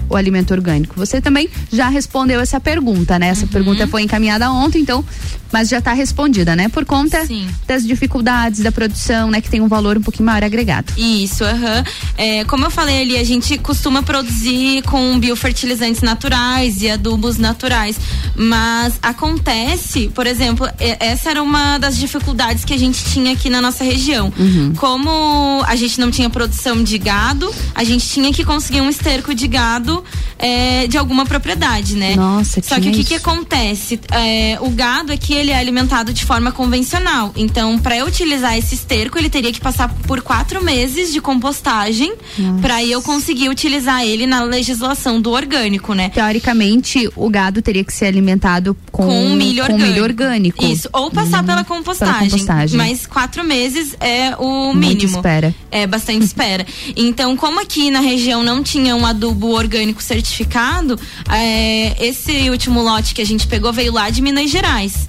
O 0.09 0.15
alimento 0.15 0.51
orgânico. 0.51 0.95
Você 0.97 1.19
também 1.21 1.49
já 1.71 1.89
respondeu 1.89 2.39
essa 2.39 2.59
pergunta, 2.59 3.19
né? 3.19 3.27
Essa 3.29 3.43
Uhum. 3.43 3.47
pergunta 3.49 3.87
foi 3.87 4.01
encaminhada 4.03 4.49
ontem, 4.51 4.81
então, 4.81 5.03
mas 5.51 5.67
já 5.69 5.79
está 5.79 5.93
respondida, 5.93 6.55
né? 6.55 6.69
Por 6.69 6.85
conta 6.85 7.25
Sim. 7.25 7.47
das 7.67 7.85
dificuldades 7.85 8.61
da 8.61 8.71
produção, 8.71 9.29
né? 9.29 9.41
Que 9.41 9.49
tem 9.49 9.59
um 9.61 9.67
valor 9.67 9.97
um 9.97 10.01
pouquinho 10.01 10.25
maior 10.25 10.43
agregado. 10.43 10.93
Isso, 10.97 11.43
aham. 11.43 11.83
É, 12.17 12.43
como 12.45 12.65
eu 12.65 12.69
falei 12.71 13.01
ali, 13.01 13.17
a 13.17 13.23
gente 13.23 13.57
costuma 13.57 14.01
produzir 14.03 14.81
com 14.83 15.19
biofertilizantes 15.19 16.01
naturais 16.01 16.81
e 16.81 16.89
adubos 16.89 17.37
naturais. 17.37 17.97
Mas 18.35 18.97
acontece, 19.01 20.09
por 20.13 20.25
exemplo, 20.27 20.67
essa 20.79 21.29
era 21.31 21.43
uma 21.43 21.77
das 21.77 21.97
dificuldades 21.97 22.63
que 22.63 22.73
a 22.73 22.77
gente 22.77 23.03
tinha 23.05 23.33
aqui 23.33 23.49
na 23.49 23.61
nossa 23.61 23.83
região. 23.83 24.31
Como 24.77 25.63
a 25.65 25.75
gente 25.75 25.99
não 25.99 26.09
tinha 26.11 26.29
produção 26.29 26.83
de 26.83 26.97
gado, 26.97 27.53
a 27.75 27.83
gente 27.83 28.07
tinha 28.07 28.31
que 28.31 28.43
conseguir 28.43 28.81
um 28.81 28.89
esterco 28.89 29.33
de 29.35 29.47
gado 29.47 29.96
é, 30.37 30.87
de 30.87 30.97
alguma 30.97 31.25
propriedade, 31.25 31.95
né? 31.95 32.15
Nossa, 32.15 32.61
Só 32.61 32.79
que 32.79 32.89
o 32.89 32.91
que, 32.91 33.03
que 33.03 33.15
acontece? 33.15 33.99
É, 34.11 34.57
o 34.61 34.69
gado 34.69 35.11
aqui 35.11 35.33
ele 35.33 35.51
é 35.51 35.57
alimentado 35.57 36.13
de 36.13 36.25
forma 36.25 36.51
convencional. 36.51 37.31
Então, 37.35 37.77
para 37.79 37.97
eu 37.97 38.05
utilizar 38.05 38.57
esse 38.57 38.75
esterco, 38.75 39.17
ele 39.17 39.29
teria 39.29 39.51
que 39.51 39.59
passar 39.59 39.89
por 40.07 40.21
quatro 40.21 40.63
meses 40.63 41.11
de 41.11 41.21
compostagem 41.21 42.13
para 42.61 42.83
eu 42.83 43.01
conseguir 43.01 43.49
utilizar 43.49 44.03
ele 44.03 44.25
na 44.25 44.43
legislação 44.43 45.19
do 45.21 45.31
orgânico, 45.31 45.93
né? 45.93 46.09
Teoricamente, 46.09 47.09
o 47.15 47.29
gado 47.29 47.61
teria 47.61 47.83
que 47.83 47.93
ser 47.93 48.05
alimentado 48.05 48.75
com, 48.91 49.05
com 49.05 49.29
milho 49.35 49.65
com 49.65 49.73
orgânico. 49.73 49.91
milho 49.91 50.03
orgânico. 50.03 50.65
Isso, 50.65 50.89
ou 50.93 51.09
passar 51.11 51.43
pela, 51.43 51.63
compostagem, 51.63 52.29
compostagem. 52.29 52.77
Mas 52.77 53.05
quatro 53.05 53.43
meses 53.43 53.95
é 53.99 54.35
o 54.37 54.73
mínimo. 54.73 55.15
espera. 55.17 55.53
É 55.71 55.85
bastante 55.85 56.25
espera. 56.25 56.65
Então, 56.95 57.35
como 57.35 57.61
aqui 57.61 57.91
na 57.91 57.99
região 57.99 58.43
não 58.43 58.63
tinha 58.63 58.95
um 58.95 59.05
adubo 59.05 59.49
orgânico 59.51 59.86
certificado, 59.99 60.99
é, 61.31 61.95
esse 62.05 62.49
último 62.49 62.81
lote 62.81 63.13
que 63.13 63.21
a 63.21 63.25
gente 63.25 63.47
pegou 63.47 63.71
veio 63.73 63.93
lá 63.93 64.09
de 64.09 64.21
Minas 64.21 64.49
Gerais. 64.49 65.07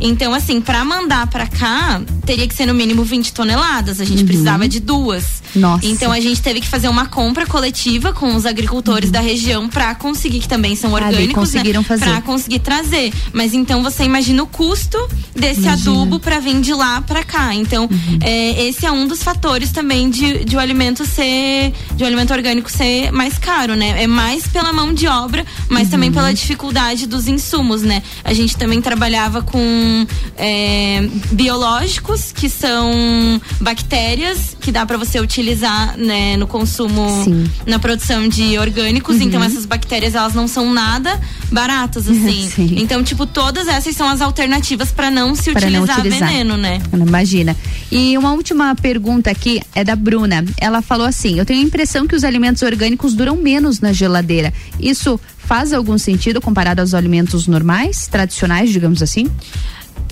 Então, 0.00 0.34
assim, 0.34 0.60
para 0.60 0.84
mandar 0.84 1.26
para 1.28 1.46
cá, 1.46 2.00
teria 2.24 2.46
que 2.46 2.54
ser 2.54 2.66
no 2.66 2.74
mínimo 2.74 3.02
20 3.02 3.32
toneladas. 3.32 4.00
A 4.00 4.04
gente 4.04 4.20
Uhum. 4.20 4.26
precisava 4.26 4.68
de 4.68 4.78
duas. 4.78 5.42
Nossa. 5.54 5.84
Então, 5.86 6.12
a 6.12 6.20
gente 6.20 6.40
teve 6.42 6.60
que 6.60 6.68
fazer 6.68 6.88
uma 6.88 7.06
compra 7.06 7.46
coletiva 7.46 8.12
com 8.12 8.34
os 8.36 8.44
agricultores 8.46 9.10
da 9.10 9.20
região 9.20 9.68
para 9.68 9.94
conseguir, 9.94 10.40
que 10.40 10.48
também 10.48 10.76
são 10.76 10.90
Uhum. 10.90 10.96
Ah, 10.98 11.06
orgânicos, 11.06 11.34
conseguiram 11.34 11.80
né? 11.80 11.86
fazer. 11.88 12.04
Pra 12.04 12.20
conseguir 12.22 12.58
trazer. 12.60 13.12
Mas 13.32 13.54
então 13.54 13.82
você 13.82 14.04
imagina 14.04 14.42
o 14.42 14.46
custo 14.46 14.98
desse 15.34 15.60
Imagina. 15.62 15.72
adubo 15.92 16.20
para 16.20 16.38
vir 16.38 16.60
de 16.60 16.74
lá 16.74 17.00
para 17.00 17.24
cá. 17.24 17.54
Então, 17.54 17.84
Uhum. 17.90 18.18
é, 18.22 18.66
esse 18.68 18.84
é 18.86 18.92
um 18.92 19.06
dos 19.08 19.22
fatores 19.22 19.70
também 19.72 20.10
de, 20.10 20.44
de 20.44 20.56
o 20.56 20.60
alimento 20.60 21.04
ser, 21.06 21.72
de 21.96 22.04
o 22.04 22.06
alimento 22.06 22.32
orgânico 22.32 22.70
ser 22.70 23.10
mais 23.12 23.38
caro, 23.38 23.74
né? 23.74 24.02
É 24.02 24.06
mais 24.08 24.46
pela 24.48 24.72
mão 24.72 24.92
de 24.92 25.06
obra, 25.06 25.44
mas 25.68 25.84
Uhum. 25.84 25.90
também 25.90 26.12
pela 26.12 26.32
dificuldade 26.32 27.06
dos 27.06 27.28
insumos, 27.28 27.82
né? 27.82 28.02
A 28.24 28.32
gente 28.32 28.56
também 28.56 28.80
trabalhava 28.80 29.42
com 29.42 30.06
é, 30.36 31.08
biológicos, 31.32 32.32
que 32.32 32.48
são 32.48 33.40
bactérias 33.60 34.56
que 34.60 34.70
dá 34.72 34.84
para 34.86 34.96
você 34.96 35.20
utilizar 35.20 35.96
né, 35.96 36.36
no 36.36 36.46
consumo, 36.46 37.22
Sim. 37.24 37.44
na 37.66 37.78
produção 37.78 38.28
de 38.28 38.58
orgânicos. 38.58 39.16
Uhum. 39.16 39.22
Então 39.22 39.42
essas 39.42 39.64
bactérias 39.66 40.14
elas 40.14 40.34
não 40.34 40.46
são 40.48 40.72
nada 40.72 41.18
baratas 41.50 42.06
assim. 42.08 42.48
Sim. 42.54 42.74
Então 42.78 43.02
tipo 43.02 43.26
todas 43.26 43.68
essas 43.68 43.94
são 43.96 44.08
as 44.08 44.20
alternativas 44.20 44.90
para 44.92 45.10
não 45.10 45.34
se 45.34 45.52
Pra 45.52 45.68
não 45.70 45.82
utilizar, 45.82 45.98
utilizar. 46.00 46.28
veneno, 46.28 46.56
né? 46.56 46.80
Imagina. 46.92 47.56
E 47.90 48.16
uma 48.18 48.32
última 48.32 48.74
pergunta 48.74 49.30
aqui 49.30 49.60
é 49.74 49.82
da 49.82 49.96
Bruna. 49.96 50.44
Ela 50.60 50.82
falou 50.82 51.06
assim: 51.06 51.38
Eu 51.38 51.44
tenho 51.46 51.60
a 51.60 51.64
impressão 51.64 52.06
que 52.06 52.14
os 52.14 52.24
alimentos 52.24 52.62
orgânicos 52.62 53.14
duram 53.14 53.36
menos 53.36 53.80
na 53.80 53.92
geladeira. 53.98 54.52
Isso 54.78 55.20
faz 55.38 55.72
algum 55.72 55.98
sentido 55.98 56.40
comparado 56.40 56.80
aos 56.80 56.94
alimentos 56.94 57.46
normais, 57.46 58.06
tradicionais, 58.06 58.70
digamos 58.70 59.02
assim? 59.02 59.30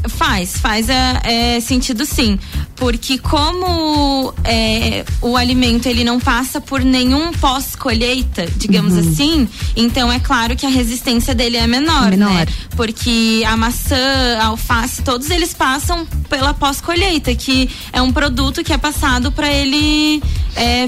Faz, 0.09 0.57
faz 0.59 0.89
é, 0.89 1.21
é, 1.57 1.61
sentido 1.61 2.07
sim. 2.07 2.39
Porque 2.77 3.19
como 3.19 4.33
é, 4.45 5.05
o 5.23 5.37
alimento 5.37 5.87
ele 5.89 6.05
não 6.05 6.21
passa 6.21 6.61
por 6.61 6.83
nenhum 6.85 7.33
pós-colheita, 7.33 8.47
digamos 8.57 8.93
Uhum. 8.95 9.01
assim, 9.01 9.49
então 9.75 10.13
é 10.13 10.21
claro 10.21 10.55
que 10.55 10.65
a 10.67 10.69
resistência 10.69 11.35
dele 11.35 11.57
é 11.57 11.67
menor, 11.67 12.11
Menor. 12.11 12.31
né? 12.33 12.47
Porque 12.77 13.43
a 13.47 13.57
maçã, 13.57 13.97
a 14.41 14.47
alface, 14.47 15.03
todos 15.03 15.31
eles 15.31 15.55
passam 15.55 16.07
pela 16.29 16.53
pós-colheita, 16.55 17.35
que 17.35 17.69
é 17.93 18.01
um 18.03 18.13
produto 18.13 18.63
que 18.63 18.73
é 18.73 18.79
passado 18.79 19.33
para 19.33 19.51
ele 19.53 20.23
é, 20.55 20.87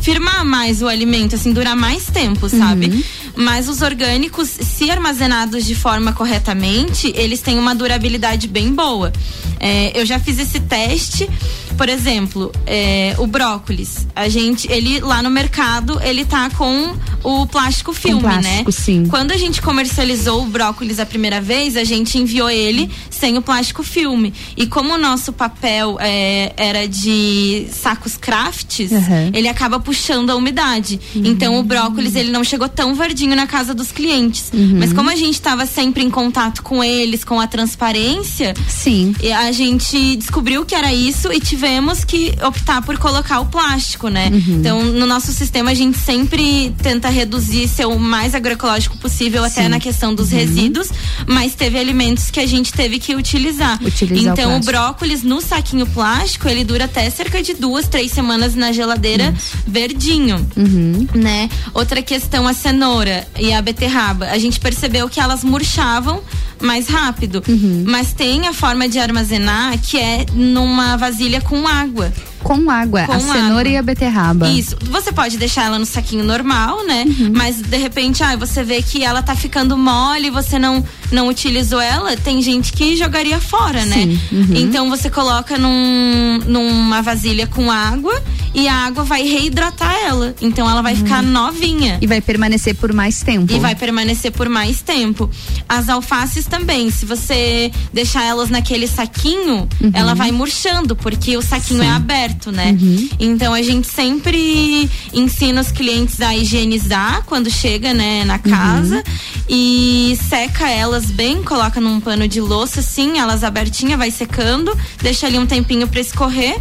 firmar 0.00 0.44
mais 0.44 0.82
o 0.82 0.88
alimento, 0.88 1.34
assim, 1.36 1.52
durar 1.52 1.76
mais 1.76 2.06
tempo, 2.06 2.48
sabe? 2.48 3.04
Mas 3.36 3.68
os 3.68 3.82
orgânicos, 3.82 4.48
se 4.48 4.90
armazenados 4.90 5.64
de 5.66 5.74
forma 5.74 6.12
corretamente, 6.14 7.12
eles 7.14 7.40
têm 7.42 7.58
uma 7.58 7.74
durabilidade 7.74 8.45
bem 8.46 8.74
boa. 8.74 9.12
É, 9.58 9.98
eu 9.98 10.04
já 10.04 10.18
fiz 10.18 10.38
esse 10.38 10.60
teste 10.60 11.28
por 11.76 11.88
exemplo, 11.90 12.50
é, 12.66 13.14
o 13.18 13.26
brócolis, 13.26 14.06
a 14.16 14.28
gente, 14.28 14.70
ele 14.72 14.98
lá 15.00 15.22
no 15.22 15.30
mercado, 15.30 16.00
ele 16.02 16.24
tá 16.24 16.48
com 16.50 16.96
o 17.22 17.46
plástico 17.46 17.92
filme, 17.92 18.22
plástico, 18.22 18.70
né? 18.70 18.72
sim. 18.72 19.06
Quando 19.06 19.32
a 19.32 19.36
gente 19.36 19.60
comercializou 19.60 20.42
o 20.42 20.46
brócolis 20.46 20.98
a 20.98 21.04
primeira 21.04 21.40
vez, 21.40 21.76
a 21.76 21.84
gente 21.84 22.18
enviou 22.18 22.48
ele 22.48 22.90
sem 23.10 23.36
o 23.36 23.42
plástico 23.42 23.82
filme. 23.82 24.32
E 24.56 24.66
como 24.66 24.94
o 24.94 24.98
nosso 24.98 25.32
papel 25.32 25.98
é, 26.00 26.52
era 26.56 26.88
de 26.88 27.66
sacos 27.70 28.16
crafts, 28.16 28.90
Uhum. 28.90 29.30
ele 29.34 29.48
acaba 29.48 29.78
puxando 29.78 30.30
a 30.30 30.36
umidade. 30.36 30.98
Então 31.14 31.58
o 31.58 31.62
brócolis 31.62 32.14
ele 32.14 32.30
não 32.30 32.42
chegou 32.42 32.68
tão 32.68 32.94
verdinho 32.94 33.36
na 33.36 33.46
casa 33.46 33.74
dos 33.74 33.92
clientes. 33.92 34.50
Uhum. 34.52 34.76
Mas 34.78 34.92
como 34.92 35.10
a 35.10 35.16
gente 35.16 35.34
estava 35.34 35.66
sempre 35.66 36.02
em 36.02 36.10
contato 36.10 36.62
com 36.62 36.82
eles, 36.82 37.24
com 37.24 37.38
a 37.40 37.46
transparência, 37.46 38.35
sim, 38.68 39.14
a 39.38 39.52
gente 39.52 40.16
descobriu 40.16 40.64
que 40.64 40.74
era 40.74 40.92
isso 40.92 41.32
e 41.32 41.40
tivemos 41.40 42.04
que 42.04 42.32
optar 42.46 42.82
por 42.82 42.98
colocar 42.98 43.40
o 43.40 43.46
plástico, 43.46 44.08
né? 44.08 44.30
Uhum. 44.32 44.58
Então 44.60 44.82
no 44.84 45.06
nosso 45.06 45.32
sistema 45.32 45.70
a 45.70 45.74
gente 45.74 45.98
sempre 45.98 46.74
tenta 46.82 47.08
reduzir 47.08 47.68
ser 47.68 47.86
o 47.86 47.98
mais 47.98 48.34
agroecológico 48.34 48.96
possível 48.98 49.44
até 49.44 49.62
Sim. 49.64 49.68
na 49.68 49.80
questão 49.80 50.14
dos 50.14 50.30
Uhum. 50.32 50.38
resíduos, 50.38 50.88
mas 51.26 51.54
teve 51.54 51.78
alimentos 51.78 52.30
que 52.30 52.40
a 52.40 52.46
gente 52.46 52.72
teve 52.72 52.98
que 52.98 53.14
utilizar. 53.14 53.78
Utilizar 53.82 54.30
o 54.30 54.32
então 54.32 54.44
o, 54.44 54.48
plástico. 54.60 54.72
brócolis 54.72 55.22
no 55.22 55.40
saquinho 55.40 55.86
plástico 55.86 56.48
ele 56.48 56.64
dura 56.64 56.84
até 56.86 57.08
cerca 57.10 57.42
de 57.42 57.54
duas, 57.54 57.86
três 57.88 58.10
semanas 58.12 58.54
na 58.54 58.72
geladeira 58.72 59.34
verdinho 59.66 60.36
Uhum. 60.56 61.06
né? 61.14 61.48
Outra 61.74 62.00
questão, 62.02 62.46
a 62.48 62.52
cenoura 62.54 63.26
e 63.38 63.52
a 63.52 63.60
beterraba. 63.60 64.26
A 64.26 64.38
gente 64.38 64.58
percebeu 64.60 65.08
que 65.08 65.20
elas 65.20 65.44
murchavam 65.44 66.22
mais 66.60 66.88
rápido. 66.88 67.42
Uhum. 67.46 67.84
Mas 67.86 68.12
tem 68.14 68.25
a 68.26 68.52
forma 68.52 68.88
de 68.88 68.98
armazenar 68.98 69.78
que 69.78 69.98
é 69.98 70.26
numa 70.32 70.96
vasilha 70.96 71.40
com 71.40 71.64
água. 71.66 72.12
Com 72.46 72.70
água, 72.70 73.04
Com 73.06 73.12
a 73.12 73.20
cenoura 73.20 73.60
água. 73.60 73.68
e 73.68 73.76
a 73.76 73.82
beterraba. 73.82 74.48
Isso. 74.48 74.76
Você 74.90 75.10
pode 75.12 75.36
deixar 75.36 75.64
ela 75.64 75.78
no 75.78 75.86
saquinho 75.86 76.24
normal, 76.24 76.84
né? 76.86 77.04
Uhum. 77.06 77.32
Mas 77.34 77.60
de 77.60 77.76
repente, 77.76 78.22
ah, 78.22 78.36
você 78.36 78.62
vê 78.62 78.80
que 78.82 79.02
ela 79.02 79.22
tá 79.22 79.34
ficando 79.34 79.76
mole, 79.76 80.30
você 80.30 80.58
não 80.58 80.84
não 81.12 81.28
utilizou 81.28 81.80
ela, 81.80 82.16
tem 82.16 82.42
gente 82.42 82.72
que 82.72 82.96
jogaria 82.96 83.40
fora, 83.40 83.84
né? 83.84 83.94
Sim. 83.96 84.20
Uhum. 84.32 84.46
Então 84.56 84.90
você 84.90 85.08
coloca 85.08 85.56
num, 85.56 86.40
numa 86.46 87.00
vasilha 87.00 87.46
com 87.46 87.70
água 87.70 88.20
e 88.52 88.66
a 88.66 88.74
água 88.86 89.04
vai 89.04 89.22
reidratar 89.22 89.94
ela. 90.04 90.34
Então 90.42 90.68
ela 90.68 90.82
vai 90.82 90.96
ficar 90.96 91.22
novinha. 91.22 91.92
Uhum. 91.94 91.98
E 92.02 92.06
vai 92.08 92.20
permanecer 92.20 92.74
por 92.74 92.92
mais 92.92 93.22
tempo. 93.22 93.52
E 93.52 93.58
vai 93.60 93.74
permanecer 93.76 94.32
por 94.32 94.48
mais 94.48 94.80
tempo. 94.80 95.30
As 95.68 95.88
alfaces 95.88 96.44
também, 96.46 96.90
se 96.90 97.06
você 97.06 97.70
deixar 97.92 98.24
elas 98.24 98.50
naquele 98.50 98.86
saquinho, 98.88 99.68
Uhum. 99.80 99.90
ela 99.94 100.14
vai 100.14 100.32
murchando, 100.32 100.96
porque 100.96 101.36
o 101.36 101.42
saquinho 101.42 101.82
Sim. 101.82 101.88
é 101.88 101.90
aberto, 101.92 102.35
né? 102.52 102.76
Uhum. 102.80 103.08
Então 103.18 103.52
a 103.54 103.62
gente 103.62 103.88
sempre 103.88 104.88
ensina 105.12 105.60
os 105.60 105.70
clientes 105.70 106.20
a 106.20 106.34
higienizar 106.36 107.22
quando 107.26 107.50
chega, 107.50 107.92
né, 107.92 108.24
na 108.24 108.38
casa 108.38 109.02
e 109.48 110.18
seca 110.28 110.70
elas 110.70 111.10
bem, 111.10 111.42
coloca 111.42 111.80
num 111.80 112.00
pano 112.00 112.26
de 112.28 112.40
louça 112.40 112.80
assim, 112.80 113.18
elas 113.18 113.44
abertinha, 113.44 113.96
vai 113.96 114.10
secando, 114.10 114.76
deixa 115.02 115.26
ali 115.26 115.38
um 115.38 115.46
tempinho 115.46 115.88
para 115.88 116.00
escorrer. 116.00 116.60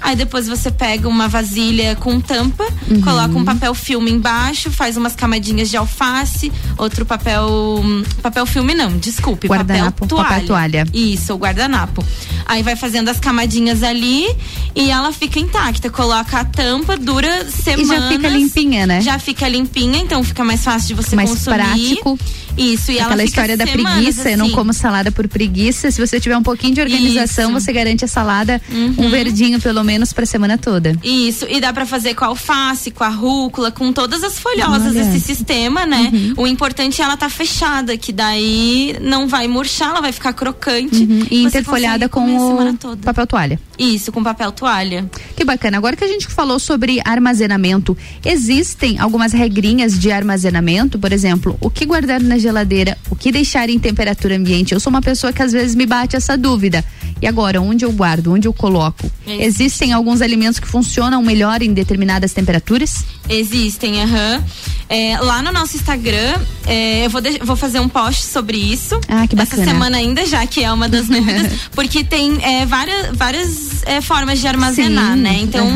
Aí 0.00 0.16
depois 0.16 0.46
você 0.48 0.70
pega 0.70 1.08
uma 1.08 1.28
vasilha 1.28 1.94
com 1.96 2.20
tampa, 2.20 2.64
Uhum. 2.90 3.00
coloca 3.00 3.38
um 3.38 3.44
papel 3.44 3.74
filme 3.74 4.10
embaixo, 4.10 4.70
faz 4.70 4.96
umas 4.96 5.14
camadinhas 5.14 5.70
de 5.70 5.76
alface, 5.76 6.52
outro 6.76 7.04
papel. 7.06 7.82
Papel 8.22 8.44
filme 8.46 8.74
não, 8.74 8.96
desculpe. 8.98 9.46
Guardanapo, 9.48 10.06
papel 10.06 10.08
toalha. 10.08 10.28
papel 10.28 10.46
toalha. 10.46 10.86
Isso, 10.92 11.34
o 11.34 11.36
guardanapo. 11.38 12.04
Aí 12.46 12.62
vai 12.62 12.76
fazendo 12.76 13.08
as 13.08 13.18
camadinhas 13.20 13.82
ali 13.82 14.26
e 14.74 14.90
ela 14.90 15.12
fica 15.12 15.38
intacta. 15.38 15.88
Coloca 15.90 16.40
a 16.40 16.44
tampa, 16.44 16.96
dura 16.96 17.46
semanas. 17.50 18.12
fica 18.12 18.28
limpinha, 18.28 18.86
né? 18.86 19.00
Já 19.00 19.18
fica 19.18 19.48
limpinha, 19.48 19.98
então 19.98 20.22
fica 20.24 20.44
mais 20.44 20.62
fácil 20.64 20.88
de 20.88 20.94
você 20.94 21.16
Mais 21.16 21.30
consumir. 21.30 21.56
prático. 21.56 22.18
Isso, 22.56 22.90
e 22.92 22.96
ela 22.98 23.06
Aquela 23.06 23.24
história 23.24 23.56
da 23.56 23.66
preguiça, 23.66 24.30
eu 24.30 24.38
não 24.38 24.46
assim. 24.46 24.54
como 24.54 24.72
salada 24.72 25.10
por 25.10 25.26
preguiça. 25.28 25.90
Se 25.90 26.00
você 26.00 26.20
tiver 26.20 26.36
um 26.36 26.42
pouquinho 26.42 26.74
de 26.74 26.80
organização, 26.80 27.50
Isso. 27.50 27.60
você 27.60 27.72
garante 27.72 28.04
a 28.04 28.08
salada, 28.08 28.60
um 28.70 29.02
Uhum. 29.02 29.10
verdinho 29.10 29.60
pelo 29.60 29.82
menos 29.84 30.12
pra 30.12 30.24
semana 30.26 30.56
toda. 30.58 30.96
Isso, 31.02 31.46
e 31.48 31.60
dá 31.60 31.72
pra 31.72 31.86
fazer 31.86 32.14
com 32.14 32.24
a 32.24 32.28
alface, 32.28 32.90
com 32.90 33.04
a 33.04 33.08
rúcula, 33.08 33.70
com 33.70 33.92
todas 33.92 34.22
as 34.22 34.38
folhosas, 34.38 34.88
Olha. 34.96 35.00
esse 35.00 35.20
sistema, 35.20 35.86
né? 35.86 36.10
Uhum. 36.12 36.34
O 36.38 36.46
importante 36.46 37.00
é 37.00 37.04
ela 37.04 37.16
tá 37.16 37.28
fechada, 37.28 37.96
que 37.96 38.12
daí 38.12 38.96
não 39.00 39.26
vai 39.28 39.46
murchar, 39.48 39.90
ela 39.90 40.00
vai 40.00 40.12
ficar 40.12 40.32
crocante. 40.32 41.02
Uhum. 41.02 41.26
E 41.30 41.42
interfolhada 41.44 42.08
com 42.08 42.36
o 42.36 42.96
papel 42.98 43.26
toalha. 43.26 43.60
Isso, 43.78 44.12
com 44.12 44.22
papel 44.22 44.52
toalha. 44.52 45.10
Que 45.36 45.44
bacana. 45.44 45.76
Agora 45.78 45.96
que 45.96 46.04
a 46.04 46.08
gente 46.08 46.26
falou 46.28 46.58
sobre 46.58 47.00
armazenamento, 47.04 47.96
existem 48.24 48.98
algumas 48.98 49.32
regrinhas 49.32 49.98
de 49.98 50.10
armazenamento, 50.12 50.98
por 50.98 51.12
exemplo, 51.12 51.56
o 51.60 51.68
que 51.70 51.84
guardar 51.86 52.20
na 52.20 52.38
geladeira, 52.42 52.98
o 53.08 53.16
que 53.16 53.32
deixar 53.32 53.70
em 53.70 53.78
temperatura 53.78 54.36
ambiente. 54.36 54.74
Eu 54.74 54.80
sou 54.80 54.90
uma 54.90 55.00
pessoa 55.00 55.32
que 55.32 55.42
às 55.42 55.52
vezes 55.52 55.74
me 55.74 55.86
bate 55.86 56.16
essa 56.16 56.36
dúvida. 56.36 56.84
E 57.20 57.26
agora, 57.26 57.60
onde 57.62 57.84
eu 57.84 57.92
guardo, 57.92 58.32
onde 58.32 58.48
eu 58.48 58.52
coloco? 58.52 59.10
Existe. 59.26 59.62
Existem 59.62 59.92
alguns 59.92 60.20
alimentos 60.20 60.58
que 60.58 60.66
funcionam 60.66 61.22
melhor 61.22 61.62
em 61.62 61.72
determinadas 61.72 62.32
temperaturas? 62.32 63.04
Existem, 63.28 64.02
aham. 64.02 64.44
É, 64.88 65.16
lá 65.20 65.40
no 65.40 65.52
nosso 65.52 65.76
Instagram, 65.76 66.34
é, 66.66 67.06
eu 67.06 67.10
vou, 67.10 67.22
vou 67.42 67.56
fazer 67.56 67.80
um 67.80 67.88
post 67.88 68.24
sobre 68.26 68.58
isso. 68.58 69.00
Ah, 69.08 69.26
que 69.26 69.34
Essa 69.34 69.56
bacana. 69.56 69.64
semana 69.64 69.96
ainda, 69.96 70.26
já 70.26 70.44
que 70.46 70.62
é 70.62 70.72
uma 70.72 70.88
das 70.88 71.06
dúvidas. 71.08 71.52
porque 71.70 72.04
tem 72.04 72.38
é, 72.42 72.66
várias, 72.66 73.16
várias 73.16 73.82
é, 73.86 74.00
formas 74.00 74.40
de 74.40 74.46
armazenar, 74.48 75.14
Sim, 75.14 75.22
né? 75.22 75.38
Então, 75.40 75.66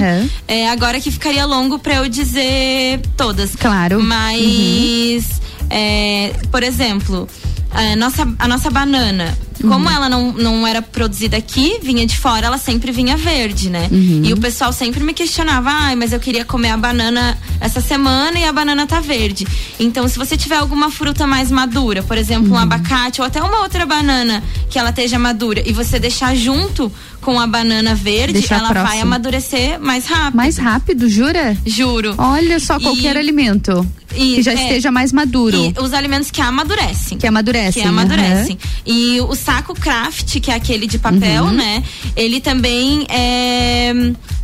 é, 0.47 0.69
agora 0.69 1.01
que 1.01 1.11
ficaria 1.11 1.47
longo 1.47 1.79
pra 1.79 1.95
eu 1.97 2.09
dizer 2.09 3.01
todas. 3.17 3.55
Claro. 3.57 4.03
Mas, 4.03 5.41
é, 5.71 6.33
por 6.51 6.63
exemplo, 6.63 7.29
a 7.71 7.97
nossa, 7.97 8.27
a 8.39 8.49
nossa 8.49 8.71
banana. 8.71 9.37
Como 9.63 9.89
ela 9.89 10.07
não, 10.07 10.33
não 10.33 10.67
era 10.67 10.83
produzida 10.83 11.39
aqui, 11.39 11.79
vinha 11.83 12.07
de 12.07 12.15
fora, 12.17 12.47
ela 12.47 12.59
sempre 12.59 12.93
vinha 12.93 13.17
verde, 13.17 13.71
né? 13.71 13.89
Uhum. 13.91 14.21
E 14.23 14.33
o 14.35 14.37
pessoal 14.37 14.71
sempre 14.71 15.03
me 15.03 15.15
questionava, 15.15 15.71
ai, 15.71 15.97
mas 15.97 16.13
eu 16.13 16.21
queria 16.21 16.45
comer 16.45 16.69
a 16.69 16.77
banana 16.77 17.37
essa 17.59 17.81
semana 17.81 18.39
e 18.39 18.45
a 18.45 18.53
banana 18.53 18.87
tá 18.87 19.01
verde. 19.01 19.47
Então, 19.81 20.07
se 20.09 20.19
você 20.19 20.37
tiver 20.37 20.57
alguma 20.57 20.91
fruta 20.91 21.27
mais 21.27 21.51
madura, 21.51 22.03
por 22.03 22.19
exemplo, 22.19 22.51
Uhum. 22.51 22.57
um 22.57 22.59
abacate 22.59 23.23
ou 23.23 23.27
até 23.27 23.43
uma 23.43 23.63
outra 23.63 23.87
banana 23.87 24.43
que 24.69 24.79
ela 24.79 24.91
esteja 24.91 25.19
madura 25.19 25.63
e 25.67 25.73
você 25.73 25.99
deixar 25.99 26.37
junto 26.37 26.93
com 27.23 27.41
a 27.41 27.47
banana 27.47 27.95
verde, 27.95 28.35
Deixar 28.35 28.59
ela 28.59 28.73
vai 28.75 29.01
amadurecer 29.01 29.81
mais 29.81 30.05
rápido. 30.07 30.37
Mais 30.37 30.59
rápido, 30.59 31.09
jura? 31.09 31.57
Juro. 31.65 32.15
Olha 32.19 32.61
só, 32.61 32.79
qualquer 32.79 33.17
E- 33.17 33.19
alimento 33.19 33.85
E- 34.17 34.37
que 34.37 34.43
já 34.43 34.53
é, 34.53 34.55
esteja 34.55 34.91
mais 34.91 35.13
maduro. 35.13 35.57
e 35.57 35.75
os 35.81 35.93
alimentos 35.93 36.31
que 36.31 36.41
amadurecem. 36.41 37.19
Que 37.19 37.27
amadurecem, 37.27 37.83
Que 37.83 37.89
amadurecem. 37.89 38.59
E 38.87 39.21
o 39.21 39.35
saco 39.35 39.75
craft, 39.75 40.41
que 40.41 40.51
é 40.51 40.55
aquele 40.55 40.87
de 40.87 40.99
papel, 40.99 41.45
Uhum. 41.45 41.53
né? 41.53 41.83
Ele 42.17 42.41
também 42.41 43.07
é 43.09 43.93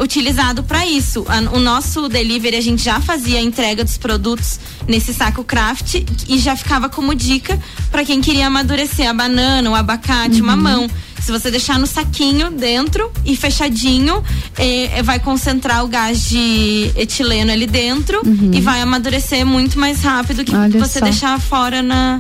utilizado 0.03 0.63
para 0.65 0.87
isso. 0.87 1.25
O 1.53 1.59
nosso 1.59 2.09
delivery, 2.09 2.57
a 2.57 2.61
gente 2.61 2.83
já 2.83 3.01
fazia 3.01 3.39
a 3.39 3.43
entrega 3.43 3.85
dos 3.85 3.97
produtos 3.97 4.59
nesse 4.89 5.15
saco 5.15 5.45
craft 5.45 5.95
e 6.29 6.39
já 6.39 6.57
ficava 6.57 6.89
como 6.89 7.15
dica 7.15 7.59
para 7.91 8.05
quem 8.05 8.21
queria 8.21 8.47
amadurecer 8.49 9.09
a 9.09 9.13
banana, 9.15 9.71
o 9.71 9.75
abacate, 9.75 10.37
Uhum. 10.37 10.43
o 10.43 10.47
mamão. 10.47 10.91
Se 11.23 11.31
você 11.31 11.53
deixar 11.53 11.79
no 11.79 11.87
saquinho 11.87 12.51
dentro 12.51 13.09
e 13.25 13.37
fechadinho, 13.37 14.25
eh, 14.59 14.91
eh, 14.99 15.03
vai 15.05 15.21
concentrar 15.21 15.85
o 15.85 15.89
gás 15.89 16.29
de 16.29 16.91
etileno 16.97 17.53
ali 17.53 17.67
dentro 17.67 18.21
e 18.53 18.61
vai 18.61 18.81
amadurecer 18.81 19.47
muito 19.47 19.79
mais 19.79 20.03
rápido 20.03 20.45
que 20.45 20.53
Uhum. 20.53 20.63
Olha 20.63 20.81
você 20.81 20.99
só. 20.99 21.05
deixar 21.05 21.41
fora 21.41 21.81
na, 21.81 22.19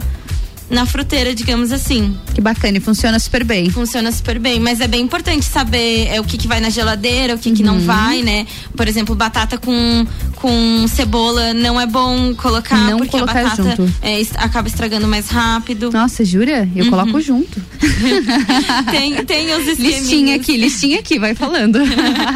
na 0.73 0.86
fruteira, 0.86 1.35
digamos 1.35 1.70
assim. 1.70 2.16
Que 2.35 2.40
bacana, 2.40 2.78
e 2.78 2.81
funciona 2.81 3.19
super 3.19 3.44
bem. 3.44 3.70
Funciona 3.70 4.11
super 4.11 4.39
bem, 4.39 4.59
mas 4.59 4.81
é 4.81 4.89
bem 4.89 5.03
importante 5.03 5.44
saber 5.44 6.09
é, 6.09 6.20
o 6.20 6.24
que, 6.24 6.36
que 6.39 6.49
vai 6.49 6.61
na 6.61 6.70
geladeira, 6.70 7.35
o 7.35 7.39
que, 7.39 7.51
que 7.53 7.62
não 7.62 7.74
Uhum. 7.74 7.81
vai, 7.85 8.23
né? 8.23 8.47
Por 8.77 8.89
exemplo, 8.89 9.15
batata 9.15 9.59
com, 9.59 10.07
com 10.36 10.86
cebola 10.89 11.53
não 11.55 11.81
é 11.81 11.86
bom 11.86 12.35
colocar, 12.35 12.77
Não 12.90 12.99
porque 12.99 13.11
colocar 13.12 13.40
a 13.40 13.44
batata 13.44 13.77
junto. 13.77 13.93
é, 14.03 14.20
acaba 14.36 14.66
estragando 14.66 15.07
mais 15.07 15.28
rápido. 15.28 15.90
Nossa, 15.93 16.24
jura? 16.24 16.69
Eu 16.74 16.85
Uhum. 16.85 16.90
coloco 16.90 17.20
junto. 17.20 17.61
tem, 18.90 19.24
tem 19.24 19.55
os. 19.55 19.78
Listinha 19.78 20.36
aqui, 20.36 20.57
listinha 20.57 20.99
aqui, 21.01 21.19
vai 21.19 21.35
falando. 21.35 21.78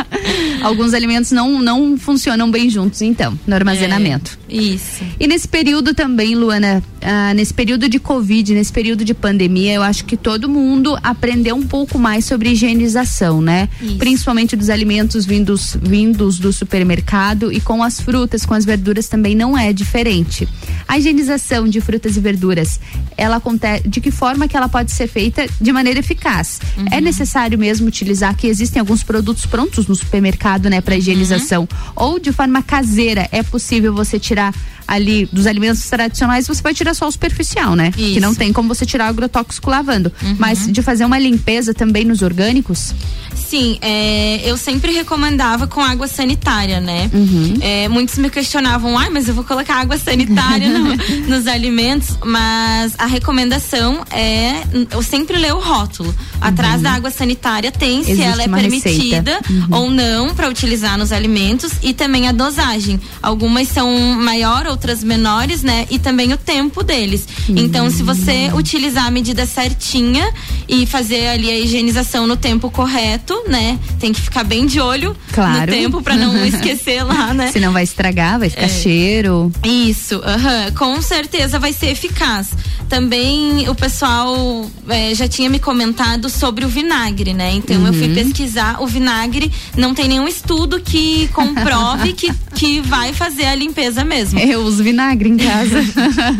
Alguns 0.62 0.92
alimentos 0.94 1.30
não, 1.32 1.60
não 1.60 1.96
funcionam 1.96 2.50
bem 2.50 2.68
juntos, 2.68 3.00
então, 3.02 3.38
no 3.46 3.54
armazenamento. 3.54 4.38
É, 4.48 4.54
isso. 4.54 5.02
E 5.18 5.26
nesse 5.26 5.46
período 5.48 5.94
também, 5.94 6.34
Luana, 6.34 6.82
ah, 7.02 7.32
nesse 7.34 7.54
período 7.54 7.88
de 7.88 7.98
Covid, 7.98 8.25
nesse 8.54 8.72
período 8.72 9.04
de 9.04 9.14
pandemia, 9.14 9.74
eu 9.74 9.82
acho 9.82 10.04
que 10.04 10.16
todo 10.16 10.48
mundo 10.48 10.96
aprendeu 11.02 11.56
um 11.56 11.66
pouco 11.66 11.98
mais 11.98 12.24
sobre 12.24 12.50
higienização, 12.50 13.40
né? 13.42 13.68
Isso. 13.82 13.96
Principalmente 13.96 14.54
dos 14.54 14.70
alimentos 14.70 15.24
vindos, 15.24 15.76
vindos 15.82 16.38
do 16.38 16.52
supermercado 16.52 17.52
e 17.52 17.60
com 17.60 17.82
as 17.82 17.96
as 17.96 18.00
frutas, 18.00 18.44
com 18.44 18.52
as 18.54 18.64
verduras 18.64 19.08
também 19.08 19.34
não 19.34 19.56
é 19.56 19.72
diferente. 19.72 20.46
A 20.86 20.98
higienização 20.98 21.66
de 21.68 21.80
frutas 21.80 22.16
e 22.16 22.20
verduras, 22.20 22.78
ela 23.16 23.36
acontece 23.36 23.88
de 23.88 24.00
que 24.00 24.10
forma 24.10 24.46
que 24.46 24.56
ela 24.56 24.68
pode 24.68 24.92
ser 24.92 25.06
feita 25.06 25.46
de 25.60 25.72
maneira 25.72 26.00
eficaz? 26.00 26.60
Uhum. 26.76 26.84
É 26.90 27.00
necessário 27.00 27.58
mesmo 27.58 27.86
utilizar 27.86 28.36
que 28.36 28.46
existem 28.46 28.80
alguns 28.80 29.02
produtos 29.02 29.46
prontos 29.46 29.86
no 29.86 29.94
supermercado, 29.94 30.68
né, 30.68 30.80
para 30.80 30.96
higienização, 30.96 31.62
Uhum. 31.62 31.68
ou 31.96 32.18
de 32.18 32.32
forma 32.32 32.62
caseira 32.62 33.28
é 33.32 33.42
possível 33.42 33.94
você 33.94 34.18
tirar 34.18 34.54
ali 34.86 35.26
dos 35.32 35.46
alimentos 35.46 35.82
tradicionais, 35.88 36.46
você 36.46 36.62
vai 36.62 36.72
tirar 36.72 36.94
só 36.94 37.08
o 37.08 37.10
superficial, 37.12 37.74
né? 37.74 37.90
Que 38.16 38.20
não 38.20 38.34
tem 38.34 38.52
como 38.52 38.68
você 38.68 38.86
tirar 38.86 39.06
o 39.06 39.08
agrotóxico 39.08 39.68
lavando. 39.70 40.10
Uhum. 40.22 40.36
Mas 40.38 40.70
de 40.72 40.82
fazer 40.82 41.04
uma 41.04 41.18
limpeza 41.18 41.74
também 41.74 42.04
nos 42.04 42.22
orgânicos? 42.22 42.94
Sim, 43.34 43.78
é, 43.80 44.40
eu 44.44 44.56
sempre 44.56 44.90
recomendava 44.92 45.66
com 45.66 45.80
água 45.80 46.08
sanitária, 46.08 46.80
né? 46.80 47.10
Uhum. 47.12 47.54
É, 47.60 47.88
muitos 47.88 48.16
me 48.18 48.28
questionavam, 48.30 48.98
ai, 48.98 49.08
mas 49.10 49.28
eu 49.28 49.34
vou 49.34 49.44
colocar 49.44 49.76
água 49.76 49.96
sanitária 49.98 50.68
no- 50.78 50.96
nos 51.28 51.46
alimentos, 51.46 52.16
mas 52.24 52.94
a 52.98 53.06
recomendação 53.06 54.02
é 54.10 54.62
eu 54.90 55.02
sempre 55.02 55.36
ler 55.36 55.52
o 55.54 55.60
rótulo. 55.60 56.12
Atrás 56.40 56.80
da 56.82 56.92
água 56.92 57.10
sanitária 57.10 57.70
tem 57.70 58.02
se 58.02 58.12
Uhum. 58.12 58.16
Existe 58.16 58.32
ela 58.32 58.42
é 58.42 58.48
permitida. 58.48 59.40
Uhum. 59.50 59.66
ou 59.70 59.90
não 59.90 60.34
para 60.34 60.48
utilizar 60.48 60.96
nos 60.98 61.12
alimentos 61.12 61.72
e 61.82 61.92
também 61.92 62.28
a 62.28 62.32
dosagem. 62.32 62.98
Algumas 63.22 63.68
são 63.68 63.90
maior, 64.16 64.66
outras 64.66 65.04
menores, 65.04 65.62
né? 65.62 65.86
E 65.90 65.98
também 65.98 66.32
o 66.32 66.36
tempo 66.36 66.82
deles. 66.82 67.26
Então, 67.48 67.86
se 67.96 68.02
você 68.02 68.50
utilizar 68.54 69.06
a 69.06 69.10
medida 69.10 69.46
certinha 69.46 70.30
e 70.68 70.84
fazer 70.86 71.28
ali 71.28 71.50
a 71.50 71.58
higienização 71.58 72.26
no 72.26 72.36
tempo 72.36 72.70
correto, 72.70 73.34
né? 73.48 73.78
Tem 73.98 74.12
que 74.12 74.20
ficar 74.20 74.44
bem 74.44 74.66
de 74.66 74.80
olho 74.80 75.16
Claro. 75.32 75.60
no 75.60 75.66
tempo 75.66 76.02
para 76.02 76.14
não 76.16 76.36
esquecer 76.44 77.02
lá, 77.02 77.32
né? 77.32 77.50
Senão 77.52 77.72
vai 77.72 77.84
estragar, 77.84 78.38
vai 78.38 78.50
ficar 78.50 78.62
É. 78.66 78.68
cheiro. 78.68 79.50
Isso, 79.64 80.16
aham, 80.24 80.72
com 80.76 81.00
certeza 81.00 81.58
vai 81.58 81.72
ser 81.72 81.86
eficaz. 81.86 82.48
Também 82.88 83.68
o 83.68 83.74
pessoal 83.74 84.70
eh, 84.88 85.12
já 85.14 85.26
tinha 85.26 85.48
me 85.50 85.58
comentado 85.58 86.28
sobre 86.30 86.64
o 86.64 86.68
vinagre, 86.68 87.32
né? 87.34 87.52
Então 87.54 87.84
eu 87.86 87.92
fui 87.92 88.06
Uhum. 88.08 88.14
pesquisar 88.14 88.76
o 88.80 88.86
vinagre, 88.86 89.50
não 89.76 89.92
tem 89.94 90.06
nenhum 90.06 90.28
estudo 90.28 90.80
que 90.80 91.28
comprove 91.32 92.12
que, 92.12 92.32
que 92.54 92.80
vai 92.80 93.12
fazer 93.12 93.46
a 93.46 93.54
limpeza 93.54 94.04
mesmo. 94.04 94.38
Eu 94.38 94.60
uso 94.60 94.84
vinagre 94.84 95.28
em 95.28 95.36
casa. 95.36 95.82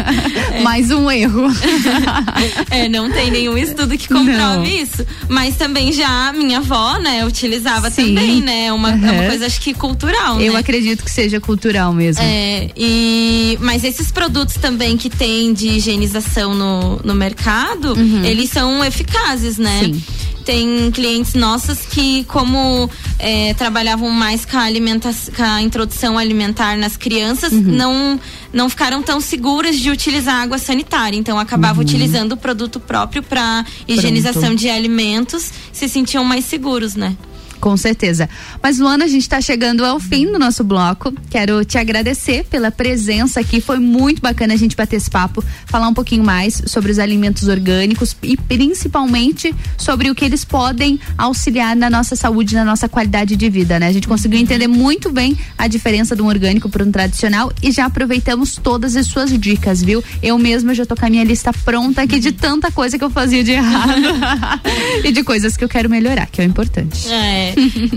Mais 0.62 0.91
um 0.91 1.11
erro. 1.11 1.45
É, 2.70 2.89
não 2.89 3.10
tem 3.10 3.31
nenhum 3.31 3.56
estudo 3.56 3.97
que 3.97 4.09
comprove 4.09 4.36
Não. 4.36 4.64
isso. 4.64 5.06
Mas 5.28 5.56
também 5.56 5.93
já 5.93 6.32
minha 6.32 6.59
avó, 6.59 6.98
né, 6.98 7.24
utilizava 7.24 7.90
Sim. 7.90 8.06
também, 8.14 8.40
né? 8.40 8.73
Uma, 8.73 8.90
É 8.90 8.94
uma 8.94 9.28
coisa 9.28 9.47
acho 9.47 9.60
que 9.60 9.73
cultural, 9.74 10.40
Eu 10.40 10.55
né? 10.55 10.59
acredito 10.59 11.05
que 11.05 11.10
seja 11.10 11.40
cultural 11.40 11.93
mesmo. 11.93 12.23
É, 12.23 12.70
e, 12.77 13.59
mas 13.60 13.85
esses 13.85 14.10
produtos 14.10 14.55
também 14.55 14.97
que 14.97 15.09
tem 15.09 15.52
de 15.52 15.68
higienização 15.68 16.55
no, 16.55 16.97
no 17.05 17.14
mercado, 17.14 17.94
eles 18.24 18.51
são 18.51 18.85
eficazes, 18.85 19.59
né? 19.59 19.81
Sim. 19.85 20.02
Tem 20.44 20.93
clientes 20.93 21.35
nossos 21.35 21.78
que, 21.81 22.23
como 22.24 22.89
é, 23.18 23.52
trabalhavam 23.55 24.09
mais 24.10 24.44
com 24.44 24.56
a, 24.56 24.62
alimentação, 24.62 25.35
com 25.35 25.43
a 25.43 25.60
introdução 25.60 26.16
alimentar 26.16 26.78
nas 26.78 26.97
crianças, 26.97 27.51
não, 27.52 28.20
não 28.57 28.70
ficaram 28.70 29.03
tão 29.03 29.20
seguras 29.20 29.78
de 29.78 29.91
utilizar 29.91 30.37
água 30.43 30.57
sanitária. 30.57 31.15
Então, 31.15 31.39
acabavam 31.39 31.83
utilizando 31.83 32.33
o 32.33 32.37
produto 32.39 32.81
próprio 32.81 33.23
para 33.23 33.66
higienização 33.87 34.43
Pronto. 34.43 34.59
de 34.59 34.70
alimentos, 34.70 35.53
se 35.70 35.87
sentiam 35.87 36.24
mais 36.24 36.47
seguros, 36.47 36.95
né? 36.95 37.15
Com 37.61 37.77
certeza. 37.77 38.28
Mas, 38.62 38.78
Luana, 38.78 39.05
a 39.05 39.09
gente 39.09 39.23
está 39.23 39.41
chegando 39.41 39.85
ao 39.85 39.99
fim 39.99 40.31
do 40.31 40.39
nosso 40.39 40.62
bloco. 40.62 41.12
Quero 41.31 41.65
te 41.65 41.78
agradecer 41.78 42.45
pela 42.45 42.70
presença 42.70 43.41
aqui. 43.41 43.61
Foi 43.61 43.78
muito 43.78 44.20
bacana 44.20 44.55
a 44.55 44.57
gente 44.57 44.77
bater 44.77 44.97
esse 44.97 45.11
papo, 45.11 45.43
falar 45.66 45.89
um 45.89 45.95
pouquinho 45.95 46.24
mais 46.24 46.62
sobre 46.66 46.93
os 46.93 46.99
alimentos 46.99 47.49
orgânicos 47.49 48.16
e 48.23 48.37
principalmente 48.37 49.55
sobre 49.77 50.11
o 50.11 50.15
que 50.15 50.24
eles 50.24 50.45
podem 50.45 50.99
auxiliar 51.16 51.74
na 51.77 51.89
nossa 51.91 52.16
saúde, 52.16 52.55
na 52.55 52.65
nossa 52.65 52.89
qualidade 52.89 53.37
de 53.37 53.49
vida, 53.49 53.78
né? 53.78 53.89
A 53.89 53.93
gente 53.93 54.09
conseguiu 54.09 54.39
entender 54.39 54.66
muito 54.66 55.11
bem 55.11 55.37
a 55.57 55.66
diferença 55.66 56.15
de 56.15 56.23
um 56.23 56.27
orgânico 56.27 56.69
para 56.69 56.85
um 56.85 56.91
tradicional 56.91 57.53
e 57.62 57.70
já 57.70 57.87
aproveitamos 57.87 58.57
todas 58.57 58.97
as 58.97 59.07
suas 59.07 59.37
dicas, 59.39 59.83
viu? 59.83 60.03
Eu 60.23 60.39
mesma 60.39 60.74
já 60.74 60.85
tô 60.85 60.97
com 60.97 61.07
a 61.07 61.11
minha 61.11 61.24
lista 61.24 61.53
pronta 61.53 62.03
aqui 62.03 62.19
de 62.19 62.33
tanta 62.33 62.70
coisa 62.70 62.99
que 62.99 63.05
eu 63.05 63.11
fazia 63.11 63.43
de 63.43 63.53
errado 63.53 64.03
e 65.05 65.12
de 65.12 65.23
coisas 65.23 65.57
que 65.57 65.65
eu 65.65 65.69
quero 65.69 65.89
melhorar, 65.89 66.27
que 66.27 66.41
é 66.41 66.45
o 66.45 66.47
importante. 66.47 67.09
É, 67.09 67.45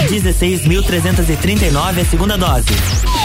16.339 0.05 2.01
a 2.01 2.05
segunda 2.05 2.37
dose. 2.37 2.67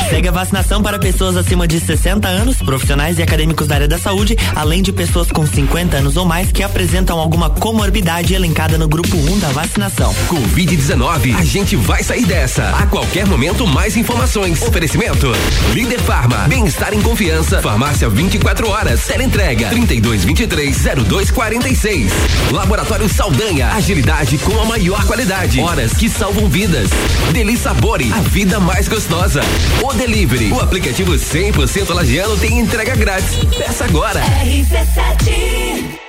Segue 0.08 0.28
a 0.28 0.32
vacinação 0.32 0.82
para 0.82 0.98
pessoas 0.98 1.36
acima 1.36 1.66
de 1.66 1.80
60 1.80 2.28
anos, 2.28 2.58
profissionais 2.58 3.18
e 3.18 3.22
acadêmicos 3.22 3.66
da 3.66 3.76
área 3.76 3.88
da 3.88 3.98
saúde, 3.98 4.36
além 4.54 4.82
de 4.82 4.92
pessoas 4.92 5.30
com 5.30 5.46
50 5.46 5.96
anos 5.96 6.16
ou 6.16 6.26
mais 6.26 6.52
que 6.52 6.62
apresentam 6.62 7.18
alguma 7.18 7.48
comorbidade 7.48 8.34
elencada 8.34 8.76
no 8.76 8.88
grupo 8.88 9.16
1 9.16 9.38
da 9.38 9.48
vacinação. 9.48 10.14
Covid-19, 10.28 11.34
a 11.36 11.44
gente 11.44 11.76
vai 11.76 12.02
sair 12.02 12.26
dessa. 12.26 12.68
A 12.70 12.86
qualquer 12.86 13.26
momento, 13.26 13.66
mais 13.66 13.96
informações. 13.96 14.60
Oferecimento: 14.62 15.32
Líder 15.72 16.00
Farma, 16.00 16.46
bem-estar 16.48 16.92
em 16.92 17.00
confiança. 17.00 17.62
Farmácia 17.62 18.08
24 18.08 18.68
horas. 18.68 19.06
Teleentrega 19.06 19.70
3223-0246. 19.70 22.10
Laboratório 22.72 23.06
Saldanha, 23.06 23.68
agilidade 23.68 24.38
com 24.38 24.58
a 24.58 24.64
maior 24.64 25.04
qualidade. 25.04 25.60
Horas 25.60 25.92
que 25.92 26.08
salvam 26.08 26.48
vidas. 26.48 26.88
Deli 27.30 27.54
Sabore, 27.54 28.10
a 28.10 28.20
vida 28.20 28.58
mais 28.58 28.88
gostosa. 28.88 29.42
O 29.82 29.92
Delivery, 29.92 30.50
o 30.50 30.58
aplicativo 30.58 31.12
100% 31.12 31.92
lagiano 31.92 32.34
tem 32.38 32.58
entrega 32.58 32.96
grátis. 32.96 33.36
Peça 33.58 33.84
agora. 33.84 34.22
RC7 34.22 36.00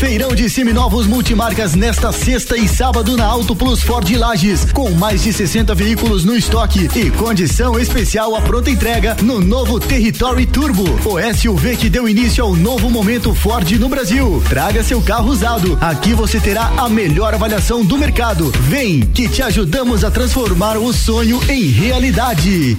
Feirão 0.00 0.34
de 0.34 0.48
seminovos 0.48 1.06
multimarcas 1.06 1.74
nesta 1.74 2.10
sexta 2.10 2.56
e 2.56 2.66
sábado 2.66 3.18
na 3.18 3.26
Auto 3.26 3.54
Plus 3.54 3.82
Ford 3.82 4.10
Lages, 4.10 4.72
com 4.72 4.90
mais 4.92 5.22
de 5.22 5.30
60 5.30 5.74
veículos 5.74 6.24
no 6.24 6.34
estoque 6.34 6.88
e 6.96 7.10
condição 7.10 7.78
especial 7.78 8.34
à 8.34 8.40
pronta 8.40 8.70
entrega 8.70 9.14
no 9.22 9.42
novo 9.42 9.78
Territory 9.78 10.46
Turbo, 10.46 10.84
o 11.04 11.34
SUV 11.34 11.76
que 11.76 11.90
deu 11.90 12.08
início 12.08 12.42
ao 12.42 12.56
novo 12.56 12.88
momento 12.88 13.34
Ford 13.34 13.70
no 13.72 13.90
Brasil. 13.90 14.42
Traga 14.48 14.82
seu 14.82 15.02
carro 15.02 15.28
usado. 15.28 15.76
Aqui 15.82 16.14
você 16.14 16.40
terá 16.40 16.72
a 16.78 16.88
melhor 16.88 17.34
avaliação 17.34 17.84
do 17.84 17.98
mercado. 17.98 18.50
Vem, 18.58 19.02
que 19.02 19.28
te 19.28 19.42
ajudamos 19.42 20.02
a 20.02 20.10
transformar 20.10 20.78
o 20.78 20.94
sonho 20.94 21.38
em 21.46 21.66
realidade. 21.66 22.78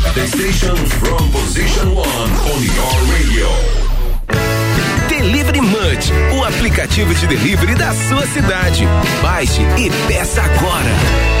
The 0.01 0.27
station 0.27 0.75
from 0.75 1.31
position 1.31 1.95
one 1.95 2.31
on 2.51 2.61
your 2.61 2.95
radio. 3.13 3.47
Delivery 5.07 5.61
Munch, 5.61 6.11
o 6.37 6.43
aplicativo 6.43 7.13
de 7.13 7.27
delivery 7.27 7.75
da 7.75 7.93
sua 7.93 8.25
cidade. 8.27 8.85
Baixe 9.21 9.61
e 9.77 9.89
peça 10.07 10.41
agora. 10.41 11.40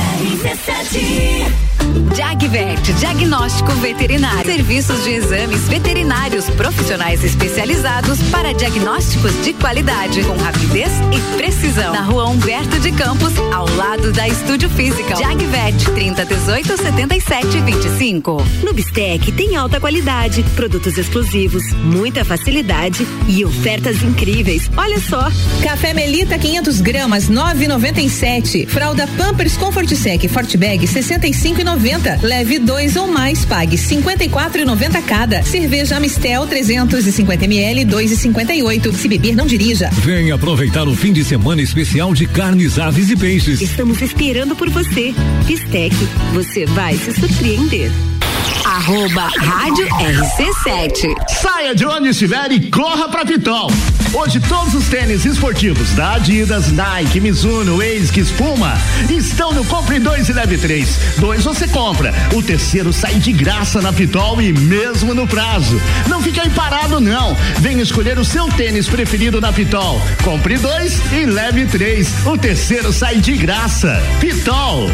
RC7 0.21 1.70
Jagvet, 2.15 2.93
diagnóstico 2.93 3.71
veterinário. 3.73 4.45
Serviços 4.45 5.03
de 5.03 5.11
exames 5.11 5.67
veterinários 5.67 6.49
profissionais 6.51 7.23
especializados 7.23 8.21
para 8.23 8.53
diagnósticos 8.53 9.31
de 9.43 9.53
qualidade, 9.53 10.23
com 10.23 10.37
rapidez 10.37 10.89
e 11.11 11.37
precisão. 11.37 11.93
Na 11.93 12.03
rua 12.03 12.29
Humberto 12.29 12.79
de 12.79 12.91
Campos, 12.91 13.33
ao 13.53 13.67
lado 13.75 14.11
da 14.13 14.27
Estúdio 14.27 14.69
Física. 14.69 15.15
Jagvet, 15.15 15.91
30 15.93 16.25
18 16.25 16.77
77 16.77 17.59
25. 17.61 18.45
No 18.63 18.73
Bistec 18.73 19.31
tem 19.33 19.55
alta 19.57 19.79
qualidade, 19.79 20.43
produtos 20.55 20.97
exclusivos, 20.97 21.63
muita 21.73 22.23
facilidade 22.23 23.05
e 23.27 23.43
ofertas 23.43 24.01
incríveis. 24.01 24.69
Olha 24.77 24.99
só. 24.99 25.29
Café 25.61 25.93
Melita 25.93 26.37
500 26.37 26.79
gramas 26.81 27.29
9,97. 27.29 28.67
Fralda 28.67 29.07
Pampers 29.17 29.57
Comfort 29.57 29.89
Sec 29.93 30.27
Fortbag 30.29 30.85
65,90. 30.87 31.80
Leve 32.21 32.59
dois 32.59 32.95
ou 32.95 33.07
mais, 33.07 33.43
pague 33.43 33.75
54,90 33.75 35.01
cada. 35.03 35.41
Cerveja 35.43 35.97
Amistel 35.97 36.45
350 36.45 37.45
ml 37.45 37.85
2,58. 37.85 38.93
Se 38.93 39.07
beber 39.07 39.35
não 39.35 39.47
dirija. 39.47 39.89
Venha 39.91 40.35
aproveitar 40.35 40.87
o 40.87 40.95
fim 40.95 41.11
de 41.11 41.23
semana 41.23 41.61
especial 41.61 42.13
de 42.13 42.27
carnes, 42.27 42.77
aves 42.77 43.09
e 43.09 43.15
peixes. 43.15 43.61
Estamos 43.61 44.01
esperando 44.01 44.55
por 44.55 44.69
você. 44.69 45.13
Bistec, 45.47 45.95
você 46.33 46.65
vai 46.67 46.95
se 46.95 47.13
surpreender. 47.13 47.91
Arroba 48.65 49.29
Rádio 49.39 49.87
RC7. 49.87 51.15
Saia 51.41 51.73
de 51.73 51.85
onde 51.85 52.09
estiver 52.09 52.51
e 52.51 52.69
corra 52.69 53.09
pra 53.09 53.25
Pitol. 53.25 53.71
Hoje 54.13 54.39
todos 54.41 54.73
os 54.73 54.87
tênis 54.87 55.25
esportivos 55.25 55.91
da 55.91 56.15
Adidas, 56.15 56.71
Nike, 56.71 57.19
Mizuno, 57.19 57.79
ASICS, 57.81 58.31
Puma 58.31 58.77
estão 59.09 59.53
no 59.53 59.63
Compre 59.65 59.99
2 59.99 60.29
e 60.29 60.33
Leve 60.33 60.57
3. 60.57 60.99
Dois 61.17 61.43
você 61.43 61.67
compra, 61.67 62.13
o 62.33 62.43
terceiro 62.43 62.91
sai 62.91 63.15
de 63.15 63.31
graça 63.31 63.81
na 63.81 63.91
Pitol 63.91 64.41
e 64.41 64.51
mesmo 64.53 65.13
no 65.13 65.27
prazo. 65.27 65.81
Não 66.07 66.21
fique 66.21 66.39
aí 66.39 66.49
parado 66.49 66.99
não. 66.99 67.35
Venha 67.59 67.81
escolher 67.81 68.19
o 68.19 68.25
seu 68.25 68.47
tênis 68.49 68.87
preferido 68.87 69.39
na 69.41 69.51
Pitol. 69.51 70.01
Compre 70.23 70.57
dois 70.57 71.01
e 71.13 71.25
leve 71.25 71.65
três. 71.65 72.25
O 72.25 72.37
terceiro 72.37 72.91
sai 72.91 73.19
de 73.19 73.37
graça. 73.37 74.01
Pitol. 74.19 74.89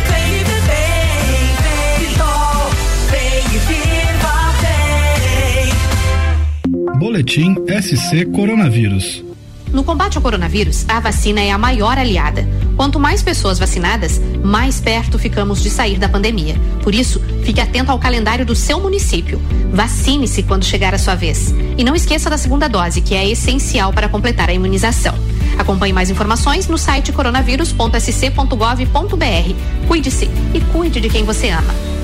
Boletim 6.99 7.55
SC 7.81 8.25
Coronavírus. 8.31 9.23
No 9.71 9.83
combate 9.83 10.17
ao 10.17 10.23
coronavírus, 10.23 10.85
a 10.87 10.99
vacina 10.99 11.41
é 11.41 11.51
a 11.51 11.57
maior 11.57 11.97
aliada. 11.97 12.47
Quanto 12.75 12.99
mais 12.99 13.21
pessoas 13.21 13.59
vacinadas, 13.59 14.21
mais 14.43 14.79
perto 14.79 15.19
ficamos 15.19 15.61
de 15.61 15.69
sair 15.69 15.99
da 15.99 16.07
pandemia. 16.07 16.55
Por 16.81 16.95
isso, 16.95 17.21
fique 17.43 17.59
atento 17.59 17.91
ao 17.91 17.99
calendário 17.99 18.45
do 18.45 18.55
seu 18.55 18.79
município. 18.79 19.41
Vacine-se 19.71 20.43
quando 20.43 20.63
chegar 20.63 20.93
a 20.93 20.97
sua 20.97 21.15
vez. 21.15 21.53
E 21.77 21.83
não 21.83 21.95
esqueça 21.95 22.29
da 22.29 22.37
segunda 22.37 22.67
dose, 22.67 23.01
que 23.01 23.13
é 23.13 23.29
essencial 23.29 23.91
para 23.91 24.09
completar 24.09 24.49
a 24.49 24.53
imunização. 24.53 25.13
Acompanhe 25.57 25.93
mais 25.93 26.09
informações 26.09 26.67
no 26.67 26.77
site 26.77 27.11
coronavírus.sc.gov.br. 27.11 29.87
Cuide-se 29.87 30.29
e 30.53 30.61
cuide 30.71 31.01
de 31.01 31.09
quem 31.09 31.23
você 31.23 31.49
ama. 31.49 31.96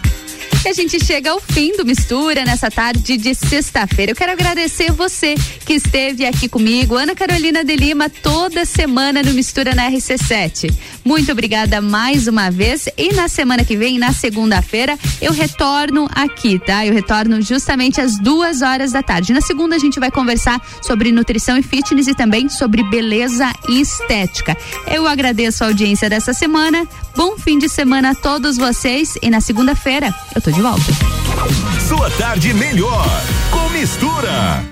E 0.63 0.69
a 0.69 0.73
gente 0.73 1.03
chega 1.03 1.31
ao 1.31 1.39
fim 1.39 1.75
do 1.75 1.83
Mistura 1.83 2.45
nessa 2.45 2.69
tarde 2.69 3.17
de 3.17 3.33
sexta-feira. 3.33 4.11
Eu 4.11 4.15
quero 4.15 4.31
agradecer 4.31 4.91
você 4.91 5.33
que 5.65 5.73
esteve 5.73 6.23
aqui 6.23 6.47
comigo, 6.47 6.95
Ana 6.95 7.15
Carolina 7.15 7.63
de 7.63 7.75
Lima, 7.75 8.09
toda 8.09 8.63
semana 8.63 9.23
no 9.23 9.33
Mistura 9.33 9.73
na 9.73 9.89
RC7. 9.89 10.71
Muito 11.03 11.31
obrigada 11.31 11.81
mais 11.81 12.27
uma 12.27 12.51
vez. 12.51 12.87
E 12.95 13.11
na 13.13 13.27
semana 13.27 13.65
que 13.65 13.75
vem, 13.75 13.97
na 13.97 14.13
segunda-feira, 14.13 14.99
eu 15.19 15.33
retorno 15.33 16.07
aqui, 16.13 16.59
tá? 16.59 16.85
Eu 16.85 16.93
retorno 16.93 17.41
justamente 17.41 17.99
às 17.99 18.19
duas 18.19 18.61
horas 18.61 18.91
da 18.91 19.01
tarde. 19.01 19.33
Na 19.33 19.41
segunda, 19.41 19.75
a 19.75 19.79
gente 19.79 19.99
vai 19.99 20.11
conversar 20.11 20.61
sobre 20.83 21.11
nutrição 21.11 21.57
e 21.57 21.63
fitness 21.63 22.07
e 22.07 22.13
também 22.13 22.47
sobre 22.49 22.83
beleza 22.83 23.51
e 23.67 23.81
estética. 23.81 24.55
Eu 24.85 25.07
agradeço 25.07 25.63
a 25.63 25.67
audiência 25.67 26.07
dessa 26.07 26.33
semana. 26.33 26.87
Bom 27.15 27.35
fim 27.35 27.57
de 27.57 27.67
semana 27.67 28.11
a 28.11 28.15
todos 28.15 28.57
vocês. 28.57 29.15
E 29.23 29.29
na 29.29 29.41
segunda-feira, 29.41 30.13
eu 30.35 30.50
de 30.51 30.61
volta. 30.61 30.91
Sua 31.87 32.09
tarde 32.11 32.53
melhor 32.53 33.05
com 33.51 33.69
mistura. 33.69 34.65